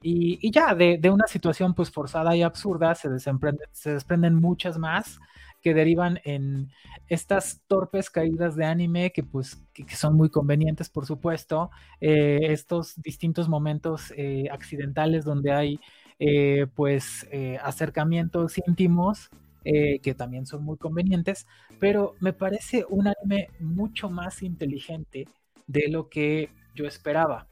Y, 0.02 0.50
ya 0.50 0.74
de, 0.74 0.98
una 1.10 1.26
situación 1.26 1.74
pues 1.74 1.90
forzada 1.90 2.34
y 2.34 2.42
absurda 2.42 2.94
se, 2.94 3.10
se 3.18 3.92
desprenden 3.92 4.34
muchas 4.34 4.78
más 4.78 5.20
que 5.60 5.74
derivan 5.74 6.20
en 6.24 6.70
estas 7.08 7.62
torpes 7.66 8.10
caídas 8.10 8.56
de 8.56 8.64
anime 8.64 9.12
que 9.12 9.22
pues 9.22 9.62
que, 9.72 9.84
son 9.94 10.16
muy 10.16 10.30
convenientes 10.30 10.88
por 10.88 11.06
supuesto, 11.06 11.70
eh, 12.00 12.38
estos 12.44 12.94
distintos 13.02 13.48
momentos 13.48 14.12
eh, 14.16 14.46
accidentales 14.50 15.24
donde 15.24 15.52
hay 15.52 15.80
eh, 16.18 16.66
pues 16.74 17.26
acercamientos 17.62 18.58
íntimos 18.66 19.30
que 19.62 20.14
también 20.16 20.46
son 20.46 20.64
muy 20.64 20.78
convenientes, 20.78 21.46
pero 21.78 22.14
me 22.18 22.32
parece 22.32 22.86
un 22.88 23.06
anime 23.08 23.50
mucho 23.60 24.08
más 24.08 24.42
inteligente 24.42 25.28
de 25.66 25.88
lo 25.88 26.08
que 26.08 26.48
yo 26.74 26.86
esperaba. 26.86 27.46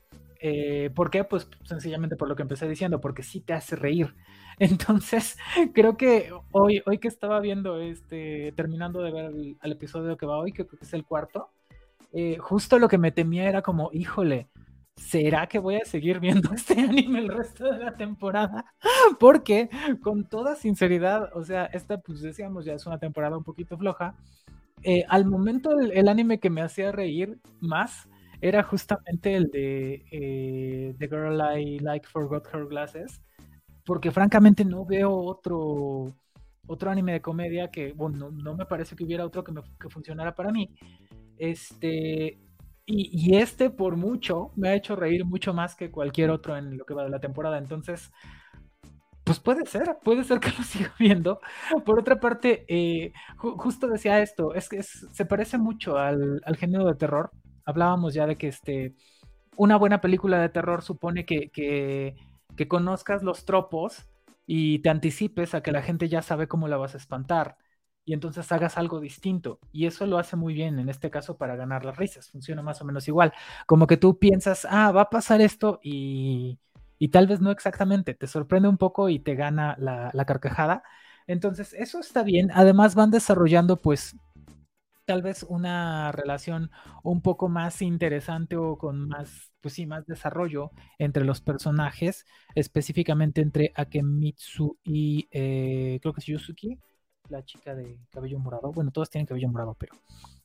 ¿Por 0.94 1.10
qué? 1.10 1.24
Pues 1.24 1.48
sencillamente 1.64 2.16
por 2.16 2.26
lo 2.26 2.34
que 2.34 2.42
empecé 2.42 2.66
diciendo, 2.66 2.98
porque 2.98 3.22
sí 3.22 3.40
te 3.40 3.52
hace 3.52 3.76
reír. 3.76 4.14
Entonces, 4.58 5.38
creo 5.74 5.96
que 5.96 6.30
hoy, 6.52 6.82
hoy 6.86 6.98
que 6.98 7.08
estaba 7.08 7.40
viendo, 7.40 7.80
este, 7.80 8.52
terminando 8.52 9.02
de 9.02 9.10
ver 9.10 9.24
el, 9.26 9.72
episodio 9.72 10.16
que 10.16 10.26
va 10.26 10.38
hoy, 10.38 10.52
que 10.52 10.66
es 10.80 10.92
el 10.92 11.04
cuarto, 11.04 11.50
eh, 12.12 12.38
justo 12.38 12.78
lo 12.78 12.88
que 12.88 12.98
me 12.98 13.12
temía 13.12 13.48
era 13.48 13.62
como, 13.62 13.90
híjole, 13.92 14.48
¿será 14.96 15.46
que 15.46 15.58
voy 15.58 15.76
a 15.76 15.84
seguir 15.84 16.20
viendo 16.20 16.50
este 16.54 16.80
anime 16.80 17.20
el 17.20 17.28
resto 17.28 17.70
de 17.70 17.78
la 17.78 17.96
temporada? 17.96 18.64
Porque, 19.20 19.68
con 20.02 20.28
toda 20.28 20.56
sinceridad, 20.56 21.30
o 21.34 21.44
sea, 21.44 21.66
esta, 21.66 21.98
pues 21.98 22.20
decíamos, 22.20 22.64
ya 22.64 22.74
es 22.74 22.86
una 22.86 22.98
temporada 22.98 23.36
un 23.36 23.44
poquito 23.44 23.76
floja. 23.76 24.14
Eh, 24.82 25.04
al 25.08 25.26
momento, 25.26 25.78
el, 25.78 26.08
anime 26.08 26.38
que 26.38 26.50
me 26.50 26.62
hacía 26.62 26.92
reír 26.92 27.40
más 27.60 28.08
era 28.40 28.62
justamente 28.62 29.34
el 29.34 29.50
de 29.50 30.04
eh, 30.12 30.94
The 30.98 31.08
Girl 31.08 31.40
I 31.56 31.80
Like 31.80 32.06
Forgot 32.06 32.46
Her 32.54 32.66
Glasses 32.66 33.20
porque 33.88 34.10
francamente 34.10 34.66
no 34.66 34.84
veo 34.84 35.10
otro, 35.10 36.14
otro 36.66 36.90
anime 36.90 37.12
de 37.12 37.22
comedia 37.22 37.70
que, 37.70 37.94
bueno, 37.94 38.30
no, 38.30 38.54
me 38.54 38.66
parece 38.66 38.94
que 38.94 39.02
hubiera 39.02 39.24
otro 39.24 39.42
que, 39.42 39.50
que 39.80 39.88
funcionara 39.88 40.34
para 40.34 40.52
mí. 40.52 40.76
Este, 41.38 42.38
y, 42.84 43.10
y, 43.30 43.36
este 43.38 43.70
por 43.70 43.96
mucho 43.96 44.50
me 44.56 44.68
ha 44.68 44.74
hecho 44.74 44.94
reír 44.94 45.24
mucho 45.24 45.54
más 45.54 45.74
que 45.74 45.90
cualquier 45.90 46.28
otro 46.28 46.54
en 46.58 46.76
lo 46.76 46.84
que 46.84 46.92
va 46.92 47.02
de 47.02 47.08
la 47.08 47.18
temporada. 47.18 47.56
Entonces, 47.56 48.12
pues 49.24 49.40
puede 49.40 49.64
ser, 49.64 49.96
puede 50.04 50.22
ser 50.22 50.38
que 50.38 50.50
lo 50.58 50.64
siga 50.64 50.92
viendo. 50.98 51.40
Por 51.86 51.98
otra 51.98 52.20
parte, 52.20 52.66
eh, 52.68 53.14
justo 53.38 53.88
decía 53.88 54.20
esto, 54.20 54.52
es 54.52 54.68
que 54.68 54.82
se 54.82 55.24
parece 55.24 55.56
mucho 55.56 55.96
al, 55.96 56.42
al, 56.44 56.56
género 56.56 56.84
de 56.84 56.94
terror. 56.94 57.30
Hablábamos 57.64 58.12
ya 58.12 58.26
de 58.26 58.36
que 58.36 58.48
este, 58.48 58.94
una 59.56 59.76
buena 59.78 60.02
película 60.02 60.42
de 60.42 60.50
terror 60.50 60.82
supone 60.82 61.24
que 61.24 62.18
que 62.58 62.68
conozcas 62.68 63.24
los 63.24 63.46
tropos 63.46 64.06
y 64.46 64.80
te 64.80 64.90
anticipes 64.90 65.54
a 65.54 65.62
que 65.62 65.72
la 65.72 65.82
gente 65.82 66.10
ya 66.10 66.22
sabe 66.22 66.48
cómo 66.48 66.68
la 66.68 66.76
vas 66.78 66.94
a 66.96 66.98
espantar 66.98 67.56
y 68.04 68.14
entonces 68.14 68.50
hagas 68.52 68.78
algo 68.78 69.00
distinto. 69.00 69.60
Y 69.72 69.86
eso 69.86 70.06
lo 70.06 70.18
hace 70.18 70.36
muy 70.36 70.54
bien, 70.54 70.78
en 70.78 70.88
este 70.88 71.10
caso, 71.10 71.36
para 71.38 71.56
ganar 71.56 71.84
las 71.84 71.96
risas. 71.98 72.30
Funciona 72.30 72.62
más 72.62 72.80
o 72.80 72.84
menos 72.86 73.06
igual. 73.08 73.32
Como 73.66 73.86
que 73.86 73.98
tú 73.98 74.18
piensas, 74.18 74.66
ah, 74.70 74.92
va 74.92 75.02
a 75.02 75.10
pasar 75.10 75.40
esto 75.42 75.78
y, 75.82 76.58
y 76.98 77.08
tal 77.08 77.26
vez 77.26 77.40
no 77.40 77.50
exactamente, 77.50 78.14
te 78.14 78.26
sorprende 78.26 78.68
un 78.68 78.78
poco 78.78 79.08
y 79.10 79.18
te 79.18 79.34
gana 79.34 79.76
la, 79.78 80.10
la 80.14 80.24
carcajada. 80.24 80.82
Entonces, 81.26 81.74
eso 81.74 82.00
está 82.00 82.22
bien. 82.22 82.50
Además, 82.54 82.94
van 82.94 83.10
desarrollando 83.10 83.76
pues 83.76 84.16
tal 85.08 85.22
vez 85.22 85.42
una 85.42 86.12
relación 86.12 86.70
un 87.02 87.22
poco 87.22 87.48
más 87.48 87.80
interesante 87.80 88.56
o 88.58 88.76
con 88.76 89.08
más, 89.08 89.54
pues 89.62 89.72
sí, 89.72 89.86
más 89.86 90.04
desarrollo 90.04 90.70
entre 90.98 91.24
los 91.24 91.40
personajes, 91.40 92.26
específicamente 92.54 93.40
entre 93.40 93.72
Akemitsu 93.74 94.76
y 94.84 95.26
eh, 95.30 95.98
creo 96.02 96.12
que 96.12 96.20
es 96.20 96.26
Yusuki, 96.26 96.78
la 97.30 97.42
chica 97.42 97.74
de 97.74 97.98
cabello 98.10 98.38
morado. 98.38 98.70
Bueno, 98.70 98.90
todas 98.90 99.08
tienen 99.08 99.24
cabello 99.24 99.48
morado, 99.48 99.74
pero 99.78 99.94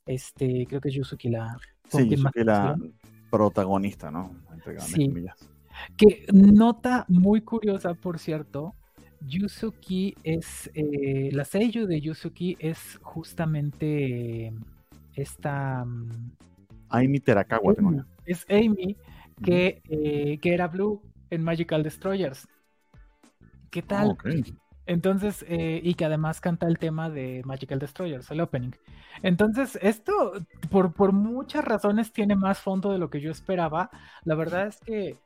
este 0.05 0.65
creo 0.65 0.79
que 0.79 0.87
es 0.87 0.95
Yusuki 0.95 1.27
la, 1.27 1.57
sí, 1.89 2.15
la 2.35 2.77
protagonista, 3.29 4.11
¿no? 4.11 4.31
sí. 4.79 5.13
Que 5.97 6.25
nota 6.31 7.03
muy 7.09 7.41
curiosa, 7.41 7.95
por 7.95 8.17
cierto, 8.17 8.75
Yusuki 9.25 10.15
es, 10.23 10.69
eh, 10.73 11.29
la 11.31 11.45
seiyuu 11.45 11.87
de 11.87 12.01
Yusuki 12.01 12.57
es 12.59 12.99
justamente 13.01 14.53
esta... 15.13 15.85
Mm, 15.85 16.31
Amy 16.89 17.19
Terakawa, 17.19 17.73
tengo 17.73 18.05
Es 18.25 18.45
Amy, 18.49 18.97
que, 19.43 19.81
eh, 19.89 20.37
que 20.39 20.53
era 20.53 20.67
Blue 20.67 21.01
en 21.29 21.43
Magical 21.43 21.83
Destroyers. 21.83 22.47
¿Qué 23.71 23.81
tal? 23.81 24.15
Entonces, 24.85 25.45
eh, 25.47 25.79
y 25.81 25.93
que 25.93 26.05
además 26.05 26.41
canta 26.41 26.67
el 26.67 26.77
tema 26.77 27.09
de 27.09 27.41
Magical 27.45 27.79
Destroyers, 27.79 28.29
el 28.29 28.41
opening. 28.41 28.73
Entonces, 29.21 29.79
esto, 29.81 30.33
por, 30.69 30.93
por 30.93 31.13
muchas 31.13 31.63
razones, 31.63 32.11
tiene 32.11 32.35
más 32.35 32.59
fondo 32.59 32.91
de 32.91 32.99
lo 32.99 33.09
que 33.09 33.21
yo 33.21 33.31
esperaba. 33.31 33.89
La 34.25 34.35
verdad 34.35 34.67
es 34.67 34.79
que, 34.81 35.17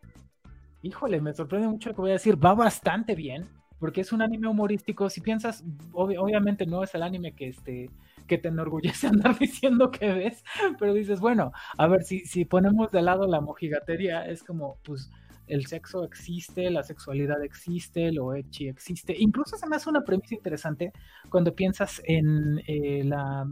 híjole, 0.84 1.20
me 1.20 1.34
sorprende 1.34 1.68
mucho 1.68 1.90
lo 1.90 1.96
que 1.96 2.02
voy 2.02 2.12
a 2.12 2.14
decir. 2.14 2.38
Va 2.44 2.54
bastante 2.54 3.16
bien 3.16 3.57
porque 3.80 4.02
es 4.02 4.12
un 4.12 4.22
anime 4.22 4.48
humorístico. 4.48 5.10
Si 5.10 5.22
piensas, 5.22 5.64
obviamente 5.94 6.66
no 6.66 6.84
es 6.84 6.94
el 6.96 7.04
anime 7.04 7.34
que, 7.34 7.50
este, 7.50 7.90
te 8.28 8.48
enorgullece 8.48 9.08
andar 9.08 9.38
diciendo 9.38 9.92
que 9.92 10.12
ves, 10.12 10.44
pero 10.80 10.94
dices, 10.94 11.20
bueno, 11.20 11.52
a 11.78 11.88
ver, 11.88 12.04
si, 12.04 12.20
si 12.22 12.46
ponemos 12.46 12.92
de 12.92 13.02
lado 13.02 13.28
la 13.28 13.42
mojigatería, 13.42 14.26
es 14.26 14.44
como, 14.44 14.78
pues, 14.84 15.10
el 15.48 15.66
sexo 15.66 16.04
existe, 16.04 16.70
la 16.70 16.84
sexualidad 16.84 17.42
existe, 17.42 18.12
lo 18.12 18.34
echi 18.34 18.68
existe. 18.68 19.16
Incluso 19.18 19.58
se 19.58 19.68
me 19.68 19.78
hace 19.78 19.90
una 19.90 20.04
premisa 20.04 20.36
interesante 20.36 20.92
cuando 21.30 21.56
piensas 21.56 22.02
en 22.06 22.62
eh, 22.68 23.04
la 23.06 23.48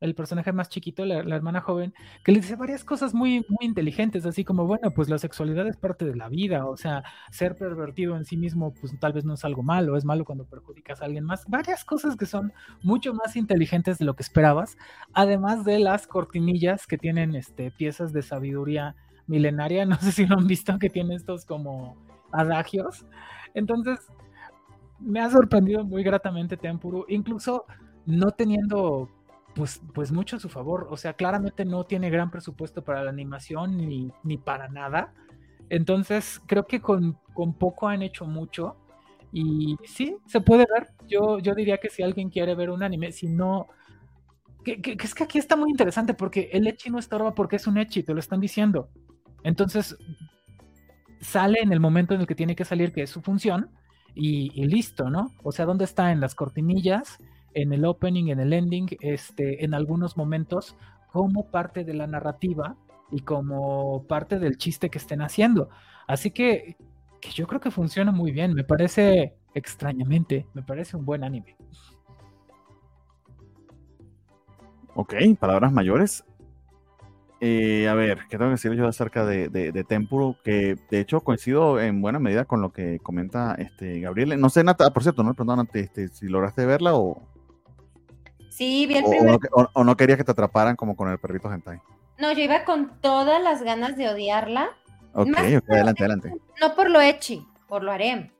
el 0.00 0.14
personaje 0.14 0.52
más 0.52 0.68
chiquito, 0.68 1.04
la, 1.04 1.18
hermana 1.18 1.60
joven, 1.60 1.94
que 2.22 2.32
le 2.32 2.40
dice 2.40 2.56
varias 2.56 2.84
cosas 2.84 3.14
muy, 3.14 3.44
muy 3.48 3.66
inteligentes, 3.66 4.26
así 4.26 4.44
como, 4.44 4.66
bueno, 4.66 4.90
pues 4.90 5.08
la 5.08 5.18
sexualidad 5.18 5.66
es 5.66 5.76
parte 5.76 6.04
de 6.04 6.16
la 6.16 6.28
vida, 6.28 6.66
o 6.66 6.76
sea, 6.76 7.02
ser 7.30 7.56
pervertido 7.56 8.16
en 8.16 8.24
sí 8.24 8.36
mismo, 8.36 8.74
pues 8.74 8.98
tal 9.00 9.12
vez 9.14 9.24
no 9.24 9.34
es 9.34 9.44
algo 9.44 9.62
malo, 9.62 9.96
es 9.96 10.04
malo 10.04 10.24
cuando 10.24 10.44
perjudicas 10.44 11.00
a 11.00 11.06
alguien 11.06 11.24
más, 11.24 11.46
varias 11.48 11.84
cosas 11.84 12.16
que 12.16 12.26
son 12.26 12.52
mucho 12.82 13.14
más 13.14 13.36
inteligentes 13.36 13.98
de 13.98 14.04
lo 14.04 14.14
que 14.14 14.22
esperabas, 14.22 14.76
además 15.14 15.64
de 15.64 15.78
las 15.78 16.06
cortinillas 16.06 16.86
que 16.86 16.98
tienen 16.98 17.34
este, 17.34 17.70
piezas 17.70 18.12
de 18.12 18.22
sabiduría 18.22 18.96
milenaria, 19.26 19.86
no 19.86 19.96
sé 19.96 20.12
si 20.12 20.26
lo 20.26 20.36
han 20.38 20.46
visto, 20.46 20.78
que 20.78 20.90
tiene 20.90 21.14
estos 21.14 21.46
como 21.46 21.96
adagios. 22.32 23.06
Entonces, 23.54 24.00
me 24.98 25.20
ha 25.20 25.30
sorprendido 25.30 25.84
muy 25.84 26.02
gratamente 26.02 26.56
Tempuru, 26.56 27.06
incluso 27.08 27.64
no 28.06 28.30
teniendo 28.30 29.10
pues, 29.56 29.80
pues 29.94 30.12
mucho 30.12 30.36
a 30.36 30.40
su 30.40 30.48
favor. 30.48 30.86
O 30.90 30.96
sea, 30.96 31.14
claramente 31.14 31.64
no 31.64 31.84
tiene 31.84 32.10
gran 32.10 32.30
presupuesto 32.30 32.84
para 32.84 33.02
la 33.02 33.10
animación 33.10 33.76
ni, 33.76 34.12
ni 34.22 34.36
para 34.36 34.68
nada. 34.68 35.12
Entonces, 35.70 36.40
creo 36.46 36.66
que 36.66 36.80
con, 36.80 37.18
con, 37.34 37.54
poco 37.54 37.88
han 37.88 38.02
hecho 38.02 38.26
mucho. 38.26 38.76
Y 39.32 39.76
sí, 39.84 40.16
se 40.26 40.40
puede 40.40 40.66
ver. 40.72 40.90
Yo, 41.08 41.38
yo 41.40 41.54
diría 41.54 41.78
que 41.78 41.90
si 41.90 42.02
alguien 42.02 42.30
quiere 42.30 42.54
ver 42.54 42.70
un 42.70 42.82
anime, 42.82 43.10
si 43.10 43.28
no, 43.28 43.66
que, 44.62 44.96
es 45.00 45.14
que 45.14 45.24
aquí 45.24 45.38
está 45.38 45.56
muy 45.56 45.70
interesante 45.70 46.12
porque 46.12 46.50
el 46.52 46.66
Echi 46.66 46.90
no 46.90 46.98
estorba 46.98 47.34
porque 47.34 47.56
es 47.56 47.66
un 47.66 47.78
Echi, 47.78 48.02
te 48.02 48.12
lo 48.12 48.20
están 48.20 48.40
diciendo. 48.40 48.88
Entonces, 49.42 49.96
sale 51.20 51.60
en 51.62 51.72
el 51.72 51.80
momento 51.80 52.14
en 52.14 52.20
el 52.20 52.26
que 52.26 52.34
tiene 52.34 52.56
que 52.56 52.64
salir, 52.64 52.92
que 52.92 53.02
es 53.02 53.10
su 53.10 53.22
función, 53.22 53.70
y, 54.18 54.64
listo, 54.64 55.10
¿no? 55.10 55.30
O 55.42 55.52
sea, 55.52 55.66
¿dónde 55.66 55.84
está? 55.84 56.10
En 56.10 56.20
las 56.20 56.34
cortinillas, 56.34 57.18
en 57.56 57.72
el 57.72 57.86
opening, 57.86 58.28
en 58.28 58.38
el 58.38 58.52
ending, 58.52 58.86
este, 59.00 59.64
en 59.64 59.72
algunos 59.72 60.16
momentos, 60.16 60.76
como 61.10 61.50
parte 61.50 61.84
de 61.84 61.94
la 61.94 62.06
narrativa 62.06 62.76
y 63.10 63.20
como 63.20 64.04
parte 64.06 64.38
del 64.38 64.58
chiste 64.58 64.90
que 64.90 64.98
estén 64.98 65.22
haciendo. 65.22 65.70
Así 66.06 66.30
que, 66.30 66.76
que 67.18 67.30
yo 67.30 67.46
creo 67.46 67.60
que 67.60 67.70
funciona 67.70 68.12
muy 68.12 68.30
bien, 68.30 68.52
me 68.52 68.62
parece 68.62 69.34
extrañamente, 69.54 70.46
me 70.52 70.62
parece 70.62 70.98
un 70.98 71.06
buen 71.06 71.24
anime. 71.24 71.56
Ok, 74.94 75.14
palabras 75.40 75.72
mayores. 75.72 76.24
Eh, 77.40 77.88
a 77.88 77.94
ver, 77.94 78.20
¿qué 78.28 78.36
tengo 78.36 78.50
que 78.50 78.56
decir 78.56 78.72
yo 78.72 78.86
acerca 78.86 79.24
de, 79.24 79.48
de, 79.48 79.84
Tempuro? 79.84 80.36
Que 80.44 80.76
de 80.90 81.00
hecho 81.00 81.20
coincido 81.20 81.80
en 81.80 82.02
buena 82.02 82.18
medida 82.18 82.44
con 82.44 82.60
lo 82.60 82.70
que 82.72 82.98
comenta 82.98 83.54
este 83.54 84.00
Gabriel. 84.00 84.38
No 84.38 84.50
sé, 84.50 84.62
Nata, 84.62 84.90
por 84.92 85.02
cierto, 85.02 85.22
no 85.22 85.32
preguntaban 85.32 85.68
este, 85.72 86.08
si 86.08 86.28
lograste 86.28 86.66
verla 86.66 86.94
o. 86.94 87.35
Sí, 88.56 88.86
bien 88.86 89.04
o, 89.52 89.68
o, 89.74 89.84
no, 89.84 89.98
querías 89.98 90.16
que 90.16 90.24
te 90.24 90.30
atraparan 90.30 90.76
como 90.76 90.96
con 90.96 91.10
el 91.10 91.18
perrito 91.18 91.52
hentai. 91.52 91.78
No, 92.16 92.32
yo 92.32 92.42
iba 92.42 92.64
con 92.64 93.02
todas 93.02 93.42
las 93.42 93.62
ganas 93.62 93.98
de 93.98 94.08
odiarla. 94.08 94.70
Ok, 95.12 95.28
ok, 95.28 95.70
adelante, 95.70 96.02
adelante. 96.02 96.32
No 96.58 96.74
por 96.74 96.88
lo 96.88 97.02
echi, 97.02 97.46
por 97.68 97.82
lo 97.82 97.92
harem. 97.92 98.32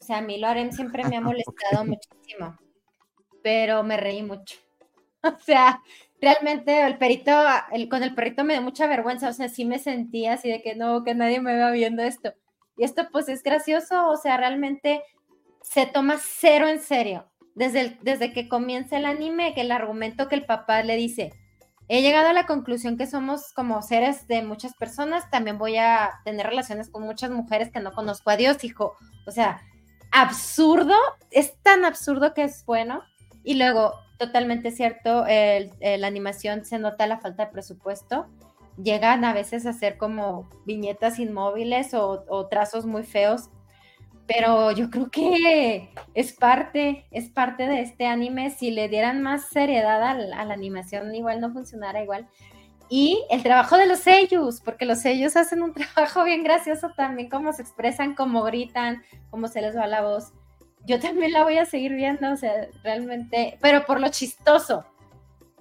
O 0.00 0.02
sea, 0.02 0.18
a 0.18 0.22
mí 0.22 0.38
lo 0.38 0.46
harem 0.46 0.72
siempre 0.72 1.04
me 1.04 1.18
ha 1.18 1.20
molestado 1.20 1.84
muchísimo. 1.84 2.56
Pero 3.42 3.82
me 3.82 3.98
reí 3.98 4.22
mucho. 4.22 4.56
O 5.20 5.38
sea, 5.40 5.82
realmente 6.22 6.86
el 6.86 6.96
perito, 6.96 7.32
el, 7.72 7.88
con 7.88 8.04
el 8.04 8.14
perrito 8.14 8.44
me 8.44 8.54
dio 8.54 8.62
mucha 8.62 8.86
vergüenza, 8.86 9.28
o 9.28 9.32
sea, 9.32 9.48
sí 9.48 9.64
me 9.64 9.80
sentía 9.80 10.34
así 10.34 10.48
de 10.48 10.62
que 10.62 10.76
no, 10.76 11.02
que 11.02 11.14
nadie 11.14 11.40
me 11.40 11.58
va 11.58 11.72
viendo 11.72 12.02
esto. 12.04 12.32
Y 12.76 12.84
esto 12.84 13.08
pues 13.10 13.28
es 13.28 13.42
gracioso, 13.42 14.08
o 14.08 14.16
sea, 14.16 14.36
realmente 14.36 15.02
se 15.60 15.86
toma 15.86 16.16
cero 16.18 16.68
en 16.68 16.80
serio. 16.80 17.28
Desde, 17.58 17.98
desde 18.02 18.32
que 18.32 18.48
comienza 18.48 18.96
el 18.96 19.04
anime, 19.04 19.52
que 19.52 19.62
el 19.62 19.72
argumento 19.72 20.28
que 20.28 20.36
el 20.36 20.46
papá 20.46 20.82
le 20.84 20.94
dice, 20.94 21.32
he 21.88 22.02
llegado 22.02 22.28
a 22.28 22.32
la 22.32 22.46
conclusión 22.46 22.96
que 22.96 23.06
somos 23.06 23.52
como 23.52 23.82
seres 23.82 24.28
de 24.28 24.42
muchas 24.42 24.74
personas, 24.74 25.28
también 25.30 25.58
voy 25.58 25.76
a 25.76 26.20
tener 26.24 26.46
relaciones 26.46 26.88
con 26.88 27.02
muchas 27.02 27.30
mujeres 27.30 27.70
que 27.72 27.80
no 27.80 27.92
conozco 27.92 28.30
a 28.30 28.36
Dios, 28.36 28.62
hijo. 28.62 28.94
O 29.26 29.32
sea, 29.32 29.60
absurdo, 30.12 30.94
es 31.30 31.60
tan 31.62 31.84
absurdo 31.84 32.32
que 32.32 32.44
es 32.44 32.64
bueno. 32.64 33.02
Y 33.42 33.54
luego, 33.54 33.94
totalmente 34.18 34.70
cierto, 34.70 35.24
la 35.24 36.06
animación 36.06 36.64
se 36.64 36.78
nota 36.78 37.06
la 37.06 37.18
falta 37.18 37.46
de 37.46 37.52
presupuesto. 37.52 38.26
Llegan 38.76 39.24
a 39.24 39.32
veces 39.32 39.66
a 39.66 39.72
ser 39.72 39.96
como 39.96 40.48
viñetas 40.64 41.18
inmóviles 41.18 41.94
o, 41.94 42.46
trazos 42.48 42.86
muy 42.86 43.02
feos, 43.02 43.50
pero 44.28 44.70
yo 44.70 44.90
creo 44.90 45.10
que 45.10 45.88
es 46.14 46.32
parte, 46.32 47.06
es 47.10 47.28
parte 47.30 47.66
de 47.66 47.80
este 47.80 48.06
anime. 48.06 48.50
Si 48.50 48.70
le 48.70 48.88
dieran 48.88 49.22
más 49.22 49.48
seriedad 49.48 50.02
a 50.02 50.14
la, 50.14 50.52
animación, 50.52 51.12
igual 51.14 51.40
no 51.40 51.52
funcionara 51.52 52.02
igual. 52.02 52.28
Y 52.88 53.24
el 53.30 53.42
trabajo 53.42 53.76
de 53.76 53.86
los 53.86 53.98
sellos, 53.98 54.60
porque 54.64 54.84
los 54.84 55.00
sellos 55.00 55.34
hacen 55.36 55.62
un 55.62 55.72
trabajo 55.94 56.22
bien 56.24 56.44
gracioso 56.44 56.90
también, 56.96 57.28
cómo 57.28 57.52
se 57.52 57.62
expresan, 57.62 58.14
cómo 58.14 58.44
gritan, 58.44 59.02
cómo 59.30 59.48
se 59.48 59.62
les 59.62 59.76
va 59.76 59.86
la 59.86 60.02
voz 60.02 60.32
yo 60.88 60.98
también 60.98 61.32
la 61.32 61.44
voy 61.44 61.58
a 61.58 61.66
seguir 61.66 61.92
viendo, 61.92 62.32
o 62.32 62.36
sea, 62.36 62.66
realmente, 62.82 63.58
pero 63.60 63.84
por 63.84 64.00
lo 64.00 64.08
chistoso. 64.08 64.86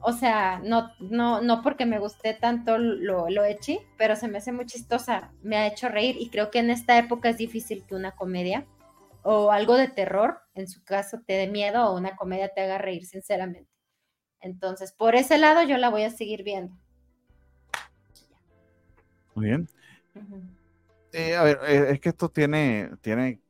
O 0.02 0.14
sea, 0.14 0.60
no, 0.64 0.92
no, 1.00 1.42
no 1.42 1.62
porque 1.62 1.86
me 1.86 2.00
guste 2.00 2.34
tanto 2.34 2.78
lo, 2.78 3.30
lo 3.30 3.44
echi, 3.44 3.80
pero 3.98 4.16
se 4.16 4.28
me 4.28 4.38
hace 4.38 4.52
muy 4.52 4.66
chistosa, 4.66 5.32
me 5.42 5.58
ha 5.58 5.68
hecho 5.68 5.90
reír 5.90 6.16
y 6.20 6.30
creo 6.30 6.52
que 6.52 6.60
en 6.60 6.70
esta 6.70 6.98
época 6.98 7.30
es 7.30 7.38
difícil 7.38 7.84
que 7.88 7.96
una 7.96 8.12
comedia 8.12 8.66
o 9.24 9.52
algo 9.52 9.76
de 9.76 9.90
terror, 9.90 10.40
en 10.54 10.68
su 10.68 10.84
caso, 10.84 11.20
te 11.26 11.34
dé 11.34 11.48
miedo 11.48 11.86
o 11.90 11.98
una 11.98 12.16
comedia 12.16 12.50
te 12.50 12.62
haga 12.62 12.78
reír, 12.78 13.06
sinceramente. 13.06 13.70
Entonces, 14.40 14.94
por 14.94 15.16
ese 15.16 15.38
lado 15.38 15.64
yo 15.64 15.78
la 15.78 15.90
voy 15.90 16.04
a 16.04 16.12
seguir 16.12 16.44
viendo. 16.44 16.74
Muy 19.36 19.48
bien. 19.48 19.68
Eh, 21.12 21.36
a 21.36 21.44
ver, 21.44 21.60
eh, 21.68 21.88
es 21.92 22.00
que 22.00 22.10
esto 22.10 22.30
tiene, 22.30 22.92
tiene 23.02 23.42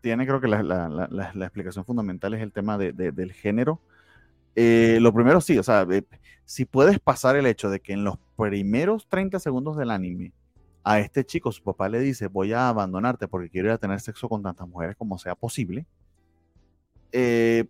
tiene, 0.00 0.26
creo 0.26 0.38
que 0.40 0.48
la, 0.48 0.62
la, 0.62 0.88
la, 0.90 1.32
la 1.34 1.44
explicación 1.46 1.84
fundamental 1.86 2.34
es 2.34 2.42
el 2.42 2.52
tema 2.52 2.76
de, 2.76 2.92
del 2.92 3.32
género. 3.32 3.80
Eh, 4.56 4.98
lo 5.00 5.12
primero 5.12 5.40
sí, 5.40 5.58
o 5.58 5.62
sea, 5.62 5.86
eh, 5.90 6.04
si 6.44 6.64
puedes 6.64 7.00
pasar 7.00 7.36
el 7.36 7.46
hecho 7.46 7.70
de 7.70 7.80
que 7.80 7.92
en 7.92 8.04
los 8.04 8.18
primeros 8.36 9.08
30 9.08 9.40
segundos 9.40 9.76
del 9.76 9.90
anime 9.90 10.32
a 10.84 11.00
este 11.00 11.24
chico 11.24 11.50
su 11.50 11.62
papá 11.62 11.88
le 11.88 11.98
dice 12.00 12.26
voy 12.26 12.52
a 12.52 12.68
abandonarte 12.68 13.26
porque 13.26 13.48
quiero 13.48 13.68
ir 13.68 13.72
a 13.72 13.78
tener 13.78 14.00
sexo 14.00 14.28
con 14.28 14.42
tantas 14.42 14.68
mujeres 14.68 14.96
como 14.96 15.18
sea 15.18 15.34
posible, 15.34 15.86
eh, 17.10 17.66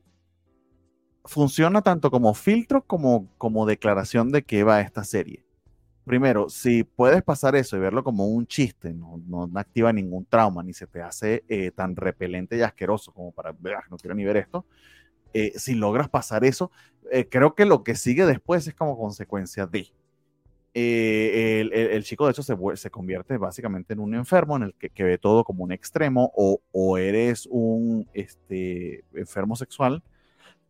funciona 1.24 1.80
tanto 1.80 2.10
como 2.10 2.34
filtro 2.34 2.82
como, 2.82 3.28
como 3.38 3.66
declaración 3.66 4.30
de 4.30 4.42
que 4.42 4.62
va 4.64 4.80
esta 4.80 5.04
serie. 5.04 5.44
Primero, 6.04 6.50
si 6.50 6.84
puedes 6.84 7.22
pasar 7.22 7.56
eso 7.56 7.78
y 7.78 7.80
verlo 7.80 8.04
como 8.04 8.26
un 8.26 8.46
chiste, 8.46 8.92
no, 8.92 9.22
no 9.26 9.48
activa 9.54 9.90
ningún 9.90 10.26
trauma, 10.26 10.62
ni 10.62 10.74
se 10.74 10.86
te 10.86 11.00
hace 11.00 11.42
tan 11.74 11.96
repelente 11.96 12.58
y 12.58 12.60
asqueroso 12.60 13.10
como 13.12 13.32
para, 13.32 13.54
no 13.90 13.96
quiero 13.96 14.14
ni 14.14 14.22
ver 14.22 14.36
esto, 14.36 14.66
eh, 15.34 15.52
si 15.56 15.74
logras 15.74 16.08
pasar 16.08 16.44
eso, 16.44 16.70
eh, 17.10 17.28
creo 17.28 17.54
que 17.54 17.66
lo 17.66 17.84
que 17.84 17.94
sigue 17.94 18.24
después 18.24 18.66
es 18.66 18.74
como 18.74 18.98
consecuencia 18.98 19.66
de... 19.66 19.88
El, 20.76 21.72
el, 21.72 22.02
chico 22.02 22.24
de 22.24 22.32
hecho 22.32 22.42
se, 22.42 22.56
se, 22.74 22.90
convierte 22.90 23.36
básicamente 23.36 23.92
en 23.92 24.00
un 24.00 24.12
enfermo 24.16 24.56
en 24.56 24.64
el 24.64 24.74
que, 24.74 24.90
que 24.90 25.04
ve 25.04 25.18
todo 25.18 25.44
como 25.44 25.62
un 25.62 25.70
extremo 25.70 26.32
o, 26.34 26.60
o 26.72 26.98
eres 26.98 27.46
un 27.48 28.08
este, 28.12 29.04
enfermo 29.14 29.54
sexual 29.54 30.02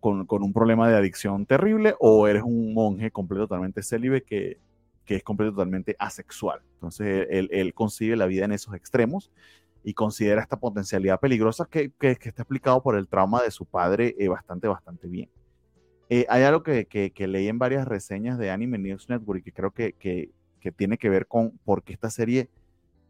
con, 0.01 0.27
con, 0.27 0.43
un 0.43 0.53
problema 0.53 0.91
de 0.91 0.97
adicción 0.97 1.47
terrible 1.47 1.95
o 2.01 2.29
eres 2.29 2.43
un 2.43 2.75
monje 2.75 3.11
completo, 3.11 3.45
totalmente 3.45 3.83
célibe 3.83 4.23
que, 4.23 4.59
que 5.05 5.17
es 5.17 5.23
completamente 5.23 5.97
asexual. 5.99 6.61
Entonces, 6.75 7.27
él, 7.31 7.49
él, 7.53 7.75
concibe 7.75 8.17
la 8.17 8.27
vida 8.27 8.45
en 8.45 8.53
esos 8.53 8.75
extremos 8.75 9.31
y 9.85 9.93
considera 9.93 10.41
esta 10.41 10.59
potencialidad 10.59 11.21
peligrosa 11.21 11.67
que, 11.67 11.93
que, 11.93 12.13
está 12.13 12.43
explicado 12.43 12.83
por 12.83 12.97
el 12.97 13.07
trauma 13.07 13.43
de 13.43 13.51
su 13.51 13.67
padre 13.67 14.17
eh, 14.19 14.29
bastante, 14.29 14.67
bastante 14.67 15.07
bien. 15.07 15.29
Eh, 16.09 16.25
hay 16.29 16.43
algo 16.43 16.63
que, 16.63 16.87
que, 16.87 17.29
leí 17.29 17.49
en 17.49 17.59
varias 17.59 17.87
reseñas 17.87 18.39
de 18.39 18.51
Anime 18.51 18.79
News 18.79 19.09
Network 19.09 19.41
y 19.41 19.43
que 19.43 19.53
creo 19.53 19.71
que, 19.73 20.33
tiene 20.77 20.97
que 20.97 21.11
ver 21.11 21.27
con 21.27 21.51
por 21.65 21.83
qué 21.83 21.93
esta 21.93 22.09
serie 22.09 22.49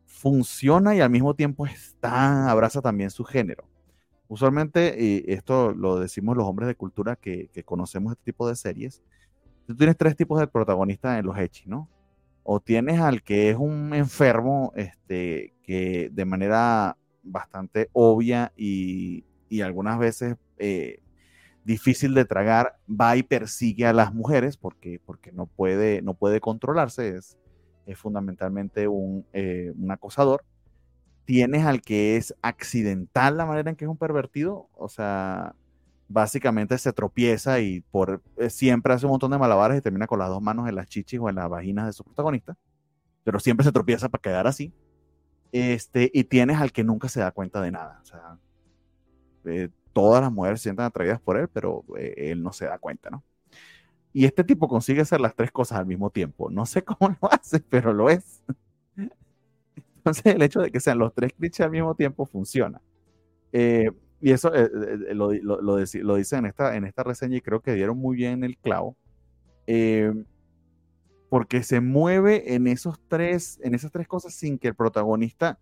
funciona 0.05 0.97
y 0.97 1.01
al 1.01 1.11
mismo 1.11 1.35
tiempo 1.35 1.65
está, 1.67 2.51
abraza 2.51 2.83
también 2.83 3.11
su 3.11 3.25
género. 3.25 3.65
Usualmente, 4.27 5.33
esto 5.33 5.73
lo 5.73 6.01
decimos 6.01 6.37
los 6.37 6.47
hombres 6.47 6.67
de 6.67 6.75
cultura 6.75 7.15
que, 7.15 7.49
conocemos 7.65 8.13
este 8.13 8.25
tipo 8.25 8.49
de 8.49 8.57
series, 8.57 9.01
tú 9.69 9.77
tienes 9.77 9.97
tres 9.97 10.17
tipos 10.17 10.41
de 10.41 10.49
protagonistas 10.49 11.21
en 11.21 11.27
los 11.27 11.39
hechis, 11.39 11.69
¿no? 11.69 11.89
O 12.45 12.61
tienes 12.61 13.01
al 13.01 13.23
que 13.23 13.51
es 13.51 13.57
un 13.57 13.95
enfermo, 13.95 14.73
este, 14.77 15.55
que 15.63 16.11
de 16.13 16.25
manera 16.25 16.97
bastante 17.23 17.89
obvia 17.93 18.53
y, 18.57 19.25
algunas 19.63 20.01
veces 20.01 20.35
eh, 20.59 20.99
difícil 21.65 22.13
de 22.15 22.25
tragar, 22.25 22.77
va 22.89 23.17
y 23.17 23.23
persigue 23.23 23.87
a 23.87 23.93
las 23.93 24.13
mujeres 24.13 24.57
porque, 24.57 25.01
porque 25.05 25.33
no, 25.33 25.47
puede, 25.47 26.03
no 26.03 26.15
puede 26.15 26.41
controlarse, 26.41 27.17
es, 27.17 27.39
es 27.87 27.99
fundamentalmente 27.99 28.89
un, 28.89 29.25
eh, 29.33 29.73
un, 29.77 29.91
acosador. 29.91 30.45
Tienes 31.25 31.65
al 31.65 31.81
que 31.83 32.17
es 32.17 32.35
accidental 32.43 33.37
la 33.37 33.47
manera 33.47 33.71
en 33.71 33.77
que 33.77 33.85
es 33.85 33.91
un 33.91 33.97
pervertido, 33.97 34.69
o 34.75 34.89
sea, 34.89 35.55
básicamente 36.09 36.77
se 36.79 36.93
tropieza 36.93 37.61
y 37.61 37.81
por 37.91 38.23
eh, 38.37 38.51
siempre 38.51 38.93
hace 38.93 39.07
un 39.07 39.13
montón 39.13 39.31
de 39.31 39.39
malabares 39.39 39.79
y 39.79 39.81
termina 39.81 40.07
con 40.07 40.19
las 40.19 40.29
dos 40.29 40.43
manos 40.43 40.69
en 40.69 40.75
las 40.75 40.89
chichis 40.89 41.21
o 41.21 41.29
en 41.29 41.37
las 41.37 41.49
vaginas 41.49 41.87
de 41.87 41.93
su 41.93 42.05
protagonista, 42.05 42.57
pero 43.25 43.41
siempre 43.41 43.65
se 43.65 43.73
tropieza 43.73 44.09
para 44.09 44.23
quedar 44.23 44.47
así. 44.47 44.73
Este, 45.53 46.11
y 46.13 46.25
tienes 46.25 46.59
al 46.61 46.73
que 46.73 46.85
nunca 46.85 47.09
se 47.09 47.21
da 47.21 47.31
cuenta 47.31 47.61
de 47.63 47.71
nada, 47.71 48.01
o 48.03 48.07
sea, 48.07 48.39
eh, 49.45 49.69
todas 49.93 50.21
las 50.21 50.33
mujeres 50.33 50.61
se 50.61 50.65
sienten 50.65 50.85
atraídas 50.85 51.21
por 51.21 51.39
él, 51.39 51.49
pero 51.49 51.85
eh, 51.97 52.15
él 52.17 52.43
no 52.43 52.53
se 52.53 52.67
da 52.67 52.79
cuenta, 52.79 53.11
¿no? 53.11 53.23
Y 54.13 54.27
este 54.27 54.45
tipo 54.45 54.69
consigue 54.69 55.01
hacer 55.01 55.21
las 55.21 55.35
tres 55.35 55.51
cosas 55.51 55.79
al 55.79 55.87
mismo 55.87 56.11
tiempo. 56.11 56.51
No 56.51 56.67
sé 56.67 56.85
cómo 56.85 57.17
lo 57.21 57.33
hace, 57.33 57.61
pero 57.61 57.93
lo 57.93 58.11
es. 58.11 58.43
Entonces 59.97 60.27
el 60.27 60.43
hecho 60.43 60.61
de 60.61 60.71
que 60.71 60.81
sean 60.81 60.99
los 60.99 61.13
tres 61.15 61.33
clichés 61.33 61.65
al 61.65 61.73
mismo 61.73 61.95
tiempo 61.95 62.27
funciona. 62.27 62.81
Eh, 63.53 63.91
y 64.25 64.33
eso 64.33 64.55
eh, 64.55 64.71
lo, 65.13 65.35
lo, 65.35 65.61
lo, 65.61 65.77
dice 66.17 66.37
en 66.37 66.47
esta, 66.47 66.77
en 66.77 66.87
esta 66.87 67.03
reseña 67.03 67.37
y 67.37 67.41
creo 67.43 67.61
que 67.61 67.75
dieron 67.75 67.99
muy 67.99 68.17
bien 68.17 68.43
el 68.43 68.57
clavo. 68.57 68.97
porque 71.29 71.63
se 71.63 71.83
mueve 71.83 72.55
en, 72.55 72.67
esos 72.67 72.99
tres, 73.07 73.61
en 73.63 73.75
esas 73.75 73.93
tres 73.93 74.09
cosas 74.09 74.33
sin 74.33 74.59
que 74.59 74.69
el 74.69 74.75
protagonista 74.75 75.59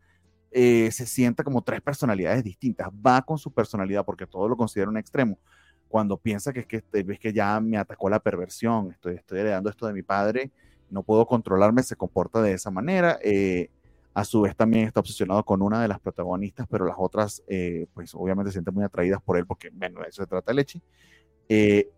eh, 0.53 0.91
se 0.93 1.07
sienta 1.07 1.43
como 1.43 1.63
tres 1.63 1.81
personalidades 1.81 2.45
distintas. 2.45 2.89
Va 2.91 3.23
con 3.23 3.37
su 3.37 3.53
personalidad 3.53 4.05
porque 4.05 4.29
todo 4.29 4.47
lo 4.49 4.57
considera 4.57 4.91
un 4.91 4.97
extremo. 4.97 5.41
Cuando 5.89 6.17
piensa 6.17 6.53
que 6.53 6.61
es 6.61 6.67
que, 6.67 6.85
ves 7.03 7.19
que 7.19 7.33
ya 7.33 7.59
me 7.59 7.79
atacó 7.79 8.09
la 8.09 8.21
perversión, 8.21 8.93
estoy, 8.93 9.17
estoy 9.17 9.41
heredando 9.41 9.71
esto 9.71 9.89
de 9.89 9.93
mi 9.93 10.05
padre, 10.05 10.53
no 10.89 11.03
puedo 11.03 11.27
controlarme, 11.27 11.83
se 11.83 11.97
comporta 11.97 12.41
de 12.41 12.53
esa 12.53 12.71
manera. 12.71 13.19
Eh, 13.25 13.71
a 14.15 14.25
su 14.25 14.43
vez 14.43 14.55
también 14.55 14.87
está 14.87 15.01
obsesionado 15.01 15.45
con 15.45 15.63
una 15.63 15.81
de 15.81 15.89
las 15.89 16.01
protagonistas, 16.01 16.67
pero 16.71 16.85
las 16.85 16.97
otras, 16.99 17.43
eh, 17.47 17.87
pues 17.95 18.15
obviamente 18.15 18.51
se 18.51 18.55
sienten 18.55 18.75
muy 18.75 18.85
atraídas 18.85 19.23
por 19.23 19.39
él 19.39 19.47
porque, 19.47 19.71
bueno, 19.73 20.03
eso 20.03 20.23
se 20.23 20.27
trata 20.27 20.53
de 20.53 20.57
leche. 20.57 20.83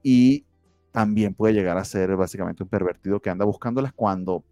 y 0.02 0.44
también 0.92 1.34
puede 1.34 1.54
llegar 1.54 1.76
a 1.76 1.84
ser 1.84 2.14
básicamente 2.16 2.62
un 2.62 2.68
pervertido 2.68 3.20
que 3.20 3.28
anda 3.28 3.44
buscándolas 3.44 3.92
cuando 3.92 4.44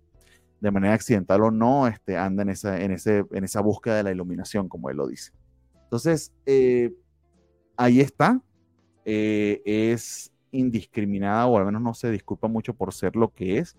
de 0.62 0.70
manera 0.70 0.94
accidental 0.94 1.43
o 1.43 1.51
no, 1.51 1.89
este, 1.89 2.16
anda 2.16 2.43
en 2.43 2.48
esa, 2.48 2.80
en, 2.80 2.93
ese, 2.93 3.24
en 3.32 3.43
esa 3.43 3.60
búsqueda 3.60 3.97
de 3.97 4.05
la 4.05 4.12
iluminación, 4.12 4.68
como 4.68 4.90
él 4.90 4.97
lo 4.97 5.09
dice. 5.09 5.32
Entonces, 5.82 6.32
eh, 6.47 6.94
ahí 7.76 8.01
está. 8.01 8.40
Eh, 9.05 9.60
es 9.64 10.32
indiscriminada, 10.52 11.47
o 11.47 11.59
al 11.59 11.66
menos 11.66 11.82
no 11.82 11.94
se 11.94 12.12
disculpa 12.12 12.47
mucho 12.47 12.74
por 12.74 12.94
ser 12.94 13.16
lo 13.16 13.32
que 13.32 13.59
es. 13.59 13.76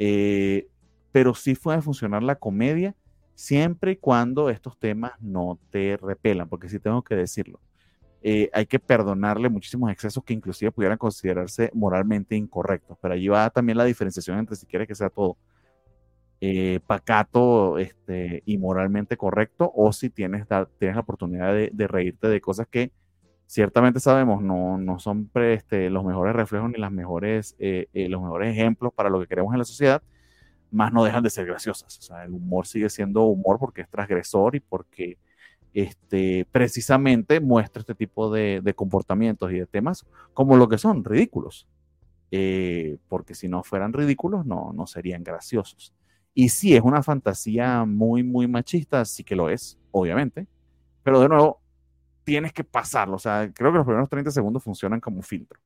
Eh, 0.00 0.68
pero 1.12 1.32
sí 1.32 1.54
puede 1.54 1.80
funcionar 1.80 2.24
la 2.24 2.34
comedia 2.34 2.96
siempre 3.40 3.92
y 3.92 3.96
cuando 3.96 4.50
estos 4.50 4.78
temas 4.78 5.12
no 5.20 5.58
te 5.70 5.96
repelan, 5.96 6.48
porque 6.48 6.68
sí 6.68 6.78
tengo 6.78 7.02
que 7.02 7.16
decirlo. 7.16 7.60
hay 8.52 8.66
que 8.66 8.78
perdonarle 8.78 9.48
muchísimos 9.48 9.90
excesos 9.90 10.22
que 10.22 10.34
inclusive 10.34 10.70
pudieran 10.72 10.98
considerarse 10.98 11.70
moralmente 11.74 12.36
incorrectos, 12.36 12.98
pero 13.00 13.14
allí 13.14 13.28
va 13.28 13.48
también 13.50 13.78
la 13.78 13.84
diferenciación 13.84 14.38
entre 14.38 14.56
si 14.56 14.66
quiere 14.66 14.86
que 14.86 14.94
sea 14.94 15.08
todo 15.08 15.38
eh, 16.42 16.80
pacato 16.86 17.76
este, 17.78 18.42
y 18.46 18.56
moralmente 18.56 19.18
correcto, 19.18 19.70
o 19.74 19.92
si 19.92 20.08
tienes, 20.08 20.46
tienes 20.78 20.96
la 20.96 21.02
oportunidad 21.02 21.54
de, 21.54 21.86
reírte 21.86 22.28
de 22.28 22.40
cosas 22.40 22.66
que 22.66 22.92
ciertamente 23.46 24.00
sabemos 24.00 24.42
no, 24.42 24.78
no 24.78 24.98
son 24.98 25.30
este, 25.34 25.90
los 25.90 26.02
mejores 26.02 26.34
reflejos 26.34 26.70
ni 26.70 26.78
las 26.78 26.92
mejores, 26.92 27.56
eh, 27.58 27.88
eh, 27.92 28.08
los 28.08 28.22
mejores 28.22 28.52
ejemplos 28.52 28.92
para 28.94 29.10
lo 29.10 29.20
que 29.20 29.26
queremos 29.26 29.52
en 29.52 29.58
la 29.58 29.64
sociedad, 29.64 30.02
más 30.70 30.92
no 30.92 31.04
dejan 31.04 31.22
de 31.22 31.30
ser 31.30 31.46
graciosas. 31.46 31.98
O 31.98 32.02
sea, 32.02 32.24
el 32.24 32.32
humor 32.32 32.66
sigue 32.66 32.88
siendo 32.88 33.24
humor 33.24 33.58
porque 33.58 33.82
es 33.82 33.88
transgresor 33.88 34.56
y 34.56 34.60
porque 34.60 35.18
este, 35.72 36.46
precisamente 36.50 37.40
muestra 37.40 37.80
este 37.80 37.94
tipo 37.94 38.30
de, 38.32 38.60
de 38.62 38.74
comportamientos 38.74 39.52
y 39.52 39.58
de 39.60 39.66
temas 39.66 40.06
como 40.34 40.56
lo 40.56 40.68
que 40.68 40.78
son, 40.78 41.04
ridículos. 41.04 41.68
porque 43.08 43.34
si 43.34 43.48
no 43.48 43.62
fueran 43.62 43.92
ridículos, 43.92 44.46
no, 44.46 44.72
no 44.72 44.86
serían 44.86 45.24
graciosos. 45.24 45.92
Y 46.34 46.48
sí, 46.48 46.76
es 46.76 46.82
una 46.82 47.02
fantasía 47.02 47.84
muy, 47.84 48.22
muy 48.22 48.46
machista, 48.46 49.04
sí 49.04 49.24
que 49.24 49.36
lo 49.36 49.50
es, 49.50 49.78
obviamente. 49.90 50.46
Pero 51.02 51.20
de 51.20 51.28
nuevo, 51.28 51.60
tienes 52.24 52.52
que 52.52 52.64
pasarlo. 52.64 53.16
O 53.16 53.18
sea, 53.18 53.50
creo 53.52 53.72
que 53.72 53.78
los 53.78 53.86
primeros 53.86 54.08
30 54.08 54.30
segundos 54.30 54.62
funcionan 54.62 55.00
como 55.00 55.22
filtro. 55.22 55.60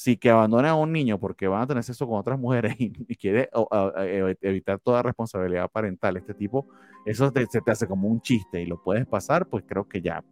Si 0.00 0.16
que 0.16 0.30
abandona 0.30 0.70
a 0.70 0.74
un 0.76 0.92
niño 0.92 1.18
porque 1.20 1.46
van 1.46 1.60
a 1.60 1.66
tener 1.66 1.84
sexo 1.84 2.08
con 2.08 2.18
otras 2.18 2.38
mujeres 2.38 2.74
y, 2.78 2.90
quiere 3.16 3.50
e, 3.98 4.36
evitar 4.40 4.78
toda 4.78 5.02
responsabilidad 5.02 5.70
parental, 5.70 6.16
este 6.16 6.32
tipo, 6.32 6.66
eso 7.04 7.30
se 7.50 7.60
te 7.60 7.70
hace 7.70 7.86
como 7.86 8.08
un 8.08 8.22
chiste 8.22 8.62
y 8.62 8.64
lo 8.64 8.82
puedes 8.82 9.06
pasar, 9.06 9.44
pues 9.44 9.62
creo 9.68 9.86
que 9.86 10.00
ya 10.00 10.24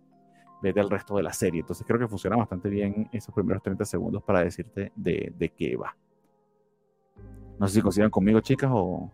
vete 0.62 0.80
al 0.80 0.88
resto 0.88 1.18
de 1.18 1.22
la 1.22 1.34
serie. 1.34 1.60
Entonces 1.60 1.86
creo 1.86 2.00
que 2.00 2.08
funciona 2.08 2.34
bastante 2.34 2.70
bien 2.70 3.10
esos 3.12 3.34
primeros 3.34 3.62
30 3.62 3.84
segundos 3.84 4.22
para 4.22 4.42
decirte 4.42 4.90
de, 4.96 5.34
de 5.36 5.50
qué 5.50 5.76
va. 5.76 5.94
No 7.58 7.68
sé 7.68 7.74
si 7.74 7.82
coinciden 7.82 8.08
conmigo, 8.08 8.40
chicas, 8.40 8.70
o... 8.72 9.12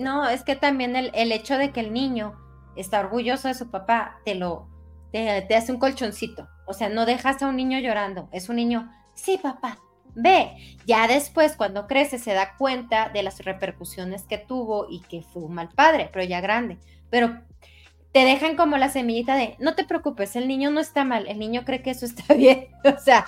No, 0.00 0.26
es 0.26 0.42
que 0.42 0.56
también 0.56 0.96
el, 0.96 1.10
el, 1.12 1.32
hecho 1.32 1.58
de 1.58 1.70
que 1.70 1.80
el 1.80 1.92
niño 1.92 2.32
está 2.76 3.00
orgulloso 3.00 3.48
de 3.48 3.52
su 3.52 3.70
papá, 3.70 4.20
te 4.24 4.36
lo, 4.36 4.70
te, 5.12 5.42
te, 5.42 5.54
hace 5.54 5.70
un 5.70 5.78
colchoncito. 5.78 6.48
O 6.68 6.74
sea, 6.74 6.88
no 6.88 7.06
dejas 7.06 7.42
a 7.42 7.48
un 7.48 7.56
niño 7.56 7.78
llorando. 7.78 8.28
Es 8.30 8.48
un 8.48 8.56
niño, 8.56 8.92
sí, 9.14 9.38
papá, 9.38 9.78
ve. 10.14 10.76
Ya 10.86 11.08
después, 11.08 11.56
cuando 11.56 11.86
crece, 11.86 12.18
se 12.18 12.34
da 12.34 12.56
cuenta 12.56 13.08
de 13.08 13.22
las 13.22 13.40
repercusiones 13.40 14.24
que 14.24 14.38
tuvo 14.38 14.86
y 14.88 15.00
que 15.00 15.22
fue 15.22 15.42
un 15.42 15.54
mal 15.54 15.70
padre, 15.70 16.10
pero 16.12 16.24
ya 16.24 16.40
grande. 16.40 16.78
Pero 17.10 17.40
te 18.12 18.24
dejan 18.24 18.56
como 18.56 18.76
la 18.76 18.88
semillita 18.88 19.34
de, 19.34 19.56
no 19.58 19.74
te 19.74 19.84
preocupes, 19.84 20.36
el 20.36 20.48
niño 20.48 20.70
no 20.70 20.80
está 20.80 21.04
mal, 21.04 21.26
el 21.26 21.38
niño 21.38 21.64
cree 21.64 21.82
que 21.82 21.90
eso 21.90 22.06
está 22.06 22.34
bien. 22.34 22.68
o 22.84 22.98
sea, 23.00 23.24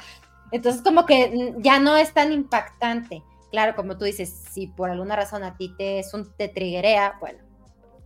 entonces 0.53 0.83
como 0.83 1.07
que 1.07 1.55
ya 1.59 1.79
no 1.79 1.97
es 1.97 2.13
tan 2.13 2.33
impactante. 2.33 3.23
Claro, 3.51 3.75
como 3.75 3.99
tú 3.99 4.05
dices, 4.05 4.31
si 4.51 4.69
por 4.69 4.91
alguna 4.91 5.17
razón 5.17 5.43
a 5.43 5.57
ti 5.57 5.75
te, 5.77 5.99
es 5.99 6.15
un, 6.15 6.33
te 6.37 6.49
triguea, 6.49 7.17
bueno, 7.21 7.41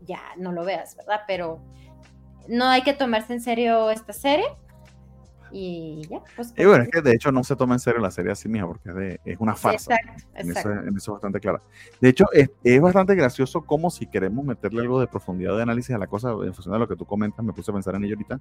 ya 0.03 0.21
no 0.39 0.53
lo 0.53 0.65
veas, 0.65 0.97
¿verdad? 0.97 1.23
Pero 1.27 1.61
no 2.49 2.67
hay 2.67 2.83
que 2.83 2.95
tomarse 2.95 3.35
en 3.35 3.41
serio 3.41 3.91
esta 3.91 4.13
serie. 4.13 4.47
Y 5.57 6.03
ya, 6.11 6.21
pues. 6.35 6.53
Y 6.57 6.65
bueno, 6.65 6.83
es 6.83 6.91
que 6.91 7.01
de 7.01 7.13
hecho 7.13 7.31
no 7.31 7.45
se 7.45 7.55
toma 7.55 7.77
en 7.77 7.79
serio 7.79 8.01
la 8.01 8.11
serie 8.11 8.33
así 8.33 8.49
misma, 8.49 8.67
porque 8.67 8.89
es, 8.89 8.95
de, 8.97 9.21
es 9.25 9.39
una 9.39 9.55
farsa. 9.55 9.95
Exacto, 9.95 10.29
en, 10.35 10.51
Eso, 10.51 10.71
en, 10.73 10.97
Eso, 10.97 10.97
es 10.97 11.09
bastante 11.13 11.39
clara. 11.39 11.63
De 12.01 12.09
hecho, 12.09 12.25
es, 12.33 12.51
es, 12.65 12.81
bastante 12.81 13.15
gracioso 13.15 13.63
como 13.63 13.89
si 13.89 14.07
queremos 14.07 14.45
meterle 14.45 14.83
algo 14.83 14.99
de 14.99 15.07
profundidad 15.07 15.55
de 15.55 15.63
análisis 15.63 15.95
a 15.95 15.99
la 15.99 16.09
cosa, 16.09 16.31
en 16.31 16.53
función 16.53 16.73
de 16.73 16.81
lo 16.81 16.89
que 16.89 16.97
tú 16.97 17.07
comentas, 17.07 17.45
me 17.45 17.53
puse 17.53 17.71
a 17.71 17.75
pensar 17.75 17.95
en 17.95 18.03
ello 18.03 18.17
ahorita. 18.17 18.41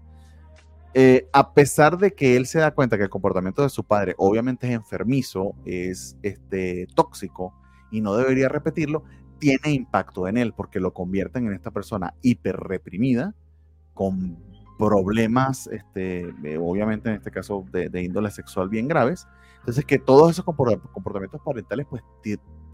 Eh, 0.96 1.28
a 1.34 1.54
pesar 1.54 2.00
de 2.00 2.14
que 2.14 2.36
él 2.36 2.48
se 2.48 2.58
da 2.58 2.72
cuenta 2.72 2.98
que 2.98 3.04
el 3.04 3.10
comportamiento 3.10 3.62
de 3.62 3.70
su 3.70 3.84
padre 3.84 4.16
obviamente 4.18 4.68
es 4.68 4.74
enfermizo, 4.74 5.54
es 5.66 6.18
este, 6.24 6.88
tóxico 6.96 7.54
y 7.92 8.02
no 8.02 8.16
debería 8.16 8.50
repetirlo, 8.50 9.04
tiene 9.38 9.72
impacto 9.72 10.28
en 10.28 10.38
él 10.38 10.54
porque 10.54 10.80
lo 10.80 10.94
convierten 10.94 11.46
en 11.46 11.54
esta 11.54 11.70
persona 11.70 12.16
hiper 12.24 12.58
reprimida, 12.58 13.36
con 13.94 14.38
problemas, 14.78 15.68
este, 15.68 16.34
obviamente 16.58 17.10
en 17.10 17.16
este 17.16 17.32
caso 17.32 17.66
de, 17.72 18.02
índole 18.02 18.32
sexual 18.32 18.70
bien 18.70 18.88
graves. 18.88 19.28
Entonces 19.60 19.86
que 19.86 20.00
todos 20.00 20.32
esos 20.32 20.46
comportamientos 20.46 21.42
parentales 21.44 21.86
pues 21.90 22.04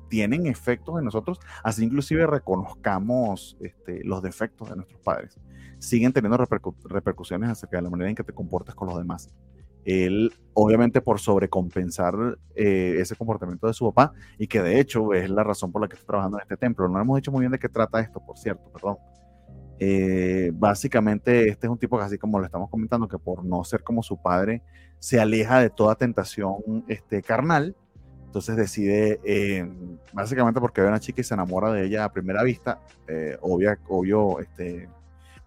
tienen 0.08 0.48
efectos 0.48 0.98
en 0.98 1.06
nosotros, 1.06 1.40
así 1.64 1.84
inclusive 1.84 2.26
reconozcamos 2.26 3.58
este, 3.60 4.04
los 4.04 4.24
defectos 4.24 4.70
de 4.70 4.76
nuestros 4.76 5.00
padres 5.02 5.38
siguen 5.80 6.12
teniendo 6.14 6.38
repercusiones 6.38 7.50
acerca 7.50 7.78
de 7.78 7.84
la 7.84 7.90
manera 7.90 8.10
en 8.10 8.16
que 8.16 8.24
te 8.24 8.34
comportas 8.34 8.76
con 8.76 8.90
los 8.90 8.98
demás. 8.98 9.30
Él, 9.86 10.32
obviamente, 10.54 11.02
por 11.02 11.20
sobrecompensar 11.20 12.38
eh, 12.54 12.98
ese 13.00 13.16
comportamiento 13.16 13.66
de 13.66 13.74
su 13.74 13.92
papá, 13.92 14.14
y 14.38 14.46
que 14.46 14.62
de 14.62 14.80
hecho 14.80 15.14
es 15.14 15.30
la 15.30 15.44
razón 15.44 15.72
por 15.72 15.82
la 15.82 15.88
que 15.88 15.96
está 15.96 16.06
trabajando 16.06 16.38
en 16.38 16.44
este 16.44 16.58
templo. 16.58 16.88
No 16.88 17.00
hemos 17.00 17.16
dicho 17.16 17.32
muy 17.32 17.42
bien 17.42 17.52
de 17.52 17.60
qué 17.60 17.70
trata 17.70 18.00
esto, 18.02 18.20
por 18.24 18.38
cierto, 18.38 18.70
perdón. 18.72 18.98
Eh, 19.80 20.52
básicamente, 20.54 21.48
este 21.50 21.68
es 21.68 21.72
un 21.72 21.78
tipo 21.78 21.98
que, 21.98 22.04
así 22.04 22.18
como 22.18 22.40
lo 22.40 22.46
estamos 22.46 22.70
comentando, 22.70 23.08
que 23.08 23.18
por 23.18 23.46
no 23.46 23.64
ser 23.64 23.84
como 23.84 24.04
su 24.04 24.22
padre, 24.22 24.62
se 25.00 25.20
aleja 25.20 25.60
de 25.60 25.70
toda 25.70 25.96
tentación 25.96 26.58
este, 26.88 27.22
carnal. 27.22 27.76
Entonces 28.26 28.56
decide, 28.56 29.20
eh, 29.24 29.68
básicamente 30.14 30.60
porque 30.60 30.82
ve 30.82 30.88
a 30.88 30.92
una 30.92 31.00
chica 31.00 31.22
y 31.22 31.24
se 31.24 31.34
enamora 31.34 31.72
de 31.72 31.86
ella 31.86 32.04
a 32.04 32.12
primera 32.12 32.44
vista, 32.44 32.80
obvia, 33.42 33.80
obvio, 33.88 34.40
este, 34.40 34.88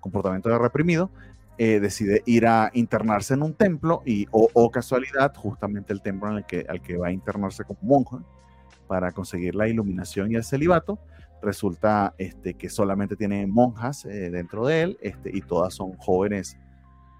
comportamiento 0.00 0.48
de 0.48 0.58
reprimido, 0.58 1.10
eh, 1.56 1.80
decide 1.80 2.22
ir 2.26 2.46
a 2.46 2.70
internarse 2.74 3.34
en 3.34 3.42
un 3.42 3.54
templo 3.54 4.02
y, 4.04 4.26
o, 4.30 4.70
casualidad, 4.70 5.34
justamente 5.34 5.92
el 5.92 6.02
templo 6.02 6.30
en 6.30 6.38
el 6.38 6.44
que, 6.44 6.66
al 6.68 6.82
que 6.82 6.96
va 6.96 7.08
a 7.08 7.12
internarse 7.12 7.64
como 7.64 7.78
monje 7.82 8.16
para 8.86 9.12
conseguir 9.12 9.54
la 9.54 9.68
iluminación 9.68 10.32
y 10.32 10.34
el 10.34 10.44
celibato, 10.44 10.98
resulta 11.42 12.14
este, 12.18 12.54
que 12.54 12.68
solamente 12.70 13.16
tiene 13.16 13.46
monjas 13.46 14.04
eh, 14.04 14.30
dentro 14.30 14.66
de 14.66 14.82
él 14.82 14.98
este, 15.02 15.30
y 15.36 15.40
todas 15.42 15.74
son 15.74 15.92
jóvenes 15.98 16.56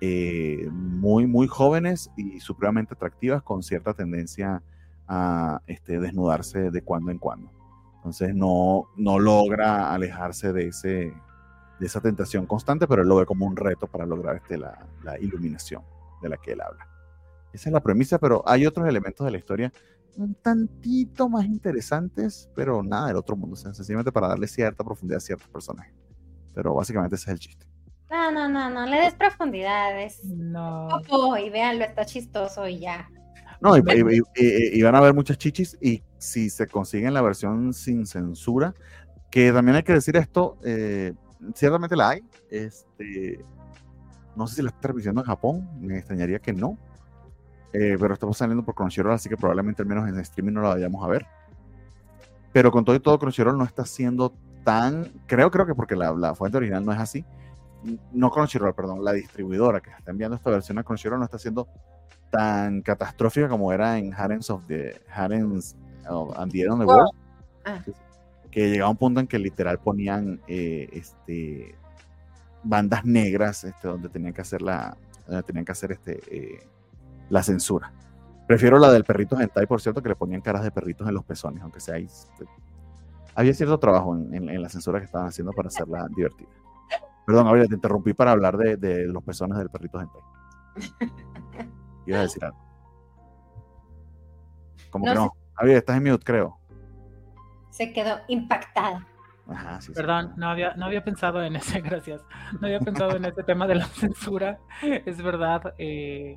eh, 0.01 0.69
muy, 0.71 1.27
muy 1.27 1.47
jóvenes 1.47 2.11
y 2.17 2.41
supremamente 2.41 2.95
atractivas 2.95 3.43
con 3.43 3.63
cierta 3.63 3.95
tendencia 3.95 4.63
a 5.07 5.61
este, 5.67 6.01
desnudarse 6.01 6.71
de 6.71 6.83
cuando 6.83 7.11
en 7.11 7.19
cuando. 7.19 7.51
Entonces 7.97 8.35
no, 8.35 8.89
no 8.97 9.19
logra 9.19 9.93
alejarse 9.93 10.53
de, 10.53 10.69
ese, 10.69 11.13
de 11.79 11.87
esa 11.87 12.01
tentación 12.01 12.47
constante, 12.47 12.89
pero 12.89 13.05
lo 13.05 13.17
ve 13.17 13.27
como 13.27 13.47
un 13.47 13.57
reto 13.57 13.87
para 13.87 14.07
lograr 14.07 14.37
este, 14.37 14.59
la, 14.59 14.87
la 15.05 15.19
iluminación 15.21 15.83
de 16.21 16.29
la 16.29 16.37
que 16.37 16.53
él 16.53 16.61
habla. 16.61 16.89
Esa 17.53 17.69
es 17.69 17.73
la 17.73 17.81
premisa, 17.81 18.19
pero 18.19 18.43
hay 18.47 18.67
otros 18.67 18.89
elementos 18.89 19.25
de 19.25 19.31
la 19.31 19.39
historia 19.39 19.73
un 20.17 20.35
tantito 20.35 21.29
más 21.29 21.45
interesantes, 21.45 22.49
pero 22.55 22.83
nada 22.83 23.09
del 23.09 23.17
otro 23.17 23.37
mundo, 23.37 23.57
sencillamente 23.57 24.13
para 24.13 24.29
darle 24.29 24.47
cierta 24.47 24.85
profundidad 24.85 25.19
a 25.19 25.21
ciertos 25.21 25.49
personajes. 25.49 25.95
Pero 26.55 26.75
básicamente 26.75 27.17
ese 27.17 27.31
es 27.31 27.33
el 27.33 27.39
chiste. 27.39 27.67
No, 28.11 28.31
no, 28.31 28.49
no, 28.49 28.69
no, 28.69 28.87
le 28.87 29.01
des 29.01 29.15
profundidades. 29.15 30.23
No. 30.25 30.89
y 31.39 31.51
véanlo, 31.51 31.85
está 31.85 32.05
chistoso 32.05 32.69
y 32.69 32.81
ya. 32.81 33.09
No, 33.63 33.77
y, 33.77 34.83
van 34.83 34.95
a 34.95 34.99
haber 34.99 35.15
muchas 35.15 35.39
chichis 35.39 35.79
y 35.81 36.03
si 36.19 36.51
se 36.51 36.67
consiguen 36.67 37.15
la 37.15 37.23
versión 37.23 37.73
sin 37.73 38.07
censura, 38.07 38.75
que 39.31 39.53
también 39.53 39.77
hay 39.77 39.83
que 39.85 39.93
decir 39.93 40.17
esto, 40.17 40.59
eh, 40.65 41.15
ciertamente 41.55 41.97
la 41.97 42.11
hay, 42.11 42.23
este, 42.51 43.43
no 44.35 44.49
sé 44.49 44.57
si 44.57 44.63
la 44.63 44.71
está 44.71 44.81
transmitiendo 44.81 45.21
en 45.21 45.27
Japón, 45.27 45.69
me 45.81 45.97
extrañaría 45.97 46.41
que 46.41 46.53
no, 46.53 46.77
eh, 47.73 47.97
pero 47.99 48.15
estamos 48.15 48.37
saliendo 48.37 48.65
por 48.65 48.75
Crunchyroll, 48.75 49.15
así 49.15 49.29
que 49.29 49.37
probablemente 49.37 49.83
al 49.83 49.89
menos 49.89 50.09
en 50.09 50.19
streaming 50.21 50.53
no 50.53 50.63
la 50.63 50.71
vayamos 50.71 51.05
a 51.05 51.09
ver. 51.09 51.27
Pero 52.53 52.71
con 52.71 52.85
todo 52.85 52.95
y 52.97 53.01
todo, 53.01 53.19
Crunchyroll 53.19 53.57
no 53.57 53.65
está 53.65 53.85
siendo 53.85 54.35
tan, 54.65 55.11
creo, 55.27 55.51
creo 55.51 55.67
que 55.67 55.75
porque 55.75 55.97
la, 55.97 56.13
la 56.13 56.35
fuente 56.35 56.59
original 56.59 56.85
no 56.85 56.93
es 56.93 56.99
así, 56.99 57.25
no 58.13 58.31
Crunchyroll, 58.31 58.75
perdón, 58.75 59.05
la 59.05 59.13
distribuidora 59.13 59.81
que 59.81 59.91
está 59.91 60.11
enviando 60.11 60.37
esta 60.37 60.51
versión 60.51 60.79
a 60.79 60.85
Crunchyroll 60.85 61.19
no 61.19 61.25
está 61.25 61.39
siendo 61.39 61.69
tan 62.31 62.81
catastrófica 62.81 63.49
como 63.49 63.73
era 63.73 63.99
en 63.99 64.15
Harems 64.15 64.49
of 64.51 64.67
the 64.67 65.01
Harems 65.13 65.77
of, 66.09 66.37
and 66.39 66.51
the 66.51 66.63
the 66.63 66.69
World. 66.69 67.11
Ah. 67.65 67.81
Que 68.51 68.71
llegaba 68.71 68.91
un 68.91 68.97
punto 68.97 69.21
en 69.21 69.27
que 69.27 69.39
literal 69.39 69.79
ponían 69.79 70.41
eh, 70.47 70.89
este, 70.93 71.75
bandas 72.63 73.05
negras 73.05 73.65
este, 73.65 73.89
donde 73.89 74.09
tenían 74.09 74.33
que 74.33 74.41
hacer 74.41 74.63
la, 74.63 74.97
tenían 75.47 75.65
que 75.65 75.73
hacer 75.73 75.93
este, 75.93 76.21
eh, 76.31 76.67
la 77.33 77.43
censura. 77.43 77.91
Prefiero 78.47 78.79
la 78.79 78.93
del 78.93 79.05
perrito 79.05 79.41
hentai, 79.41 79.67
por 79.67 79.81
cierto, 79.81 80.03
que 80.03 80.11
le 80.11 80.17
ponían 80.17 80.43
caras 80.43 80.63
de 80.63 80.71
perritos 80.71 81.09
en 81.09 81.15
los 81.15 81.25
pezones, 81.25 81.63
aunque 81.63 81.81
sea 81.81 81.95
ahí. 81.95 82.05
Este, 82.05 82.45
había 83.35 83.55
cierto 83.55 83.79
trabajo 83.79 84.15
en, 84.15 84.63
la 84.63 84.69
censura 84.69 84.99
que 84.99 85.07
estaban 85.07 85.29
haciendo 85.29 85.53
para 85.53 85.69
hacerla 85.69 86.07
divertida. 86.15 86.51
Perdón, 87.27 87.47
Gabriel, 87.47 87.69
te 87.69 87.77
interrumpí 87.77 88.13
para 88.13 88.33
hablar 88.33 88.59
de, 88.59 89.07
los 89.07 89.25
pezones 89.25 89.57
del 89.57 89.71
perrito 89.71 89.99
hentai. 89.99 90.21
Ibas 92.07 92.19
a 92.19 92.23
decir 92.23 92.45
algo. 92.45 92.59
Como 94.91 95.07
que 95.07 95.15
no. 95.15 95.33
Gabriel, 95.57 95.79
estás 95.79 95.97
en 95.97 96.03
mute, 96.03 96.25
creo. 96.25 96.59
Se 97.71 97.95
quedó 97.95 98.19
impactada. 98.29 99.07
Ajá, 99.49 99.81
sí, 99.81 99.93
Perdón, 99.93 100.35
no 100.37 100.51
había, 100.51 100.75
no 100.75 100.85
había 100.85 101.03
pensado 101.03 101.43
en 101.43 101.57
ese, 101.57 101.81
gracias. 101.81 102.21
No 102.61 102.67
había 102.67 102.81
pensado 102.81 103.17
en 103.17 103.25
ese 103.25 103.43
tema 103.43 103.67
de 103.67 103.77
la 103.77 103.87
censura. 103.87 104.59
Es 104.83 105.23
verdad. 105.23 105.73
Eh, 105.79 106.37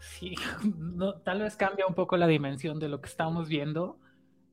Sí, 0.00 0.34
tal 1.24 1.40
vez 1.40 1.56
cambia 1.56 1.86
un 1.86 1.94
poco 1.94 2.16
la 2.16 2.26
dimensión 2.26 2.78
de 2.78 2.88
lo 2.88 3.00
que 3.00 3.08
estamos 3.08 3.48
viendo, 3.48 3.98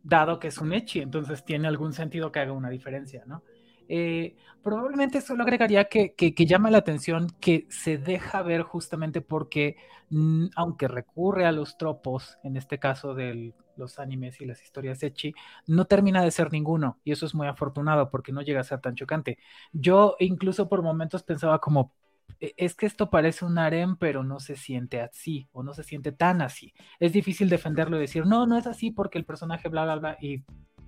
dado 0.04 0.40
que 0.40 0.50
es 0.50 0.58
un 0.60 0.74
Echi, 0.74 1.00
entonces 1.00 1.44
tiene 1.46 1.68
algún 1.68 1.94
sentido 1.94 2.32
que 2.32 2.40
haga 2.40 2.52
una 2.52 2.70
diferencia, 2.70 3.24
¿no? 3.26 3.44
Eh, 3.90 4.36
probablemente 4.62 5.22
solo 5.22 5.44
agregaría 5.44 5.86
que, 5.86 6.14
que, 6.14 6.46
llama 6.46 6.70
la 6.70 6.80
atención 6.80 7.28
que 7.40 7.68
se 7.70 7.98
deja 7.98 8.42
ver 8.42 8.64
justamente 8.64 9.22
porque, 9.22 9.78
mm, 10.10 10.48
aunque 10.58 10.90
recurre 10.90 11.46
a 11.46 11.54
los 11.54 11.78
tropos, 11.78 12.38
en 12.44 12.58
este 12.58 12.78
caso 12.80 13.14
de 13.14 13.54
los 13.78 14.00
animes 14.00 14.42
y 14.42 14.46
las 14.46 14.62
historias 14.62 15.02
Echi, 15.04 15.34
no 15.68 15.86
termina 15.86 16.22
de 16.22 16.32
ser 16.32 16.52
ninguno, 16.52 17.00
y 17.06 17.14
eso 17.14 17.26
es 17.26 17.34
muy 17.34 17.48
afortunado 17.48 18.10
porque 18.10 18.34
no 18.34 18.42
llega 18.42 18.60
a 18.60 18.64
ser 18.66 18.82
tan 18.82 18.96
chocante. 18.96 19.38
Yo 19.72 20.18
incluso 20.20 20.68
por 20.68 20.82
momentos 20.82 21.24
pensaba 21.24 21.60
como, 21.60 21.94
es 22.40 22.76
que 22.76 22.86
esto 22.86 23.10
parece 23.10 23.46
un 23.46 23.58
harem, 23.58 23.96
pero 23.98 24.24
no 24.24 24.40
se 24.40 24.56
siente 24.56 25.02
así 25.02 25.48
o 25.52 25.64
no 25.64 25.74
se 25.74 25.84
siente 25.84 26.12
tan 26.12 26.42
así. 26.42 26.74
Es 27.00 27.14
difícil 27.14 27.50
defenderlo 27.50 27.98
y 27.98 28.02
decir, 28.02 28.26
no, 28.26 28.46
no 28.46 28.58
es 28.58 28.68
así 28.68 28.92
porque 28.92 29.18
el 29.18 29.26
personaje 29.26 29.70
bla, 29.70 29.84
bla, 29.86 29.96
bla, 29.96 30.18
y 30.22 30.44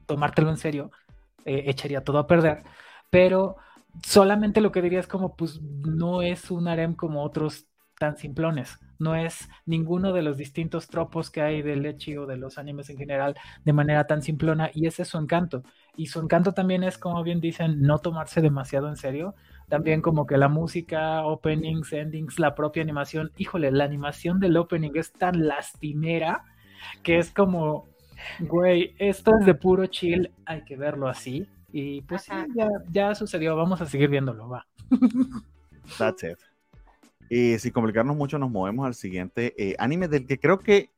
tomártelo 0.06 0.50
en 0.50 0.58
serio 0.58 0.92
eh, 1.46 1.64
echaría 1.68 2.04
todo 2.04 2.20
a 2.20 2.28
perder. 2.28 2.64
Pero 3.10 3.58
solamente 4.06 4.62
lo 4.62 4.72
que 4.72 4.82
diría 4.82 5.00
es 5.00 5.08
como, 5.08 5.36
pues 5.36 5.62
no 5.62 6.22
es 6.22 6.52
un 6.52 6.68
harem 6.68 6.96
como 6.96 7.24
otros 7.24 7.69
tan 8.00 8.18
simplones. 8.18 8.80
No 8.98 9.16
es 9.16 9.48
ninguno 9.66 10.12
de 10.12 10.24
los 10.24 10.38
distintos 10.38 10.88
tropos 10.88 11.30
que 11.30 11.42
hay 11.42 11.62
del 11.62 11.86
Echi 11.86 12.18
o 12.18 12.26
de 12.26 12.38
los 12.38 12.58
animes 12.58 12.90
en 12.90 12.98
general 12.98 13.36
de 13.64 13.74
manera 13.74 14.08
tan 14.08 14.24
simplona 14.24 14.72
y 14.74 14.88
ese 14.88 15.04
es 15.04 15.10
su 15.10 15.18
encanto. 15.20 15.64
Y 15.96 16.08
su 16.08 16.20
encanto 16.20 16.54
también 16.54 16.84
es, 16.84 16.98
como 16.98 17.22
bien 17.24 17.40
dicen, 17.40 17.82
no 17.82 18.00
tomarse 18.00 18.42
demasiado 18.42 18.90
en 18.90 18.96
serio, 18.96 19.36
también 19.68 20.02
como 20.02 20.26
que 20.26 20.38
la 20.38 20.48
música, 20.48 21.26
openings, 21.26 21.94
endings, 21.94 22.40
la 22.40 22.56
propia 22.56 22.82
animación. 22.82 23.32
Híjole, 23.38 23.72
la 23.72 23.84
animación 23.84 24.40
del 24.40 24.58
opening 24.58 24.92
es 24.96 25.14
tan 25.14 25.48
lastimera 25.48 26.44
que 27.04 27.20
es 27.20 27.32
como, 27.32 27.88
güey, 28.40 28.96
esto 28.98 29.32
es 29.40 29.46
de 29.46 29.54
puro 29.54 29.86
chill, 29.88 30.32
hay 30.46 30.64
que 30.64 30.76
verlo 30.76 31.08
así. 31.08 31.48
Y 31.72 32.02
pues 32.02 32.24
sí, 32.24 32.32
ya, 32.92 33.14
sucedió, 33.14 33.56
vamos 33.56 33.80
a 33.82 33.86
seguir 33.86 34.10
viéndolo, 34.10 34.50
va. 34.50 34.66
That's 35.98 36.24
it. 36.24 36.49
Y 37.30 37.60
sin 37.60 37.72
complicarnos 37.72 38.18
mucho, 38.18 38.40
nos 38.40 38.50
movemos 38.50 38.88
al 38.88 38.96
siguiente 38.96 39.54
eh, 39.58 39.76
anime 39.78 40.08
del 40.08 40.26
que 40.26 40.40
creo 40.40 40.60
que 40.60 40.90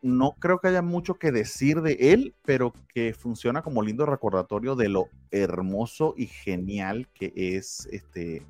no 0.00 0.36
creo 0.38 0.60
que 0.60 0.68
haya 0.68 0.82
mucho 0.82 1.14
que 1.14 1.32
decir 1.32 1.82
de 1.82 2.12
él, 2.12 2.34
pero 2.44 2.72
que 2.94 3.12
funciona 3.12 3.62
como 3.62 3.82
lindo 3.82 4.06
recordatorio 4.06 4.76
de 4.76 4.88
lo 4.88 5.08
hermoso 5.30 6.14
y 6.16 6.26
genial 6.26 7.08
que 7.12 7.32
es 7.34 7.88
este. 7.90 8.46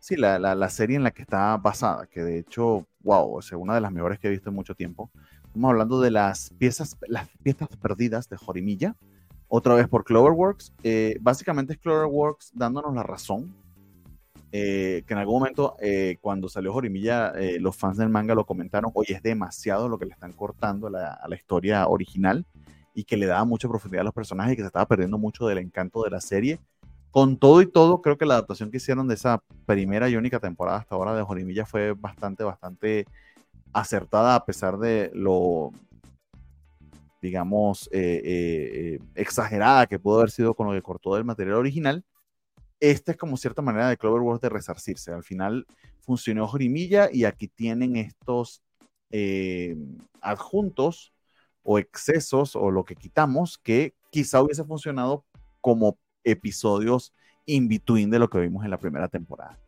Sí, 0.00 0.16
la, 0.16 0.38
la, 0.38 0.68
serie 0.70 0.96
en 0.96 1.02
la 1.02 1.10
que 1.10 1.22
está 1.22 1.56
basada, 1.58 2.06
que 2.06 2.22
de 2.22 2.38
hecho, 2.38 2.86
wow, 3.00 3.38
es 3.38 3.52
una 3.52 3.74
de 3.74 3.82
las 3.82 3.92
mejores 3.92 4.18
que 4.18 4.28
he 4.28 4.30
visto 4.30 4.48
en 4.48 4.56
mucho 4.56 4.74
tiempo. 4.74 5.10
Estamos 5.44 5.70
hablando 5.70 6.00
de 6.00 6.10
las 6.10 6.50
piezas, 6.58 6.96
las 7.06 7.28
piezas 7.42 7.68
perdidas 7.76 8.28
de 8.30 8.38
Jorimilla, 8.38 8.96
otra 9.46 9.74
vez 9.74 9.88
por 9.88 10.04
Cloverworks. 10.04 10.72
Eh, 10.82 11.18
básicamente 11.20 11.74
es 11.74 11.78
Cloverworks 11.78 12.52
dándonos 12.54 12.94
la 12.94 13.02
razón 13.02 13.54
eh, 14.52 15.04
que 15.06 15.14
en 15.14 15.20
algún 15.20 15.38
momento 15.38 15.76
eh, 15.80 16.16
cuando 16.20 16.48
salió 16.48 16.72
Jorimilla, 16.72 17.30
eh, 17.36 17.60
los 17.60 17.76
fans 17.76 17.96
del 17.98 18.08
manga 18.08 18.34
lo 18.34 18.44
comentaron, 18.44 18.90
oye, 18.94 19.14
es 19.14 19.22
demasiado 19.22 19.88
lo 19.88 19.96
que 19.96 20.06
le 20.06 20.12
están 20.12 20.32
cortando 20.32 20.88
a 20.88 20.90
la, 20.90 21.36
historia 21.36 21.86
original 21.86 22.44
y 22.92 23.04
que 23.04 23.16
le 23.16 23.26
daba 23.26 23.44
mucha 23.44 23.68
profundidad 23.68 24.00
a 24.00 24.04
los 24.04 24.14
personajes 24.14 24.54
y 24.54 24.56
que 24.56 24.62
se 24.62 24.66
estaba 24.66 24.86
perdiendo 24.86 25.18
mucho 25.18 25.46
del 25.46 25.58
encanto 25.58 26.02
de 26.02 26.10
la 26.10 26.20
serie. 26.20 26.58
Con 27.12 27.36
todo 27.38 27.62
y 27.62 27.66
todo, 27.66 28.02
creo 28.02 28.18
que 28.18 28.26
la 28.26 28.34
adaptación 28.34 28.70
que 28.70 28.78
hicieron 28.78 29.06
de 29.06 29.14
esa 29.14 29.40
primera 29.66 30.08
y 30.08 30.16
única 30.16 30.40
temporada 30.40 30.78
hasta 30.78 30.96
ahora 30.96 31.14
de 31.14 31.22
Jorimilla 31.22 31.64
fue 31.64 31.92
bastante, 31.92 32.42
bastante 32.42 33.06
acertada 33.72 34.34
a 34.34 34.44
pesar 34.44 34.78
de 34.78 35.12
lo, 35.14 35.72
digamos, 37.22 37.88
exagerada 39.14 39.86
que 39.86 40.00
pudo 40.00 40.18
haber 40.18 40.30
sido 40.30 40.54
con 40.54 40.66
lo 40.66 40.72
que 40.72 40.82
cortó 40.82 41.14
del 41.14 41.24
material 41.24 41.56
original 41.56 42.04
esta 42.80 43.12
es 43.12 43.18
como 43.18 43.36
cierta 43.36 43.62
manera 43.62 43.88
de 43.88 43.96
Cloverworks 43.96 44.40
de 44.40 44.48
resarcirse. 44.48 45.12
Al 45.12 45.22
final 45.22 45.66
funcionó 46.00 46.48
Jorimilla 46.48 47.10
y 47.12 47.24
aquí 47.24 47.46
tienen 47.46 47.96
estos 47.96 48.62
eh, 49.10 49.76
adjuntos 50.20 51.12
o 51.62 51.78
excesos 51.78 52.56
o 52.56 52.70
lo 52.70 52.84
que 52.84 52.96
quitamos 52.96 53.58
que 53.58 53.94
quizá 54.10 54.42
hubiese 54.42 54.64
funcionado 54.64 55.24
como 55.60 55.98
episodios 56.24 57.12
in 57.44 57.68
between 57.68 58.10
de 58.10 58.18
lo 58.18 58.30
que 58.30 58.40
vimos 58.40 58.64
en 58.64 58.70
la 58.70 58.78
primera 58.78 59.08
temporada. 59.08 59.58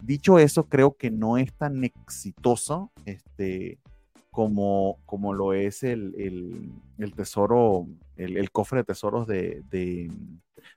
Dicho 0.00 0.38
eso, 0.38 0.64
creo 0.68 0.96
que 0.96 1.10
no 1.10 1.36
es 1.36 1.52
tan 1.52 1.84
exitoso 1.84 2.92
este, 3.04 3.78
como, 4.30 4.98
como 5.04 5.34
lo 5.34 5.52
es 5.52 5.82
el, 5.82 6.72
tesoro, 7.16 7.86
el, 8.16 8.50
cofre 8.50 8.78
de 8.78 8.84
tesoros 8.84 9.26
de, 9.26 9.62
de, 9.70 10.10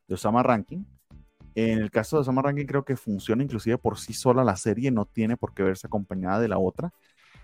de 0.08 0.14
Osama 0.14 0.44
Ranking 0.44 0.84
en 1.56 1.80
el 1.80 1.92
caso 1.92 2.18
de 2.18 2.24
Summer 2.24 2.46
Ranking 2.46 2.66
creo 2.66 2.84
que 2.84 2.96
funciona 2.96 3.44
inclusive 3.44 3.78
por 3.78 4.00
sí 4.00 4.14
sola 4.14 4.44
la 4.44 4.56
serie, 4.56 4.92
no 4.92 5.06
tiene 5.06 5.38
por 5.38 5.54
qué 5.54 5.64
verse 5.64 5.88
acompañada 5.88 6.40
de 6.40 6.48
la 6.48 6.58
otra, 6.58 6.92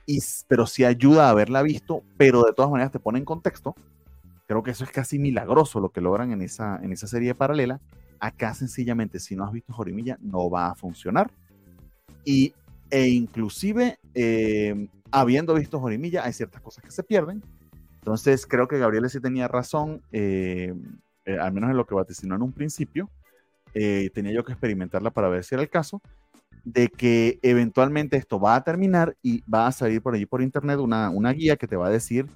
y, 0.06 0.20
pero 0.48 0.66
sí 0.66 0.84
ayuda 0.84 1.28
a 1.28 1.30
haberla 1.30 1.62
visto, 1.62 2.04
pero 2.18 2.44
de 2.44 2.54
todas 2.54 2.72
maneras 2.72 2.92
te 2.92 3.00
pone 3.00 3.20
en 3.20 3.26
contexto. 3.26 3.76
Creo 4.48 4.64
que 4.64 4.72
eso 4.72 4.84
es 4.84 4.90
casi 4.90 5.20
milagroso 5.20 5.80
lo 5.80 5.90
que 5.90 6.02
logran 6.02 6.32
en 6.32 6.42
esa, 6.42 6.80
en 6.82 6.92
esa 6.92 7.06
serie 7.06 7.36
paralela. 7.36 7.80
Acá 8.20 8.56
sencillamente 8.56 9.20
si 9.20 9.36
no 9.36 9.46
has 9.46 9.52
visto 9.52 9.72
Jorimilla 9.72 10.18
no 10.20 10.50
va 10.50 10.72
a 10.72 10.76
funcionar. 10.76 11.30
Y, 12.26 12.54
e 12.90 13.08
inclusive 13.08 14.00
eh, 14.16 14.88
habiendo 15.12 15.54
visto 15.54 15.80
Jorimilla 15.80 16.24
hay 16.26 16.34
ciertas 16.34 16.62
cosas 16.62 16.84
que 16.84 16.90
se 16.90 17.04
pierden. 17.04 17.44
Entonces 18.00 18.48
creo 18.48 18.68
que 18.68 18.80
Gabriel 18.80 19.08
sí 19.12 19.20
tenía 19.20 19.48
razón, 19.48 20.02
eh, 20.12 20.74
eh, 21.26 21.38
al 21.38 21.52
menos 21.52 21.70
en 21.70 21.78
lo 21.78 21.86
que 21.86 21.94
vaticinó 21.94 22.36
en 22.36 22.42
un 22.42 22.52
principio 22.52 23.12
eh, 23.74 24.10
tenía 24.14 24.34
yo 24.34 24.44
que 24.44 24.52
experimentarla 24.52 25.12
para 25.12 25.30
ver 25.30 25.44
si 25.44 25.56
era 25.56 25.62
el 25.62 25.70
caso. 25.70 26.02
de 26.66 26.90
que 26.90 27.40
eventualmente 27.42 28.18
esto 28.18 28.40
va 28.40 28.56
a 28.56 28.64
terminar 28.64 29.16
y 29.24 29.42
va 29.50 29.68
a 29.68 29.72
salir 29.72 30.02
por 30.02 30.14
allí 30.14 30.26
por 30.26 30.42
internet 30.42 30.78
una, 30.80 31.10
una 31.10 31.32
guía 31.32 31.56
que 31.56 31.68
te 31.68 31.78
va 31.78 31.88
a 31.88 31.90
decir, 31.90 32.28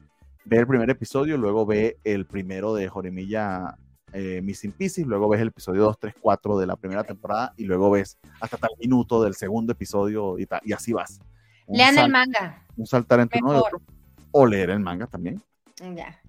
ve 0.45 0.57
el 0.57 0.67
primer 0.67 0.89
episodio, 0.89 1.37
luego 1.37 1.65
ve 1.65 1.97
el 2.03 2.25
primero 2.25 2.73
de 2.73 2.87
Jorimilla 2.87 3.75
eh, 4.13 4.41
Missing 4.41 4.71
Pieces, 4.71 5.05
luego 5.05 5.27
ves 5.27 5.41
el 5.41 5.49
episodio 5.49 5.83
2, 5.83 5.99
3, 5.99 6.15
4 6.21 6.57
de 6.59 6.67
la 6.67 6.75
primera 6.75 7.03
temporada 7.03 7.53
y 7.57 7.65
luego 7.65 7.91
ves 7.91 8.17
hasta 8.39 8.57
tal 8.57 8.69
minuto 8.79 9.21
del 9.23 9.35
segundo 9.35 9.73
episodio 9.73 10.39
y, 10.39 10.47
y 10.63 10.73
así 10.73 10.93
vas. 10.93 11.19
Lean 11.67 11.97
el 11.97 12.11
manga. 12.11 12.63
Un 12.75 12.85
saltar 12.85 13.19
entre 13.19 13.41
uno 13.41 13.53
y 13.53 13.57
otro. 13.57 13.81
O 14.31 14.45
leer 14.45 14.69
el 14.69 14.79
manga 14.79 15.07
también. 15.07 15.41
Ya. 15.95 16.19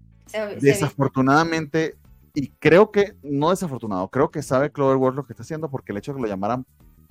Desafortunadamente, 0.61 1.97
y 2.35 2.49
creo 2.59 2.91
que, 2.91 3.17
no 3.23 3.51
desafortunado, 3.51 4.09
creo 4.09 4.31
que 4.31 4.43
sabe 4.43 4.73
Cloverworld 4.73 5.17
lo 5.17 5.25
que 5.25 5.33
está 5.33 5.45
haciendo 5.45 5.71
porque 5.71 5.93
el 5.93 5.99
hecho 5.99 6.13
de 6.13 6.17
que 6.17 6.23
lo 6.23 6.29
llamaran 6.29 6.67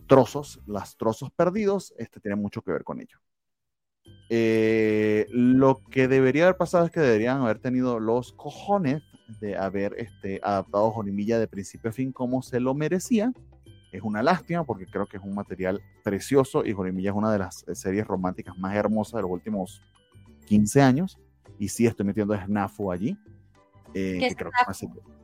trozos, 0.05 0.59
las 0.67 0.97
trozos 0.97 1.31
perdidos, 1.31 1.93
este 1.97 2.19
tiene 2.19 2.35
mucho 2.35 2.61
que 2.61 2.73
ver 2.73 2.83
con 2.83 2.99
ello. 2.99 3.17
Eh, 4.29 5.27
lo 5.29 5.81
que 5.89 6.09
debería 6.09 6.43
haber 6.43 6.57
pasado 6.57 6.85
es 6.85 6.91
que 6.91 6.99
deberían 6.99 7.41
haber 7.41 7.59
tenido 7.59 7.99
los 8.01 8.33
cojones 8.33 9.01
de 9.39 9.55
haber 9.55 9.95
este, 9.97 10.41
adaptado 10.43 10.91
Jorimilla 10.91 11.39
de 11.39 11.47
principio 11.47 11.89
a 11.89 11.93
fin 11.93 12.11
como 12.11 12.41
se 12.41 12.59
lo 12.59 12.73
merecía. 12.73 13.31
Es 13.93 14.01
una 14.01 14.23
lástima 14.23 14.65
porque 14.65 14.87
creo 14.87 15.05
que 15.05 15.17
es 15.17 15.23
un 15.23 15.35
material 15.35 15.81
precioso 16.03 16.65
y 16.65 16.73
Jorimilla 16.73 17.11
es 17.11 17.15
una 17.15 17.31
de 17.31 17.39
las 17.39 17.63
series 17.73 18.05
románticas 18.05 18.57
más 18.57 18.75
hermosas 18.75 19.13
de 19.13 19.21
los 19.21 19.31
últimos 19.31 19.81
15 20.47 20.81
años. 20.81 21.17
Y 21.59 21.69
sí 21.69 21.85
estoy 21.85 22.05
metiendo 22.05 22.33
a 22.33 22.43
Snafu 22.43 22.91
allí, 22.91 23.15
eh, 23.93 24.17
que, 24.19 24.35
creo 24.35 24.51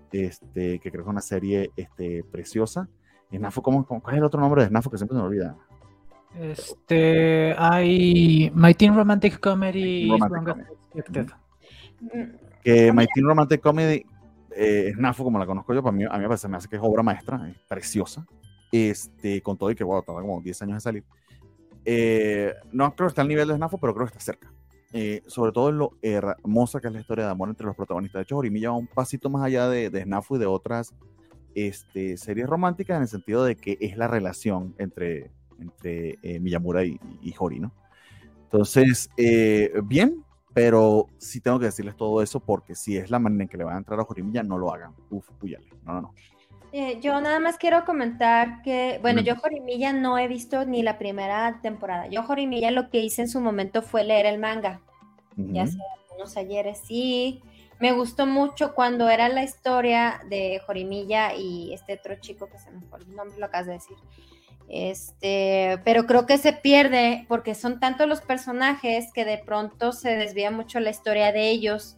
que, 0.09 0.25
este, 0.25 0.79
que 0.79 0.91
creo 0.91 1.03
que 1.03 1.09
es 1.09 1.11
una 1.11 1.21
serie 1.21 1.71
este, 1.75 2.23
preciosa. 2.31 2.87
Snafu, 3.31 3.61
¿cómo, 3.61 3.85
¿cuál 3.85 4.15
es 4.15 4.17
el 4.17 4.23
otro 4.23 4.41
nombre 4.41 4.63
de 4.63 4.69
Snafu 4.69 4.89
que 4.89 4.97
siempre 4.97 5.15
se 5.15 5.21
me 5.21 5.27
olvida? 5.27 5.55
Este, 6.39 7.55
hay 7.57 8.51
My 8.53 8.73
Teen 8.73 8.95
Romantic 8.95 9.39
Comedy 9.39 10.09
Que 12.63 12.93
My 12.93 13.07
Teen 13.13 13.25
Romantic 13.25 13.61
Comedy, 13.61 14.05
eh, 14.55 14.91
Snafu, 14.95 15.23
como 15.23 15.39
la 15.39 15.45
conozco 15.45 15.73
yo, 15.73 15.81
para 15.81 15.95
mí, 15.95 16.03
a 16.03 16.13
mí 16.13 16.19
me 16.19 16.27
parece, 16.27 16.47
me 16.47 16.57
hace 16.57 16.67
que 16.67 16.75
es 16.75 16.81
obra 16.83 17.03
maestra, 17.03 17.49
es 17.49 17.57
preciosa. 17.67 18.25
Este, 18.71 19.41
con 19.41 19.57
todo 19.57 19.71
y 19.71 19.75
que, 19.75 19.83
wow, 19.83 20.03
tarda 20.03 20.21
como 20.21 20.41
10 20.41 20.61
años 20.61 20.75
de 20.77 20.81
salir. 20.81 21.03
Eh, 21.85 22.53
no 22.71 22.93
creo 22.95 23.07
que 23.07 23.11
esté 23.11 23.21
al 23.21 23.27
nivel 23.27 23.47
de 23.47 23.55
Snafu, 23.55 23.79
pero 23.79 23.93
creo 23.95 24.05
que 24.05 24.17
está 24.17 24.19
cerca. 24.19 24.51
Eh, 24.91 25.21
sobre 25.27 25.51
todo 25.51 25.69
en 25.69 25.77
lo 25.77 25.91
hermosa 26.01 26.79
que 26.79 26.87
es 26.87 26.93
la 26.93 26.99
historia 26.99 27.25
de 27.25 27.31
amor 27.31 27.49
entre 27.49 27.65
los 27.65 27.75
protagonistas. 27.75 28.19
De 28.19 28.23
hecho, 28.23 28.35
Jorimilla 28.35 28.71
va 28.71 28.77
un 28.77 28.87
pasito 28.87 29.29
más 29.29 29.43
allá 29.43 29.69
de, 29.69 29.89
de 29.89 30.03
Snafu 30.03 30.35
y 30.35 30.39
de 30.39 30.47
otras 30.47 30.95
este, 31.53 32.17
series 32.17 32.47
románticas 32.47 32.97
en 32.97 33.03
el 33.03 33.07
sentido 33.07 33.43
de 33.43 33.55
que 33.55 33.77
es 33.79 33.97
la 33.97 34.07
relación 34.07 34.73
entre, 34.79 35.31
entre 35.59 36.17
eh, 36.23 36.39
Miyamura 36.39 36.83
y, 36.83 36.99
y, 37.21 37.59
¿no? 37.59 37.71
Entonces, 38.43 39.11
eh, 39.15 39.71
bien, 39.83 40.23
pero 40.55 41.05
sí 41.19 41.39
tengo 41.39 41.59
que 41.59 41.65
decirles 41.65 41.95
todo 41.95 42.23
eso 42.23 42.39
porque 42.39 42.73
si 42.73 42.97
es 42.97 43.11
la 43.11 43.19
manera 43.19 43.43
en 43.43 43.49
que 43.49 43.57
le 43.57 43.63
van 43.63 43.75
a 43.75 43.79
entrar 43.79 43.99
a 43.99 44.05
Jorimilla, 44.05 44.41
no 44.41 44.57
lo 44.57 44.73
hagan. 44.73 44.95
Uf, 45.11 45.29
puyale. 45.39 45.67
No, 45.83 45.93
no, 45.93 46.01
no. 46.01 46.13
Eh, 46.71 46.99
yo 47.01 47.19
nada 47.19 47.39
más 47.39 47.57
quiero 47.57 47.83
comentar 47.83 48.61
que, 48.61 48.99
bueno, 49.01 49.21
yo 49.21 49.35
Jorimilla 49.35 49.91
no 49.91 50.19
he 50.19 50.27
visto 50.27 50.65
ni 50.65 50.83
la 50.83 50.99
primera 50.99 51.59
temporada. 51.61 52.07
Yo 52.07 52.23
Jorimilla 52.23 52.69
lo 52.69 52.89
que 52.89 52.99
hice 52.99 53.23
en 53.23 53.29
su 53.29 53.41
momento 53.41 53.81
fue 53.81 54.03
leer 54.03 54.27
el 54.27 54.39
manga, 54.39 54.81
ya 55.35 55.63
hace 55.63 55.77
unos 56.15 56.37
ayeres. 56.37 56.79
Sí, 56.85 57.41
me 57.79 57.91
gustó 57.93 58.27
mucho 58.27 58.75
cuando 58.75 59.09
era 59.09 59.29
la 59.29 59.43
historia 59.43 60.21
de 60.29 60.61
Jorimilla 60.65 61.33
y 61.33 61.73
este 61.73 61.93
otro 61.93 62.15
chico 62.19 62.47
que 62.47 62.59
se 62.59 62.69
me 62.71 62.81
fue 62.81 62.99
el 62.99 63.15
nombre, 63.15 63.39
lo 63.39 63.47
acabas 63.47 63.67
de 63.67 63.73
decir. 63.73 63.97
Este, 64.67 65.79
pero 65.83 66.05
creo 66.05 66.27
que 66.27 66.37
se 66.37 66.53
pierde 66.53 67.25
porque 67.27 67.55
son 67.55 67.79
tantos 67.79 68.07
los 68.07 68.21
personajes 68.21 69.11
que 69.11 69.25
de 69.25 69.39
pronto 69.39 69.91
se 69.91 70.15
desvía 70.15 70.51
mucho 70.51 70.79
la 70.79 70.91
historia 70.91 71.31
de 71.31 71.49
ellos 71.49 71.97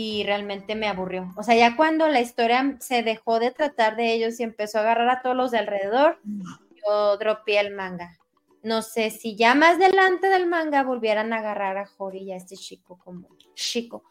y 0.00 0.22
realmente 0.22 0.76
me 0.76 0.86
aburrió. 0.86 1.32
O 1.36 1.42
sea, 1.42 1.56
ya 1.56 1.74
cuando 1.74 2.06
la 2.06 2.20
historia 2.20 2.76
se 2.78 3.02
dejó 3.02 3.40
de 3.40 3.50
tratar 3.50 3.96
de 3.96 4.14
ellos 4.14 4.38
y 4.38 4.44
empezó 4.44 4.78
a 4.78 4.82
agarrar 4.82 5.10
a 5.10 5.22
todos 5.22 5.34
los 5.34 5.50
de 5.50 5.58
alrededor, 5.58 6.20
yo 6.24 7.16
dropeé 7.16 7.58
el 7.58 7.74
manga. 7.74 8.16
No 8.62 8.82
sé 8.82 9.10
si 9.10 9.34
ya 9.34 9.56
más 9.56 9.74
adelante 9.74 10.28
del 10.28 10.46
manga 10.46 10.84
volvieran 10.84 11.32
a 11.32 11.38
agarrar 11.38 11.78
a 11.78 11.86
Jori 11.86 12.18
y 12.20 12.32
a 12.32 12.36
este 12.36 12.54
chico 12.54 12.96
como 13.02 13.28
chico 13.54 14.04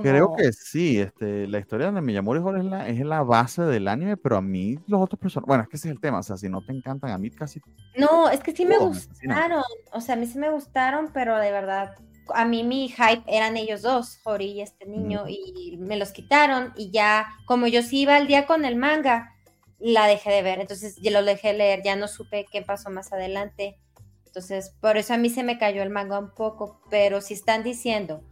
Creo 0.00 0.34
que 0.34 0.50
sí, 0.54 0.98
este, 0.98 1.46
la 1.46 1.58
historia 1.58 1.92
de 1.92 2.00
Miyamori 2.00 2.40
es 2.58 2.64
la, 2.64 2.88
es 2.88 3.00
la 3.00 3.22
base 3.22 3.62
del 3.62 3.86
anime, 3.86 4.16
pero 4.16 4.38
a 4.38 4.40
mí 4.40 4.78
los 4.86 5.02
otros 5.02 5.20
personajes, 5.20 5.46
bueno, 5.46 5.62
es 5.64 5.68
que 5.68 5.76
ese 5.76 5.88
es 5.88 5.92
el 5.92 6.00
tema, 6.00 6.20
o 6.20 6.22
sea, 6.22 6.38
si 6.38 6.48
no 6.48 6.62
te 6.64 6.72
encantan, 6.72 7.10
a 7.10 7.18
mí 7.18 7.30
casi... 7.30 7.60
No, 7.98 8.30
es 8.30 8.40
que 8.40 8.52
sí 8.52 8.64
me 8.64 8.78
gustaron, 8.78 9.62
o 9.92 10.00
sea, 10.00 10.14
a 10.14 10.18
mí 10.18 10.26
sí 10.26 10.38
me 10.38 10.50
gustaron, 10.50 11.10
pero 11.12 11.38
de 11.38 11.52
verdad, 11.52 11.96
a 12.28 12.44
mí 12.44 12.64
mi 12.64 12.88
hype 12.88 13.24
eran 13.26 13.56
ellos 13.56 13.82
dos, 13.82 14.18
Jori 14.22 14.52
y 14.52 14.60
este 14.60 14.86
niño, 14.86 15.24
y 15.28 15.76
me 15.78 15.96
los 15.96 16.12
quitaron, 16.12 16.72
y 16.76 16.90
ya, 16.90 17.26
como 17.46 17.66
yo 17.66 17.82
sí 17.82 18.00
iba 18.00 18.16
al 18.16 18.26
día 18.26 18.46
con 18.46 18.64
el 18.64 18.76
manga, 18.76 19.34
la 19.78 20.06
dejé 20.06 20.30
de 20.30 20.42
ver, 20.42 20.60
entonces 20.60 20.96
ya 20.96 21.10
lo 21.10 21.22
dejé 21.22 21.52
leer, 21.52 21.82
ya 21.84 21.96
no 21.96 22.08
supe 22.08 22.46
qué 22.50 22.62
pasó 22.62 22.90
más 22.90 23.12
adelante, 23.12 23.78
entonces 24.26 24.74
por 24.80 24.96
eso 24.96 25.14
a 25.14 25.18
mí 25.18 25.28
se 25.28 25.42
me 25.42 25.58
cayó 25.58 25.82
el 25.82 25.90
manga 25.90 26.18
un 26.18 26.30
poco, 26.30 26.80
pero 26.90 27.20
si 27.20 27.34
están 27.34 27.62
diciendo 27.62 28.22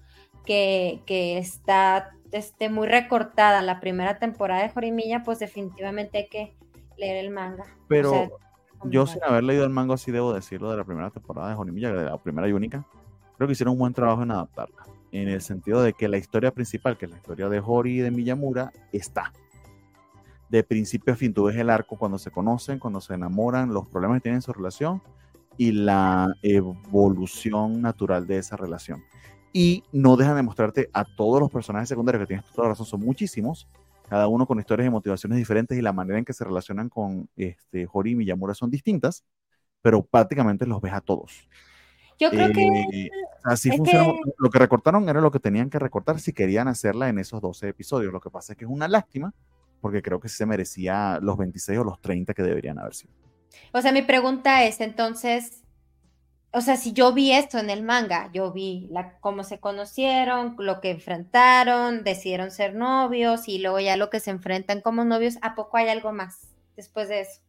que, 0.45 1.03
está 1.39 2.11
este, 2.33 2.69
muy 2.69 2.89
recortada 2.89 3.63
la 3.63 3.81
primera 3.81 4.19
temporada 4.19 4.63
de 4.63 4.71
Jorimilla, 4.71 5.23
pues 5.23 5.39
definitivamente 5.39 6.19
hay 6.19 6.29
que 6.29 6.57
leer 6.97 7.25
el 7.25 7.31
manga. 7.31 7.65
Pero 7.89 8.31
yo 8.85 9.07
sin 9.07 9.23
haber 9.23 9.45
leído 9.45 9.65
el 9.65 9.71
manga, 9.71 9.97
sí 9.97 10.11
debo 10.11 10.33
decirlo 10.33 10.71
de 10.71 10.77
la 10.77 10.85
primera 10.85 11.11
temporada 11.11 11.51
de 11.51 11.55
Jorimilla, 11.55 11.93
de 11.93 12.05
la 12.05 12.19
primera 12.19 12.49
y 12.49 12.53
única, 12.53 12.85
creo 13.37 13.47
que 13.47 13.53
hicieron 13.53 13.73
un 13.73 13.79
buen 13.79 13.95
trabajo 13.95 14.23
en 14.23 14.31
adaptarla. 14.31 14.85
En 15.11 15.29
el 15.29 15.43
sentido 15.43 15.83
de 15.83 15.93
que 15.93 16.09
la 16.09 16.17
historia 16.17 16.53
principal, 16.53 16.97
que 16.97 17.07
es 17.07 17.11
la 17.11 17.19
historia 17.19 17.49
de 17.49 17.63
Hori 17.65 17.99
y 17.99 18.01
de 18.01 18.11
Miyamura, 18.11 18.73
está. 18.93 19.33
De 20.49 20.63
principio 20.63 21.13
a 21.13 21.17
fin, 21.17 21.35
tú 21.35 21.45
ves 21.45 21.57
el 21.57 21.71
arco 21.71 21.97
cuando 21.97 22.19
se 22.19 22.31
conocen, 22.31 22.79
cuando 22.79 23.01
se 23.01 23.15
enamoran, 23.15 23.73
los 23.73 23.89
problemas 23.89 24.19
que 24.19 24.23
tienen 24.23 24.37
en 24.37 24.43
su 24.43 24.53
relación 24.53 25.03
y 25.59 25.73
la 25.73 26.35
evolución 26.43 27.83
natural 27.83 28.27
de 28.27 28.39
esa 28.39 28.57
relación 28.57 29.03
y 29.53 29.85
no 29.93 30.17
dejan 30.17 30.37
de 30.37 30.43
mostrarte 30.43 30.91
a 30.93 31.05
todos 31.05 31.41
los 31.41 31.51
personajes 31.51 31.89
secundarios 31.89 32.23
que 32.23 32.27
tienes 32.27 32.47
toda 32.53 32.69
razón, 32.69 32.87
son 32.87 33.01
muchísimos, 33.01 33.69
cada 34.09 34.27
uno 34.29 34.47
con 34.47 34.59
historias 34.59 34.87
y 34.87 34.91
motivaciones 34.91 35.39
diferentes 35.39 35.79
y 35.79 35.83
la 35.83 35.93
manera 35.93 36.19
en 36.19 36.25
que 36.25 36.33
se 36.33 36.45
relacionan 36.45 36.89
con 36.89 37.29
este, 37.37 37.87
Hori 37.93 38.13
y 38.13 38.15
Miyamura 38.15 38.55
son 38.55 38.71
distintas, 38.71 39.25
pero 39.83 40.05
prácticamente 40.05 40.67
los 40.67 40.81
ves 40.81 40.93
a 40.93 41.01
todos. 41.01 41.49
Yo 42.19 42.31
creo 42.31 42.53
que 42.53 42.63
eh, 42.93 43.11
así 43.45 43.71
funciona. 43.71 44.13
Lo 44.39 44.51
que 44.51 44.59
recortaron 44.59 45.09
era 45.09 45.21
lo 45.21 45.31
que 45.31 45.41
tenían 45.41 45.71
que 45.71 45.79
recortar 45.79 46.21
si 46.21 46.33
querían 46.33 46.69
hacerla 46.69 47.09
en 47.09 47.19
esos 47.19 47.41
12 47.41 47.69
episodios. 47.69 48.13
Lo 48.13 48.21
que 48.21 48.31
pasa 48.31 48.53
es 48.53 48.59
que 48.59 48.65
es 48.65 48.71
una 48.71 48.89
lástima 48.89 49.35
porque 49.83 50.01
creo 50.01 50.21
que 50.21 50.29
se 50.29 50.47
merecía 50.47 51.19
los 51.21 51.37
26 51.37 51.81
o 51.81 51.85
los 51.85 52.01
30 52.01 52.33
que 52.33 52.43
deberían 52.43 52.79
haber 52.79 52.95
sido. 52.95 53.13
O 53.73 53.83
sea, 53.83 53.93
mi 53.93 54.03
pregunta 54.03 54.65
es 54.65 54.81
entonces, 54.81 55.65
o 56.53 56.61
sea, 56.61 56.77
si 56.77 56.93
yo 56.93 57.13
vi 57.13 57.33
esto 57.33 57.59
en 57.59 57.69
el 57.69 57.83
manga, 57.83 58.31
yo 58.33 58.53
vi 58.53 58.87
la, 58.91 59.19
cómo 59.19 59.43
se 59.43 59.59
conocieron, 59.59 60.55
lo 60.59 60.81
que 60.81 60.91
enfrentaron, 60.91 62.05
decidieron 62.05 62.51
ser 62.51 62.75
novios 62.75 63.49
y 63.49 63.59
luego 63.59 63.81
ya 63.81 63.97
lo 63.97 64.09
que 64.09 64.21
se 64.21 64.31
enfrentan 64.31 64.81
como 64.81 65.05
novios, 65.05 65.39
¿a 65.43 65.55
poco 65.55 65.77
hay 65.77 65.89
algo 65.89 66.13
más 66.13 66.49
después 66.77 67.09
de 67.09 67.23
eso? 67.23 67.41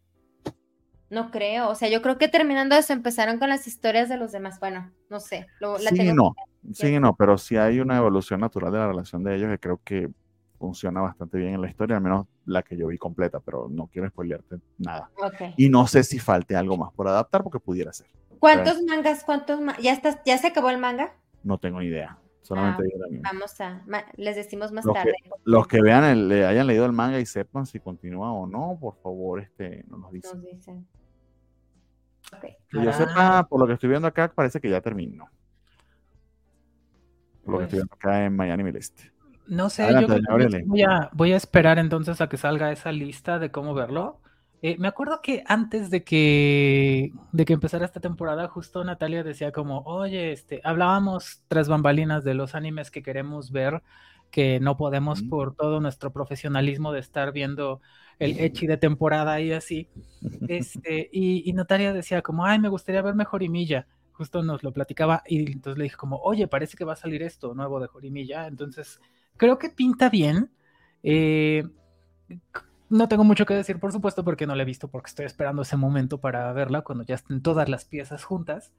No 1.09 1.29
creo, 1.31 1.69
o 1.69 1.75
sea, 1.75 1.89
yo 1.89 2.01
creo 2.01 2.17
que 2.17 2.27
terminando 2.27 2.75
eso 2.75 2.93
empezaron 2.93 3.37
con 3.37 3.49
las 3.49 3.67
historias 3.67 4.09
de 4.09 4.17
los 4.17 4.31
demás. 4.31 4.59
Bueno, 4.59 4.91
no 5.09 5.19
sé. 5.19 5.47
Lo, 5.59 5.77
la 5.77 5.91
sí, 5.91 6.11
no, 6.13 6.35
sí, 6.73 6.99
no, 6.99 7.15
pero 7.15 7.37
sí 7.37 7.55
hay 7.55 7.79
una 7.79 7.97
evolución 7.97 8.39
natural 8.39 8.71
de 8.71 8.79
la 8.79 8.87
relación 8.87 9.23
de 9.23 9.35
ellos 9.35 9.49
que 9.49 9.59
creo 9.59 9.79
que 9.83 10.09
funciona 10.57 11.01
bastante 11.01 11.37
bien 11.37 11.55
en 11.55 11.61
la 11.61 11.69
historia, 11.69 11.97
al 11.97 12.03
menos 12.03 12.25
la 12.45 12.63
que 12.63 12.77
yo 12.77 12.87
vi 12.87 12.97
completa, 12.97 13.41
pero 13.41 13.67
no 13.69 13.87
quiero 13.87 14.07
spoilearte 14.07 14.59
nada. 14.77 15.09
Y 15.57 15.69
no 15.69 15.87
sé 15.87 16.03
si 16.03 16.19
falte 16.19 16.55
algo 16.55 16.77
más 16.77 16.93
por 16.93 17.07
adaptar 17.07 17.43
porque 17.43 17.59
pudiera 17.59 17.91
ser. 17.91 18.07
¿Cuántos 18.39 18.81
mangas? 18.83 19.23
¿Cuántos 19.23 19.59
¿Ya, 19.81 19.91
estás, 19.91 20.19
¿Ya 20.25 20.37
se 20.37 20.47
acabó 20.47 20.69
el 20.69 20.77
manga? 20.77 21.13
No 21.43 21.57
tengo 21.57 21.81
idea. 21.81 22.17
Solamente 22.43 22.83
ah, 22.93 23.19
Vamos 23.23 23.61
a, 23.61 23.81
les 24.17 24.35
decimos 24.35 24.71
más 24.73 24.85
tarde. 24.85 25.13
los 25.45 25.65
que 25.65 25.81
vean, 25.81 26.03
el, 26.03 26.27
le 26.27 26.45
hayan 26.45 26.67
leído 26.67 26.85
el 26.85 26.91
manga 26.91 27.17
y 27.19 27.25
sepan 27.25 27.65
si 27.65 27.79
continúa 27.79 28.33
o 28.33 28.45
no, 28.45 28.77
por 28.79 28.97
favor, 29.01 29.39
este, 29.39 29.85
nos 29.87 30.11
dicen. 30.11 30.41
Nos 30.41 30.51
dicen. 30.51 30.87
Okay. 32.37 32.57
Que 32.69 32.83
yo 32.83 32.91
sepa, 32.91 33.47
por 33.47 33.61
lo 33.61 33.67
que 33.67 33.73
estoy 33.73 33.89
viendo 33.89 34.07
acá, 34.07 34.29
parece 34.33 34.59
que 34.59 34.69
ya 34.69 34.81
terminó. 34.81 35.29
Por 37.45 37.53
lo 37.53 37.59
que 37.59 37.63
estoy 37.65 37.79
pues 37.79 37.89
viendo 37.89 37.93
acá 37.95 38.25
en 38.25 38.35
Miami 38.35 38.71
List. 38.71 38.99
No 39.47 39.69
sé, 39.69 39.87
yo 40.01 40.07
voy 40.65 40.83
a, 40.83 41.09
voy 41.13 41.33
a 41.33 41.37
esperar 41.37 41.79
entonces 41.79 42.19
a 42.21 42.27
que 42.27 42.37
salga 42.37 42.71
esa 42.71 42.91
lista 42.91 43.39
de 43.39 43.51
cómo 43.51 43.73
verlo. 43.73 44.19
Eh, 44.65 44.77
me 44.79 44.87
acuerdo 44.87 45.21
que 45.21 45.43
antes 45.45 45.89
de 45.89 46.05
que, 46.05 47.11
de 47.33 47.43
que 47.43 47.51
empezara 47.51 47.83
esta 47.83 47.99
temporada, 47.99 48.47
justo 48.47 48.81
Natalia 48.81 49.21
decía 49.21 49.51
como, 49.51 49.79
oye, 49.81 50.31
este, 50.31 50.61
hablábamos 50.63 51.43
tras 51.49 51.67
bambalinas 51.67 52.23
de 52.23 52.33
los 52.33 52.55
animes 52.55 52.89
que 52.89 53.03
queremos 53.03 53.51
ver, 53.51 53.83
que 54.31 54.61
no 54.61 54.77
podemos 54.77 55.21
por 55.21 55.53
todo 55.53 55.81
nuestro 55.81 56.13
profesionalismo 56.13 56.93
de 56.93 57.01
estar 57.01 57.33
viendo 57.33 57.81
el 58.19 58.39
echi 58.39 58.65
de 58.65 58.77
temporada 58.77 59.41
y 59.41 59.51
así. 59.51 59.89
Este, 60.47 61.09
y, 61.11 61.43
y 61.49 61.51
Natalia 61.51 61.91
decía 61.91 62.21
como, 62.21 62.45
ay, 62.45 62.57
me 62.57 62.69
gustaría 62.69 63.01
ver 63.01 63.15
mejor 63.15 63.41
Jorimilla. 63.41 63.85
Justo 64.13 64.43
nos 64.43 64.63
lo 64.63 64.71
platicaba 64.71 65.23
y 65.27 65.51
entonces 65.51 65.77
le 65.77 65.83
dije 65.83 65.97
como, 65.97 66.19
oye, 66.19 66.47
parece 66.47 66.77
que 66.77 66.85
va 66.85 66.93
a 66.93 66.95
salir 66.95 67.21
esto 67.21 67.53
nuevo 67.53 67.81
de 67.81 67.87
Jorimilla. 67.87 68.47
Entonces, 68.47 69.01
creo 69.35 69.57
que 69.57 69.71
pinta 69.71 70.09
bien. 70.09 70.51
Eh, 71.03 71.65
no 72.93 73.07
tengo 73.07 73.23
mucho 73.23 73.45
que 73.45 73.55
decir, 73.55 73.79
por 73.79 73.91
supuesto, 73.91 74.23
porque 74.23 74.45
no 74.45 74.55
la 74.55 74.61
he 74.63 74.65
visto, 74.65 74.87
porque 74.87 75.07
estoy 75.07 75.25
esperando 75.25 75.63
ese 75.63 75.77
momento 75.77 76.19
para 76.19 76.51
verla 76.53 76.81
cuando 76.83 77.03
ya 77.03 77.15
estén 77.15 77.41
todas 77.41 77.67
las 77.67 77.85
piezas 77.85 78.23
juntas. 78.23 78.71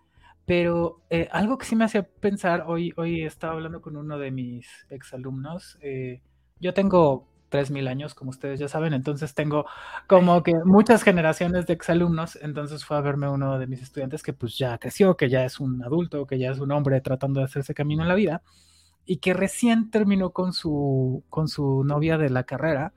Pero 0.47 1.03
eh, 1.11 1.29
algo 1.33 1.59
que 1.59 1.67
sí 1.67 1.75
me 1.75 1.85
hacía 1.85 2.05
pensar, 2.05 2.65
hoy, 2.69 2.93
hoy 2.97 3.23
estaba 3.25 3.55
hablando 3.55 3.81
con 3.81 3.97
uno 3.97 4.19
de 4.19 4.31
mis 4.31 4.69
exalumnos. 4.89 5.79
Eh, 5.81 6.21
yo 6.61 6.75
tengo 6.75 7.27
3.000 7.51 7.89
años, 7.89 8.15
como 8.15 8.31
ustedes 8.31 8.61
ya 8.61 8.69
saben, 8.69 8.95
entonces 8.95 9.35
tengo 9.35 9.67
como 10.07 10.43
que 10.45 10.53
muchas 10.65 11.03
generaciones 11.03 11.67
de 11.67 11.73
exalumnos. 11.73 12.39
Entonces 12.41 12.85
fue 12.85 12.97
a 12.97 13.01
verme 13.01 13.29
uno 13.29 13.59
de 13.59 13.67
mis 13.67 13.83
estudiantes 13.83 14.23
que 14.23 14.33
pues 14.33 14.57
ya 14.57 14.79
creció, 14.79 15.17
que 15.17 15.29
ya 15.29 15.45
es 15.45 15.59
un 15.59 15.83
adulto, 15.83 16.27
que 16.27 16.39
ya 16.39 16.53
es 16.53 16.61
un 16.61 16.71
hombre 16.71 17.01
tratando 17.01 17.41
de 17.41 17.47
hacerse 17.47 17.75
camino 17.75 18.03
en 18.03 18.09
la 18.09 18.15
vida 18.15 18.43
y 19.07 19.17
que 19.19 19.35
recién 19.35 19.91
terminó 19.91 20.31
con 20.31 20.53
su, 20.53 21.25
con 21.31 21.49
su 21.49 21.85
novia 21.85 22.17
de 22.17 22.31
la 22.31 22.45
carrera 22.45 22.93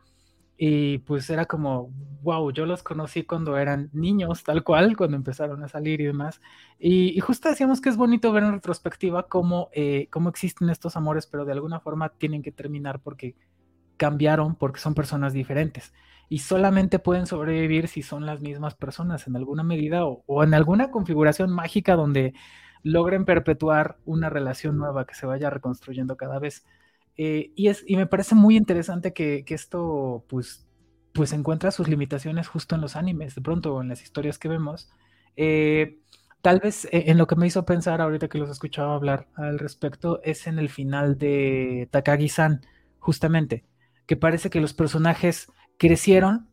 y 0.58 0.98
pues 1.00 1.30
era 1.30 1.46
como, 1.46 1.92
wow, 2.24 2.52
yo 2.52 2.66
los 2.66 2.82
conocí 2.82 3.24
cuando 3.24 3.58
eran 3.58 3.90
niños, 3.94 4.44
tal 4.44 4.64
cual, 4.64 4.98
cuando 4.98 5.16
empezaron 5.16 5.64
a 5.64 5.68
salir 5.68 6.02
y 6.02 6.06
demás. 6.06 6.42
Y, 6.80 7.20
justo 7.20 7.50
decíamos 7.50 7.80
que 7.80 7.90
es 7.90 7.98
bonito 7.98 8.32
ver 8.32 8.44
en 8.44 8.54
retrospectiva 8.54 9.28
cómo, 9.28 9.70
eh, 9.74 10.08
cómo 10.12 10.30
existen 10.30 10.70
estos 10.70 10.98
amores, 10.98 11.28
pero 11.28 11.46
de 11.46 11.54
alguna 11.54 11.80
forma 11.80 12.10
tienen 12.10 12.42
que 12.42 12.52
terminar 12.52 13.02
porque 13.02 13.36
cambiaron, 13.98 14.56
porque 14.56 14.80
son 14.80 14.96
personas 14.96 15.34
diferentes. 15.34 15.94
Y 16.30 16.40
solamente 16.40 17.00
pueden 17.00 17.28
sobrevivir 17.28 17.88
si 17.88 18.02
son 18.02 18.26
las 18.26 18.42
mismas 18.42 18.76
personas 18.76 19.28
en 19.28 19.36
alguna 19.36 19.64
medida 19.64 20.06
o 20.06 20.44
en 20.44 20.54
alguna 20.54 20.92
configuración 20.92 21.52
mágica 21.52 21.96
donde 21.96 22.34
logren 22.84 23.26
perpetuar 23.26 23.98
una 24.06 24.30
relación 24.30 24.78
nueva 24.78 25.06
que 25.06 25.14
se 25.14 25.26
vaya 25.26 25.50
reconstruyendo 25.50 26.18
cada 26.18 26.40
vez. 26.40 26.66
Eh, 27.18 27.52
y, 27.56 27.68
es, 27.68 27.84
y 27.88 27.96
me 27.96 28.06
parece 28.06 28.36
muy 28.36 28.56
interesante 28.56 29.12
que, 29.12 29.44
esto 29.48 30.24
pues, 30.30 30.68
pues 31.14 31.34
encuentra 31.34 31.72
sus 31.72 31.88
limitaciones 31.88 32.48
justo 32.48 32.76
en 32.76 32.82
los 32.82 32.96
animes, 32.96 33.36
de 33.36 33.42
pronto, 33.42 33.82
en 33.82 33.90
las 33.90 34.04
historias 34.04 34.38
que 34.38 34.48
vemos. 34.48 34.90
Eh, 35.36 36.00
tal 36.42 36.60
vez 36.60 36.86
eh, 36.86 37.06
en 37.08 37.18
lo 37.18 37.26
que 37.28 37.36
me 37.36 37.48
hizo 37.48 37.66
pensar 37.66 38.02
ahorita 38.02 38.28
que 38.28 38.38
los 38.38 38.50
escuchaba 38.50 38.96
hablar 38.96 39.28
al 39.36 39.60
respecto 39.60 40.22
es 40.24 40.48
en 40.48 40.60
el 40.60 40.70
final 40.70 41.18
de 41.18 41.90
Takagi-san, 41.92 42.62
justamente, 43.00 43.66
que 44.06 44.16
parece 44.16 44.50
que 44.50 44.62
los 44.62 44.74
personajes 44.74 45.52
crecieron, 45.80 46.50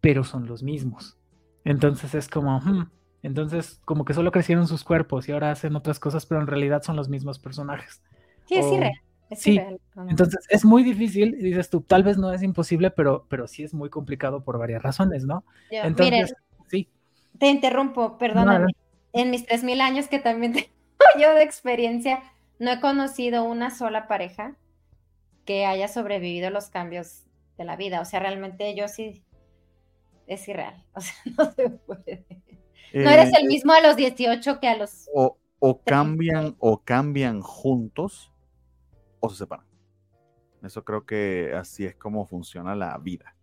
pero 0.00 0.24
son 0.24 0.46
los 0.46 0.62
mismos. 0.62 1.18
Entonces 1.64 2.14
es 2.14 2.28
como, 2.28 2.58
hmm, 2.58 2.90
entonces 3.22 3.80
como 3.84 4.04
que 4.04 4.14
solo 4.14 4.32
crecieron 4.32 4.66
sus 4.66 4.82
cuerpos 4.82 5.28
y 5.28 5.32
ahora 5.32 5.52
hacen 5.52 5.76
otras 5.76 6.00
cosas, 6.00 6.26
pero 6.26 6.40
en 6.40 6.48
realidad 6.48 6.82
son 6.82 6.96
los 6.96 7.08
mismos 7.08 7.38
personajes. 7.38 8.02
Sí, 8.46 8.56
es 8.56 8.66
irreal 8.72 9.00
sí, 9.36 9.60
entonces 10.08 10.46
es 10.48 10.64
muy 10.64 10.82
difícil, 10.82 11.38
dices 11.38 11.70
tú, 11.70 11.82
tal 11.82 12.02
vez 12.02 12.18
no 12.18 12.32
es 12.32 12.42
imposible, 12.42 12.90
pero, 12.90 13.26
pero 13.28 13.46
sí 13.46 13.62
es 13.62 13.74
muy 13.74 13.90
complicado 13.90 14.42
por 14.42 14.58
varias 14.58 14.82
razones, 14.82 15.24
¿no? 15.24 15.44
entonces, 15.70 16.34
sí. 16.68 16.88
Te 17.38 17.48
interrumpo, 17.48 18.18
perdóname. 18.18 18.72
En 19.12 19.30
mis 19.30 19.46
3.000 19.46 19.80
años 19.80 20.08
que 20.08 20.18
también 20.18 20.52
tengo 20.52 20.68
yo 21.18 21.34
de 21.34 21.42
experiencia, 21.42 22.22
no 22.58 22.70
he 22.70 22.80
conocido 22.80 23.44
una 23.44 23.70
sola 23.70 24.06
pareja 24.06 24.56
que 25.44 25.64
haya 25.66 25.88
sobrevivido 25.88 26.50
los 26.50 26.68
cambios 26.68 27.24
de 27.56 27.64
la 27.64 27.76
vida. 27.76 28.00
O 28.00 28.04
sea, 28.04 28.20
realmente 28.20 28.74
yo 28.74 28.88
sí, 28.88 29.24
es 30.26 30.46
irreal. 30.48 30.84
O 30.94 31.00
sea, 31.00 31.14
no 31.36 31.52
se 31.52 31.70
puede. 31.70 32.26
no 32.92 33.10
eres 33.10 33.32
el 33.32 33.44
eh, 33.44 33.48
mismo 33.48 33.72
a 33.72 33.80
los 33.80 33.96
18 33.96 34.60
que 34.60 34.68
a 34.68 34.76
los... 34.76 35.08
O, 35.14 35.38
o 35.58 35.80
cambian, 35.82 36.56
o 36.58 36.82
cambian 36.82 37.40
juntos 37.40 38.30
o 39.20 39.30
se 39.30 39.36
separan. 39.36 39.66
Eso 40.62 40.84
creo 40.84 41.06
que 41.06 41.54
así 41.54 41.86
es 41.86 41.94
como 41.94 42.26
funciona 42.26 42.74
la 42.74 42.96
vida. 42.98 43.34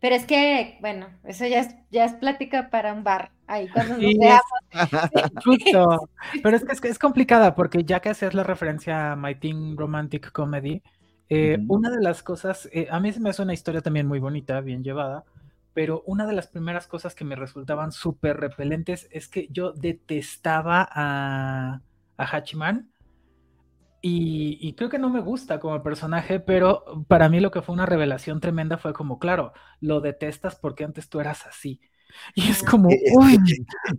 Pero 0.00 0.14
es 0.14 0.26
que, 0.26 0.78
bueno, 0.80 1.08
eso 1.24 1.46
ya 1.46 1.60
es, 1.60 1.74
ya 1.90 2.04
es 2.04 2.12
plática 2.14 2.70
para 2.70 2.92
un 2.92 3.02
bar, 3.02 3.32
ahí 3.46 3.68
cuando 3.68 3.94
nos 3.98 4.14
veamos. 4.14 4.42
Justo. 5.44 6.10
Pero 6.42 6.56
es 6.56 6.64
que 6.64 6.72
es, 6.72 6.84
es, 6.84 6.98
complicada, 6.98 7.54
porque 7.54 7.84
ya 7.84 8.00
que 8.00 8.10
haces 8.10 8.34
la 8.34 8.44
referencia 8.44 9.12
a 9.12 9.16
My 9.16 9.34
Teen 9.34 9.76
Romantic 9.76 10.30
Comedy, 10.30 10.82
eh, 11.30 11.58
una 11.68 11.90
de 11.90 12.00
las 12.00 12.22
cosas, 12.22 12.68
eh, 12.72 12.88
a 12.90 13.00
mí 13.00 13.12
se 13.12 13.20
me 13.20 13.30
hace 13.30 13.42
una 13.42 13.54
historia 13.54 13.80
también 13.80 14.06
muy 14.06 14.20
bonita, 14.20 14.60
bien 14.60 14.84
llevada, 14.84 15.24
pero 15.74 16.02
una 16.06 16.26
de 16.26 16.32
las 16.32 16.46
primeras 16.46 16.86
cosas 16.86 17.14
que 17.14 17.24
me 17.24 17.36
resultaban 17.36 17.92
súper 17.92 18.38
repelentes 18.38 19.08
es 19.10 19.28
que 19.28 19.48
yo 19.50 19.72
detestaba 19.72 20.88
a, 20.90 21.80
a 22.16 22.24
Hachiman 22.24 22.90
y, 24.00 24.74
creo 24.74 24.88
que 24.88 24.98
no 24.98 25.10
me 25.10 25.20
gusta 25.20 25.58
como 25.58 25.82
personaje, 25.82 26.38
pero 26.38 27.04
para 27.08 27.28
mí 27.28 27.40
lo 27.40 27.50
que 27.50 27.62
fue 27.62 27.74
una 27.74 27.86
revelación 27.86 28.40
tremenda 28.40 28.78
fue 28.78 28.92
como, 28.92 29.18
claro, 29.18 29.52
lo 29.80 30.00
detestas 30.00 30.56
porque 30.56 30.84
antes 30.84 31.08
tú 31.08 31.20
eras 31.20 31.46
así. 31.46 31.80
Y 32.34 32.48
es 32.48 32.62
como, 32.62 32.88
uy, 32.88 33.38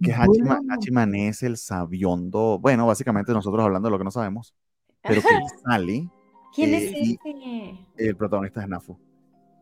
que, 0.01 0.13
Hachiman, 0.13 1.13
es 1.13 1.43
el 1.43 1.57
sabiondo, 1.57 2.57
bueno, 2.59 2.87
básicamente 2.87 3.31
nosotros 3.33 3.63
hablando 3.63 3.87
de 3.87 3.91
lo 3.91 3.97
que 3.99 4.03
no 4.03 4.11
sabemos, 4.11 4.55
pero 5.03 5.21
que 5.21 5.27
sale. 5.63 6.09
¿Quién 6.55 6.73
es 6.73 6.83
eh, 6.91 7.19
ese? 7.23 8.07
El 8.09 8.17
protagonista 8.17 8.61
es 8.61 8.67
Nafu. 8.67 8.97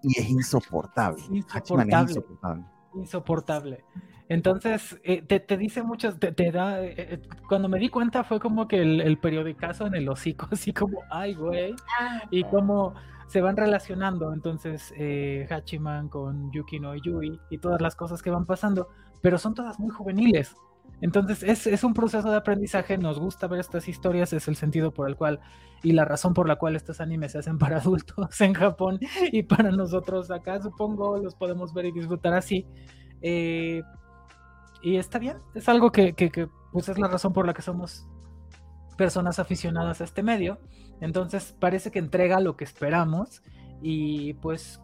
Y 0.02 0.18
es 0.18 0.30
insoportable. 0.30 1.22
Hachiman 1.52 1.92
es 1.92 2.02
insoportable. 2.10 2.64
Insoportable. 2.96 3.84
Entonces, 4.30 5.00
eh, 5.04 5.22
te, 5.22 5.58
dice 5.58 5.84
muchas, 5.84 6.20
te, 6.20 6.52
da, 6.52 6.84
eh, 6.84 6.94
eh, 6.98 7.22
cuando 7.48 7.70
me 7.70 7.80
di 7.80 7.88
cuenta 7.88 8.26
fue 8.26 8.40
como 8.40 8.68
que 8.68 8.82
el, 8.82 9.00
el, 9.00 9.18
periodicazo 9.18 9.88
en 9.88 9.96
el 9.96 10.10
hocico, 10.10 10.48
así 10.52 10.74
como, 10.74 11.00
ay, 11.10 11.34
güey, 11.34 11.74
ah, 12.00 12.24
y 12.30 12.44
cómo 12.44 12.94
se 13.28 13.42
van 13.42 13.56
relacionando, 13.56 14.34
entonces, 14.34 14.94
Hachiman 15.50 16.10
con 16.10 16.52
Yukino 16.52 16.96
y 16.96 17.02
Yui 17.02 17.40
y 17.50 17.58
todas 17.58 17.82
las 17.82 17.96
cosas 17.96 18.22
que 18.22 18.30
van 18.30 18.46
pasando, 18.46 18.90
pero 19.22 19.38
son 19.38 19.54
todas 19.54 19.80
muy 19.80 19.90
juveniles. 19.90 20.56
Entonces, 21.02 21.44
es, 21.44 21.68
es 21.68 21.84
un 21.84 21.94
proceso 21.94 22.30
de 22.30 22.38
aprendizaje, 22.38 22.98
nos 22.98 23.20
gusta 23.20 23.48
ver 23.48 23.60
estas 23.60 23.88
historias, 23.88 24.34
es 24.34 24.48
el 24.48 24.56
sentido 24.56 24.92
por 24.92 25.08
el 25.08 25.16
cual 25.16 25.40
y 25.84 25.92
la 25.92 26.06
razón 26.06 26.34
por 26.34 26.48
la 26.48 26.56
cual 26.56 26.76
estos 26.76 27.02
animes 27.02 27.34
se 27.34 27.40
hacen 27.40 27.58
para 27.58 27.78
adultos 27.80 28.42
en 28.42 28.54
Japón 28.54 29.00
y 29.32 29.44
para 29.44 29.72
nosotros 29.72 30.32
acá, 30.32 30.62
supongo, 30.62 31.18
los 31.18 31.36
podemos 31.36 31.74
ver 31.74 31.86
y 31.86 31.92
disfrutar 31.92 32.34
así. 32.34 32.66
Eh, 33.22 33.84
y 34.88 34.96
está 34.96 35.20
bien, 35.20 35.40
es 35.54 35.68
algo 35.68 35.92
que, 35.92 36.16
pues 36.72 36.88
es 36.88 36.98
la 36.98 37.10
razón 37.10 37.34
por 37.34 37.46
la 37.46 37.54
que 37.54 37.62
somos 37.62 38.08
personas 38.98 39.38
aficionadas 39.38 40.00
a 40.00 40.06
este 40.06 40.24
medio. 40.24 40.60
Entonces 41.02 41.54
parece 41.60 41.92
que 41.92 42.00
entrega 42.00 42.40
lo 42.40 42.56
que 42.56 42.64
esperamos 42.64 43.42
y 43.82 44.34
pues 44.36 44.82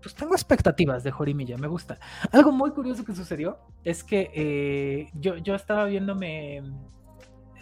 pues 0.00 0.14
tengo 0.14 0.32
expectativas 0.34 1.02
de 1.02 1.10
Jorimilla, 1.10 1.58
me 1.58 1.66
gusta. 1.66 1.98
Algo 2.32 2.52
muy 2.52 2.70
curioso 2.70 3.04
que 3.04 3.14
sucedió 3.14 3.58
es 3.84 4.02
que 4.02 4.30
eh, 4.34 5.10
yo, 5.14 5.36
yo 5.36 5.54
estaba 5.54 5.84
viéndome 5.84 6.62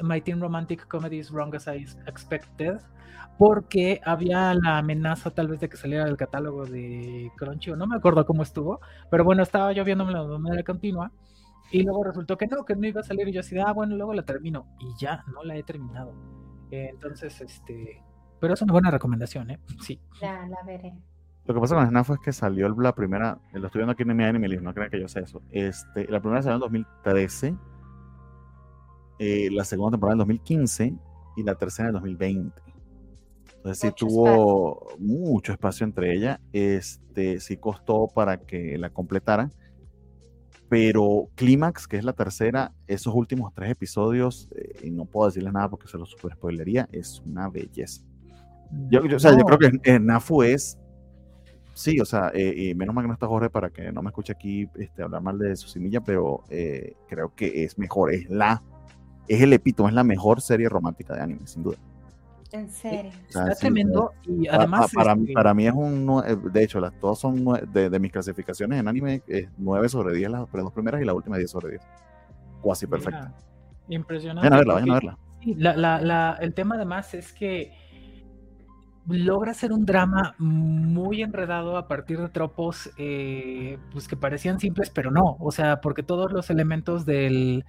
My 0.03 0.21
Teen 0.21 0.41
Romantic 0.41 0.87
Comedies 0.87 1.33
Wrong 1.33 1.55
as 1.57 1.67
I 1.67 1.85
Expected 2.07 2.79
porque 3.39 4.01
había 4.05 4.55
la 4.55 4.79
amenaza 4.79 5.31
tal 5.31 5.49
vez 5.49 5.59
de 5.59 5.69
que 5.69 5.77
saliera 5.77 6.05
del 6.05 6.17
catálogo 6.17 6.65
de 6.65 7.33
Crunchy 7.37 7.73
o 7.73 7.77
no 7.77 7.89
me 7.89 7.97
acuerdo 7.97 8.25
cómo 8.25 8.45
estuvo, 8.45 8.81
pero 9.11 9.25
bueno, 9.25 9.43
estaba 9.43 9.73
yo 9.73 9.85
viéndome 9.85 10.13
de 10.13 10.39
manera 10.39 10.63
continua 10.63 11.11
y 11.73 11.83
luego 11.83 12.05
resultó 12.05 12.37
que 12.37 12.47
no, 12.47 12.65
que 12.65 12.77
no 12.77 12.87
iba 12.87 13.01
a 13.01 13.05
salir 13.05 13.27
y 13.29 13.33
yo 13.33 13.41
así 13.41 13.59
ah, 13.59 13.73
bueno, 13.73 13.97
luego 13.97 14.13
la 14.13 14.25
termino. 14.25 14.67
Y 14.79 15.01
ya, 15.01 15.25
no 15.33 15.43
la 15.43 15.57
he 15.57 15.63
terminado. 15.63 16.15
entonces, 16.71 17.41
este... 17.41 18.03
Pero 18.39 18.55
es 18.55 18.63
una 18.63 18.73
buena 18.73 18.91
recomendación, 18.91 19.51
¿eh? 19.51 19.61
Sí. 19.81 20.01
Ya, 20.21 20.47
la 20.47 20.63
veré. 20.67 20.95
Lo 21.45 21.55
que 21.55 21.61
pasa 21.61 21.75
con 21.75 21.89
SNAF 21.89 22.11
es 22.11 22.19
que 22.19 22.33
salió 22.33 22.69
la 22.69 22.95
primera, 22.95 23.39
lo 23.53 23.67
estoy 23.67 23.81
viendo 23.81 23.93
aquí 23.93 24.03
en 24.03 24.17
mi 24.17 24.25
anime 24.25 24.49
no 24.61 24.75
crean 24.75 24.91
que 24.91 25.01
yo 25.01 25.09
sé 25.09 25.21
eso. 25.21 25.43
Este, 25.51 26.07
la 26.09 26.21
primera 26.21 26.43
salió 26.43 26.57
en 26.57 26.61
2013, 26.61 27.57
eh, 29.19 29.49
la 29.51 29.65
segunda 29.65 29.93
temporada 29.93 30.15
en 30.15 30.19
2015 30.19 30.95
y 31.37 31.43
la 31.43 31.55
tercera 31.55 31.89
en 31.89 31.95
2020. 31.95 32.63
Entonces 33.57 33.79
sí 33.79 33.95
tuvo 33.97 34.89
mucho 34.99 35.53
espacio 35.53 35.85
entre 35.85 36.13
ellas. 36.15 36.41
Este, 36.53 37.41
sí 37.41 37.57
costó 37.57 38.09
para 38.09 38.39
que 38.39 38.77
la 38.79 38.91
completaran 38.91 39.53
pero 40.73 41.29
Clímax, 41.35 41.87
que 41.87 41.99
es 41.99 42.05
la 42.05 42.15
tercera, 42.15 42.73
esos 42.87 43.15
últimos 43.15 43.53
tres 43.53 43.69
episodios, 43.69 44.49
eh, 44.57 44.73
y 44.85 44.91
no 44.91 45.05
puedo 45.05 45.27
decirles 45.27 45.53
nada 45.53 45.69
porque 45.69 45.87
se 45.87 45.99
los 45.99 46.09
super 46.09 46.33
spoilería, 46.33 46.89
es 46.93 47.21
una 47.27 47.51
belleza. 47.51 48.01
Yo, 48.89 49.03
o 49.03 49.19
sea, 49.19 49.37
yo 49.37 49.45
creo 49.45 49.59
que 49.59 50.01
Nafu 50.01 50.43
es, 50.43 50.79
sí, 51.75 52.01
o 52.01 52.07
sea, 52.07 52.31
eh, 52.33 52.71
y 52.71 52.75
menos 52.75 52.95
mal 52.95 53.05
que 53.05 53.09
no 53.09 53.13
está 53.13 53.27
Jorge 53.27 53.51
para 53.51 53.69
que 53.69 53.93
no 53.93 54.01
me 54.01 54.09
escuche 54.09 54.33
aquí 54.33 54.67
este, 54.77 55.03
hablar 55.03 55.21
mal 55.21 55.39
de 55.39 55.55
su 55.57 55.69
semilla, 55.69 56.01
pero 56.01 56.43
eh, 56.49 56.95
creo 57.07 57.35
que 57.35 57.65
es 57.65 57.77
mejor, 57.77 58.15
es 58.15 58.31
la, 58.31 58.63
es 59.29 59.43
el 59.43 59.53
epítome, 59.53 59.91
es 59.91 59.95
la 59.95 60.05
mejor 60.05 60.41
serie 60.41 60.71
romántica 60.71 61.15
de 61.15 61.21
anime, 61.21 61.47
sin 61.47 61.65
duda. 61.65 61.77
En 62.53 62.69
serio. 62.71 63.13
Está 63.29 63.55
tremendo 63.55 64.13
y 64.25 64.47
además... 64.47 64.93
Para, 64.93 65.15
este 65.15 65.33
para, 65.33 65.55
mí 65.55 65.67
es 65.67 65.73
un... 65.75 66.23
De 66.53 66.63
hecho, 66.63 66.81
las, 66.81 66.93
todas 67.01 67.19
son 67.19 67.45
de, 67.73 67.89
de, 67.89 67.99
mis 67.99 68.13
clasificaciones 68.13 68.79
en 68.79 68.89
anime, 68.89 69.23
es 69.27 69.49
9 69.57 69.89
sobre 69.89 70.15
10 70.15 70.31
las 70.31 70.53
dos 70.53 70.73
primeras 70.73 71.01
y 71.01 71.05
la 71.05 71.15
última 71.15 71.39
10 71.39 71.51
sobre 71.51 71.71
10. 71.71 71.83
Cuasi 72.61 72.87
perfecto. 72.87 73.27
impresionante. 73.89 74.49
Vayan 74.49 74.53
a 74.53 74.57
verla, 74.59 74.75
vayan 74.75 74.91
a 74.91 74.95
verla. 74.95 75.19
la, 75.57 75.77
la, 75.77 76.01
la, 76.01 76.39
el 76.41 76.55
tema 76.55 76.75
además 76.77 77.15
es 77.15 77.33
que 77.33 77.73
logra 79.09 79.55
ser 79.55 79.73
un 79.73 79.85
drama 79.85 80.35
muy 80.39 81.23
enredado 81.23 81.77
a 81.77 81.89
partir 81.89 82.21
de 82.21 82.29
tropos 82.29 82.91
eh, 82.99 83.79
pues 83.93 84.07
que 84.09 84.17
parecían 84.17 84.61
simples, 84.61 84.91
pero 84.91 85.11
no. 85.11 85.37
O 85.41 85.51
sea, 85.51 85.81
porque 85.81 86.03
todos 86.03 86.33
los 86.33 86.51
elementos 86.51 87.05
del, 87.05 87.65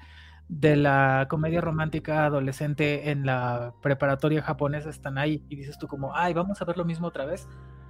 de 0.59 0.75
la 0.75 1.25
comedia 1.29 1.61
romántica 1.61 2.25
adolescente 2.25 3.09
en 3.09 3.25
la 3.25 3.73
preparatoria 3.81 4.41
japonesa 4.43 4.89
están 4.89 5.17
ahí. 5.17 5.43
Y 5.49 5.55
dices 5.55 5.77
tú 5.79 5.87
como, 5.87 6.15
ay, 6.15 6.33
vamos 6.33 6.61
a 6.61 6.65
ver 6.65 6.77
lo 6.77 6.85
mismo 6.85 7.07
otra 7.07 7.25
vez. 7.25 7.47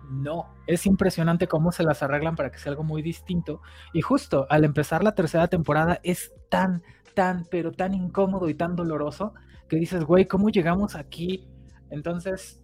No, 0.10 0.54
es 0.66 0.86
impresionante 0.86 1.48
cómo 1.48 1.72
se 1.72 1.84
las 1.84 2.04
arreglan 2.04 2.36
para 2.36 2.52
que 2.52 2.60
sea 2.60 2.72
algo 2.72 2.84
muy 2.84 3.02
distinto. 3.02 3.62
Y 3.94 4.02
justo 4.02 4.48
al 4.50 4.64
empezar 4.64 5.04
la 5.04 5.14
tercera 5.14 5.48
temporada 5.48 6.00
es 6.04 6.34
tan, 6.50 6.84
tan, 7.14 7.46
pero 7.52 7.72
tan 7.72 7.94
incómodo 7.94 8.48
y 8.48 8.54
tan 8.54 8.76
doloroso 8.76 9.34
que 9.68 9.76
dices, 9.76 10.06
güey, 10.06 10.26
¿cómo 10.28 10.50
llegamos 10.50 10.96
aquí? 10.96 11.48
Entonces, 11.90 12.62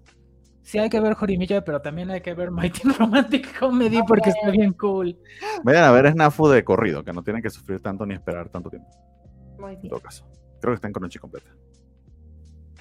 sí 0.62 0.80
hay 0.80 0.90
que 0.90 1.00
ver 1.02 1.14
Jorimilla, 1.14 1.64
pero 1.64 1.82
también 1.82 2.10
hay 2.10 2.22
que 2.22 2.34
ver 2.34 2.52
Mighty 2.52 2.88
Romantic 3.00 3.60
Comedy 3.60 4.02
porque 4.08 4.30
está 4.30 4.50
bien 4.50 4.72
cool. 4.74 5.18
Vayan 5.64 5.84
a 5.84 5.92
ver 5.92 6.12
Snafu 6.12 6.48
de 6.48 6.64
corrido, 6.64 7.04
que 7.04 7.12
no 7.12 7.22
tienen 7.22 7.42
que 7.42 7.50
sufrir 7.50 7.82
tanto 7.82 8.06
ni 8.06 8.14
esperar 8.14 8.50
tanto 8.50 8.70
tiempo. 8.70 8.90
Muy 9.60 9.72
bien. 9.72 9.82
En 9.84 9.90
todo 9.90 10.00
caso. 10.00 10.26
Creo 10.62 10.74
que 10.74 10.76
está 10.76 10.88
en 10.88 10.94
Crunchy 10.94 11.20
completa. 11.20 11.50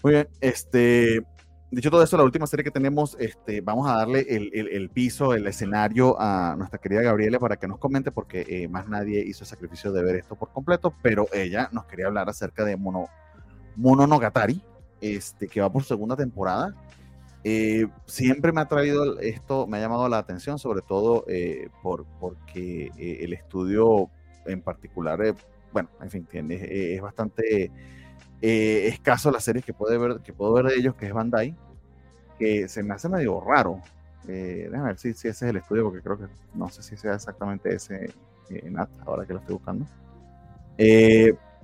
Muy 0.02 0.12
bien, 0.12 0.28
este. 0.40 1.22
Dicho 1.70 1.90
todo 1.90 2.02
esto, 2.02 2.16
la 2.16 2.24
última 2.24 2.46
serie 2.46 2.64
que 2.64 2.70
tenemos, 2.70 3.14
este, 3.20 3.60
vamos 3.60 3.86
a 3.90 3.96
darle 3.96 4.24
el, 4.26 4.50
el, 4.54 4.88
piso, 4.88 5.34
el 5.34 5.46
escenario 5.46 6.18
a 6.18 6.54
nuestra 6.56 6.80
querida 6.80 7.02
Gabriela 7.02 7.38
para 7.38 7.58
que 7.58 7.68
nos 7.68 7.78
comente, 7.78 8.10
porque 8.10 8.46
eh, 8.48 8.68
más 8.68 8.88
nadie 8.88 9.20
hizo 9.20 9.44
el 9.44 9.48
sacrificio 9.48 9.92
de 9.92 10.02
ver 10.02 10.16
esto 10.16 10.34
por 10.34 10.50
completo, 10.50 10.94
pero 11.02 11.26
ella 11.30 11.68
nos 11.70 11.84
quería 11.84 12.06
hablar 12.06 12.30
acerca 12.30 12.64
de 12.64 12.78
Mono, 12.78 13.08
Mononogatari, 13.76 14.62
este, 15.02 15.46
que 15.46 15.60
va 15.60 15.70
por 15.70 15.84
segunda 15.84 16.16
temporada. 16.16 16.74
Eh, 17.44 17.86
siempre 18.06 18.52
me 18.52 18.60
ha 18.60 18.66
traído 18.66 19.18
esto, 19.20 19.66
me 19.66 19.78
ha 19.78 19.80
llamado 19.80 20.08
la 20.08 20.18
atención, 20.18 20.58
sobre 20.58 20.82
todo 20.82 21.24
eh, 21.28 21.68
por, 21.82 22.04
porque 22.18 22.90
eh, 22.98 23.18
el 23.20 23.32
estudio 23.32 24.10
en 24.46 24.60
particular, 24.60 25.34
bueno, 25.72 25.88
en 26.00 26.10
fin, 26.10 26.24
tiene, 26.24 26.94
es 26.94 27.00
bastante 27.00 27.70
escaso 28.40 29.30
las 29.30 29.44
series 29.44 29.64
que, 29.64 29.72
puede 29.74 29.98
ver, 29.98 30.20
que 30.20 30.32
puedo 30.32 30.52
ver 30.52 30.66
de 30.66 30.76
ellos, 30.76 30.94
que 30.94 31.06
es 31.06 31.12
Bandai, 31.12 31.56
que 32.38 32.68
se 32.68 32.82
me 32.82 32.94
hace 32.94 33.08
medio 33.08 33.40
raro. 33.40 33.80
déjame 34.24 34.84
ver 34.84 34.98
si, 34.98 35.14
si, 35.14 35.28
ese 35.28 35.46
es 35.46 35.50
el 35.50 35.56
estudio, 35.56 35.84
porque 35.84 36.00
creo 36.00 36.18
que 36.18 36.26
no 36.54 36.68
sé 36.68 36.82
si 36.82 36.96
sea 36.96 37.14
exactamente 37.14 37.74
ese 37.74 38.12
Nat, 38.70 38.88
ahora 39.04 39.26
que 39.26 39.34
lo 39.34 39.40
estoy 39.40 39.54
buscando. 39.54 39.86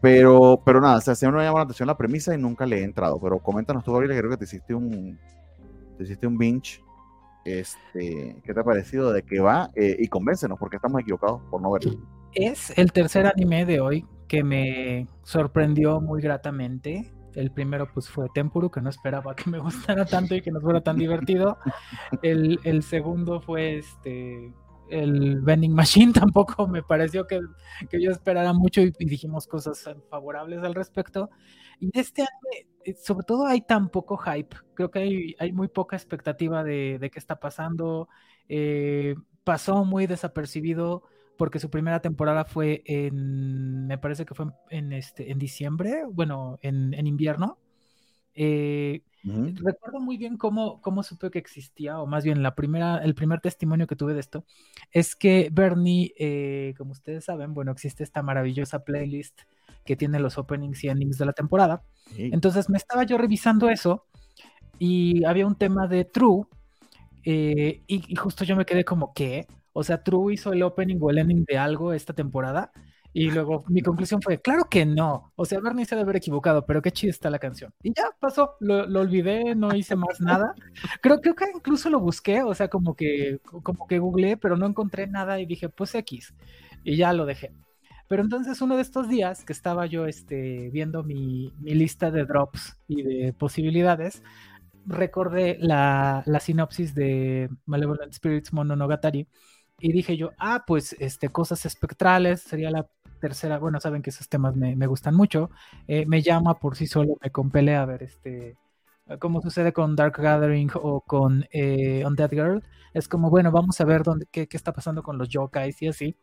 pero, 0.01 0.61
pero 0.65 0.81
nada, 0.81 0.99
o 0.99 1.01
sea, 1.01 1.15
siempre 1.15 1.41
me 1.41 1.47
llama 1.47 1.61
la 1.61 1.65
atención 1.65 1.87
la 1.87 1.97
premisa 1.97 2.35
y 2.35 2.39
nunca 2.39 2.67
le 2.67 2.81
he 2.81 2.85
entrado. 2.85 3.19
Pero 3.21 3.39
coméntanos 3.39 3.85
tú, 3.85 3.93
Gabriel, 3.93 4.19
creo 4.19 4.31
que 4.31 4.37
te 4.37 4.45
hiciste 4.45 4.75
un, 4.75 5.19
te 5.97 6.05
hiciste 6.05 6.27
un 6.27 6.39
binge. 6.39 6.83
Este, 7.45 8.37
¿Qué 8.43 8.55
te 8.55 8.61
ha 8.61 8.65
parecido? 8.65 9.13
¿De 9.13 9.23
qué 9.23 9.41
va? 9.41 9.71
Eh, 9.75 9.97
y 9.99 10.09
convéncenos, 10.09 10.59
porque 10.59 10.77
estamos 10.77 11.01
equivocados 11.01 11.43
por 11.51 11.61
no 11.61 11.71
verlo. 11.73 11.93
Es 12.35 12.77
el 12.77 12.93
tercer 12.93 13.27
anime 13.27 13.65
de 13.65 13.81
hoy 13.81 14.07
que 14.27 14.43
me 14.43 15.07
sorprendió 15.23 16.01
muy 16.01 16.21
gratamente. 16.21 17.13
El 17.35 17.53
primero 17.53 17.89
pues 17.93 18.09
fue 18.09 18.27
Tempuru, 18.35 18.71
que 18.71 18.81
no 18.81 18.91
esperaba 18.91 19.37
que 19.37 19.51
me 19.51 19.59
gustara 19.61 20.05
tanto 20.05 20.35
y 20.35 20.43
que 20.43 20.51
no 20.51 20.61
fuera 20.61 20.81
tan 20.81 20.97
divertido. 20.97 21.59
El, 22.23 22.59
el 22.65 22.83
segundo 22.83 23.41
fue 23.41 23.79
este 23.79 24.53
el 24.91 25.41
vending 25.41 25.73
machine 25.73 26.13
tampoco 26.13 26.67
me 26.69 26.83
pareció 26.83 27.27
que, 27.27 27.41
que 27.89 28.03
yo 28.03 28.11
esperara 28.11 28.53
mucho 28.53 28.83
y, 28.83 28.93
dijimos 28.99 29.47
cosas 29.47 29.89
favorables 30.11 30.63
al 30.63 30.75
respecto. 30.75 31.31
Y 31.81 31.91
este 31.99 32.23
anime, 32.23 32.69
eh, 32.85 32.95
sobre 32.95 33.25
todo 33.25 33.47
hay 33.47 33.61
tan 33.63 33.89
poco 33.89 34.17
hype, 34.17 34.57
creo 34.75 34.91
que 34.91 34.99
hay, 35.01 35.37
hay 35.39 35.53
muy 35.53 35.69
poca 35.69 35.97
expectativa 35.97 36.65
de, 36.65 36.99
de 36.99 37.11
qué 37.11 37.19
está 37.19 37.41
pasando. 37.41 38.09
Eh, 38.49 39.15
pasó 39.45 39.85
muy 39.85 40.07
desapercibido 40.07 41.05
porque 41.37 41.59
su 41.59 41.71
primera 41.71 42.01
temporada 42.01 42.45
fue 42.45 42.83
en, 42.87 43.87
me 43.87 43.99
parece 43.99 44.25
que 44.25 44.35
fue 44.35 44.47
en, 44.71 44.93
este, 44.93 45.31
en 45.31 45.39
diciembre, 45.39 46.05
bueno, 46.11 46.59
en, 46.63 46.95
en 46.95 47.07
invierno. 47.07 47.59
Eh, 48.35 49.03
Recuerdo 49.27 50.01
muy 50.01 50.19
bien 50.19 50.37
cómo, 50.37 50.83
cómo 50.83 51.03
supe 51.03 51.31
que 51.31 51.39
existía, 51.39 51.99
o 51.99 52.07
más 52.07 52.25
bien 52.25 52.43
la 52.43 52.55
primera, 52.55 52.99
el 52.99 53.15
primer 53.15 53.41
testimonio 53.41 53.87
que 53.87 53.97
tuve 53.97 54.13
de 54.13 54.21
esto, 54.21 54.45
es 54.93 55.17
que 55.17 55.49
Bernie, 55.51 56.13
eh, 56.19 56.75
como 56.77 56.93
ustedes 56.93 57.25
saben, 57.25 57.55
bueno, 57.55 57.73
existe 57.73 58.05
esta 58.05 58.23
maravillosa 58.23 58.85
playlist 58.85 59.41
que 59.87 59.97
tiene 59.97 60.21
los 60.21 60.37
openings 60.37 60.85
y 60.85 60.89
endings 60.89 61.17
de 61.17 61.25
la 61.25 61.33
temporada. 61.33 61.83
Entonces 62.19 62.69
me 62.69 62.77
estaba 62.77 63.05
yo 63.05 63.17
revisando 63.17 63.71
eso 63.71 64.05
y 64.79 65.25
había 65.25 65.47
un 65.47 65.57
tema 65.57 65.87
de 65.89 66.05
True 66.05 66.45
eh, 67.25 67.83
y, 67.87 68.13
y, 68.13 68.17
justo 68.17 68.45
yo 68.45 68.57
me 68.57 68.67
quedé 68.67 68.85
como, 68.85 69.15
¿qué? 69.15 69.47
O 69.75 69.83
sea, 69.85 70.03
True 70.03 70.33
hizo 70.33 70.53
el 70.53 70.63
opening 70.63 70.99
o 71.01 71.11
el 71.11 71.19
ending 71.19 71.45
de 71.45 71.59
algo 71.59 71.93
esta 71.93 72.15
temporada 72.15 72.73
y 73.17 73.31
luego 73.31 73.65
mi 73.69 73.81
conclusión 73.81 74.21
fue, 74.21 74.41
claro 74.41 74.65
que 74.69 74.85
no. 74.85 75.33
O 75.37 75.45
sea, 75.45 75.61
Bernie 75.61 75.85
se 75.85 75.95
debe 75.95 76.03
haber 76.03 76.17
equivocado, 76.17 76.67
pero 76.67 76.83
qué 76.83 76.91
chida 76.91 77.11
está 77.11 77.31
la 77.31 77.39
canción. 77.39 77.73
Y 77.83 77.93
ya 77.95 78.07
pasó, 78.19 78.57
lo, 78.59 78.87
lo, 78.87 79.01
olvidé, 79.01 79.55
no 79.55 79.73
hice 79.73 79.95
más 79.95 80.21
nada. 80.21 80.53
Creo, 81.01 81.21
creo 81.21 81.37
que 81.37 81.45
incluso 81.55 81.89
lo 81.91 82.01
busqué, 82.01 82.43
o 82.43 82.53
sea, 82.55 82.67
como 82.67 82.97
que, 82.97 83.39
como 83.63 83.87
que 83.87 84.01
googleé, 84.01 84.37
pero 84.37 84.57
no 84.57 84.67
encontré 84.67 85.07
nada 85.07 85.39
y 85.39 85.47
dije, 85.47 85.69
pues 85.69 85.95
X. 85.95 86.35
Y 86.83 86.97
ya 86.97 87.13
lo 87.13 87.25
dejé. 87.25 87.53
Pero 88.09 88.21
entonces 88.21 88.61
uno 88.61 88.75
de 88.75 88.83
estos 88.83 89.09
días 89.09 89.45
que 89.45 89.53
estaba 89.53 89.87
yo 89.87 90.07
este, 90.07 90.71
viendo 90.71 91.05
mi, 91.05 91.53
mi 91.61 91.75
lista 91.75 92.11
de 92.11 92.25
drops 92.25 92.77
y 92.89 93.03
de 93.03 93.33
posibilidades, 93.33 94.25
recordé 94.87 95.57
la, 95.61 96.25
la 96.27 96.41
sinopsis 96.41 96.97
de 96.97 97.49
Malevolent 97.65 98.13
Spirits 98.13 98.53
Mononogatari 98.53 99.29
y 99.85 99.93
dije 99.93 100.17
yo, 100.17 100.31
ah, 100.39 100.65
pues 100.67 100.97
este, 100.99 101.29
cosas 101.29 101.67
espectrales, 101.67 102.41
sería 102.41 102.71
la 102.71 102.87
tercera, 103.21 103.59
bueno, 103.59 103.79
saben 103.81 104.01
que 104.01 104.09
esos 104.09 104.31
temas 104.31 104.57
me, 104.57 104.75
me 104.77 104.87
gustan 104.87 105.15
mucho, 105.15 105.51
eh, 105.87 106.07
me 106.07 106.23
llama 106.23 106.59
por 106.59 106.75
sí 106.75 106.87
solo, 106.87 107.19
me 107.23 107.31
compele 107.31 107.77
a 107.77 107.85
ver 107.85 108.03
este, 108.03 108.57
como 109.19 109.43
sucede 109.43 109.75
con 109.75 109.95
Dark 109.95 110.17
Gathering 110.17 110.71
o 110.77 111.03
con 111.03 111.45
eh, 111.53 112.03
Undead 112.07 112.31
Girl, 112.31 112.65
es 112.95 113.09
como, 113.09 113.29
bueno, 113.29 113.53
vamos 113.53 113.79
a 113.79 113.85
ver 113.85 114.05
dónde, 114.05 114.25
qué, 114.31 114.49
qué, 114.49 114.57
está 114.57 114.73
pasando 114.73 115.03
con 115.03 115.19
los 115.19 115.29
yokais 115.29 115.83
y 115.83 115.89
así. 115.89 116.17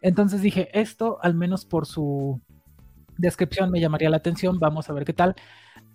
Entonces 0.00 0.40
dije, 0.40 0.68
esto 0.78 1.18
al 1.20 1.34
menos 1.34 1.66
por 1.66 1.86
su 1.86 2.40
descripción 3.18 3.72
me 3.72 3.80
llamaría 3.80 4.08
la 4.08 4.18
atención, 4.18 4.60
vamos 4.60 4.88
a 4.88 4.92
ver 4.92 5.04
qué 5.04 5.14
tal. 5.14 5.34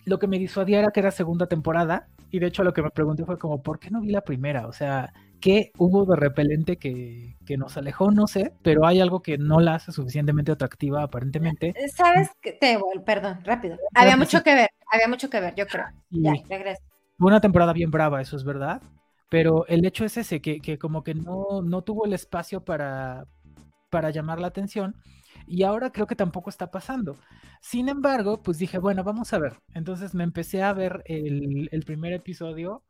Lo 0.04 0.20
que 0.20 0.28
me 0.28 0.38
disuadía 0.38 0.80
era 0.80 0.92
que 0.92 1.00
era 1.00 1.12
segunda 1.12 1.48
temporada 1.48 2.10
y 2.30 2.40
de 2.40 2.48
hecho 2.48 2.64
lo 2.66 2.74
que 2.74 2.84
me 2.84 2.92
pregunté 2.92 3.24
fue 3.24 3.38
como, 3.40 3.64
¿por 3.64 3.80
qué 3.80 3.90
no 3.90 4.02
vi 4.02 4.10
la 4.12 4.26
primera? 4.26 4.68
O 4.68 4.74
sea, 4.74 5.14
¿qué 5.40 5.72
hubo 5.78 6.06
de 6.06 6.16
repelente 6.16 6.78
que, 6.78 7.36
que 7.46 7.58
nos 7.58 7.78
alejó? 7.78 8.12
No 8.12 8.28
sé, 8.28 8.54
pero 8.62 8.86
hay 8.86 9.00
algo 9.00 9.22
que 9.22 9.38
no 9.38 9.60
la 9.60 9.76
hace 9.76 9.92
suficientemente 9.92 10.52
atractiva 10.52 11.04
aparentemente. 11.04 11.74
¿Sabes? 11.94 12.30
Que 12.42 12.54
te, 12.54 12.78
perdón, 13.06 13.40
rápido. 13.44 13.78
Había 13.94 14.18
mucho 14.18 14.44
que 14.44 14.54
ver, 14.54 14.70
había 14.92 15.08
mucho 15.08 15.30
que 15.30 15.40
ver, 15.40 15.56
yo 15.56 15.68
creo. 15.68 15.86
Ya, 16.10 16.34
regreso. 16.48 16.82
Una 17.20 17.42
temporada 17.42 17.74
bien 17.74 17.92
brava, 17.92 18.22
eso 18.22 18.36
es 18.36 18.44
verdad. 18.44 18.82
Pero 19.30 19.68
el 19.68 19.86
hecho 19.86 20.06
es 20.06 20.18
ese, 20.18 20.42
que, 20.42 20.60
que 20.60 20.80
como 20.80 21.04
que 21.04 21.14
no, 21.14 21.62
no 21.64 21.84
tuvo 21.84 22.06
el 22.06 22.14
espacio 22.14 22.64
para, 22.64 23.28
para 23.90 24.10
llamar 24.10 24.40
la 24.40 24.48
atención 24.48 24.96
y 25.48 25.64
ahora 25.64 25.92
creo 25.92 26.08
que 26.08 26.16
tampoco 26.16 26.50
está 26.50 26.72
pasando. 26.72 27.16
Sin 27.62 27.90
embargo, 27.90 28.42
pues 28.42 28.58
dije, 28.58 28.78
bueno, 28.80 29.04
vamos 29.04 29.34
a 29.34 29.40
ver. 29.40 29.58
Entonces 29.74 30.14
me 30.14 30.24
empecé 30.24 30.64
a 30.64 30.74
ver 30.74 31.04
el, 31.06 31.70
el 31.72 31.84
primer 31.84 32.14
episodio 32.14 32.84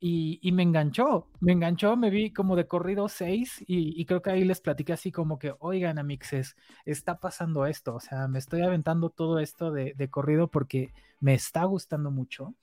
y, 0.00 0.38
y, 0.42 0.52
me 0.52 0.62
enganchó, 0.62 1.26
me 1.40 1.52
enganchó, 1.52 1.96
me 1.96 2.10
vi 2.10 2.32
como 2.32 2.54
de 2.56 2.68
corrido 2.68 3.08
seis 3.08 3.64
y, 3.66 4.04
creo 4.06 4.22
que 4.22 4.30
ahí 4.30 4.44
les 4.44 4.60
platiqué 4.60 4.92
así 4.92 5.10
como 5.10 5.38
que, 5.38 5.54
oigan, 5.58 5.98
amixes, 5.98 6.56
está 6.84 7.18
pasando 7.18 7.66
esto, 7.66 7.96
o 7.96 8.00
sea, 8.00 8.28
me 8.28 8.38
estoy 8.38 8.62
aventando 8.62 9.10
todo 9.10 9.40
esto 9.40 9.72
de, 9.72 9.94
de 9.96 10.08
corrido 10.10 10.48
porque 10.50 10.92
me 11.20 11.34
está 11.34 11.64
gustando 11.64 12.10
mucho. 12.10 12.54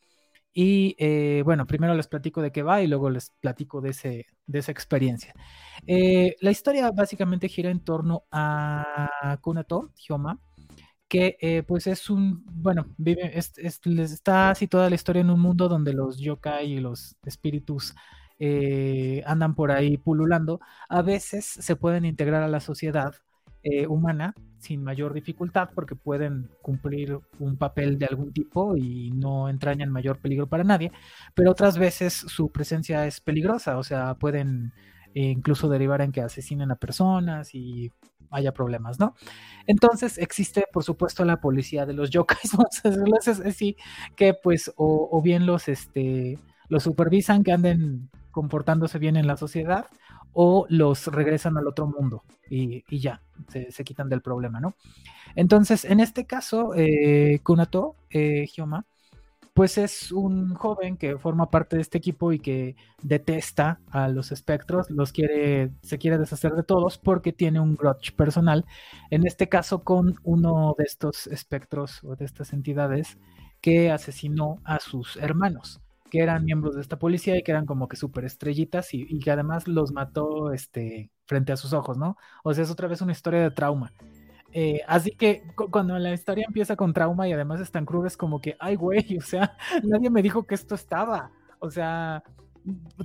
Y 0.57 0.95
eh, 0.99 1.41
bueno, 1.43 1.67
primero 1.67 1.93
les 1.95 2.07
platico 2.07 2.41
de 2.41 2.53
qué 2.53 2.63
va 2.63 2.81
y 2.81 2.87
luego 2.87 3.09
les 3.09 3.31
platico 3.41 3.81
de, 3.81 3.89
ese, 3.89 4.27
de 4.47 4.59
esa 4.59 4.71
experiencia. 4.71 5.33
Eh, 5.85 6.37
la 6.39 6.51
historia 6.51 6.89
básicamente 6.91 7.49
gira 7.49 7.69
en 7.69 7.81
torno 7.81 8.23
a 8.31 9.37
Kunato, 9.41 9.91
Hyoma, 9.97 10.39
que 11.07 11.37
eh, 11.41 11.63
pues 11.63 11.87
es 11.87 12.09
un, 12.09 12.43
bueno, 12.45 12.87
vive, 12.97 13.37
es, 13.37 13.53
es, 13.57 13.79
está 13.85 14.55
situada 14.55 14.89
la 14.89 14.95
historia 14.95 15.21
en 15.21 15.29
un 15.29 15.39
mundo 15.39 15.69
donde 15.69 15.93
los 15.93 16.17
yokai 16.17 16.73
y 16.73 16.79
los 16.79 17.15
espíritus 17.25 17.93
eh, 18.39 19.23
andan 19.25 19.55
por 19.55 19.71
ahí 19.71 19.97
pululando. 19.97 20.59
A 20.89 21.01
veces 21.01 21.45
se 21.45 21.75
pueden 21.75 22.05
integrar 22.05 22.43
a 22.43 22.47
la 22.47 22.59
sociedad 22.59 23.15
eh, 23.63 23.87
humana 23.87 24.33
sin 24.59 24.83
mayor 24.83 25.13
dificultad 25.13 25.69
porque 25.73 25.95
pueden 25.95 26.49
cumplir 26.61 27.19
un 27.39 27.57
papel 27.57 27.97
de 27.99 28.05
algún 28.05 28.31
tipo 28.33 28.75
y 28.77 29.11
no 29.11 29.49
entrañan 29.49 29.91
mayor 29.91 30.19
peligro 30.19 30.47
para 30.47 30.63
nadie, 30.63 30.91
pero 31.33 31.51
otras 31.51 31.77
veces 31.77 32.13
su 32.13 32.51
presencia 32.51 33.05
es 33.07 33.21
peligrosa, 33.21 33.77
o 33.77 33.83
sea, 33.83 34.15
pueden 34.15 34.73
eh, 35.15 35.29
incluso 35.31 35.69
derivar 35.69 36.01
en 36.01 36.11
que 36.11 36.21
asesinen 36.21 36.71
a 36.71 36.75
personas 36.75 37.55
y 37.55 37.91
haya 38.35 38.53
problemas, 38.53 38.99
¿no? 38.99 39.15
Entonces 39.67 40.17
existe, 40.17 40.65
por 40.71 40.83
supuesto, 40.83 41.25
la 41.25 41.41
policía 41.41 41.85
de 41.85 41.93
los 41.93 42.09
yokais, 42.09 42.51
vamos 42.53 42.85
a 42.85 43.47
así, 43.47 43.75
que 44.15 44.33
pues 44.33 44.71
o, 44.75 45.21
bien 45.21 45.45
los, 45.45 45.67
este, 45.67 46.37
los 46.67 46.83
supervisan 46.83 47.43
que 47.43 47.51
anden 47.51 48.09
comportándose 48.31 48.99
bien 48.99 49.15
en 49.15 49.27
la 49.27 49.37
sociedad 49.37 49.85
o 50.33 50.65
los 50.69 51.07
regresan 51.07 51.57
al 51.57 51.67
otro 51.67 51.87
mundo 51.87 52.23
y, 52.49 52.83
ya, 52.99 53.21
se, 53.47 53.83
quitan 53.83 54.09
del 54.09 54.21
problema, 54.21 54.59
¿no? 54.59 54.75
Entonces, 55.35 55.85
en 55.85 56.01
este 56.01 56.25
caso, 56.25 56.73
eh, 56.75 57.39
Kunato, 57.41 57.95
eh, 58.09 58.45
pues 59.55 59.77
es 59.77 60.11
un 60.11 60.53
joven 60.53 60.97
que 60.97 61.17
forma 61.17 61.49
parte 61.49 61.77
de 61.77 61.81
este 61.81 61.97
equipo 61.97 62.33
y 62.33 62.39
que 62.39 62.75
detesta 63.01 63.79
a 63.89 64.09
los 64.09 64.33
espectros, 64.33 64.89
los 64.91 65.13
quiere, 65.13 65.71
se 65.81 65.97
quiere 65.97 66.17
deshacer 66.17 66.51
de 66.55 66.63
todos 66.63 66.97
porque 66.97 67.31
tiene 67.31 67.61
un 67.61 67.75
grudge 67.75 68.11
personal, 68.17 68.65
en 69.11 69.25
este 69.25 69.47
caso 69.47 69.81
con 69.85 70.15
uno 70.23 70.75
de 70.77 70.83
estos 70.83 71.27
espectros 71.27 72.03
o 72.03 72.17
de 72.17 72.25
estas 72.25 72.51
entidades 72.51 73.17
que 73.61 73.91
asesinó 73.91 74.59
a 74.65 74.81
sus 74.81 75.15
hermanos 75.15 75.79
que 76.11 76.19
eran 76.19 76.43
miembros 76.45 76.75
de 76.75 76.81
esta 76.81 76.99
policía 76.99 77.37
y 77.37 77.43
que 77.43 77.51
eran 77.51 77.65
como 77.65 77.87
que 77.87 77.95
súper 77.95 78.25
estrellitas 78.25 78.93
y, 78.93 79.19
que 79.19 79.31
además 79.31 79.67
los 79.67 79.91
mató 79.91 80.51
este, 80.51 81.11
frente 81.25 81.51
a 81.53 81.57
sus 81.57 81.73
ojos, 81.73 81.97
¿no? 81.97 82.17
O 82.43 82.53
sea, 82.53 82.63
es 82.63 82.71
otra 82.71 82.87
vez 82.87 83.01
una 83.01 83.11
historia 83.13 83.41
de 83.41 83.51
trauma. 83.51 83.91
Eh, 84.57 84.79
así 84.87 85.11
que 85.11 85.43
cuando 85.69 85.99
la 85.99 86.13
historia 86.13 86.45
empieza 86.47 86.77
con 86.77 86.93
trauma 86.93 87.27
y 87.27 87.33
además 87.33 87.59
están 87.59 87.85
crudes 87.85 88.15
como 88.15 88.39
que, 88.39 88.55
ay, 88.57 88.77
güey, 88.77 89.17
o 89.17 89.21
sea, 89.21 89.57
nadie 89.83 90.09
me 90.09 90.21
dijo 90.21 90.43
que 90.43 90.55
esto 90.55 90.75
estaba. 90.75 91.29
O 91.59 91.69
sea, 91.69 92.23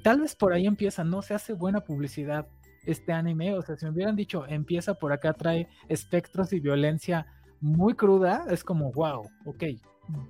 tal 0.05 0.21
vez 0.21 0.37
por 0.37 0.53
ahí 0.53 0.69
empieza, 0.69 1.03
no 1.03 1.23
se 1.23 1.35
hace 1.35 1.53
buena 1.53 1.81
publicidad 1.81 2.47
este 2.87 3.13
anime. 3.13 3.57
O 3.57 3.63
sea, 3.63 3.77
si 3.77 3.85
me 3.85 3.91
hubieran 3.91 4.15
dicho, 4.15 4.47
empieza 4.47 4.95
por 4.95 5.13
acá, 5.13 5.33
trae 5.33 5.69
espectros 5.89 6.53
y 6.53 6.61
violencia 6.61 7.27
muy 7.61 7.95
cruda, 7.95 8.45
es 8.49 8.63
como, 8.63 8.93
wow, 8.93 9.29
ok, 9.45 9.65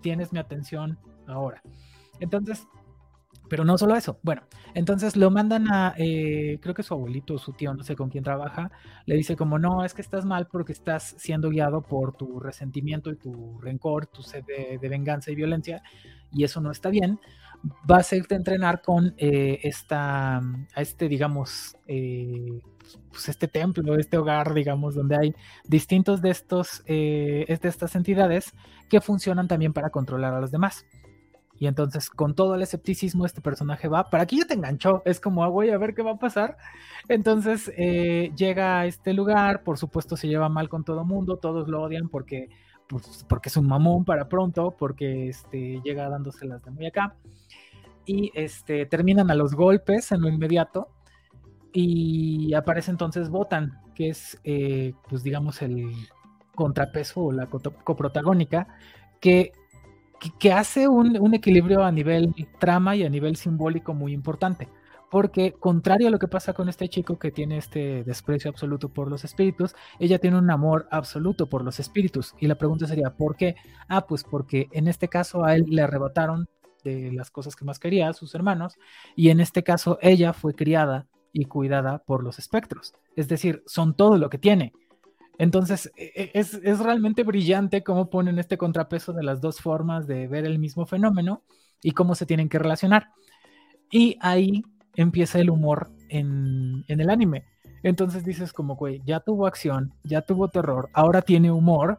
tienes 0.01 0.33
mi 0.33 0.39
atención 0.39 0.99
ahora. 1.27 1.61
Entonces, 2.19 2.67
pero 3.51 3.65
no 3.65 3.77
solo 3.77 3.97
eso. 3.97 4.19
Bueno, 4.23 4.43
entonces 4.75 5.17
lo 5.17 5.31
mandan 5.31 5.71
a, 5.71 5.93
eh, 5.99 6.59
creo 6.63 6.73
que 6.73 6.85
su 6.85 6.95
abuelito 6.95 7.37
su 7.37 7.53
tío, 7.53 7.75
no 7.75 7.83
sé 7.83 7.97
con 7.97 8.09
quién 8.09 8.23
trabaja, 8.23 8.71
le 9.07 9.17
dice 9.17 9.37
como, 9.37 9.59
no, 9.59 9.85
es 9.85 9.93
que 9.93 10.03
estás 10.03 10.25
mal 10.25 10.47
porque 10.47 10.73
estás 10.73 11.17
siendo 11.19 11.51
guiado 11.51 11.83
por 11.83 12.17
tu 12.17 12.39
resentimiento 12.39 13.11
y 13.11 13.17
tu 13.17 13.59
rencor, 13.61 14.07
tu 14.07 14.23
sed 14.23 14.45
de, 14.45 14.89
venganza 14.89 15.33
y 15.33 15.35
violencia, 15.35 15.83
y 16.33 16.45
eso 16.45 16.61
no 16.61 16.71
está 16.71 16.91
bien. 16.91 17.19
Vas 17.85 18.13
a 18.13 18.17
irte 18.17 18.37
entrenar 18.37 18.83
con 18.83 19.15
eh, 19.19 19.59
esta, 19.65 20.37
a 20.37 20.81
este, 20.81 21.09
digamos, 21.09 21.77
eh, 21.89 22.61
pues 23.11 23.29
este 23.29 23.49
templo, 23.49 23.99
este 23.99 24.17
hogar, 24.17 24.55
digamos, 24.55 24.95
donde 24.95 25.17
hay 25.17 25.35
distintos 25.65 26.23
de 26.23 26.31
estos, 26.31 26.85
de 26.87 27.47
estas 27.49 27.97
entidades 27.97 28.53
que 28.89 29.01
funcionan 29.01 29.49
también 29.49 29.73
para 29.73 29.91
controlar 29.91 30.35
a 30.35 30.41
los 30.41 30.53
demás. 30.53 30.85
Y 31.61 31.67
entonces, 31.67 32.09
con 32.09 32.35
todo 32.35 32.55
el 32.55 32.63
escepticismo, 32.63 33.27
este 33.27 33.43
personaje 33.43 33.87
va, 33.87 34.09
para 34.09 34.23
aquí 34.23 34.39
ya 34.39 34.47
te 34.47 34.55
enganchó, 34.55 35.03
es 35.05 35.21
como, 35.21 35.45
ah, 35.45 35.49
voy 35.49 35.69
a 35.69 35.77
ver 35.77 35.95
qué 35.95 36.01
va 36.01 36.13
a 36.13 36.19
pasar. 36.19 36.57
Entonces, 37.07 37.71
eh, 37.77 38.33
llega 38.35 38.81
a 38.81 38.87
este 38.87 39.13
lugar, 39.13 39.63
por 39.63 39.77
supuesto 39.77 40.17
se 40.17 40.27
lleva 40.27 40.49
mal 40.49 40.71
con 40.71 40.85
todo 40.85 41.05
mundo, 41.05 41.37
todos 41.37 41.69
lo 41.69 41.83
odian 41.83 42.09
porque, 42.09 42.49
pues, 42.89 43.27
porque 43.29 43.51
es 43.51 43.59
un 43.59 43.69
mamón 43.69 44.07
para 44.07 44.27
pronto, 44.27 44.75
porque 44.79 45.29
este, 45.29 45.83
llega 45.85 46.09
dándoselas 46.09 46.65
de 46.65 46.71
muy 46.71 46.87
acá. 46.87 47.15
Y 48.07 48.33
este, 48.35 48.87
terminan 48.87 49.31
a 49.31 49.35
los 49.35 49.55
golpes 49.55 50.13
en 50.13 50.23
lo 50.23 50.31
inmediato. 50.31 50.89
Y 51.75 52.55
aparece 52.55 52.91
entonces 52.91 53.29
Botan, 53.29 53.83
que 53.95 54.09
es, 54.09 54.41
eh, 54.45 54.95
pues 55.11 55.23
digamos, 55.23 55.61
el 55.61 55.93
contrapeso 56.55 57.21
o 57.21 57.33
la 57.33 57.49
coprotagónica, 57.49 58.67
que 59.21 59.53
que, 60.39 60.53
hace 60.53 60.89
un, 60.89 61.35
equilibrio 61.35 61.83
a 61.83 61.93
nivel 61.93 62.35
trama 62.59 62.97
y 62.97 63.05
a 63.05 63.09
nivel 63.09 63.37
simbólico 63.37 63.95
muy 63.95 64.13
importante. 64.13 64.69
Porque 65.11 65.53
contrario 65.53 66.07
a 66.07 66.11
lo 66.11 66.21
que 66.21 66.29
pasa 66.29 66.53
con 66.53 66.69
este 66.69 66.89
chico 66.89 67.19
que 67.19 67.33
tiene 67.33 67.57
este 67.57 68.05
desprecio 68.05 68.49
absoluto 68.49 68.89
por 68.89 69.11
los 69.11 69.25
espíritus, 69.25 69.75
ella 69.99 70.21
tiene 70.21 70.39
un 70.39 70.51
amor 70.51 70.87
absoluto 70.93 71.49
por 71.49 71.65
los 71.65 71.81
espíritus. 71.81 72.35
Y 72.39 72.47
la 72.47 72.55
pregunta 72.55 72.87
sería, 72.87 73.11
¿por 73.11 73.37
qué? 73.37 73.57
Ah, 73.89 74.07
pues 74.07 74.23
porque 74.23 74.69
en 74.71 74.87
este 74.87 75.09
caso 75.09 75.45
a 75.45 75.57
él 75.57 75.65
le 75.69 75.83
arrebataron 75.83 76.49
de 76.85 77.11
las 77.13 77.31
cosas 77.31 77.57
que 77.57 77.65
más 77.65 77.79
quería, 77.79 78.13
sus 78.13 78.35
hermanos, 78.35 78.77
y 79.17 79.31
en 79.31 79.41
este 79.41 79.63
caso 79.65 79.99
ella 80.01 80.33
fue 80.33 80.55
criada 80.55 81.07
y 81.33 81.47
cuidada 81.47 81.99
por 81.99 82.23
los 82.23 82.39
espectros. 82.39 82.95
Es 83.17 83.29
decir, 83.29 83.63
son 83.67 83.95
todo 83.95 84.17
lo 84.17 84.31
que 84.31 84.39
tiene. 84.39 84.73
Entonces, 85.39 85.91
e, 85.97 86.31
e, 86.35 86.39
es, 86.39 86.79
realmente 86.81 87.25
brillante 87.25 87.83
cómo 87.83 88.11
ponen 88.11 88.39
este 88.39 88.59
contrapeso 88.59 89.13
de 89.13 89.23
las 89.23 89.41
dos 89.41 89.61
formas 89.61 90.07
de 90.07 90.29
ver 90.29 90.45
el 90.45 90.59
mismo 90.59 90.85
fenómeno 90.85 91.43
y 91.83 91.93
cómo 91.93 92.15
se 92.15 92.27
tienen 92.27 92.49
que 92.49 92.59
relacionar. 92.59 93.09
Y 93.91 94.19
ahí 94.21 94.63
empieza 94.95 95.39
el 95.39 95.51
humor 95.51 95.91
en, 96.09 96.85
el 96.89 97.09
anime. 97.09 97.45
Entonces 97.83 98.25
dices 98.25 98.53
como, 98.53 98.77
güey, 98.77 99.01
ya 99.07 99.21
tuvo 99.21 99.47
acción, 99.47 99.95
ya 100.05 100.21
tuvo 100.21 100.49
terror, 100.49 100.91
ahora 100.93 101.23
tiene 101.23 101.51
humor. 101.51 101.99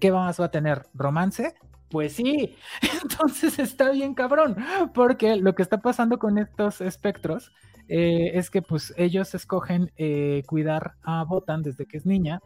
¿Qué 0.00 0.10
más 0.10 0.40
va 0.40 0.46
a 0.46 0.50
tener? 0.50 0.86
¿Romance? 0.92 1.54
Pues 1.90 2.14
sí, 2.14 2.56
entonces 3.02 3.58
está 3.58 3.90
bien 3.90 4.14
cabrón, 4.14 4.56
porque 4.94 5.36
lo 5.36 5.54
que 5.54 5.62
está 5.62 5.78
pasando 5.78 6.18
con 6.18 6.38
estos 6.38 6.80
espectros 6.80 7.52
eh, 7.88 8.32
es 8.34 8.50
que 8.50 8.62
pues 8.62 8.94
ellos 8.96 9.34
escogen 9.34 9.92
eh, 9.96 10.42
cuidar 10.46 10.94
a 11.02 11.24
Botan 11.24 11.62
desde 11.62 11.86
que 11.86 11.96
es 11.96 12.06
niña 12.06 12.40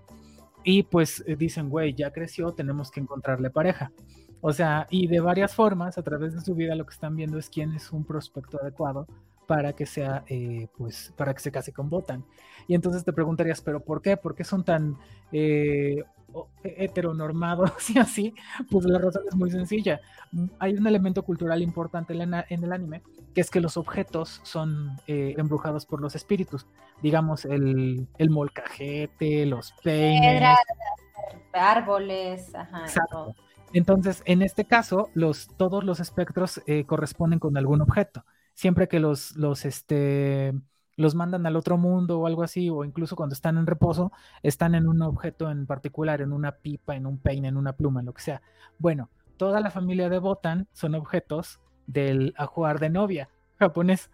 y 0.64 0.82
pues 0.84 1.22
eh, 1.26 1.36
dicen, 1.36 1.68
güey, 1.68 1.94
ya 1.94 2.12
creció, 2.12 2.52
tenemos 2.52 2.90
que 2.90 3.00
encontrarle 3.00 3.50
pareja. 3.50 3.92
O 4.40 4.52
sea, 4.52 4.86
y 4.90 5.06
de 5.06 5.20
varias 5.20 5.54
formas, 5.54 5.96
a 5.96 6.02
través 6.02 6.34
de 6.34 6.40
su 6.40 6.54
vida, 6.54 6.74
lo 6.74 6.84
que 6.84 6.92
están 6.92 7.16
viendo 7.16 7.38
es 7.38 7.48
quién 7.48 7.72
es 7.72 7.92
un 7.92 8.04
prospecto 8.04 8.60
adecuado 8.60 9.06
para 9.46 9.72
que 9.74 9.86
sea, 9.86 10.24
eh, 10.28 10.68
pues, 10.76 11.12
para 11.16 11.34
que 11.34 11.40
se 11.40 11.52
case 11.52 11.72
con 11.72 11.88
Botan. 11.88 12.24
Y 12.66 12.74
entonces 12.74 13.04
te 13.04 13.12
preguntarías, 13.12 13.60
¿pero 13.60 13.80
por 13.80 14.02
qué? 14.02 14.16
¿Por 14.16 14.34
qué 14.34 14.44
son 14.44 14.64
tan 14.64 14.96
eh, 15.32 16.02
heteronormados 16.62 17.90
y 17.90 17.98
así? 17.98 18.34
Pues 18.70 18.84
la 18.86 18.98
razón 18.98 19.22
es 19.28 19.34
muy 19.34 19.50
sencilla. 19.50 20.00
Mm, 20.32 20.46
hay 20.58 20.74
un 20.74 20.86
elemento 20.86 21.22
cultural 21.22 21.62
importante 21.62 22.14
en, 22.14 22.64
el 22.64 22.72
anime, 22.72 23.02
que 23.34 23.40
es 23.40 23.50
que 23.50 23.60
los 23.60 23.76
objetos 23.76 24.40
son 24.44 25.00
eh, 25.06 25.34
embrujados 25.38 25.86
por 25.86 26.00
los 26.00 26.14
espíritus. 26.14 26.66
Digamos, 27.02 27.44
el, 27.44 28.06
el 28.18 28.30
molcajete, 28.30 29.46
los 29.46 29.72
peines. 29.82 30.56
árboles, 31.52 32.54
ajá. 32.54 32.84
Entonces, 33.72 34.22
en 34.24 34.42
este 34.42 34.64
caso, 34.64 35.10
los, 35.14 35.48
todos 35.56 35.82
los 35.82 35.98
espectros 35.98 36.62
corresponden 36.86 37.40
con 37.40 37.56
algún 37.56 37.80
objeto 37.80 38.24
siempre 38.54 38.88
que 38.88 39.00
los, 39.00 39.36
los, 39.36 39.64
este, 39.64 40.54
los 40.96 41.14
mandan 41.14 41.46
al 41.46 41.56
otro 41.56 41.76
mundo 41.76 42.20
o 42.20 42.26
algo 42.26 42.42
así, 42.42 42.70
o 42.70 42.84
incluso 42.84 43.16
cuando 43.16 43.34
están 43.34 43.58
en 43.58 43.66
reposo, 43.66 44.12
están 44.42 44.74
en 44.74 44.88
un 44.88 45.02
objeto 45.02 45.50
en 45.50 45.66
particular, 45.66 46.20
en 46.22 46.32
una 46.32 46.52
pipa, 46.52 46.96
en 46.96 47.06
un 47.06 47.18
peine, 47.18 47.48
en 47.48 47.56
una 47.56 47.74
pluma, 47.74 48.00
en 48.00 48.06
lo 48.06 48.14
que 48.14 48.22
sea. 48.22 48.42
Bueno, 48.78 49.10
toda 49.36 49.60
la 49.60 49.70
familia 49.70 50.08
de 50.08 50.18
Botan 50.18 50.68
son 50.72 50.94
objetos 50.94 51.60
del 51.86 52.34
ajuar 52.36 52.80
de 52.80 52.90
novia 52.90 53.28
japonés. 53.58 54.10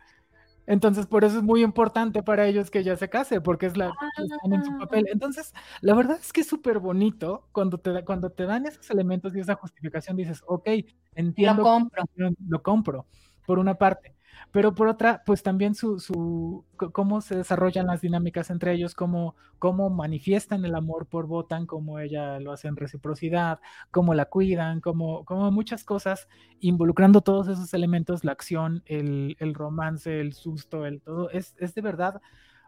Entonces, 0.66 1.06
por 1.06 1.24
eso 1.24 1.38
es 1.38 1.42
muy 1.42 1.64
importante 1.64 2.22
para 2.22 2.46
ellos 2.46 2.70
que 2.70 2.78
ella 2.80 2.96
se 2.96 3.08
case, 3.08 3.40
porque 3.40 3.66
es 3.66 3.76
la 3.76 3.92
que 4.16 4.22
están 4.22 4.52
en 4.52 4.64
su 4.64 4.78
papel. 4.78 5.06
Ah. 5.08 5.12
Entonces, 5.12 5.52
la 5.80 5.94
verdad 5.94 6.18
es 6.20 6.32
que 6.32 6.42
es 6.42 6.46
súper 6.46 6.78
bonito 6.78 7.48
cuando 7.50 7.78
te, 7.78 8.04
cuando 8.04 8.30
te 8.30 8.44
dan 8.44 8.66
esos 8.66 8.88
elementos 8.90 9.34
y 9.34 9.40
esa 9.40 9.56
justificación, 9.56 10.16
dices, 10.16 10.44
ok, 10.46 10.68
entiendo. 11.14 11.62
Lo 11.62 11.68
compro. 11.68 12.04
Lo 12.46 12.62
compro, 12.62 13.06
por 13.46 13.58
una 13.58 13.74
parte 13.74 14.14
pero 14.52 14.74
por 14.74 14.88
otra, 14.88 15.22
pues 15.24 15.42
también 15.42 15.74
su, 15.74 16.00
su 16.00 16.64
cómo 16.92 17.20
se 17.20 17.36
desarrollan 17.36 17.86
las 17.86 18.00
dinámicas 18.00 18.50
entre 18.50 18.72
ellos, 18.72 18.94
cómo, 18.94 19.36
cómo 19.58 19.90
manifiestan 19.90 20.64
el 20.64 20.74
amor 20.74 21.06
por 21.06 21.26
Botan, 21.26 21.66
cómo 21.66 21.98
ella 21.98 22.40
lo 22.40 22.52
hace 22.52 22.68
en 22.68 22.76
reciprocidad, 22.76 23.60
cómo 23.90 24.14
la 24.14 24.26
cuidan, 24.26 24.80
cómo, 24.80 25.24
como 25.24 25.50
muchas 25.50 25.84
cosas, 25.84 26.28
involucrando 26.60 27.20
todos 27.20 27.48
esos 27.48 27.72
elementos, 27.74 28.24
la 28.24 28.32
acción, 28.32 28.82
el, 28.86 29.36
el 29.38 29.54
romance, 29.54 30.20
el 30.20 30.32
susto, 30.32 30.86
el 30.86 31.00
todo, 31.00 31.30
es, 31.30 31.54
es 31.58 31.74
de 31.74 31.82
verdad 31.82 32.20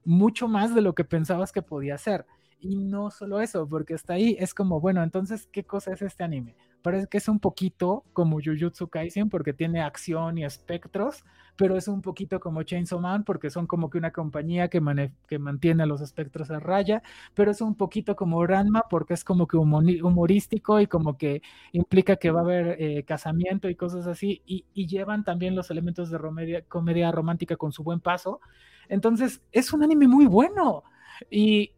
mucho 0.05 0.48
más 0.48 0.74
de 0.74 0.82
lo 0.82 0.94
que 0.94 1.05
pensabas 1.05 1.52
que 1.52 1.62
podía 1.62 1.98
ser. 1.98 2.26
Y 2.60 2.76
no 2.76 3.10
solo 3.10 3.40
eso, 3.40 3.68
porque 3.68 3.94
hasta 3.94 4.14
ahí 4.14 4.36
es 4.39 4.55
como, 4.55 4.80
bueno, 4.80 5.02
entonces, 5.02 5.48
¿qué 5.51 5.64
cosa 5.64 5.93
es 5.93 6.02
este 6.02 6.22
anime? 6.22 6.55
Parece 6.82 7.06
que 7.06 7.18
es 7.18 7.28
un 7.28 7.38
poquito 7.38 8.04
como 8.12 8.40
Jujutsu 8.44 8.88
Kaisen 8.88 9.28
porque 9.28 9.52
tiene 9.52 9.80
acción 9.80 10.38
y 10.38 10.44
espectros, 10.44 11.24
pero 11.56 11.76
es 11.76 11.86
un 11.88 12.02
poquito 12.02 12.40
como 12.40 12.62
Chainsaw 12.62 12.98
Man 13.00 13.24
porque 13.24 13.50
son 13.50 13.66
como 13.66 13.88
que 13.88 13.98
una 13.98 14.10
compañía 14.10 14.68
que, 14.68 14.82
que 15.28 15.38
mantiene 15.38 15.84
a 15.84 15.86
los 15.86 16.00
espectros 16.00 16.50
a 16.50 16.59
raya, 16.59 17.02
pero 17.34 17.50
es 17.52 17.60
un 17.60 17.76
poquito 17.76 18.16
como 18.16 18.44
Ranma 18.46 18.84
porque 18.90 19.14
es 19.14 19.24
como 19.24 19.46
que 19.46 19.56
humorístico 19.56 20.80
y 20.80 20.86
como 20.86 21.16
que 21.16 21.42
implica 21.72 22.16
que 22.16 22.30
va 22.30 22.40
a 22.40 22.44
haber 22.44 22.76
eh, 22.80 23.04
casamiento 23.04 23.68
y 23.68 23.76
cosas 23.76 24.06
así, 24.06 24.42
y, 24.44 24.64
llevan 24.86 25.24
también 25.24 25.54
los 25.54 25.70
elementos 25.70 26.10
de 26.10 26.64
comedia 26.68 27.12
romántica 27.12 27.56
con 27.56 27.72
su 27.72 27.82
buen 27.82 28.00
paso. 28.00 28.40
Entonces, 28.88 29.40
es 29.52 29.72
un 29.72 29.82
anime 29.82 30.09
muy 30.09 30.26
bueno. 30.26 30.84
Y 31.30 31.72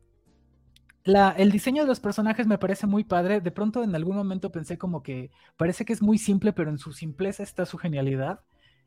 el 1.05 1.52
diseño 1.52 1.82
de 1.82 1.89
los 1.89 2.01
personajes 2.01 2.47
me 2.47 2.59
parece 2.59 2.86
muy 2.86 3.05
padre. 3.05 3.40
De 3.40 3.51
pronto 3.51 3.82
en 3.82 3.94
algún 3.94 4.16
momento 4.16 4.51
pensé 4.51 4.78
como 4.78 5.02
que 5.02 5.31
parece 5.56 5.85
que 5.85 5.93
es 5.93 6.02
muy 6.02 6.18
simple, 6.18 6.52
pero 6.52 6.70
en 6.70 6.78
su 6.78 6.93
simpleza 6.93 7.43
está 7.43 7.66
su 7.66 7.78
genialidad. 7.78 8.40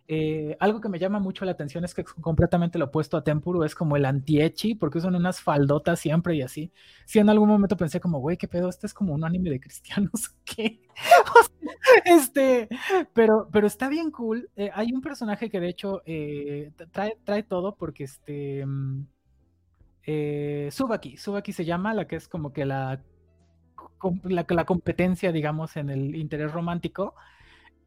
Eh, 0.10 0.56
algo 0.62 0.80
que 0.80 0.88
me 0.88 1.00
llama 1.00 1.20
mucho 1.20 1.44
la 1.44 1.52
atención 1.52 1.84
es 1.84 1.94
que 1.94 2.02
es 2.02 2.14
completamente 2.14 2.80
lo 2.80 2.86
opuesto 2.86 3.18
a 3.18 3.24
Tempuru, 3.24 3.64
es 3.64 3.76
como 3.76 3.98
el 3.98 4.06
anti-echi, 4.06 4.76
porque 4.76 5.02
son 5.02 5.16
unas 5.16 5.42
faldotas 5.42 6.00
siempre 6.00 6.36
y 6.36 6.42
así. 6.42 6.72
Sí, 7.06 7.20
en 7.20 7.30
algún 7.30 7.50
momento 7.50 7.76
pensé 7.76 8.00
como, 8.00 8.20
güey, 8.20 8.38
qué 8.38 8.48
pedo, 8.48 8.70
este 8.70 8.88
es 8.88 8.94
como 8.94 9.14
un 9.14 9.26
anime 9.26 9.50
de 9.50 9.60
cristianos, 9.60 10.30
¿qué? 10.46 10.82
este, 12.06 12.70
pero, 13.14 13.50
pero 13.52 13.68
está 13.68 13.90
bien 13.90 14.12
cool. 14.12 14.50
Eh, 14.56 14.72
hay 14.74 14.94
un 14.94 15.02
personaje 15.02 15.50
que 15.50 15.60
de 15.60 15.70
hecho 15.70 16.02
eh, 16.06 16.72
trae, 16.92 17.18
trae 17.24 17.44
todo 17.44 17.76
porque 17.76 18.06
este... 18.06 18.66
Mm, 18.66 19.08
eh, 20.08 20.70
Subaki, 20.72 21.18
se 21.18 21.66
llama, 21.66 21.94
la 21.94 22.08
que 22.08 22.16
es 22.16 22.28
como 22.28 22.54
que 22.54 22.66
la, 22.66 23.02
la, 24.24 24.46
la 24.48 24.66
competencia, 24.66 25.32
digamos, 25.32 25.76
en 25.76 25.90
el 25.90 26.16
interés 26.16 26.52
romántico. 26.52 27.14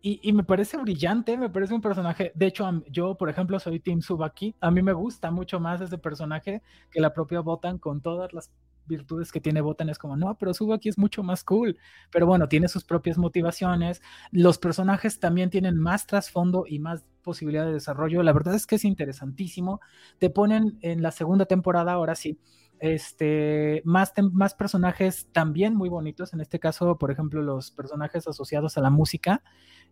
Y, 0.03 0.33
me 0.33 0.45
parece 0.45 0.79
brillante, 0.79 1.37
me 1.37 1.51
parece 1.51 1.75
un 1.75 1.83
personaje. 1.83 2.33
De 2.35 2.47
hecho, 2.47 2.83
yo, 2.89 3.17
por 3.17 3.29
ejemplo, 3.29 3.59
soy 3.59 3.81
Team 3.81 4.01
Subaki. 4.01 4.55
A 4.61 4.71
mí 4.71 4.81
me 4.81 4.95
gusta 4.95 5.31
mucho 5.31 5.61
más 5.61 5.81
ese 5.83 5.99
personaje 5.99 6.63
que 6.91 7.01
la 7.01 7.13
propia 7.13 7.41
Botan 7.41 7.79
con 7.79 8.01
todas 8.01 8.33
las 8.33 8.51
virtudes 8.87 9.33
que 9.33 9.41
tiene 9.41 9.61
Botan. 9.61 9.89
Es 9.89 9.99
como, 9.99 10.17
no, 10.17 10.37
pero 10.39 10.55
Subaki 10.55 10.89
es 10.89 10.99
mucho 10.99 11.23
más 11.23 11.45
cool. 11.45 11.79
Pero 12.11 12.27
bueno, 12.27 12.49
tiene 12.49 12.69
sus 12.69 12.85
propias 12.85 13.19
motivaciones. 13.19 14.03
Los 14.33 14.59
personajes 14.59 15.21
también 15.21 15.51
tienen 15.51 15.77
más 15.79 16.07
trasfondo 16.07 16.65
y 16.67 16.79
más 16.79 17.05
posibilidad 17.23 17.67
de 17.67 17.73
desarrollo. 17.73 18.23
La 18.23 18.33
verdad 18.33 18.55
es 18.55 18.67
que 18.67 18.77
es 18.77 18.85
interesantísimo. 18.85 19.81
Te 20.19 20.31
ponen 20.31 20.79
en 20.83 21.03
la 21.03 21.11
segunda 21.11 21.47
temporada, 21.47 21.93
ahora 21.93 22.15
sí, 22.15 22.39
este, 22.81 23.83
más, 23.85 24.13
más 24.33 24.55
personajes 24.55 25.29
también 25.33 25.77
muy 25.77 25.89
bonitos. 25.89 26.33
En 26.33 26.41
este 26.41 26.59
caso, 26.59 26.97
por 26.99 27.11
ejemplo, 27.11 27.43
los 27.43 27.71
personajes 27.71 28.27
asociados 28.27 28.79
a 28.79 28.81
la 28.81 28.91
música 28.91 29.43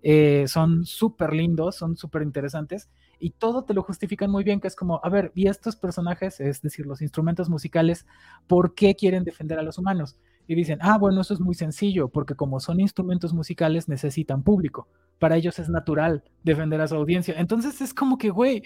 eh, 0.03 0.45
son 0.49 0.85
súper 0.87 1.33
lindos, 1.33 1.77
son 1.77 1.97
súper 1.97 2.23
interesantes 2.23 2.89
y 3.19 3.31
todo 3.31 3.65
te 3.65 3.75
lo 3.75 3.83
justifican 3.83 4.31
muy 4.31 4.45
bien, 4.45 4.61
que 4.61 4.69
es 4.69 4.77
como, 4.77 5.01
a 5.03 5.09
ver, 5.09 5.33
y 5.35 5.49
estos 5.49 5.77
personajes, 5.77 6.41
es 6.41 6.63
decir, 6.63 6.87
los 6.87 7.03
instrumentos 7.03 7.49
musicales, 7.49 8.07
¿por 8.47 8.75
qué 8.75 8.95
quieren 8.95 9.25
defender 9.25 9.59
a 9.59 9.63
los 9.63 9.79
humanos? 9.79 10.17
Y 10.47 10.55
dicen, 10.55 10.79
ah, 10.81 10.99
bueno, 10.99 11.21
eso 11.21 11.35
es 11.35 11.41
muy 11.41 11.55
sencillo, 11.55 12.09
porque 12.09 12.35
como 12.35 12.61
son 12.61 12.81
instrumentos 12.81 13.35
musicales 13.35 13.89
necesitan 13.89 14.43
público. 14.43 14.89
Para 15.19 15.37
ellos 15.37 15.59
es 15.59 15.69
natural 15.69 16.25
defender 16.43 16.81
a 16.81 16.89
su 16.89 16.95
audiencia. 16.95 17.35
Entonces 17.39 17.81
es 17.81 17.93
como 17.93 18.17
que, 18.19 18.31
güey, 18.31 18.63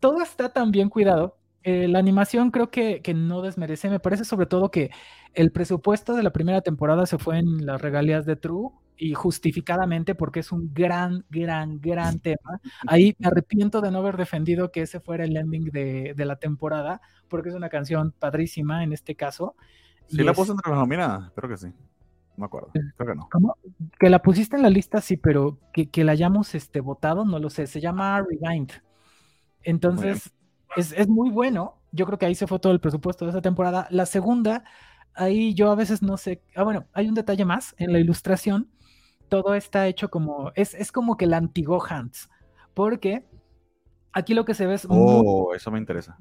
todo 0.00 0.22
está 0.22 0.52
tan 0.52 0.70
bien 0.70 0.88
cuidado. 0.88 1.36
Eh, 1.64 1.88
la 1.88 1.98
animación 1.98 2.50
creo 2.50 2.70
que, 2.70 3.02
que, 3.02 3.14
no 3.14 3.42
desmerece. 3.42 3.90
Me 3.90 4.00
parece 4.00 4.24
sobre 4.24 4.46
todo 4.46 4.70
que 4.70 4.90
el 5.34 5.50
presupuesto 5.50 6.14
de 6.14 6.22
la 6.22 6.32
primera 6.32 6.62
temporada 6.62 7.04
se 7.04 7.18
fue 7.18 7.38
en 7.38 7.66
las 7.66 7.82
regalías 7.82 8.24
de 8.24 8.36
True 8.36 8.70
y 8.98 9.14
justificadamente 9.14 10.14
porque 10.14 10.40
es 10.40 10.52
un 10.52 10.74
gran, 10.74 11.24
gran, 11.30 11.80
gran 11.80 12.18
tema. 12.18 12.60
Ahí 12.86 13.14
me 13.18 13.28
arrepiento 13.28 13.80
de 13.80 13.90
no 13.90 13.98
haber 13.98 14.16
defendido 14.16 14.70
que 14.70 14.82
ese 14.82 15.00
fuera 15.00 15.24
el 15.24 15.36
ending 15.36 15.70
de, 15.70 16.14
de 16.16 16.24
la 16.24 16.36
temporada, 16.36 17.00
porque 17.28 17.48
es 17.50 17.54
una 17.54 17.68
canción 17.68 18.12
padrísima 18.18 18.82
en 18.82 18.92
este 18.92 19.14
caso. 19.14 19.54
Sí, 20.08 20.22
la 20.22 20.32
puse 20.32 20.52
entre 20.52 20.70
las 20.70 20.80
nominadas, 20.80 21.26
espero 21.26 21.48
que 21.48 21.56
sí. 21.56 21.66
No 21.66 22.42
me 22.42 22.46
acuerdo, 22.46 22.70
creo 22.72 23.08
que 23.08 23.14
no. 23.14 23.28
¿Cómo? 23.30 23.56
Que 23.98 24.10
la 24.10 24.20
pusiste 24.20 24.56
en 24.56 24.62
la 24.62 24.70
lista, 24.70 25.00
sí, 25.00 25.16
pero 25.16 25.58
que, 25.72 25.90
que 25.90 26.04
la 26.04 26.12
hayamos 26.12 26.54
este, 26.54 26.80
votado, 26.80 27.24
no 27.24 27.38
lo 27.38 27.50
sé. 27.50 27.66
Se 27.66 27.80
llama 27.80 28.22
Rewind. 28.22 28.72
Entonces, 29.62 30.32
es, 30.76 30.92
es, 30.92 31.08
muy 31.08 31.30
bueno. 31.30 31.78
Yo 31.90 32.06
creo 32.06 32.18
que 32.18 32.26
ahí 32.26 32.34
se 32.34 32.46
fue 32.46 32.58
todo 32.58 32.72
el 32.72 32.80
presupuesto 32.80 33.24
de 33.24 33.32
esa 33.32 33.42
temporada. 33.42 33.88
La 33.90 34.06
segunda, 34.06 34.64
ahí 35.14 35.52
yo 35.54 35.70
a 35.70 35.74
veces 35.74 36.00
no 36.00 36.16
sé. 36.16 36.42
Ah, 36.54 36.62
bueno, 36.62 36.86
hay 36.92 37.08
un 37.08 37.14
detalle 37.14 37.44
más 37.44 37.74
en 37.78 37.92
la 37.92 37.98
ilustración. 37.98 38.70
Todo 39.28 39.54
está 39.54 39.86
hecho 39.86 40.10
como. 40.10 40.52
Es, 40.54 40.74
es 40.74 40.92
como 40.92 41.16
que 41.16 41.26
la 41.26 41.38
anti-Gohans. 41.38 42.28
Porque 42.74 43.24
aquí 44.12 44.34
lo 44.34 44.44
que 44.44 44.54
se 44.54 44.66
ve 44.66 44.74
es. 44.74 44.86
Oh, 44.88 45.54
eso 45.54 45.70
me 45.70 45.78
interesa 45.78 46.16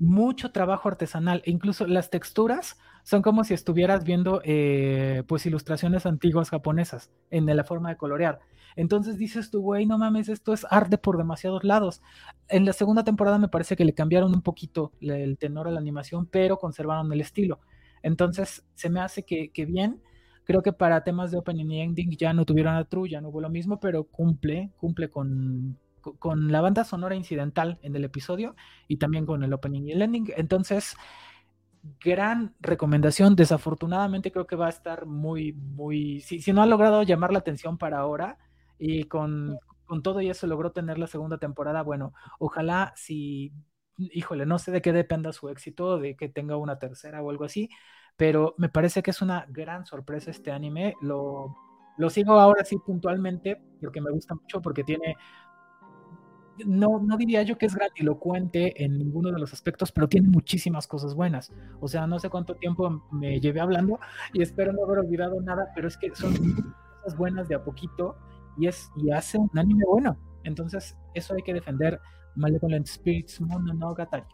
mucho 0.00 0.50
trabajo 0.50 0.88
artesanal. 0.88 1.42
E 1.44 1.50
incluso 1.50 1.86
las 1.86 2.10
texturas 2.10 2.78
son 3.04 3.22
como 3.22 3.44
si 3.44 3.54
estuvieras 3.54 4.02
viendo 4.02 4.40
eh, 4.44 5.22
pues 5.28 5.46
ilustraciones 5.46 6.06
antiguas 6.06 6.50
japonesas 6.50 7.12
en 7.30 7.46
la 7.54 7.64
forma 7.64 7.90
de 7.90 7.96
colorear. 7.96 8.40
Entonces 8.76 9.18
dices 9.18 9.50
tú, 9.50 9.60
güey, 9.60 9.84
no 9.84 9.98
mames, 9.98 10.28
esto 10.28 10.52
es 10.54 10.66
arte 10.70 10.96
por 10.96 11.18
demasiados 11.18 11.64
lados. 11.64 12.02
En 12.48 12.64
la 12.64 12.72
segunda 12.72 13.04
temporada 13.04 13.38
me 13.38 13.48
parece 13.48 13.76
que 13.76 13.84
le 13.84 13.94
cambiaron 13.94 14.34
un 14.34 14.42
poquito 14.42 14.92
el 15.00 15.36
tenor 15.38 15.68
a 15.68 15.70
la 15.70 15.80
animación, 15.80 16.26
pero 16.26 16.58
conservaron 16.58 17.12
el 17.12 17.20
estilo. 17.20 17.60
Entonces 18.02 18.66
se 18.74 18.88
me 18.88 19.00
hace 19.00 19.24
que, 19.24 19.50
que 19.52 19.66
bien. 19.66 20.02
Creo 20.50 20.62
que 20.62 20.72
para 20.72 21.04
temas 21.04 21.30
de 21.30 21.38
opening 21.38 21.70
y 21.70 21.80
ending 21.80 22.10
ya 22.16 22.32
no 22.32 22.44
tuvieron 22.44 22.74
a 22.74 22.84
True, 22.84 23.08
ya 23.08 23.20
no 23.20 23.28
hubo 23.28 23.40
lo 23.40 23.48
mismo, 23.48 23.78
pero 23.78 24.02
cumple, 24.02 24.72
cumple 24.78 25.08
con, 25.08 25.78
con 26.00 26.50
la 26.50 26.60
banda 26.60 26.82
sonora 26.82 27.14
incidental 27.14 27.78
en 27.82 27.94
el 27.94 28.02
episodio 28.02 28.56
y 28.88 28.96
también 28.96 29.26
con 29.26 29.44
el 29.44 29.52
opening 29.52 29.82
y 29.86 29.92
el 29.92 30.02
ending. 30.02 30.32
Entonces, 30.36 30.96
gran 32.00 32.56
recomendación. 32.58 33.36
Desafortunadamente 33.36 34.32
creo 34.32 34.48
que 34.48 34.56
va 34.56 34.66
a 34.66 34.70
estar 34.70 35.06
muy, 35.06 35.52
muy... 35.52 36.20
Si, 36.20 36.40
si 36.40 36.52
no 36.52 36.62
ha 36.62 36.66
logrado 36.66 37.04
llamar 37.04 37.32
la 37.32 37.38
atención 37.38 37.78
para 37.78 38.00
ahora 38.00 38.36
y 38.76 39.04
con, 39.04 39.56
con 39.84 40.02
todo 40.02 40.20
y 40.20 40.30
eso 40.30 40.48
logró 40.48 40.72
tener 40.72 40.98
la 40.98 41.06
segunda 41.06 41.38
temporada, 41.38 41.82
bueno, 41.82 42.12
ojalá 42.40 42.92
si... 42.96 43.52
Híjole, 43.96 44.46
no 44.46 44.58
sé 44.58 44.72
de 44.72 44.82
qué 44.82 44.92
dependa 44.92 45.32
su 45.32 45.48
éxito, 45.48 46.00
de 46.00 46.16
que 46.16 46.28
tenga 46.28 46.56
una 46.56 46.80
tercera 46.80 47.22
o 47.22 47.30
algo 47.30 47.44
así, 47.44 47.68
pero 48.16 48.54
me 48.58 48.68
parece 48.68 49.02
que 49.02 49.10
es 49.10 49.22
una 49.22 49.46
gran 49.48 49.86
sorpresa 49.86 50.30
este 50.30 50.50
anime. 50.50 50.94
Lo, 51.00 51.56
lo 51.98 52.10
sigo 52.10 52.38
ahora 52.38 52.64
sí 52.64 52.78
puntualmente 52.78 53.60
porque 53.80 54.00
me 54.00 54.10
gusta 54.10 54.34
mucho, 54.34 54.60
porque 54.60 54.84
tiene 54.84 55.16
no, 56.66 56.98
no 57.00 57.16
diría 57.16 57.42
yo 57.42 57.58
que 57.58 57.66
es 57.66 57.74
grandilocuente 57.74 58.82
en 58.84 58.98
ninguno 58.98 59.30
de 59.30 59.38
los 59.38 59.52
aspectos, 59.52 59.92
pero 59.92 60.08
tiene 60.08 60.28
muchísimas 60.28 60.86
cosas 60.86 61.14
buenas. 61.14 61.52
O 61.80 61.88
sea, 61.88 62.06
no 62.06 62.18
sé 62.18 62.28
cuánto 62.28 62.54
tiempo 62.56 63.06
me 63.10 63.40
llevé 63.40 63.60
hablando 63.60 63.98
y 64.32 64.42
espero 64.42 64.72
no 64.72 64.84
haber 64.84 64.98
olvidado 64.98 65.40
nada, 65.40 65.70
pero 65.74 65.88
es 65.88 65.96
que 65.96 66.14
son 66.14 66.34
cosas 67.02 67.16
buenas 67.16 67.48
de 67.48 67.54
a 67.54 67.64
poquito 67.64 68.16
y, 68.58 68.66
es, 68.66 68.90
y 68.96 69.10
hace 69.10 69.38
un 69.38 69.50
anime 69.54 69.84
bueno. 69.86 70.16
Entonces, 70.44 70.96
eso 71.14 71.34
hay 71.34 71.42
que 71.42 71.54
defender. 71.54 72.00
Malevolent 72.36 72.86
Spirits 72.86 73.40
Mononogatari. 73.40 74.24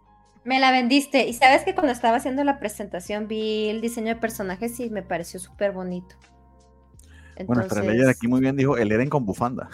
Me 0.47 0.61
la 0.61 0.71
vendiste. 0.71 1.27
Y 1.27 1.35
sabes 1.35 1.65
que 1.65 1.75
cuando 1.75 1.93
estaba 1.93 2.17
haciendo 2.17 2.45
la 2.45 2.59
presentación 2.59 3.27
vi 3.27 3.69
el 3.69 3.81
diseño 3.81 4.09
de 4.09 4.17
personajes 4.17 4.79
y 4.79 4.89
me 4.89 5.03
pareció 5.03 5.41
súper 5.41 5.73
bonito. 5.73 6.15
Bueno, 7.45 7.65
Bueno, 7.69 7.83
ley 7.83 7.99
de 7.99 8.11
aquí 8.11 8.29
muy 8.29 8.41
bien 8.41 8.57
dijo 8.57 8.79
el 8.79 8.91
Eren 8.93 9.11
con 9.11 9.27
bufanda. 9.27 9.69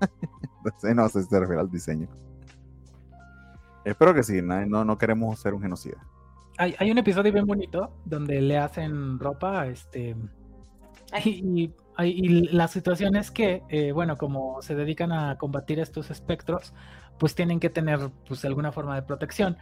no 0.94 1.08
sé 1.08 1.22
si 1.22 1.28
se 1.28 1.40
refiere 1.40 1.60
al 1.60 1.70
diseño. 1.70 2.08
Espero 3.84 4.14
que 4.14 4.22
sí, 4.22 4.40
no, 4.40 4.84
no 4.84 4.98
queremos 4.98 5.38
ser 5.38 5.52
un 5.52 5.62
genocida. 5.62 5.96
Hay, 6.58 6.74
hay, 6.78 6.90
un 6.90 6.98
episodio 6.98 7.32
bien 7.32 7.46
bonito 7.46 7.92
donde 8.04 8.40
le 8.40 8.56
hacen 8.56 9.18
ropa, 9.18 9.66
este, 9.66 10.16
y, 11.24 11.70
y, 11.98 12.48
la 12.48 12.68
situación 12.68 13.16
es 13.16 13.30
que, 13.30 13.62
eh, 13.68 13.92
bueno, 13.92 14.16
como 14.16 14.60
se 14.62 14.74
dedican 14.74 15.12
a 15.12 15.38
combatir 15.38 15.78
estos 15.78 16.10
espectros, 16.10 16.72
pues 17.18 17.34
tienen 17.34 17.60
que 17.60 17.70
tener, 17.70 18.10
pues, 18.26 18.44
alguna 18.44 18.72
forma 18.72 18.94
de 18.94 19.02
protección. 19.02 19.56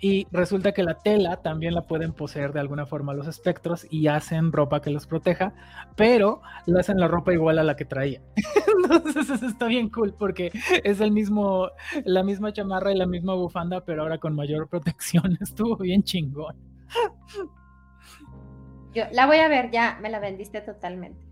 Y 0.00 0.26
resulta 0.32 0.72
que 0.72 0.82
la 0.82 0.98
tela 0.98 1.36
también 1.36 1.72
la 1.74 1.82
pueden 1.82 2.12
poseer 2.12 2.52
de 2.52 2.60
alguna 2.60 2.84
forma 2.84 3.14
los 3.14 3.26
espectros 3.26 3.86
y 3.90 4.08
hacen 4.08 4.52
ropa 4.52 4.82
que 4.82 4.90
los 4.90 5.06
proteja, 5.06 5.54
pero 5.96 6.42
le 6.66 6.80
hacen 6.80 6.98
la 6.98 7.08
ropa 7.08 7.32
igual 7.32 7.58
a 7.58 7.62
la 7.62 7.76
que 7.76 7.84
traía. 7.84 8.20
Entonces 8.82 9.30
eso 9.30 9.46
está 9.46 9.66
bien 9.66 9.88
cool 9.90 10.14
porque 10.18 10.50
es 10.82 11.00
el 11.00 11.12
mismo, 11.12 11.70
la 12.04 12.22
misma 12.22 12.52
chamarra 12.52 12.92
y 12.92 12.96
la 12.96 13.06
misma 13.06 13.34
bufanda, 13.34 13.84
pero 13.84 14.02
ahora 14.02 14.18
con 14.18 14.34
mayor 14.34 14.68
protección. 14.70 15.38
Estuvo 15.40 15.76
bien 15.76 16.02
chingón. 16.02 16.56
Yo 18.92 19.04
la 19.12 19.26
voy 19.26 19.38
a 19.38 19.48
ver, 19.48 19.70
ya 19.70 19.98
me 20.02 20.10
la 20.10 20.20
vendiste 20.20 20.60
totalmente. 20.60 21.24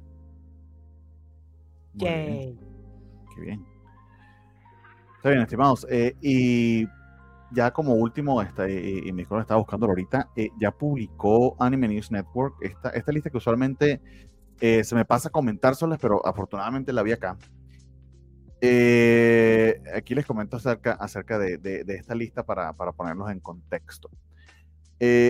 Qué 3.35 3.41
bien. 3.41 3.72
Está 5.23 5.31
bien, 5.31 5.43
estimados. 5.43 5.87
Eh, 5.89 6.17
y 6.21 6.85
ya 7.53 7.71
como 7.71 7.95
último, 7.95 8.43
está, 8.43 8.69
y, 8.69 8.75
y 9.05 9.13
lo 9.13 9.41
estaba 9.41 9.61
buscando 9.61 9.87
ahorita, 9.87 10.31
eh, 10.35 10.49
ya 10.61 10.73
publicó 10.73 11.55
Anime 11.61 11.87
News 11.87 12.11
Network 12.11 12.57
esta, 12.61 12.89
esta 12.89 13.13
lista 13.13 13.31
que 13.31 13.37
usualmente 13.37 14.01
eh, 14.61 14.83
se 14.83 14.97
me 14.97 15.05
pasa 15.05 15.29
a 15.29 15.31
comentárselas, 15.31 16.01
pero 16.01 16.27
afortunadamente 16.27 16.93
la 16.93 17.05
vi 17.05 17.13
acá. 17.13 17.39
Aquí 19.95 20.17
les 20.17 20.27
comento 20.27 20.57
acerca, 20.57 20.95
acerca 20.95 21.39
de, 21.39 21.57
de, 21.57 21.85
de 21.85 21.95
esta 21.95 22.17
lista 22.17 22.43
para, 22.43 22.73
para, 22.73 22.91
ponerlos 22.91 23.31
en 23.31 23.39
contexto. 23.39 24.11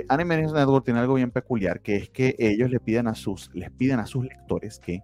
Anime 0.08 0.38
News 0.38 0.54
Network 0.54 0.86
tiene 0.86 1.00
algo 1.00 1.16
bien 1.16 1.32
peculiar, 1.32 1.82
que 1.82 1.96
es 1.96 2.08
que 2.08 2.34
ellos 2.38 2.70
le 2.70 2.80
piden 2.80 3.08
a 3.08 3.14
sus, 3.14 3.50
les 3.52 3.70
piden 3.70 4.00
a 4.00 4.06
sus 4.06 4.24
lectores 4.24 4.78
que 4.78 5.02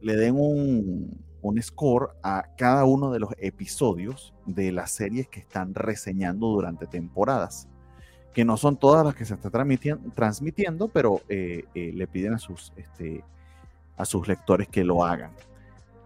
le 0.00 0.16
den 0.16 0.36
un, 0.36 1.24
un, 1.44 1.62
score 1.62 2.10
a 2.22 2.44
cada 2.56 2.84
uno 2.84 3.12
de 3.12 3.20
los 3.20 3.30
episodios 3.38 4.34
de 4.46 4.72
las 4.72 4.90
series 4.90 5.28
que 5.28 5.40
están 5.40 5.74
reseñando 5.74 6.48
durante 6.48 6.86
temporadas. 6.86 7.68
Que 8.32 8.44
no 8.44 8.56
son 8.56 8.76
todas 8.76 9.04
las 9.04 9.14
que 9.14 9.24
se 9.24 9.34
están 9.34 9.52
transmitiendo, 10.14 10.88
pero 10.88 11.20
eh, 11.28 11.64
eh, 11.74 11.92
le 11.94 12.06
piden 12.06 12.34
a 12.34 12.38
sus, 12.38 12.72
este, 12.76 13.22
a 13.96 14.04
sus 14.04 14.26
lectores 14.26 14.68
que 14.68 14.82
lo 14.82 15.04
hagan. 15.04 15.30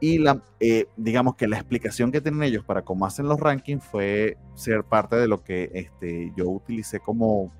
Y 0.00 0.18
la, 0.18 0.42
eh, 0.60 0.86
digamos 0.96 1.36
que 1.36 1.48
la 1.48 1.56
explicación 1.56 2.12
que 2.12 2.20
tienen 2.20 2.42
ellos 2.42 2.64
para 2.64 2.82
cómo 2.82 3.06
hacen 3.06 3.26
los 3.26 3.40
rankings 3.40 3.84
fue 3.84 4.36
ser 4.54 4.84
parte 4.84 5.16
de 5.16 5.26
lo 5.26 5.42
que 5.42 5.70
este, 5.74 6.32
yo 6.36 6.48
utilicé 6.48 7.00
como 7.00 7.50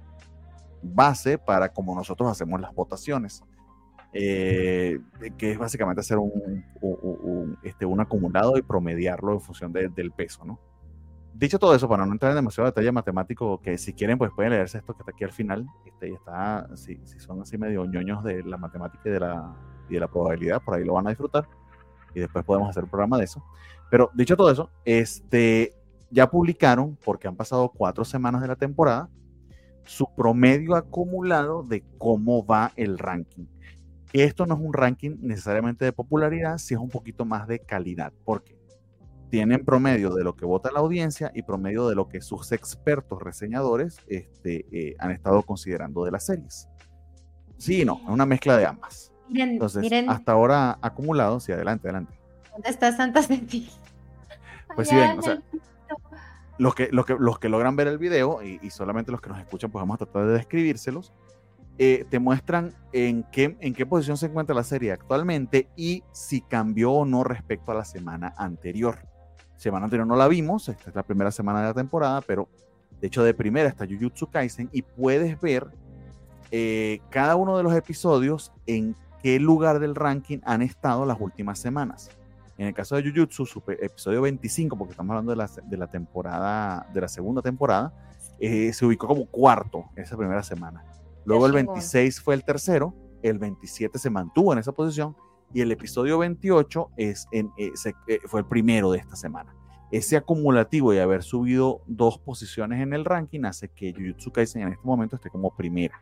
base 0.83 1.39
para 1.39 1.73
cómo 1.73 1.95
nosotros 1.95 2.31
hacemos 2.31 2.61
las 2.61 2.75
votaciones. 2.75 3.43
Eh, 4.13 5.01
que 5.37 5.53
es 5.53 5.59
básicamente 5.59 6.01
hacer 6.01 6.17
un, 6.17 6.65
un, 6.81 6.99
un, 7.03 7.59
este, 7.63 7.85
un, 7.85 8.01
acumulado 8.01 8.57
y 8.57 8.63
promediarlo 8.63 9.35
en 9.35 9.41
función 9.41 9.73
de, 9.73 9.89
del 9.89 10.13
peso, 10.13 10.45
¿no? 10.47 10.59
Dicho 11.35 11.59
todo 11.59 11.75
eso, 11.75 11.89
para 11.89 12.05
no 12.05 12.13
entrar 12.13 12.33
en 12.33 12.37
demasiado 12.37 12.67
detalle 12.67 12.91
matemático, 12.91 13.61
que 13.61 13.79
si 13.79 13.93
quieren, 13.93 14.19
pues 14.19 14.33
pueden 14.35 14.53
leerse 14.53 14.79
esto 14.79 14.95
que 14.95 15.03
está 15.03 15.13
aquí 15.13 15.25
al 15.25 15.31
final. 15.31 15.67
Este, 15.87 16.09
y 16.09 16.15
está, 16.15 16.69
si, 16.75 16.99
si 17.05 17.21
son 17.21 17.43
así 17.43 17.57
medio 17.59 17.85
ñoños 17.85 18.25
de 18.25 18.43
la 18.43 18.57
matemática 18.57 19.03
y 19.05 19.13
de 19.13 19.21
la, 19.21 19.55
y 19.89 19.95
de 19.95 20.01
la 20.01 20.09
probabilidad, 20.09 20.63
por 20.63 20.75
ahí 20.75 20.85
lo 20.85 20.95
van 20.95 21.07
a 21.07 21.11
disfrutar. 21.11 21.47
Y 22.15 22.21
después 22.21 22.45
podemos 22.45 22.71
hacer 22.71 22.85
un 22.85 22.91
programa 22.91 23.19
de 23.19 23.25
eso. 23.25 23.45
Pero 23.91 24.11
dicho 24.15 24.37
todo 24.37 24.51
eso, 24.51 24.71
este, 24.85 25.75
ya 26.11 26.29
publicaron, 26.29 26.99
porque 27.05 27.29
han 27.29 27.37
pasado 27.37 27.69
cuatro 27.69 28.05
semanas 28.05 28.41
de 28.41 28.49
la 28.49 28.57
temporada, 28.57 29.09
su 29.85 30.13
promedio 30.15 30.75
acumulado 30.75 31.63
de 31.63 31.85
cómo 31.99 32.45
va 32.45 32.73
el 32.77 32.99
ranking. 32.99 33.47
Esto 34.13 34.47
no 34.47 34.55
es 34.55 34.61
un 34.61 34.73
ranking 34.73 35.17
necesariamente 35.21 35.85
de 35.85 35.93
popularidad, 35.93 36.59
si 36.59 36.75
es 36.75 36.81
un 36.81 36.89
poquito 36.89 37.25
más 37.25 37.47
de 37.47 37.61
calidad, 37.61 38.13
porque 38.25 38.57
tienen 39.31 39.65
promedio 39.65 40.15
de 40.15 40.25
lo 40.25 40.35
que 40.35 40.47
vota 40.47 40.71
la 40.73 40.81
audiencia 40.81 41.31
y 41.35 41.43
promedio 41.43 41.89
de 41.89 41.95
lo 41.95 42.09
que 42.09 42.21
sus 42.21 42.53
expertos 42.53 43.21
reseñadores 43.21 43.99
este, 44.09 44.67
eh, 44.73 44.97
han 44.99 45.11
estado 45.11 45.43
considerando 45.43 46.05
de 46.05 46.11
las 46.11 46.25
series. 46.25 46.69
Sí 47.59 47.83
y 47.83 47.85
no, 47.85 48.01
es 48.05 48.09
una 48.09 48.25
mezcla 48.25 48.57
de 48.57 48.67
ambas. 48.67 49.13
Miren, 49.29 49.51
Entonces, 49.51 49.83
miren, 49.83 50.09
hasta 50.09 50.33
ahora 50.33 50.79
acumulado, 50.81 51.39
sí, 51.41 51.53
adelante, 51.53 51.89
adelante. 51.89 52.19
¿dónde 52.53 52.71
está 52.71 52.97
Santa 52.97 53.23
Ceci? 53.23 53.69
Pues 54.75 54.89
sí, 54.89 54.97
ven, 54.97 55.19
o 55.19 55.23
sea, 55.23 55.43
los 56.59 56.75
que, 56.75 56.89
los 56.91 57.07
que, 57.07 57.15
los 57.19 57.39
que 57.39 57.49
logran 57.49 57.77
ver 57.77 57.89
el 57.89 57.99
video 57.99 58.43
y, 58.43 58.59
y, 58.63 58.71
solamente 58.71 59.13
los 59.13 59.21
que 59.21 59.29
nos 59.29 59.39
escuchan, 59.39 59.71
pues 59.71 59.81
vamos 59.81 59.95
a 59.95 59.99
tratar 59.99 60.27
de 60.27 60.33
describírselos. 60.35 61.13
Eh, 61.81 62.05
te 62.11 62.19
muestran 62.19 62.75
en 62.93 63.23
qué, 63.31 63.57
en 63.61 63.73
qué 63.73 63.87
posición 63.87 64.17
se 64.17 64.27
encuentra 64.27 64.53
la 64.53 64.65
serie 64.65 64.91
actualmente 64.91 65.69
y 65.77 66.03
si 66.11 66.41
cambió 66.41 66.91
o 66.91 67.05
no 67.05 67.23
respecto 67.23 67.71
a 67.71 67.77
la 67.77 67.85
semana 67.85 68.35
anterior. 68.37 68.99
Semana 69.57 69.85
anterior 69.85 70.07
no 70.07 70.17
la 70.17 70.27
vimos, 70.27 70.69
esta 70.69 70.91
es 70.91 70.97
la 70.97 71.05
primera 71.05 71.31
semana 71.31 71.61
de 71.61 71.67
la 71.67 71.75
temporada, 71.75 72.21
pero 72.21 72.49
de 73.01 73.07
hecho 73.07 73.23
de 73.23 73.33
primera 73.33 73.69
está 73.69 73.87
Jujutsu 73.87 74.29
Kaisen 74.29 74.69
y 74.73 74.83
puedes 74.83 75.41
ver 75.41 75.69
eh, 76.51 77.01
cada 77.11 77.37
uno 77.37 77.57
de 77.57 77.63
los 77.63 77.75
episodios 77.75 78.53
en 78.67 78.97
qué 79.23 79.39
lugar 79.39 79.79
del 79.79 79.95
ranking 79.95 80.39
han 80.45 80.63
estado 80.63 81.07
las 81.07 81.21
últimas 81.21 81.61
semanas. 81.61 82.11
En 82.57 82.67
el 82.67 82.75
caso 82.75 82.97
de 82.97 83.09
Jujutsu, 83.09 83.47
su 83.47 83.63
episodio 83.69 84.23
25, 84.23 84.77
porque 84.77 84.91
estamos 84.91 85.11
hablando 85.13 85.31
de 85.31 85.37
la, 85.37 85.49
de 85.65 85.77
la 85.77 85.87
temporada, 85.87 86.89
de 86.93 87.01
la 87.01 87.09
segunda 87.09 87.41
temporada, 87.41 87.93
eh, 88.41 88.73
se 88.73 88.85
ubicó 88.85 89.07
como 89.07 89.27
cuarto 89.27 89.85
esa 89.95 90.17
primera 90.17 90.43
semana. 90.43 90.83
Luego 91.29 91.45
el 91.45 91.53
26 91.53 92.23
fue 92.23 92.35
el 92.35 92.43
tercero, 92.43 92.95
el 93.23 93.39
27 93.39 93.99
se 93.99 94.09
mantuvo 94.09 94.55
en 94.55 94.61
esa 94.61 94.73
posición 94.73 95.15
y 95.53 95.61
el 95.61 95.71
episodio 95.71 96.17
28 96.17 96.93
es 96.97 97.27
en, 97.33 97.51
eh, 97.59 97.71
se, 97.75 97.95
eh, 98.07 98.21
fue 98.25 98.41
el 98.41 98.47
primero 98.47 98.93
de 98.93 98.99
esta 98.99 99.15
semana. 99.15 99.55
Ese 99.93 100.17
acumulativo 100.17 100.95
y 100.95 100.99
haber 101.01 101.23
subido 101.23 101.83
dos 101.87 102.17
posiciones 102.19 102.81
en 102.81 102.95
el 102.95 103.05
ranking 103.05 103.45
hace 103.45 103.69
que 103.69 103.93
Jujutsu 103.93 104.33
Kaisen 104.33 104.63
en 104.63 104.69
este 104.73 104.87
momento 104.87 105.17
esté 105.17 105.29
como 105.29 105.55
primera. 105.55 106.01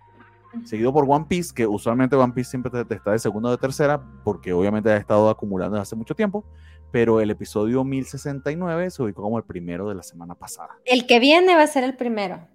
Seguido 0.62 0.92
por 0.92 1.04
One 1.08 1.26
Piece, 1.28 1.52
que 1.52 1.66
usualmente 1.66 2.14
One 2.14 2.32
Piece 2.32 2.50
siempre 2.50 2.70
te, 2.70 2.84
te 2.84 2.94
está 2.94 3.10
de 3.10 3.18
segunda 3.18 3.48
o 3.48 3.52
de 3.52 3.58
tercera, 3.58 4.00
porque 4.22 4.52
obviamente 4.52 4.90
ha 4.90 4.96
estado 4.96 5.28
acumulando 5.28 5.74
desde 5.74 5.82
hace 5.82 5.96
mucho 5.96 6.14
tiempo, 6.14 6.44
pero 6.92 7.20
el 7.20 7.32
episodio 7.32 7.82
1069 7.82 8.90
se 8.92 9.02
ubicó 9.02 9.22
como 9.22 9.38
el 9.38 9.44
primero 9.44 9.88
de 9.88 9.96
la 9.96 10.04
semana 10.04 10.36
pasada. 10.36 10.78
El 10.84 11.04
que 11.08 11.18
viene 11.18 11.56
va 11.56 11.62
a 11.62 11.66
ser 11.66 11.82
el 11.82 11.96
primero. 11.96 12.46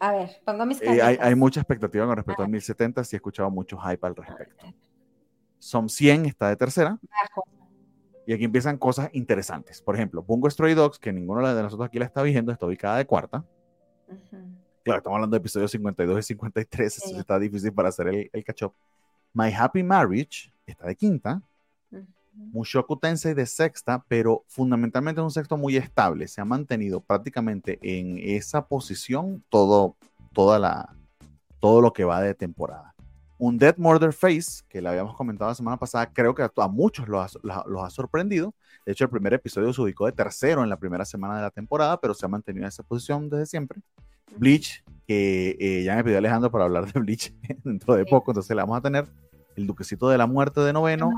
A 0.00 0.12
ver, 0.12 0.40
pongo 0.44 0.64
mis 0.66 0.80
eh, 0.80 1.02
hay, 1.02 1.18
hay, 1.20 1.34
mucha 1.34 1.60
expectativa 1.60 2.06
con 2.06 2.16
respecto 2.16 2.42
al 2.42 2.48
1070, 2.48 3.02
sí 3.04 3.16
he 3.16 3.18
escuchado 3.18 3.50
mucho 3.50 3.76
hype 3.78 4.06
al 4.06 4.14
respecto. 4.14 4.66
Som 5.58 5.88
100 5.88 6.26
está 6.26 6.48
de 6.48 6.56
tercera. 6.56 6.98
Bajo. 7.02 7.44
Y 8.26 8.32
aquí 8.32 8.44
empiezan 8.44 8.76
cosas 8.76 9.08
interesantes. 9.12 9.80
Por 9.82 9.94
ejemplo, 9.94 10.22
Bungo 10.22 10.48
Stray 10.50 10.74
Dogs, 10.74 10.98
que 10.98 11.12
ninguno 11.12 11.46
de 11.54 11.62
nosotros 11.62 11.86
aquí 11.86 11.98
la 11.98 12.04
está 12.04 12.22
viendo, 12.22 12.52
está 12.52 12.66
ubicada 12.66 12.98
de 12.98 13.06
cuarta. 13.06 13.44
Uh 14.06 14.12
-huh. 14.12 14.58
Claro, 14.84 14.98
estamos 14.98 15.16
hablando 15.16 15.34
de 15.34 15.38
episodios 15.38 15.70
52 15.70 16.18
y 16.18 16.22
53, 16.22 16.92
sí. 16.92 17.10
eso 17.10 17.20
está 17.20 17.38
difícil 17.38 17.72
para 17.72 17.88
hacer 17.88 18.08
el, 18.08 18.30
el 18.32 18.44
catch-up. 18.44 18.74
My 19.32 19.52
Happy 19.52 19.82
Marriage 19.82 20.52
está 20.66 20.86
de 20.86 20.94
quinta. 20.94 21.42
Mushoku 22.32 22.96
Tensei 22.96 23.34
de 23.34 23.46
sexta, 23.46 24.04
pero 24.08 24.44
fundamentalmente 24.48 25.20
es 25.20 25.24
un 25.24 25.30
sexto 25.30 25.56
muy 25.56 25.76
estable. 25.76 26.28
Se 26.28 26.40
ha 26.40 26.44
mantenido 26.44 27.00
prácticamente 27.00 27.78
en 27.82 28.18
esa 28.18 28.66
posición 28.66 29.44
todo, 29.48 29.96
toda 30.32 30.58
la, 30.58 30.94
todo 31.60 31.80
lo 31.80 31.92
que 31.92 32.04
va 32.04 32.20
de 32.20 32.34
temporada. 32.34 32.94
Un 33.38 33.56
Dead 33.56 33.76
Murder 33.76 34.12
Face, 34.12 34.62
que 34.68 34.82
le 34.82 34.88
habíamos 34.88 35.14
comentado 35.16 35.50
la 35.50 35.54
semana 35.54 35.76
pasada, 35.76 36.12
creo 36.12 36.34
que 36.34 36.42
a 36.42 36.68
muchos 36.68 37.08
los 37.08 37.36
ha, 37.36 37.64
los 37.66 37.84
ha 37.84 37.90
sorprendido. 37.90 38.54
De 38.84 38.92
hecho, 38.92 39.04
el 39.04 39.10
primer 39.10 39.34
episodio 39.34 39.72
se 39.72 39.80
ubicó 39.80 40.06
de 40.06 40.12
tercero 40.12 40.62
en 40.64 40.68
la 40.68 40.78
primera 40.78 41.04
semana 41.04 41.36
de 41.36 41.42
la 41.42 41.50
temporada, 41.50 42.00
pero 42.00 42.14
se 42.14 42.26
ha 42.26 42.28
mantenido 42.28 42.64
en 42.64 42.68
esa 42.68 42.82
posición 42.82 43.28
desde 43.28 43.46
siempre. 43.46 43.80
Bleach, 44.36 44.82
que 45.06 45.56
eh, 45.60 45.82
ya 45.84 45.96
me 45.96 46.04
pidió 46.04 46.18
Alejandro 46.18 46.50
para 46.50 46.64
hablar 46.64 46.92
de 46.92 46.98
Bleach 47.00 47.32
dentro 47.64 47.94
de 47.94 48.04
poco, 48.04 48.32
entonces 48.32 48.54
le 48.54 48.62
vamos 48.62 48.78
a 48.78 48.80
tener 48.80 49.06
el 49.56 49.66
Duquecito 49.66 50.08
de 50.08 50.18
la 50.18 50.26
Muerte 50.26 50.60
de 50.60 50.72
noveno. 50.72 51.10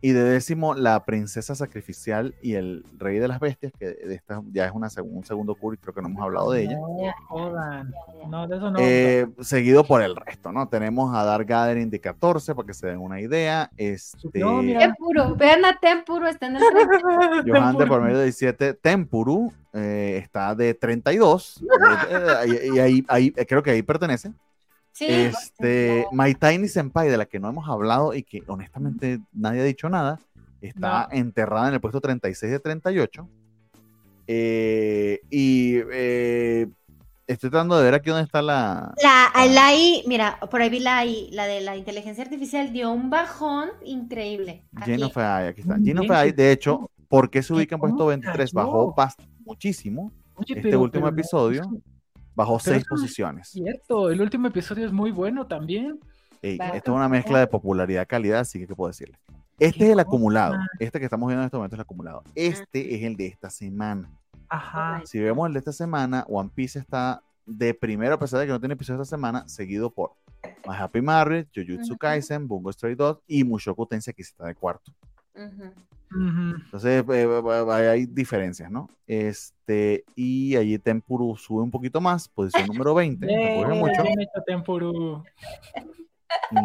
Y 0.00 0.12
de 0.12 0.22
décimo, 0.22 0.74
la 0.74 1.04
Princesa 1.04 1.54
Sacrificial 1.54 2.34
y 2.42 2.54
el 2.54 2.84
Rey 2.98 3.18
de 3.18 3.28
las 3.28 3.40
Bestias, 3.40 3.72
que 3.78 3.86
de 3.86 4.14
esta 4.14 4.42
ya 4.52 4.66
es 4.66 4.72
una, 4.72 4.88
un 5.02 5.24
segundo 5.24 5.54
curso, 5.54 5.80
creo 5.80 5.94
que 5.94 6.02
no 6.02 6.08
hemos 6.08 6.22
hablado 6.22 6.52
de 6.52 6.62
ella. 6.64 6.78
No, 6.78 7.14
jodan. 7.28 7.94
No, 8.28 8.46
de 8.46 8.56
eso 8.56 8.70
no. 8.70 8.78
Eh, 8.80 9.26
seguido 9.40 9.84
por 9.84 10.02
el 10.02 10.14
resto, 10.14 10.52
¿no? 10.52 10.68
Tenemos 10.68 11.14
a 11.14 11.24
Dark 11.24 11.46
Gathering 11.46 11.90
de 11.90 12.00
14, 12.00 12.54
para 12.54 12.66
que 12.66 12.74
se 12.74 12.88
den 12.88 12.98
una 12.98 13.20
idea. 13.20 13.70
Este... 13.76 14.38
No, 14.38 14.60
Tempuru, 14.60 15.34
vean 15.36 15.64
a 15.64 15.78
Tempuru, 15.78 16.26
está 16.26 16.46
en 16.46 16.56
el 16.56 16.62
Johan 17.46 17.76
de 17.76 17.86
por 17.86 18.02
medio 18.02 18.18
de 18.18 18.24
17. 18.24 18.74
Tempuru 18.74 19.52
eh, 19.72 20.20
está 20.22 20.54
de 20.54 20.74
32. 20.74 21.62
eh, 22.10 22.70
y, 22.74 22.78
ahí, 22.78 23.04
ahí, 23.08 23.30
creo 23.30 23.62
que 23.62 23.70
ahí 23.70 23.82
pertenece. 23.82 24.32
Sí, 24.96 25.04
este, 25.10 26.06
My 26.10 26.34
Tiny 26.34 26.68
Senpai, 26.68 27.10
de 27.10 27.18
la 27.18 27.26
que 27.26 27.38
no 27.38 27.50
hemos 27.50 27.68
hablado 27.68 28.14
y 28.14 28.22
que 28.22 28.42
honestamente 28.46 29.20
nadie 29.30 29.60
ha 29.60 29.64
dicho 29.64 29.90
nada, 29.90 30.18
está 30.62 31.08
no. 31.12 31.18
enterrada 31.18 31.68
en 31.68 31.74
el 31.74 31.80
puesto 31.82 32.00
36 32.00 32.50
de 32.50 32.58
38. 32.60 33.28
Eh, 34.26 35.20
y 35.28 35.74
eh, 35.92 36.66
estoy 37.26 37.50
tratando 37.50 37.76
de 37.76 37.84
ver 37.84 37.92
aquí 37.92 38.08
dónde 38.08 38.24
está 38.24 38.40
la. 38.40 38.94
La, 39.02 39.30
la 39.46 39.74
I, 39.74 40.02
mira, 40.06 40.40
por 40.50 40.62
ahí 40.62 40.70
vi 40.70 40.80
la 40.80 41.04
I, 41.04 41.28
la 41.30 41.46
de 41.46 41.60
la 41.60 41.76
inteligencia 41.76 42.24
artificial 42.24 42.72
dio 42.72 42.90
un 42.90 43.10
bajón 43.10 43.68
increíble. 43.84 44.64
Geno 44.82 45.10
Fai, 45.10 45.48
aquí 45.48 45.60
está. 45.60 45.76
Geno 45.76 46.04
Fai, 46.04 46.32
de 46.32 46.52
hecho, 46.52 46.90
¿por 47.06 47.28
qué 47.28 47.42
se 47.42 47.52
ubica 47.52 47.74
en 47.74 47.82
puesto 47.82 48.06
23? 48.06 48.50
Bajó 48.50 48.94
muchísimo 49.44 50.10
Oye, 50.36 50.54
este 50.54 50.62
pero, 50.62 50.80
último 50.80 51.04
pero, 51.04 51.16
episodio. 51.18 51.70
Bajó 52.36 52.60
seis 52.60 52.82
es 52.82 52.84
posiciones. 52.84 53.48
Cierto, 53.48 54.10
el 54.10 54.20
último 54.20 54.46
episodio 54.48 54.86
es 54.86 54.92
muy 54.92 55.10
bueno 55.10 55.46
también. 55.46 55.98
Ey, 56.42 56.58
esto 56.74 56.92
es 56.92 56.96
una 56.96 57.08
mezcla 57.08 57.40
de 57.40 57.46
popularidad-calidad, 57.46 58.40
así 58.40 58.60
que 58.60 58.66
¿qué 58.66 58.74
puedo 58.74 58.88
decirle? 58.88 59.18
Este 59.58 59.86
es 59.86 59.90
el 59.92 60.00
acumulado. 60.00 60.54
Este 60.78 60.98
que 60.98 61.06
estamos 61.06 61.28
viendo 61.28 61.42
en 61.42 61.46
este 61.46 61.56
momento 61.56 61.74
es 61.74 61.78
el 61.78 61.82
acumulado. 61.82 62.22
Este 62.34 62.94
es 62.94 63.02
el 63.04 63.16
de 63.16 63.26
esta 63.26 63.48
semana. 63.48 64.10
Ajá. 64.50 65.00
Si 65.06 65.18
vemos 65.18 65.46
el 65.46 65.54
de 65.54 65.60
esta 65.60 65.72
semana, 65.72 66.26
One 66.28 66.50
Piece 66.54 66.78
está 66.78 67.22
de 67.46 67.72
primero, 67.72 68.16
a 68.16 68.18
pesar 68.18 68.40
de 68.40 68.46
que 68.46 68.52
no 68.52 68.60
tiene 68.60 68.74
episodio 68.74 69.00
esta 69.00 69.16
semana, 69.16 69.48
seguido 69.48 69.88
por 69.88 70.12
My 70.66 70.74
Happy 70.78 71.00
Marriage, 71.00 71.48
Jujutsu 71.54 71.96
Kaisen, 71.96 72.46
Bungo 72.46 72.70
Stray 72.70 72.94
Dogs 72.94 73.22
y 73.26 73.44
Mushoku 73.44 73.86
Tensei, 73.86 74.12
que 74.12 74.22
está 74.22 74.44
de 74.44 74.54
cuarto. 74.54 74.92
Entonces 76.64 77.04
hay 77.08 78.06
diferencias, 78.06 78.70
¿no? 78.70 78.88
Este, 79.06 80.04
y 80.14 80.56
allí 80.56 80.78
Tempuru 80.78 81.36
sube 81.36 81.62
un 81.62 81.70
poquito 81.70 82.00
más, 82.00 82.28
posición 82.28 82.66
número 82.72 82.94
20. 82.94 83.26
mucho. 83.74 84.02
Tempuru. 84.46 85.24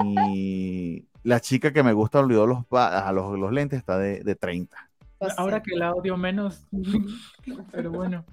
Y 0.05 1.05
la 1.23 1.39
chica 1.39 1.71
que 1.73 1.83
me 1.83 1.93
gusta 1.93 2.19
olvidó 2.19 2.45
los, 2.47 2.59
a 2.71 3.11
los, 3.11 3.37
los 3.37 3.51
lentes 3.51 3.79
está 3.79 3.97
de, 3.97 4.21
de 4.23 4.35
30. 4.35 4.75
Pues 5.17 5.37
Ahora 5.37 5.61
que 5.61 5.75
la 5.75 5.93
odio 5.93 6.17
menos, 6.17 6.67
pero 7.71 7.91
bueno. 7.91 8.25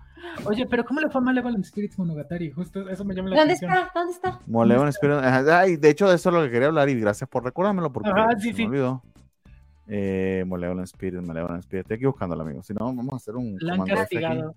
Oye, 0.46 0.66
pero 0.66 0.84
¿cómo 0.84 1.00
le 1.00 1.10
fue 1.10 1.20
a 1.20 1.24
Malevolent 1.24 1.64
Spirits 1.64 1.98
Monogatari? 1.98 2.50
Justo 2.50 2.88
eso 2.88 3.04
me 3.04 3.14
llama 3.14 3.30
la 3.30 3.36
¿Dónde 3.36 3.54
atención. 3.54 3.72
está? 3.78 3.90
¿Dónde 3.94 4.12
está? 4.12 4.40
Malevolent 4.46 4.94
Spirits. 4.94 5.22
Ay, 5.22 5.76
de 5.76 5.90
hecho, 5.90 6.08
de 6.08 6.16
eso 6.16 6.30
es 6.30 6.34
lo 6.34 6.42
que 6.42 6.50
quería 6.50 6.68
hablar 6.68 6.88
y 6.88 6.98
gracias 6.98 7.28
por 7.28 7.44
recordármelo 7.44 7.92
porque 7.92 8.10
Ajá, 8.10 8.30
sí, 8.38 8.52
sí. 8.52 8.62
me 8.62 8.68
olvidó. 8.68 9.02
Eh, 9.88 10.44
Malevolent 10.46 10.86
Spirit, 10.86 11.20
Malevolent 11.20 11.64
Spirit. 11.64 11.84
Estoy 11.84 11.94
aquí 11.96 12.06
buscándolo, 12.06 12.42
amigo. 12.42 12.62
Si 12.62 12.74
no, 12.74 12.86
vamos 12.94 13.14
a 13.14 13.16
hacer 13.16 13.36
un. 13.36 13.56
La 13.60 13.74
han 13.74 13.84
castigado. 13.84 14.54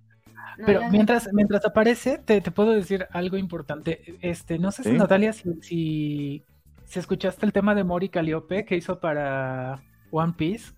Pero 0.65 0.89
mientras, 0.89 1.29
mientras 1.31 1.65
aparece, 1.65 2.17
te, 2.17 2.41
te, 2.41 2.51
puedo 2.51 2.71
decir 2.71 3.07
algo 3.11 3.37
importante. 3.37 4.17
Este, 4.21 4.59
no 4.59 4.71
sé 4.71 4.83
si 4.83 4.91
Natalia, 4.91 5.31
si, 5.31 5.53
si, 5.61 6.43
si, 6.83 6.99
escuchaste 6.99 7.45
el 7.45 7.53
tema 7.53 7.73
de 7.73 7.83
Mori 7.83 8.09
Calliope 8.09 8.65
que 8.65 8.75
hizo 8.75 8.99
para 8.99 9.81
One 10.11 10.33
Piece. 10.37 10.73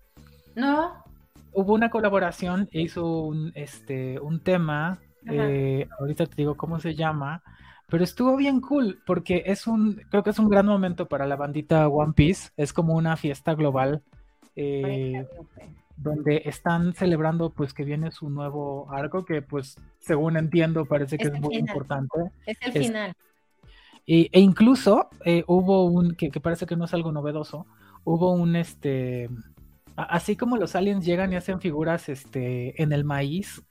No. 0.54 1.04
Hubo 1.52 1.74
una 1.74 1.90
colaboración 1.90 2.68
e 2.72 2.82
hizo 2.82 3.22
un, 3.22 3.52
este, 3.54 4.20
un 4.20 4.40
tema. 4.40 5.00
Eh, 5.26 5.88
ahorita 5.98 6.26
te 6.26 6.36
digo 6.36 6.56
cómo 6.56 6.78
se 6.78 6.94
llama. 6.94 7.42
Pero 7.88 8.04
estuvo 8.04 8.36
bien 8.36 8.60
cool 8.60 9.02
porque 9.06 9.42
es 9.46 9.66
un, 9.66 10.00
creo 10.10 10.22
que 10.22 10.30
es 10.30 10.38
un 10.38 10.48
gran 10.48 10.66
momento 10.66 11.06
para 11.06 11.26
la 11.26 11.36
bandita 11.36 11.88
One 11.88 12.12
Piece. 12.14 12.50
Es 12.56 12.72
como 12.72 12.94
una 12.94 13.16
fiesta 13.16 13.54
global 13.54 14.02
eh, 14.56 15.26
donde 15.96 16.42
están 16.44 16.92
celebrando 16.94 17.50
pues 17.50 17.72
que 17.72 17.84
viene 17.84 18.10
su 18.10 18.28
nuevo 18.28 18.90
arco 18.90 19.24
que 19.24 19.42
pues 19.42 19.76
según 20.00 20.36
entiendo 20.36 20.84
parece 20.86 21.18
que 21.18 21.28
es, 21.28 21.40
muy 21.40 21.56
importante. 21.56 22.18
Es 22.46 22.58
el 22.62 22.72
final. 22.72 23.14
e 24.06 24.40
incluso 24.40 25.08
eh, 25.24 25.44
hubo 25.46 25.84
un, 25.84 26.14
que, 26.14 26.30
parece 26.40 26.66
que 26.66 26.76
no 26.76 26.84
es 26.84 26.94
algo 26.94 27.12
novedoso, 27.12 27.66
hubo 28.04 28.32
un 28.32 28.56
este, 28.56 29.28
así 29.96 30.36
como 30.36 30.56
los 30.56 30.74
aliens 30.74 31.04
llegan 31.04 31.32
y 31.32 31.36
hacen 31.36 31.60
figuras 31.60 32.08
este, 32.08 32.80
en 32.82 32.92
el 32.92 33.04
maíz, 33.04 33.62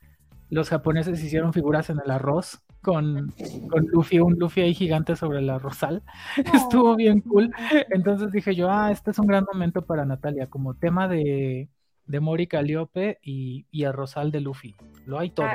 los 0.49 0.69
japoneses 0.69 1.23
hicieron 1.23 1.53
figuras 1.53 1.89
en 1.89 1.99
el 2.03 2.11
arroz 2.11 2.63
con, 2.83 3.33
con 3.69 3.87
Luffy, 3.87 4.19
un 4.19 4.37
Luffy 4.37 4.61
ahí 4.61 4.73
gigante 4.75 5.15
sobre 5.15 5.41
la 5.41 5.57
rosal. 5.57 6.03
Estuvo 6.53 6.95
bien 6.95 7.21
cool. 7.21 7.51
Entonces 7.89 8.31
dije 8.31 8.53
yo, 8.53 8.69
ah, 8.69 8.91
este 8.91 9.11
es 9.11 9.17
un 9.17 9.25
gran 9.25 9.45
momento 9.51 9.83
para 9.83 10.05
Natalia, 10.05 10.47
como 10.47 10.75
tema 10.75 11.07
de, 11.07 11.69
de 12.05 12.19
Mori 12.19 12.45
Caliope 12.45 13.17
y, 13.23 13.65
y 13.71 13.83
el 13.83 13.93
rosal 13.93 14.31
de 14.31 14.41
Luffy. 14.41 14.75
Lo 15.05 15.17
hay 15.17 15.31
todo. 15.31 15.47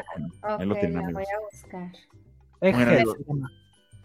Ah, 0.42 0.64
lo 0.64 0.74
voy 0.74 0.84
a 0.84 1.40
buscar. 1.52 1.92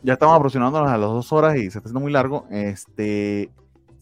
ya 0.04 0.14
estamos 0.14 0.36
aproximándonos 0.36 0.90
a 0.90 0.98
las 0.98 1.10
dos 1.10 1.34
horas 1.34 1.56
y 1.56 1.62
se 1.62 1.68
está 1.70 1.80
haciendo 1.80 2.02
muy 2.02 2.12
largo. 2.12 2.46
Este, 2.52 3.50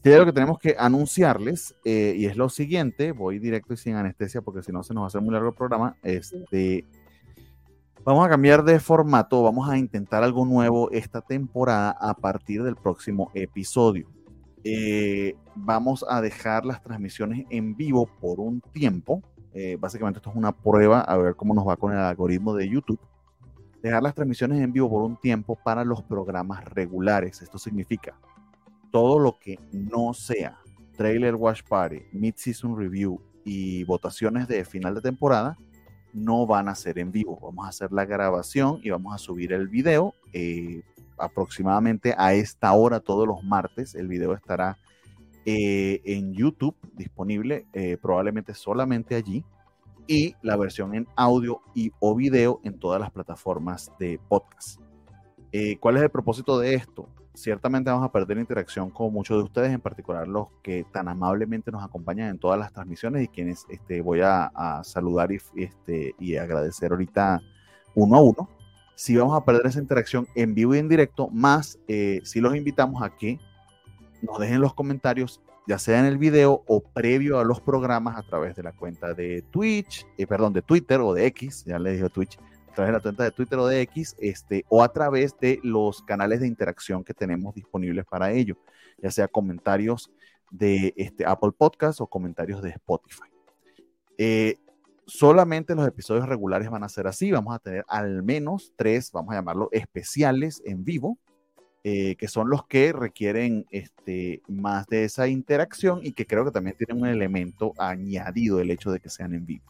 lo 0.04 0.26
que 0.26 0.34
tenemos 0.34 0.58
que 0.58 0.76
anunciarles, 0.78 1.76
eh, 1.86 2.16
y 2.18 2.26
es 2.26 2.36
lo 2.36 2.50
siguiente, 2.50 3.12
voy 3.12 3.40
directo 3.40 3.74
y 3.74 3.78
sin 3.78 3.96
anestesia 3.96 4.42
porque 4.42 4.64
si 4.64 4.72
no 4.72 4.84
se 4.84 4.94
nos 4.94 5.02
va 5.02 5.06
a 5.06 5.08
hacer 5.08 5.22
muy 5.22 5.32
largo 5.32 5.50
el 5.50 5.56
programa. 5.56 5.96
Este, 6.02 6.86
Vamos 8.04 8.26
a 8.26 8.30
cambiar 8.30 8.64
de 8.64 8.80
formato, 8.80 9.44
vamos 9.44 9.70
a 9.70 9.78
intentar 9.78 10.24
algo 10.24 10.44
nuevo 10.44 10.90
esta 10.90 11.22
temporada 11.22 11.92
a 11.92 12.16
partir 12.16 12.64
del 12.64 12.76
próximo 12.76 13.30
episodio. 13.36 14.10
Eh, 14.64 15.36
vamos 15.54 16.04
a 16.10 16.20
dejar 16.20 16.66
las 16.66 16.82
transmisiones 16.82 17.46
en 17.52 17.76
vivo 17.76 18.10
por 18.20 18.40
un 18.40 18.60
tiempo. 18.60 19.22
Eh, 19.54 19.78
básicamente 19.80 20.18
esto 20.18 20.32
es 20.32 20.36
una 20.36 20.52
prueba 20.52 21.02
a 21.02 21.16
ver 21.18 21.36
cómo 21.36 21.54
nos 21.54 21.68
va 21.68 21.78
con 21.78 21.92
el 21.92 22.00
algoritmo 22.00 22.56
de 22.56 22.70
YouTube. 22.70 23.00
Dejar 23.84 24.02
las 24.02 24.16
transmisiones 24.16 24.60
en 24.62 24.74
vivo 24.74 24.90
por 24.90 25.04
un 25.04 25.18
tiempo 25.18 25.56
para 25.64 25.86
los 25.86 26.02
programas 26.02 26.66
regulares. 26.66 27.44
Esto 27.44 27.60
significa 27.60 28.20
todo 28.92 29.20
lo 29.20 29.38
que 29.38 29.60
no 29.72 30.16
sea 30.16 30.58
trailer 30.98 31.36
watch 31.36 31.62
party, 31.70 32.02
mid-season 32.14 32.76
review 32.76 33.22
y 33.46 33.84
votaciones 33.84 34.48
de 34.48 34.66
final 34.66 34.96
de 34.96 35.02
temporada 35.02 35.56
no 36.14 36.46
van 36.46 36.70
a 36.70 36.76
ser 36.76 37.00
en 37.00 37.12
vivo. 37.12 37.40
Vamos 37.42 37.66
a 37.66 37.70
hacer 37.70 37.92
la 37.92 38.06
grabación 38.06 38.80
y 38.84 38.90
vamos 38.90 39.14
a 39.14 39.18
subir 39.18 39.54
el 39.54 39.68
video 39.68 40.14
eh, 40.34 40.84
aproximadamente 41.18 42.14
a 42.18 42.34
esta 42.34 42.74
hora 42.74 43.00
todos 43.00 43.28
los 43.28 43.44
martes. 43.44 43.96
El 43.96 44.08
video 44.08 44.34
estará 44.34 44.78
eh, 45.46 46.02
en 46.06 46.34
YouTube 46.34 46.76
disponible, 46.94 47.66
eh, 47.74 47.98
probablemente 48.02 48.54
solamente 48.54 49.16
allí. 49.16 49.44
Y 50.08 50.36
la 50.42 50.58
versión 50.58 50.96
en 50.96 51.08
audio 51.16 51.62
y 51.74 51.92
o 52.00 52.16
video 52.16 52.60
en 52.64 52.80
todas 52.80 53.00
las 53.00 53.12
plataformas 53.12 53.92
de 54.00 54.20
podcast. 54.28 54.82
¿Cuál 55.80 55.98
es 55.98 56.04
el 56.04 56.10
propósito 56.10 56.60
de 56.60 56.76
esto? 56.76 57.08
Ciertamente 57.34 57.90
vamos 57.90 58.06
a 58.06 58.12
perder 58.12 58.38
interacción 58.38 58.90
con 58.90 59.14
muchos 59.14 59.38
de 59.38 59.44
ustedes, 59.44 59.72
en 59.72 59.82
particular 59.82 60.28
los 60.28 60.48
que 60.62 60.86
tan 60.92 61.08
amablemente 61.08 61.72
nos 61.72 61.84
acompañan 61.84 62.30
en 62.30 62.40
todas 62.40 62.60
las 62.60 62.74
transmisiones 62.74 63.24
y 63.24 63.28
quienes 63.28 63.66
este, 63.70 64.02
voy 64.02 64.22
a, 64.22 64.82
saludar 64.84 65.32
y, 65.32 65.40
este, 65.56 66.16
y 66.20 66.36
agradecer 66.36 66.92
ahorita 66.92 67.42
uno 67.96 68.16
a 68.16 68.22
uno. 68.22 68.50
Si 68.96 69.16
vamos 69.16 69.36
a 69.36 69.44
perder 69.44 69.66
esa 69.66 69.80
interacción 69.80 70.28
en 70.36 70.54
vivo 70.54 70.76
y 70.76 70.80
en 70.80 70.90
directo, 70.90 71.30
más 71.30 71.80
eh, 71.88 72.22
si 72.24 72.40
los 72.40 72.56
invitamos 72.56 73.02
a 73.02 73.16
que 73.16 73.40
nos 74.22 74.38
dejen 74.40 74.62
los 74.62 74.74
comentarios, 74.74 75.42
ya 75.68 75.80
sea 75.80 76.00
en 76.00 76.06
el 76.06 76.18
video 76.18 76.64
o 76.68 76.82
previo 76.82 77.40
a 77.40 77.44
los 77.44 77.62
programas 77.62 78.18
a 78.18 78.24
través 78.24 78.56
de 78.56 78.64
la 78.64 78.74
cuenta 78.74 79.14
de 79.14 79.44
Twitch, 79.52 80.06
eh, 80.18 80.28
perdón, 80.28 80.54
de 80.54 80.62
Twitter 80.62 81.00
o 81.00 81.14
de 81.14 81.26
X, 81.28 81.64
ya 81.66 81.80
le 81.80 81.94
dije 81.94 82.10
Twitch, 82.10 82.38
a 82.72 82.74
través 82.74 82.90
de 82.90 82.98
la 82.98 83.02
cuenta 83.02 83.24
de 83.24 83.32
Twitter 83.32 83.60
o 83.60 83.68
de 83.68 83.82
X, 83.82 84.16
este, 84.20 84.66
o 84.70 84.82
a 84.82 84.92
través 84.92 85.38
de 85.40 85.60
los 85.62 86.02
canales 86.04 86.40
de 86.40 86.48
interacción 86.48 87.04
que 87.04 87.14
tenemos 87.14 87.54
disponibles 87.54 88.06
para 88.06 88.32
ello, 88.32 88.58
ya 88.98 89.12
sea 89.12 89.28
comentarios 89.28 90.10
de 90.50 90.94
este, 90.96 91.26
Apple 91.26 91.52
Podcast 91.58 92.00
o 92.02 92.08
comentarios 92.08 92.62
de 92.62 92.70
Spotify. 92.70 93.30
Eh, 94.18 94.58
solamente 95.06 95.76
los 95.76 95.88
episodios 95.88 96.28
regulares 96.28 96.70
van 96.70 96.84
a 96.84 96.90
ser 96.90 97.08
así, 97.08 97.32
vamos 97.32 97.54
a 97.54 97.60
tener 97.60 97.84
al 97.88 98.24
menos 98.24 98.74
tres, 98.78 99.12
vamos 99.12 99.34
a 99.34 99.38
llamarlo 99.38 99.68
especiales 99.72 100.62
en 100.66 100.86
vivo, 100.86 101.18
eh, 101.84 102.16
que 102.16 102.28
son 102.28 102.50
los 102.50 102.66
que 102.68 102.94
requieren 102.94 103.66
este, 103.72 104.42
más 104.48 104.88
de 104.88 105.04
esa 105.04 105.28
interacción 105.28 106.00
y 106.04 106.14
que 106.14 106.26
creo 106.26 106.46
que 106.46 106.52
también 106.52 106.78
tienen 106.78 107.02
un 107.02 107.10
elemento 107.10 107.74
añadido 107.78 108.60
el 108.60 108.72
hecho 108.72 108.92
de 108.92 109.00
que 109.00 109.10
sean 109.10 109.34
en 109.34 109.46
vivo. 109.46 109.66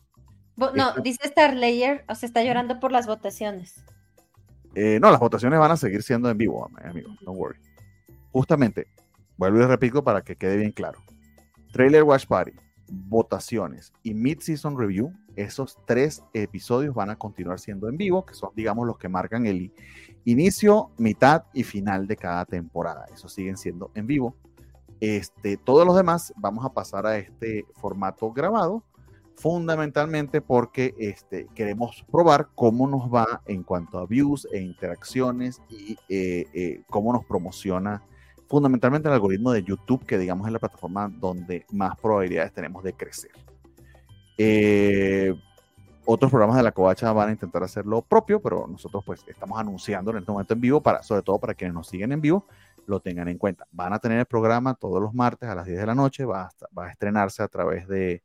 No, 0.56 0.94
dice 1.04 1.20
Star 1.24 1.56
Layer, 1.56 2.06
o 2.08 2.16
sea, 2.16 2.28
está 2.28 2.44
llorando 2.44 2.80
por 2.80 2.92
las 2.92 3.08
votaciones. 3.08 3.84
Eh, 4.76 5.00
no, 5.02 5.12
las 5.12 5.20
votaciones 5.20 5.60
van 5.60 5.72
a 5.72 5.78
seguir 5.78 6.04
siendo 6.04 6.30
en 6.30 6.38
vivo, 6.38 6.70
amigo, 6.84 7.10
no 7.26 7.32
worry. 7.32 7.60
Justamente, 8.32 8.88
vuelvo 9.38 9.60
y 9.60 9.66
repito 9.66 10.04
para 10.04 10.22
que 10.22 10.36
quede 10.36 10.58
bien 10.58 10.72
claro. 10.72 11.00
Trailer 11.74 12.04
Watch 12.04 12.26
Party, 12.26 12.54
votaciones 12.88 13.92
y 14.04 14.14
Mid-Season 14.14 14.78
Review, 14.78 15.14
esos 15.36 15.78
tres 15.86 16.24
episodios 16.34 16.94
van 16.94 17.10
a 17.10 17.16
continuar 17.16 17.60
siendo 17.60 17.90
en 17.90 17.98
vivo, 17.98 18.26
que 18.26 18.34
son, 18.34 18.52
digamos, 18.56 18.86
los 18.86 18.98
que 18.98 19.10
marcan 19.10 19.46
el 19.46 19.74
inicio, 20.26 20.92
mitad 20.98 21.44
y 21.54 21.64
final 21.64 22.08
de 22.08 22.18
cada 22.18 22.46
temporada. 22.46 23.06
Esos 23.14 23.34
siguen 23.34 23.58
siendo 23.58 23.92
en 23.96 24.08
vivo. 24.08 24.36
Este, 25.00 25.58
todos 25.58 25.86
los 25.86 25.96
demás 25.96 26.34
vamos 26.38 26.64
a 26.66 26.74
pasar 26.74 27.08
a 27.08 27.18
este 27.18 27.66
formato 27.74 28.32
grabado 28.32 28.84
fundamentalmente 29.36 30.42
porque 30.42 30.94
este, 30.98 31.48
queremos 31.56 32.06
probar 32.12 32.50
cómo 32.56 32.88
nos 32.88 33.14
va 33.14 33.42
en 33.46 33.64
cuanto 33.64 34.00
a 34.00 34.06
views 34.06 34.48
e 34.52 34.60
interacciones 34.60 35.62
y 35.70 35.98
eh, 36.10 36.46
eh, 36.54 36.84
cómo 36.90 37.12
nos 37.14 37.26
promociona 37.26 38.04
fundamentalmente 38.48 39.08
el 39.08 39.14
algoritmo 39.14 39.54
de 39.54 39.64
YouTube, 39.64 40.06
que 40.06 40.18
digamos 40.18 40.46
es 40.46 40.54
la 40.54 40.60
plataforma 40.60 41.08
donde 41.10 41.66
más 41.72 41.98
probabilidades 41.98 42.52
tenemos 42.52 42.84
de 42.84 42.94
crecer. 42.94 43.32
Eh, 44.38 45.34
otros 46.04 46.30
programas 46.30 46.58
de 46.58 46.64
la 46.64 46.72
covacha 46.72 47.14
van 47.14 47.30
a 47.30 47.32
intentar 47.32 47.64
hacer 47.64 47.86
lo 47.86 48.02
propio, 48.02 48.42
pero 48.42 48.68
nosotros 48.68 49.04
pues 49.06 49.24
estamos 49.28 49.58
anunciando 49.58 50.12
en 50.12 50.18
este 50.18 50.32
momento 50.32 50.54
en 50.54 50.62
vivo, 50.62 50.82
para, 50.82 51.02
sobre 51.02 51.22
todo 51.22 51.40
para 51.40 51.54
quienes 51.54 51.74
nos 51.74 51.88
siguen 51.88 52.12
en 52.12 52.20
vivo, 52.20 52.46
lo 52.88 53.00
tengan 53.00 53.30
en 53.30 53.38
cuenta. 53.38 53.66
Van 53.72 53.94
a 53.94 54.00
tener 54.00 54.20
el 54.20 54.26
programa 54.26 54.74
todos 54.74 55.02
los 55.02 55.14
martes 55.14 55.48
a 55.48 55.56
las 55.56 55.66
10 55.66 55.80
de 55.80 55.86
la 55.86 55.96
noche, 55.96 56.26
va 56.26 56.50
va 56.78 56.88
a 56.88 56.92
estrenarse 56.92 57.44
a 57.44 57.48
través 57.48 57.88
de 57.88 58.22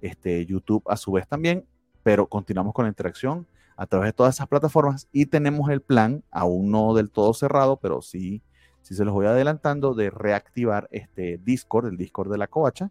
este, 0.00 0.46
YouTube 0.46 0.82
a 0.86 0.96
su 0.96 1.12
vez 1.12 1.26
también, 1.26 1.64
pero 2.02 2.26
continuamos 2.26 2.74
con 2.74 2.84
la 2.84 2.90
interacción 2.90 3.46
a 3.76 3.86
través 3.86 4.08
de 4.08 4.12
todas 4.12 4.34
esas 4.34 4.48
plataformas 4.48 5.08
y 5.12 5.26
tenemos 5.26 5.70
el 5.70 5.80
plan, 5.80 6.24
aún 6.30 6.70
no 6.70 6.94
del 6.94 7.10
todo 7.10 7.32
cerrado, 7.32 7.76
pero 7.76 8.02
sí, 8.02 8.42
sí 8.82 8.94
se 8.94 9.04
los 9.04 9.14
voy 9.14 9.26
adelantando, 9.26 9.94
de 9.94 10.10
reactivar 10.10 10.88
este 10.90 11.38
Discord, 11.38 11.86
el 11.86 11.96
Discord 11.96 12.30
de 12.30 12.38
la 12.38 12.48
Coacha, 12.48 12.90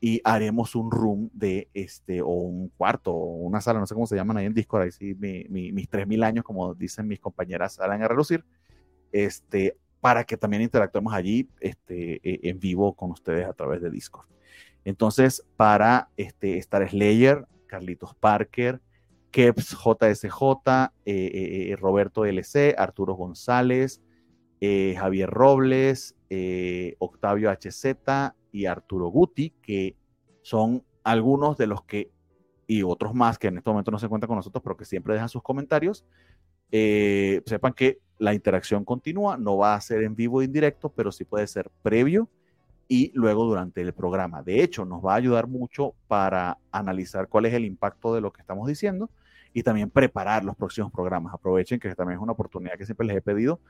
y 0.00 0.20
haremos 0.22 0.74
un 0.74 0.90
room 0.90 1.30
de 1.32 1.68
este, 1.72 2.20
o 2.20 2.28
un 2.28 2.68
cuarto, 2.68 3.10
o 3.12 3.36
una 3.36 3.60
sala, 3.60 3.80
no 3.80 3.86
sé 3.86 3.94
cómo 3.94 4.06
se 4.06 4.16
llaman 4.16 4.36
ahí 4.36 4.46
en 4.46 4.54
Discord, 4.54 4.82
ahí 4.82 4.92
sí, 4.92 5.14
mi, 5.14 5.44
mi, 5.48 5.72
mis 5.72 5.88
3000 5.88 6.22
años, 6.22 6.44
como 6.44 6.74
dicen 6.74 7.08
mis 7.08 7.20
compañeras, 7.20 7.74
salen 7.74 8.02
a 8.02 8.08
relucir, 8.08 8.44
este, 9.12 9.78
para 10.00 10.24
que 10.24 10.36
también 10.36 10.62
interactuemos 10.62 11.14
allí 11.14 11.48
este, 11.58 12.20
e, 12.22 12.50
en 12.50 12.60
vivo 12.60 12.92
con 12.92 13.10
ustedes 13.10 13.46
a 13.46 13.54
través 13.54 13.80
de 13.80 13.90
Discord. 13.90 14.26
Entonces, 14.84 15.44
para 15.56 16.10
este, 16.16 16.58
Star 16.58 16.88
Slayer, 16.88 17.46
Carlitos 17.66 18.14
Parker, 18.14 18.80
Keps 19.30 19.76
JSJ, 19.76 20.32
eh, 21.04 21.70
eh, 21.70 21.76
Roberto 21.76 22.24
LC, 22.24 22.74
Arturo 22.78 23.14
González, 23.14 24.00
Javier 24.60 25.28
Robles, 25.28 26.16
Octavio 26.98 27.50
HZ 27.50 28.32
y 28.50 28.64
Arturo 28.64 29.08
Guti, 29.08 29.50
que 29.60 29.94
son 30.40 30.82
algunos 31.02 31.58
de 31.58 31.66
los 31.66 31.84
que, 31.84 32.10
y 32.66 32.82
otros 32.82 33.12
más 33.12 33.38
que 33.38 33.48
en 33.48 33.58
este 33.58 33.68
momento 33.68 33.90
no 33.90 33.98
se 33.98 34.08
cuentan 34.08 34.28
con 34.28 34.36
nosotros, 34.36 34.62
pero 34.62 34.78
que 34.78 34.86
siempre 34.86 35.12
dejan 35.12 35.28
sus 35.28 35.42
comentarios, 35.42 36.06
sepan 36.70 37.74
que 37.74 38.00
la 38.18 38.32
interacción 38.32 38.86
continúa, 38.86 39.36
no 39.36 39.58
va 39.58 39.74
a 39.74 39.80
ser 39.82 40.02
en 40.02 40.14
vivo 40.14 40.40
e 40.40 40.46
indirecto, 40.46 40.88
pero 40.88 41.12
sí 41.12 41.26
puede 41.26 41.46
ser 41.46 41.70
previo 41.82 42.30
y 42.88 43.12
luego 43.14 43.44
durante 43.44 43.80
el 43.80 43.92
programa. 43.92 44.42
De 44.42 44.62
hecho, 44.62 44.84
nos 44.84 45.04
va 45.04 45.14
a 45.14 45.16
ayudar 45.16 45.46
mucho 45.46 45.94
para 46.08 46.58
analizar 46.70 47.28
cuál 47.28 47.46
es 47.46 47.54
el 47.54 47.64
impacto 47.64 48.14
de 48.14 48.20
lo 48.20 48.32
que 48.32 48.40
estamos 48.40 48.68
diciendo 48.68 49.10
y 49.52 49.62
también 49.62 49.90
preparar 49.90 50.44
los 50.44 50.56
próximos 50.56 50.92
programas. 50.92 51.32
Aprovechen 51.32 51.78
que 51.78 51.94
también 51.94 52.18
es 52.18 52.22
una 52.22 52.32
oportunidad 52.32 52.74
que 52.76 52.84
siempre 52.84 53.06
les 53.06 53.16
he 53.16 53.22
pedido 53.22 53.60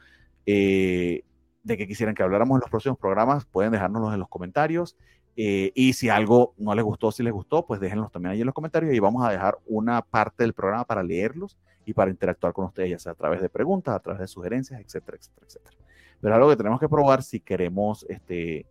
eh, 0.47 1.25
de 1.63 1.77
que 1.77 1.87
quisieran 1.87 2.15
que 2.15 2.23
habláramos 2.23 2.57
en 2.57 2.61
los 2.61 2.71
próximos 2.71 2.99
programas, 2.99 3.45
pueden 3.47 3.73
dejárnoslos 3.73 4.13
en 4.15 4.21
los 4.21 4.29
comentarios. 4.29 4.97
Eh, 5.37 5.73
y 5.75 5.95
si 5.95 6.09
algo 6.09 6.55
no 6.59 6.75
les 6.75 6.85
gustó, 6.85 7.11
si 7.11 7.23
les 7.23 7.33
gustó, 7.33 7.67
pues 7.67 7.81
déjenlos 7.81 8.13
también 8.13 8.33
ahí 8.33 8.41
en 8.41 8.47
los 8.47 8.55
comentarios 8.55 8.95
y 8.95 9.01
vamos 9.01 9.27
a 9.27 9.31
dejar 9.31 9.59
una 9.67 10.03
parte 10.03 10.45
del 10.45 10.53
programa 10.53 10.85
para 10.85 11.03
leerlos 11.03 11.59
y 11.85 11.93
para 11.93 12.11
interactuar 12.11 12.53
con 12.53 12.67
ustedes, 12.67 12.91
ya 12.91 12.99
sea 12.99 13.13
a 13.13 13.15
través 13.17 13.41
de 13.41 13.49
preguntas, 13.49 13.95
a 13.95 13.99
través 13.99 14.21
de 14.21 14.29
sugerencias, 14.29 14.81
etcétera, 14.81 15.19
etcétera, 15.19 15.47
etcétera. 15.47 15.77
Pero 16.21 16.35
algo 16.35 16.49
que 16.51 16.57
tenemos 16.57 16.81
que 16.81 16.89
probar 16.89 17.23
si 17.23 17.41
queremos 17.41 18.07
este, 18.09 18.65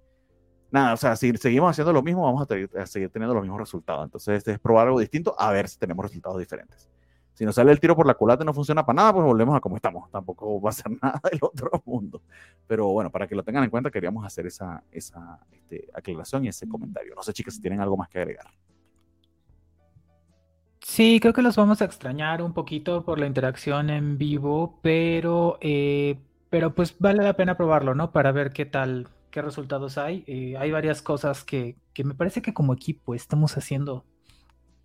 nada, 0.74 0.94
o 0.94 0.98
sea, 0.98 1.16
si 1.16 1.32
seguimos 1.38 1.70
haciendo 1.70 1.94
lo 1.94 2.02
mismo, 2.02 2.24
vamos 2.24 2.41
a, 2.41 2.86
seguir 2.88 3.10
teniendo 3.10 3.34
los 3.34 3.44
mismos 3.44 3.60
resultados. 3.60 4.04
Entonces, 4.04 4.45
es 4.48 4.60
probar 4.60 4.88
algo 4.88 5.00
distinto 5.00 5.36
a 5.38 5.52
ver 5.52 5.70
si 5.70 5.78
tenemos 5.78 6.04
resultados 6.04 6.40
diferentes. 6.40 6.90
Si 7.34 7.45
nos 7.45 7.56
sale 7.56 7.72
el 7.72 7.80
tiro 7.80 7.95
por 7.95 8.06
la 8.06 8.16
culata 8.16 8.44
y 8.44 8.45
no 8.45 8.54
funciona 8.54 8.86
para 8.86 8.95
nada, 8.98 9.14
pues 9.14 9.26
volvemos 9.26 9.56
a 9.56 9.60
como 9.60 9.76
estamos. 9.76 10.10
Tampoco 10.12 10.60
va 10.60 10.72
a 10.72 10.74
ser 10.74 10.91
nada 11.02 11.22
del 11.32 11.40
otro 11.41 11.70
mundo. 11.86 12.22
Pero 12.68 12.88
bueno, 12.88 13.12
para 13.12 13.28
que 13.28 13.36
lo 13.36 13.44
tengan 13.44 13.64
en 13.64 13.70
cuenta, 13.70 13.91
queríamos 13.91 14.26
hacer 14.26 14.48
esa, 14.48 14.84
esa 14.91 15.40
este, 15.52 15.88
aclaración 15.94 16.45
y 16.45 16.50
ese 16.50 16.68
comentario. 16.68 17.14
No 17.16 17.22
sé, 17.22 17.34
chicas, 17.34 17.56
si 17.56 17.62
tienen 17.62 17.80
algo 17.80 17.95
más 17.95 18.10
que 18.10 18.20
agregar. 18.20 18.48
Sí, 20.82 21.20
creo 21.22 21.34
que 21.34 21.41
los 21.41 21.56
vamos 21.56 21.82
a 21.82 21.86
extrañar 21.86 22.41
un 22.41 22.54
poquito 22.54 23.06
por 23.06 23.20
la 23.20 23.26
interacción 23.26 23.90
en 23.90 24.18
vivo, 24.18 24.80
pero, 24.82 25.58
eh, 25.62 26.20
pero 26.50 26.76
pues 26.76 26.95
vale 27.00 27.24
la 27.24 27.34
pena 27.34 27.56
probarlo, 27.56 27.95
¿no? 27.95 28.12
Para 28.12 28.32
ver 28.32 28.52
qué 28.52 28.66
tal, 28.66 29.08
qué 29.34 29.41
resultados 29.41 29.97
hay. 29.97 30.23
Eh, 30.27 30.55
hay 30.60 30.72
varias 30.72 31.01
cosas 31.01 31.43
que, 31.43 31.76
que, 31.93 32.03
me 32.03 32.14
parece 32.14 32.43
que 32.43 32.53
como 32.53 32.72
equipo 32.72 33.15
estamos 33.15 33.57
haciendo 33.57 34.05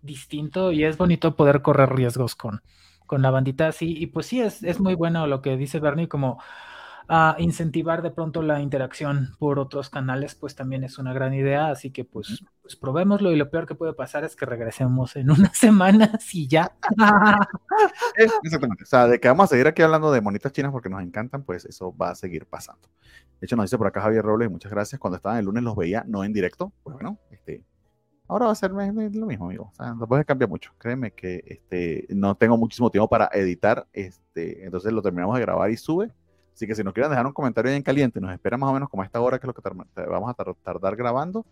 distinto 0.01 0.71
y 0.71 0.85
es 0.85 0.97
bonito 0.97 1.35
poder 1.35 1.61
correr 1.61 1.89
riesgos 1.93 2.35
con, 2.35 2.63
con 3.05 3.21
la 3.21 3.29
bandita 3.29 3.67
así. 3.67 3.95
Y 3.95 4.07
pues 4.07 4.25
sí, 4.25 4.41
es, 4.41 4.63
es 4.63 4.79
muy 4.79 4.95
bueno 4.95 5.27
lo 5.27 5.43
que 5.43 5.55
dice 5.55 5.79
Bernie, 5.79 6.09
como 6.09 6.41
a 7.11 7.35
incentivar 7.39 8.03
de 8.03 8.11
pronto 8.11 8.43
la 8.43 8.61
interacción 8.61 9.35
por 9.39 9.57
otros 9.57 9.89
canales, 9.89 10.35
pues 10.35 10.55
también 10.55 10.83
es 10.83 10.99
una 10.99 11.11
gran 11.11 11.33
idea. 11.33 11.71
Así 11.71 11.89
que 11.89 12.05
pues, 12.05 12.43
pues 12.61 12.75
probémoslo 12.75 13.31
y 13.31 13.35
lo 13.35 13.49
peor 13.49 13.65
que 13.65 13.73
puede 13.73 13.93
pasar 13.93 14.23
es 14.23 14.35
que 14.35 14.45
regresemos 14.45 15.15
en 15.15 15.31
unas 15.31 15.57
semanas 15.57 16.33
y 16.35 16.47
ya. 16.47 16.71
Exactamente. 18.43 18.83
O 18.83 18.85
sea, 18.85 19.07
de 19.07 19.19
que 19.19 19.27
vamos 19.27 19.45
a 19.45 19.47
seguir 19.47 19.65
aquí 19.65 19.81
hablando 19.81 20.11
de 20.11 20.21
monitas 20.21 20.51
chinas 20.51 20.71
porque 20.71 20.89
nos 20.89 21.01
encantan, 21.01 21.41
pues 21.41 21.65
eso 21.65 21.95
va 21.97 22.11
a 22.11 22.15
seguir 22.15 22.45
pasando. 22.45 22.87
De 23.41 23.45
hecho, 23.45 23.55
nos 23.55 23.65
dice 23.65 23.79
por 23.79 23.87
acá 23.87 24.01
Javier 24.01 24.23
Robles, 24.23 24.51
muchas 24.51 24.71
gracias. 24.71 24.99
Cuando 24.99 25.17
estaban 25.17 25.39
el 25.39 25.45
lunes 25.45 25.63
los 25.63 25.75
veía, 25.75 26.03
no 26.07 26.23
en 26.23 26.31
directo. 26.31 26.71
Pues 26.83 26.93
bueno, 26.93 27.17
este, 27.31 27.63
ahora 28.27 28.45
va 28.45 28.51
a 28.51 28.55
ser 28.55 28.69
lo 28.69 29.25
mismo, 29.25 29.47
amigo. 29.47 29.71
O 29.71 29.73
sea, 29.73 29.95
no 29.95 30.07
puede 30.07 30.25
cambiar 30.25 30.49
mucho. 30.49 30.73
Créeme 30.77 31.09
que 31.09 31.43
este, 31.47 32.05
no 32.09 32.35
tengo 32.35 32.55
muchísimo 32.55 32.91
tiempo 32.91 33.09
para 33.09 33.31
editar. 33.33 33.87
Este, 33.93 34.63
entonces 34.63 34.93
lo 34.93 35.01
terminamos 35.01 35.35
de 35.37 35.41
grabar 35.41 35.71
y 35.71 35.77
sube 35.77 36.13
Así 36.59 36.67
que 36.67 36.75
si 36.75 36.83
nos 36.83 36.93
quieren 36.93 37.09
dejar 37.09 37.25
un 37.25 37.31
comentario 37.31 37.71
en 37.71 37.81
caliente, 37.81 38.19
nos 38.19 38.33
espera 38.33 38.57
más 38.57 38.69
o 38.69 38.73
menos 38.73 38.89
como 38.89 39.01
a 39.01 39.05
esta 39.05 39.21
hora, 39.21 39.39
que 39.39 39.47
es 39.47 39.47
lo 39.47 39.53
que 39.53 39.61
vamos 40.09 40.29
a 40.29 40.53
tardar 40.61 40.97
grabando, 40.97 41.45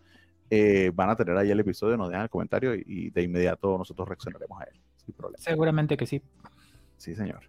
eh, 0.50 0.92
van 0.94 1.08
a 1.08 1.16
tener 1.16 1.34
ahí 1.34 1.50
el 1.50 1.58
episodio, 1.58 1.96
nos 1.96 2.10
dejan 2.10 2.24
el 2.24 2.28
comentario 2.28 2.74
y, 2.74 3.08
de 3.08 3.22
inmediato 3.22 3.78
nosotros 3.78 4.06
reaccionaremos 4.06 4.60
a 4.60 4.64
él, 4.64 4.78
sin 5.02 5.14
problema. 5.14 5.42
Seguramente 5.42 5.96
que 5.96 6.04
sí. 6.04 6.20
Sí, 6.98 7.14
señor. 7.14 7.40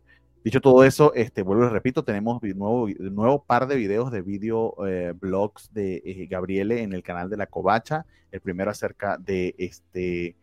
Dicho 0.42 0.62
todo 0.62 0.86
eso, 0.86 1.14
este, 1.16 1.42
vuelvo 1.42 1.66
y 1.66 1.68
repito, 1.68 2.06
tenemos 2.06 2.42
nuevo, 2.42 2.88
nuevo 2.98 3.44
par 3.44 3.68
de 3.68 3.76
videos 3.76 4.10
de 4.10 4.22
video 4.22 4.76
eh, 4.88 5.14
blogs 5.20 5.74
de 5.74 6.02
eh, 6.06 6.28
Gabriele 6.28 6.82
en 6.82 6.94
el 6.94 7.04
canal 7.04 7.30
de 7.30 7.36
La 7.36 7.48
Covacha. 7.48 8.06
El 8.32 8.40
primero 8.40 8.72
acerca 8.72 9.18
de 9.18 9.54
este 9.58 10.38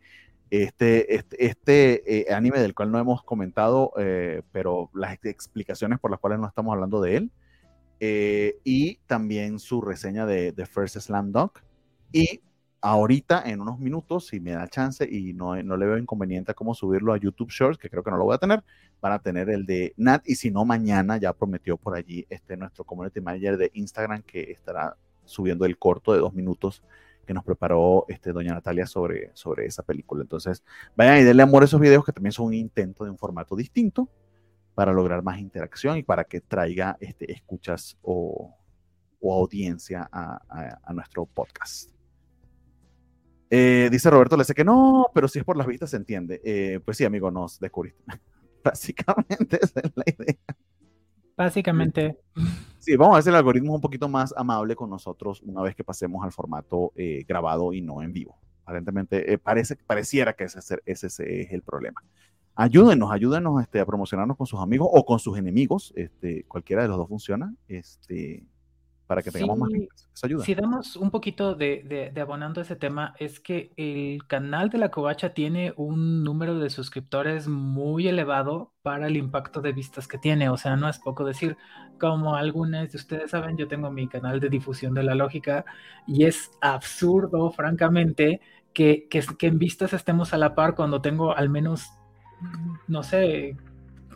este, 0.49 1.15
este, 1.15 1.45
este 1.45 2.19
eh, 2.19 2.33
anime 2.33 2.59
del 2.59 2.73
cual 2.73 2.91
no 2.91 2.99
hemos 2.99 3.23
comentado, 3.23 3.91
eh, 3.97 4.43
pero 4.51 4.89
las 4.93 5.17
explicaciones 5.23 5.99
por 5.99 6.11
las 6.11 6.19
cuales 6.19 6.39
no 6.39 6.47
estamos 6.47 6.73
hablando 6.73 7.01
de 7.01 7.17
él, 7.17 7.31
eh, 7.99 8.57
y 8.63 8.97
también 9.07 9.59
su 9.59 9.81
reseña 9.81 10.25
de, 10.25 10.53
First 10.65 10.97
Slam 10.97 11.31
Dunk. 11.31 11.59
Y 12.11 12.41
ahorita, 12.79 13.43
en 13.45 13.59
unos 13.59 13.79
minutos, 13.79 14.27
si 14.27 14.39
me 14.39 14.51
da 14.51 14.67
chance 14.67 15.07
y 15.09 15.33
no, 15.33 15.61
no 15.63 15.75
le 15.75 15.85
veo 15.85 15.97
inconveniente 15.97 16.51
a 16.51 16.55
cómo 16.55 16.73
subirlo 16.73 17.13
a 17.13 17.17
YouTube 17.17 17.49
Shorts, 17.49 17.77
que 17.77 17.89
creo 17.89 18.03
que 18.03 18.11
no 18.11 18.17
lo 18.17 18.25
voy 18.25 18.35
a 18.35 18.37
tener, 18.37 18.63
van 19.01 19.13
a 19.13 19.19
tener 19.19 19.49
el 19.49 19.65
de 19.65 19.93
Nat, 19.97 20.23
y 20.25 20.35
si 20.35 20.51
no, 20.51 20.63
mañana 20.63 21.17
ya 21.17 21.33
prometió 21.33 21.75
por 21.77 21.95
allí 21.95 22.25
este 22.29 22.55
nuestro 22.55 22.85
community 22.85 23.19
manager 23.19 23.57
de 23.57 23.71
Instagram 23.73 24.21
que 24.23 24.51
estará 24.51 24.95
subiendo 25.25 25.65
el 25.65 25.77
corto 25.77 26.13
de 26.13 26.19
dos 26.19 26.33
minutos 26.33 26.81
que 27.27 27.33
nos 27.33 27.43
preparó 27.43 28.05
este, 28.07 28.31
doña 28.31 28.53
Natalia 28.53 28.87
sobre, 28.87 29.29
sobre 29.35 29.67
esa 29.67 29.83
película. 29.83 30.23
Entonces, 30.23 30.63
vayan 30.95 31.19
y 31.19 31.23
denle 31.23 31.43
amor 31.43 31.61
a 31.61 31.65
esos 31.65 31.79
videos 31.79 32.03
que 32.03 32.13
también 32.13 32.31
son 32.31 32.47
un 32.47 32.53
intento 32.55 33.03
de 33.03 33.11
un 33.11 33.17
formato 33.17 33.55
distinto 33.55 34.09
para 34.73 34.93
lograr 34.93 35.21
más 35.21 35.39
interacción 35.39 35.97
y 35.97 36.03
para 36.03 36.23
que 36.23 36.41
traiga 36.41 36.97
este, 36.99 37.31
escuchas 37.31 37.97
o, 38.01 38.55
audiencia 39.21 40.07
a, 40.11 40.93
nuestro 40.93 41.25
podcast. 41.25 41.91
Eh, 43.49 43.89
dice 43.91 44.09
Roberto, 44.09 44.37
le 44.37 44.45
sé 44.45 44.53
que 44.53 44.63
no, 44.63 45.07
pero 45.13 45.27
si 45.27 45.39
es 45.39 45.45
por 45.45 45.57
las 45.57 45.67
vistas 45.67 45.89
se 45.89 45.97
entiende. 45.97 46.41
Eh, 46.45 46.79
pues 46.83 46.95
sí, 46.95 47.03
amigo, 47.03 47.29
nos 47.29 47.59
descubriste. 47.59 48.01
Básicamente 48.63 49.59
esa 49.61 49.81
es 49.81 49.91
la 49.95 50.03
idea. 50.05 50.37
Básicamente. 51.35 52.17
Sí, 52.87 52.95
vamos 52.95 53.17
a 53.17 53.19
hacer 53.19 53.31
el 53.31 53.35
algoritmo 53.35 53.75
un 53.75 53.81
poquito 53.81 54.07
más 54.07 54.33
amable 54.37 54.73
con 54.73 54.89
nosotros 54.89 55.41
una 55.41 55.61
vez 55.61 55.75
que 55.75 55.83
pasemos 55.83 56.23
al 56.23 56.31
formato 56.31 56.93
eh, 56.95 57.25
grabado 57.27 57.73
y 57.73 57.81
no 57.81 58.01
en 58.01 58.13
vivo. 58.13 58.37
Aparentemente, 58.63 59.33
eh, 59.33 59.37
parece, 59.37 59.75
pareciera 59.75 60.31
que 60.31 60.45
ese, 60.45 60.79
ese, 60.85 61.07
es 61.07 61.51
el 61.51 61.63
problema. 61.63 62.01
Ayúdenos, 62.55 63.11
ayúdenos 63.11 63.61
este, 63.61 63.81
a 63.81 63.85
promocionarnos 63.85 64.37
con 64.37 64.47
sus 64.47 64.61
amigos 64.61 64.87
o 64.89 65.03
con 65.03 65.19
sus 65.19 65.37
enemigos. 65.37 65.91
Este, 65.97 66.45
cualquiera 66.45 66.83
de 66.83 66.87
los 66.87 66.95
dos 66.95 67.09
funciona. 67.09 67.53
Este, 67.67 68.45
para 69.07 69.23
que 69.23 69.31
tengamos 69.31 69.57
más 69.57 69.71
Eso 70.13 70.25
ayuda. 70.25 70.43
Si 70.43 70.53
damos 70.53 70.97
un 70.97 71.09
poquito 71.11 71.55
de, 71.55 72.11
de, 72.13 72.21
abonando 72.21 72.59
a 72.59 72.63
ese 72.63 72.75
tema, 72.75 73.15
es 73.19 73.39
que 73.39 73.71
el 73.77 74.27
canal 74.27 74.69
de 74.69 74.77
la 74.77 74.91
Covacha 74.91 75.33
tiene 75.33 75.73
un 75.77 76.25
número 76.25 76.59
de 76.59 76.69
suscriptores 76.69 77.47
muy 77.47 78.07
elevado 78.09 78.73
para 78.81 79.07
el 79.07 79.15
impacto 79.15 79.61
de 79.61 79.71
vistas 79.71 80.09
que 80.09 80.17
tiene. 80.17 80.49
O 80.49 80.57
sea, 80.57 80.75
no 80.75 80.89
es 80.89 80.99
poco 80.99 81.23
decir, 81.23 81.55
como 81.99 82.35
algunos 82.35 82.91
de 82.91 82.97
ustedes 82.97 83.31
saben, 83.31 83.57
yo 83.57 83.69
tengo 83.69 83.89
mi 83.89 84.09
canal 84.09 84.41
de 84.41 84.49
difusión 84.49 84.93
de 84.93 85.03
la 85.03 85.15
lógica 85.15 85.63
y 86.05 86.25
es 86.25 86.51
absurdo, 86.59 87.49
francamente, 87.51 88.41
que, 88.73 89.07
que, 89.09 89.23
que 89.39 89.47
en 89.47 89.57
vistas 89.57 89.93
estemos 89.93 90.33
a 90.33 90.37
la 90.37 90.53
par 90.53 90.75
cuando 90.75 91.01
tengo 91.01 91.35
al 91.35 91.49
menos, 91.49 91.87
no 92.87 93.03
sé, 93.03 93.55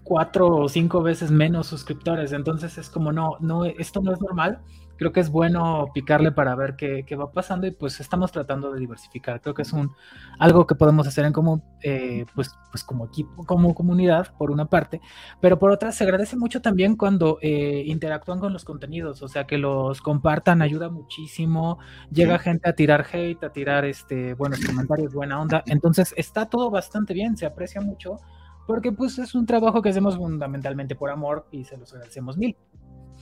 cuatro 0.04 0.48
o 0.48 0.70
cinco 0.70 1.02
veces 1.02 1.32
menos 1.32 1.68
suscriptores. 1.68 2.34
Entonces 2.34 2.78
es 2.78 2.90
como, 2.90 3.12
no, 3.12 3.38
no, 3.40 3.66
esto 3.66 4.02
no 4.02 4.12
es 4.12 4.22
normal. 4.22 4.62
Creo 5.02 5.12
que 5.12 5.20
es 5.20 5.32
bueno 5.32 5.88
picarle 5.96 6.32
para 6.32 6.54
ver 6.54 6.76
qué, 6.76 7.04
qué 7.08 7.16
va 7.16 7.32
pasando 7.32 7.66
y 7.66 7.72
pues 7.72 8.00
estamos 8.00 8.32
tratando 8.32 8.72
de 8.72 8.80
diversificar. 8.80 9.42
Creo 9.42 9.56
que 9.56 9.64
es 9.64 9.74
un 9.74 9.90
algo 10.38 10.68
que 10.68 10.76
podemos 10.76 11.08
hacer 11.08 11.26
en 11.26 11.34
común, 11.34 11.64
eh, 11.82 12.28
pues, 12.36 12.52
pues 12.70 12.84
como 12.84 13.08
equipo, 13.08 13.44
como 13.48 13.74
comunidad, 13.74 14.32
por 14.38 14.52
una 14.52 14.66
parte, 14.66 15.02
pero 15.40 15.58
por 15.58 15.72
otra 15.72 15.92
se 15.92 16.04
agradece 16.04 16.36
mucho 16.36 16.62
también 16.62 16.96
cuando 16.96 17.40
eh, 17.42 17.82
interactúan 17.88 18.40
con 18.40 18.54
los 18.54 18.64
contenidos, 18.64 19.24
o 19.24 19.28
sea, 19.28 19.48
que 19.48 19.58
los 19.58 20.04
compartan 20.04 20.62
ayuda 20.62 20.92
muchísimo, 20.92 21.80
llega 22.12 22.38
gente 22.38 22.70
a 22.70 22.74
tirar 22.74 23.08
hate, 23.12 23.44
a 23.44 23.52
tirar 23.52 23.86
este, 23.86 24.36
buenos 24.36 24.64
comentarios, 24.64 25.16
buena 25.16 25.42
onda, 25.42 25.64
entonces 25.66 26.14
está 26.16 26.46
todo 26.46 26.70
bastante 26.70 27.16
bien, 27.16 27.36
se 27.38 27.48
aprecia 27.48 27.82
mucho 27.82 28.20
porque 28.68 28.92
pues 28.92 29.18
es 29.18 29.34
un 29.34 29.48
trabajo 29.48 29.82
que 29.82 29.90
hacemos 29.90 30.16
fundamentalmente 30.16 30.96
por 30.96 31.10
amor 31.10 31.48
y 31.50 31.64
se 31.64 31.76
los 31.76 31.92
agradecemos 31.92 32.38
mil. 32.38 32.56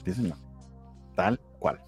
Sí, 0.04 0.12
señor. 0.12 0.49
Tal 1.20 1.40
cual. 1.58 1.80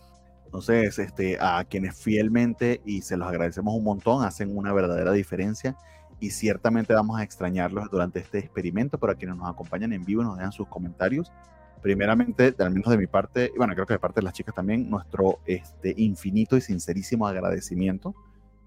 Entonces, 0.44 0.98
este, 0.98 1.38
a 1.40 1.64
quienes 1.64 1.96
fielmente 1.96 2.82
y 2.84 3.00
se 3.00 3.16
los 3.16 3.26
agradecemos 3.26 3.74
un 3.74 3.84
montón, 3.84 4.24
hacen 4.24 4.54
una 4.54 4.72
verdadera 4.74 5.12
diferencia 5.12 5.74
y 6.20 6.30
ciertamente 6.30 6.92
vamos 6.92 7.18
a 7.18 7.22
extrañarlos 7.22 7.90
durante 7.90 8.20
este 8.20 8.38
experimento, 8.38 8.98
pero 8.98 9.12
a 9.12 9.14
quienes 9.14 9.36
nos 9.36 9.48
acompañan 9.48 9.92
en 9.92 10.04
vivo 10.04 10.22
nos 10.22 10.36
dejan 10.36 10.52
sus 10.52 10.68
comentarios. 10.68 11.32
Primeramente, 11.80 12.54
al 12.59 12.70
menos 12.70 12.90
de 12.90 12.98
mi 12.98 13.06
parte, 13.06 13.50
y 13.54 13.56
bueno, 13.56 13.72
creo 13.74 13.86
que 13.86 13.94
de 13.94 13.98
parte 13.98 14.20
de 14.20 14.24
las 14.24 14.34
chicas 14.34 14.54
también, 14.54 14.90
nuestro 14.90 15.38
este, 15.46 15.94
infinito 15.96 16.56
y 16.56 16.60
sincerísimo 16.60 17.26
agradecimiento 17.26 18.14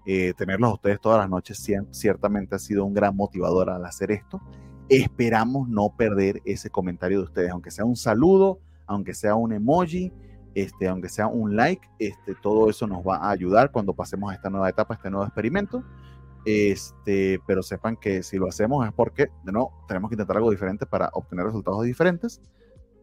Eh, 0.08 0.34
tenerlos 0.36 0.70
a 0.70 0.74
ustedes 0.74 1.00
todas 1.00 1.18
las 1.18 1.28
noches 1.28 1.60
ciertamente 1.90 2.54
ha 2.54 2.58
sido 2.60 2.84
un 2.84 2.94
gran 2.94 3.16
motivador 3.16 3.70
al 3.70 3.84
hacer 3.84 4.12
esto. 4.12 4.40
Esperamos 4.88 5.68
no 5.68 5.94
perder 5.96 6.40
ese 6.44 6.70
comentario 6.70 7.18
de 7.18 7.24
ustedes, 7.24 7.50
aunque 7.50 7.72
sea 7.72 7.84
un 7.84 7.96
saludo, 7.96 8.60
aunque 8.86 9.14
sea 9.14 9.34
un 9.34 9.52
emoji, 9.52 10.12
este, 10.56 10.88
aunque 10.88 11.10
sea 11.10 11.26
un 11.26 11.54
like, 11.54 11.86
este, 11.98 12.34
todo 12.34 12.70
eso 12.70 12.86
nos 12.86 13.06
va 13.06 13.18
a 13.18 13.30
ayudar 13.30 13.70
cuando 13.70 13.92
pasemos 13.92 14.32
a 14.32 14.34
esta 14.34 14.48
nueva 14.48 14.70
etapa, 14.70 14.94
a 14.94 14.96
este 14.96 15.10
nuevo 15.10 15.26
experimento. 15.26 15.84
Este, 16.46 17.38
pero 17.46 17.62
sepan 17.62 17.96
que 17.96 18.22
si 18.22 18.38
lo 18.38 18.48
hacemos 18.48 18.86
es 18.86 18.92
porque, 18.94 19.24
de 19.44 19.66
tenemos 19.86 20.08
que 20.08 20.14
intentar 20.14 20.38
algo 20.38 20.50
diferente 20.50 20.86
para 20.86 21.10
obtener 21.12 21.44
resultados 21.44 21.82
diferentes. 21.82 22.40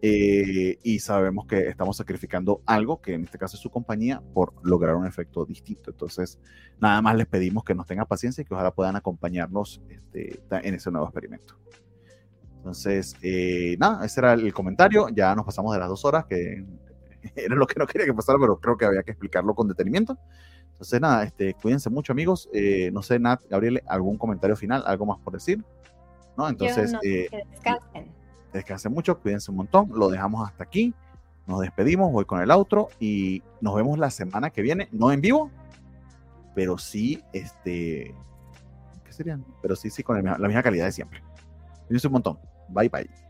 Eh, 0.02 0.80
y 0.82 0.98
sabemos 0.98 1.46
que 1.46 1.68
estamos 1.70 1.96
sacrificando 1.96 2.62
algo, 2.66 3.00
que 3.00 3.14
en 3.14 3.26
este 3.26 3.38
caso 3.38 3.56
es 3.56 3.62
su 3.62 3.70
compañía, 3.70 4.20
por 4.34 4.54
lograr 4.64 4.96
un 4.96 5.06
efecto 5.06 5.46
distinto. 5.46 5.92
Entonces, 5.92 6.40
nada 6.82 7.04
más 7.04 7.16
les 7.16 7.28
pedimos 7.28 7.64
que 7.64 7.76
nos 7.76 7.86
tengan 7.86 8.08
paciencia 8.08 8.42
y 8.42 8.46
que 8.46 8.56
ojalá 8.56 8.72
puedan 8.72 8.96
acompañarnos 8.96 9.80
este, 9.90 10.42
en 10.50 10.74
ese 10.74 10.90
nuevo 10.90 11.06
experimento. 11.06 11.56
Entonces, 12.58 13.16
eh, 13.22 13.76
nada, 13.78 14.04
ese 14.06 14.22
era 14.22 14.34
el 14.34 14.54
comentario. 14.54 15.10
Ya 15.10 15.36
nos 15.36 15.46
pasamos 15.46 15.74
de 15.74 15.80
las 15.80 15.90
dos 15.90 16.04
horas, 16.04 16.26
que 16.26 16.66
era 17.36 17.56
lo 17.56 17.68
que 17.68 17.80
no 17.80 17.88
quería 17.88 18.06
que 18.06 18.14
pasara, 18.14 18.38
pero 18.40 18.58
creo 18.60 18.78
que 18.78 18.86
había 18.86 19.04
que 19.04 19.12
explicarlo 19.12 19.56
con 19.56 19.68
detenimiento. 19.68 20.18
Entonces, 20.74 21.00
nada, 21.00 21.24
este, 21.24 21.54
cuídense 21.54 21.90
mucho, 21.90 22.12
amigos. 22.14 22.50
Eh, 22.54 22.91
no 22.91 23.02
sé, 23.02 23.20
Nat, 23.20 23.41
Gabriel, 23.50 23.82
¿algún 23.88 24.18
comentario 24.18 24.56
final? 24.56 24.84
¿Algo 24.86 25.06
más 25.06 25.20
por 25.20 25.34
decir? 25.34 25.64
¿No? 26.38 26.50
Entonces, 26.50 26.94
eh, 27.04 27.30
descansen. 27.52 28.12
Descansen 28.52 28.91
mucho, 28.91 29.20
cuídense 29.20 29.52
un 29.52 29.58
montón. 29.58 29.90
Lo 29.94 30.10
dejamos 30.10 30.48
hasta 30.48 30.64
aquí. 30.64 30.94
Nos 31.45 31.60
despedimos, 31.62 32.12
voy 32.12 32.26
con 32.26 32.41
el 32.41 32.52
outro 32.52 32.88
y 33.00 33.44
nos 33.60 33.76
vemos 33.76 34.00
la 34.00 34.10
semana 34.10 34.50
que 34.50 34.62
viene, 34.62 34.88
no 34.94 35.12
en 35.12 35.20
vivo, 35.20 35.52
pero 36.56 36.78
sí, 36.78 37.22
este, 37.34 38.16
¿qué 39.04 39.12
serían? 39.12 39.44
Pero 39.62 39.76
sí, 39.76 39.90
sí, 39.90 40.04
con 40.04 40.24
la 40.24 40.38
misma 40.38 40.64
calidad 40.64 40.86
de 40.86 40.94
siempre. 40.94 41.22
Cuídense 41.88 42.08
un 42.08 42.14
montón. 42.14 42.40
Bye, 42.70 42.88
bye. 42.88 43.23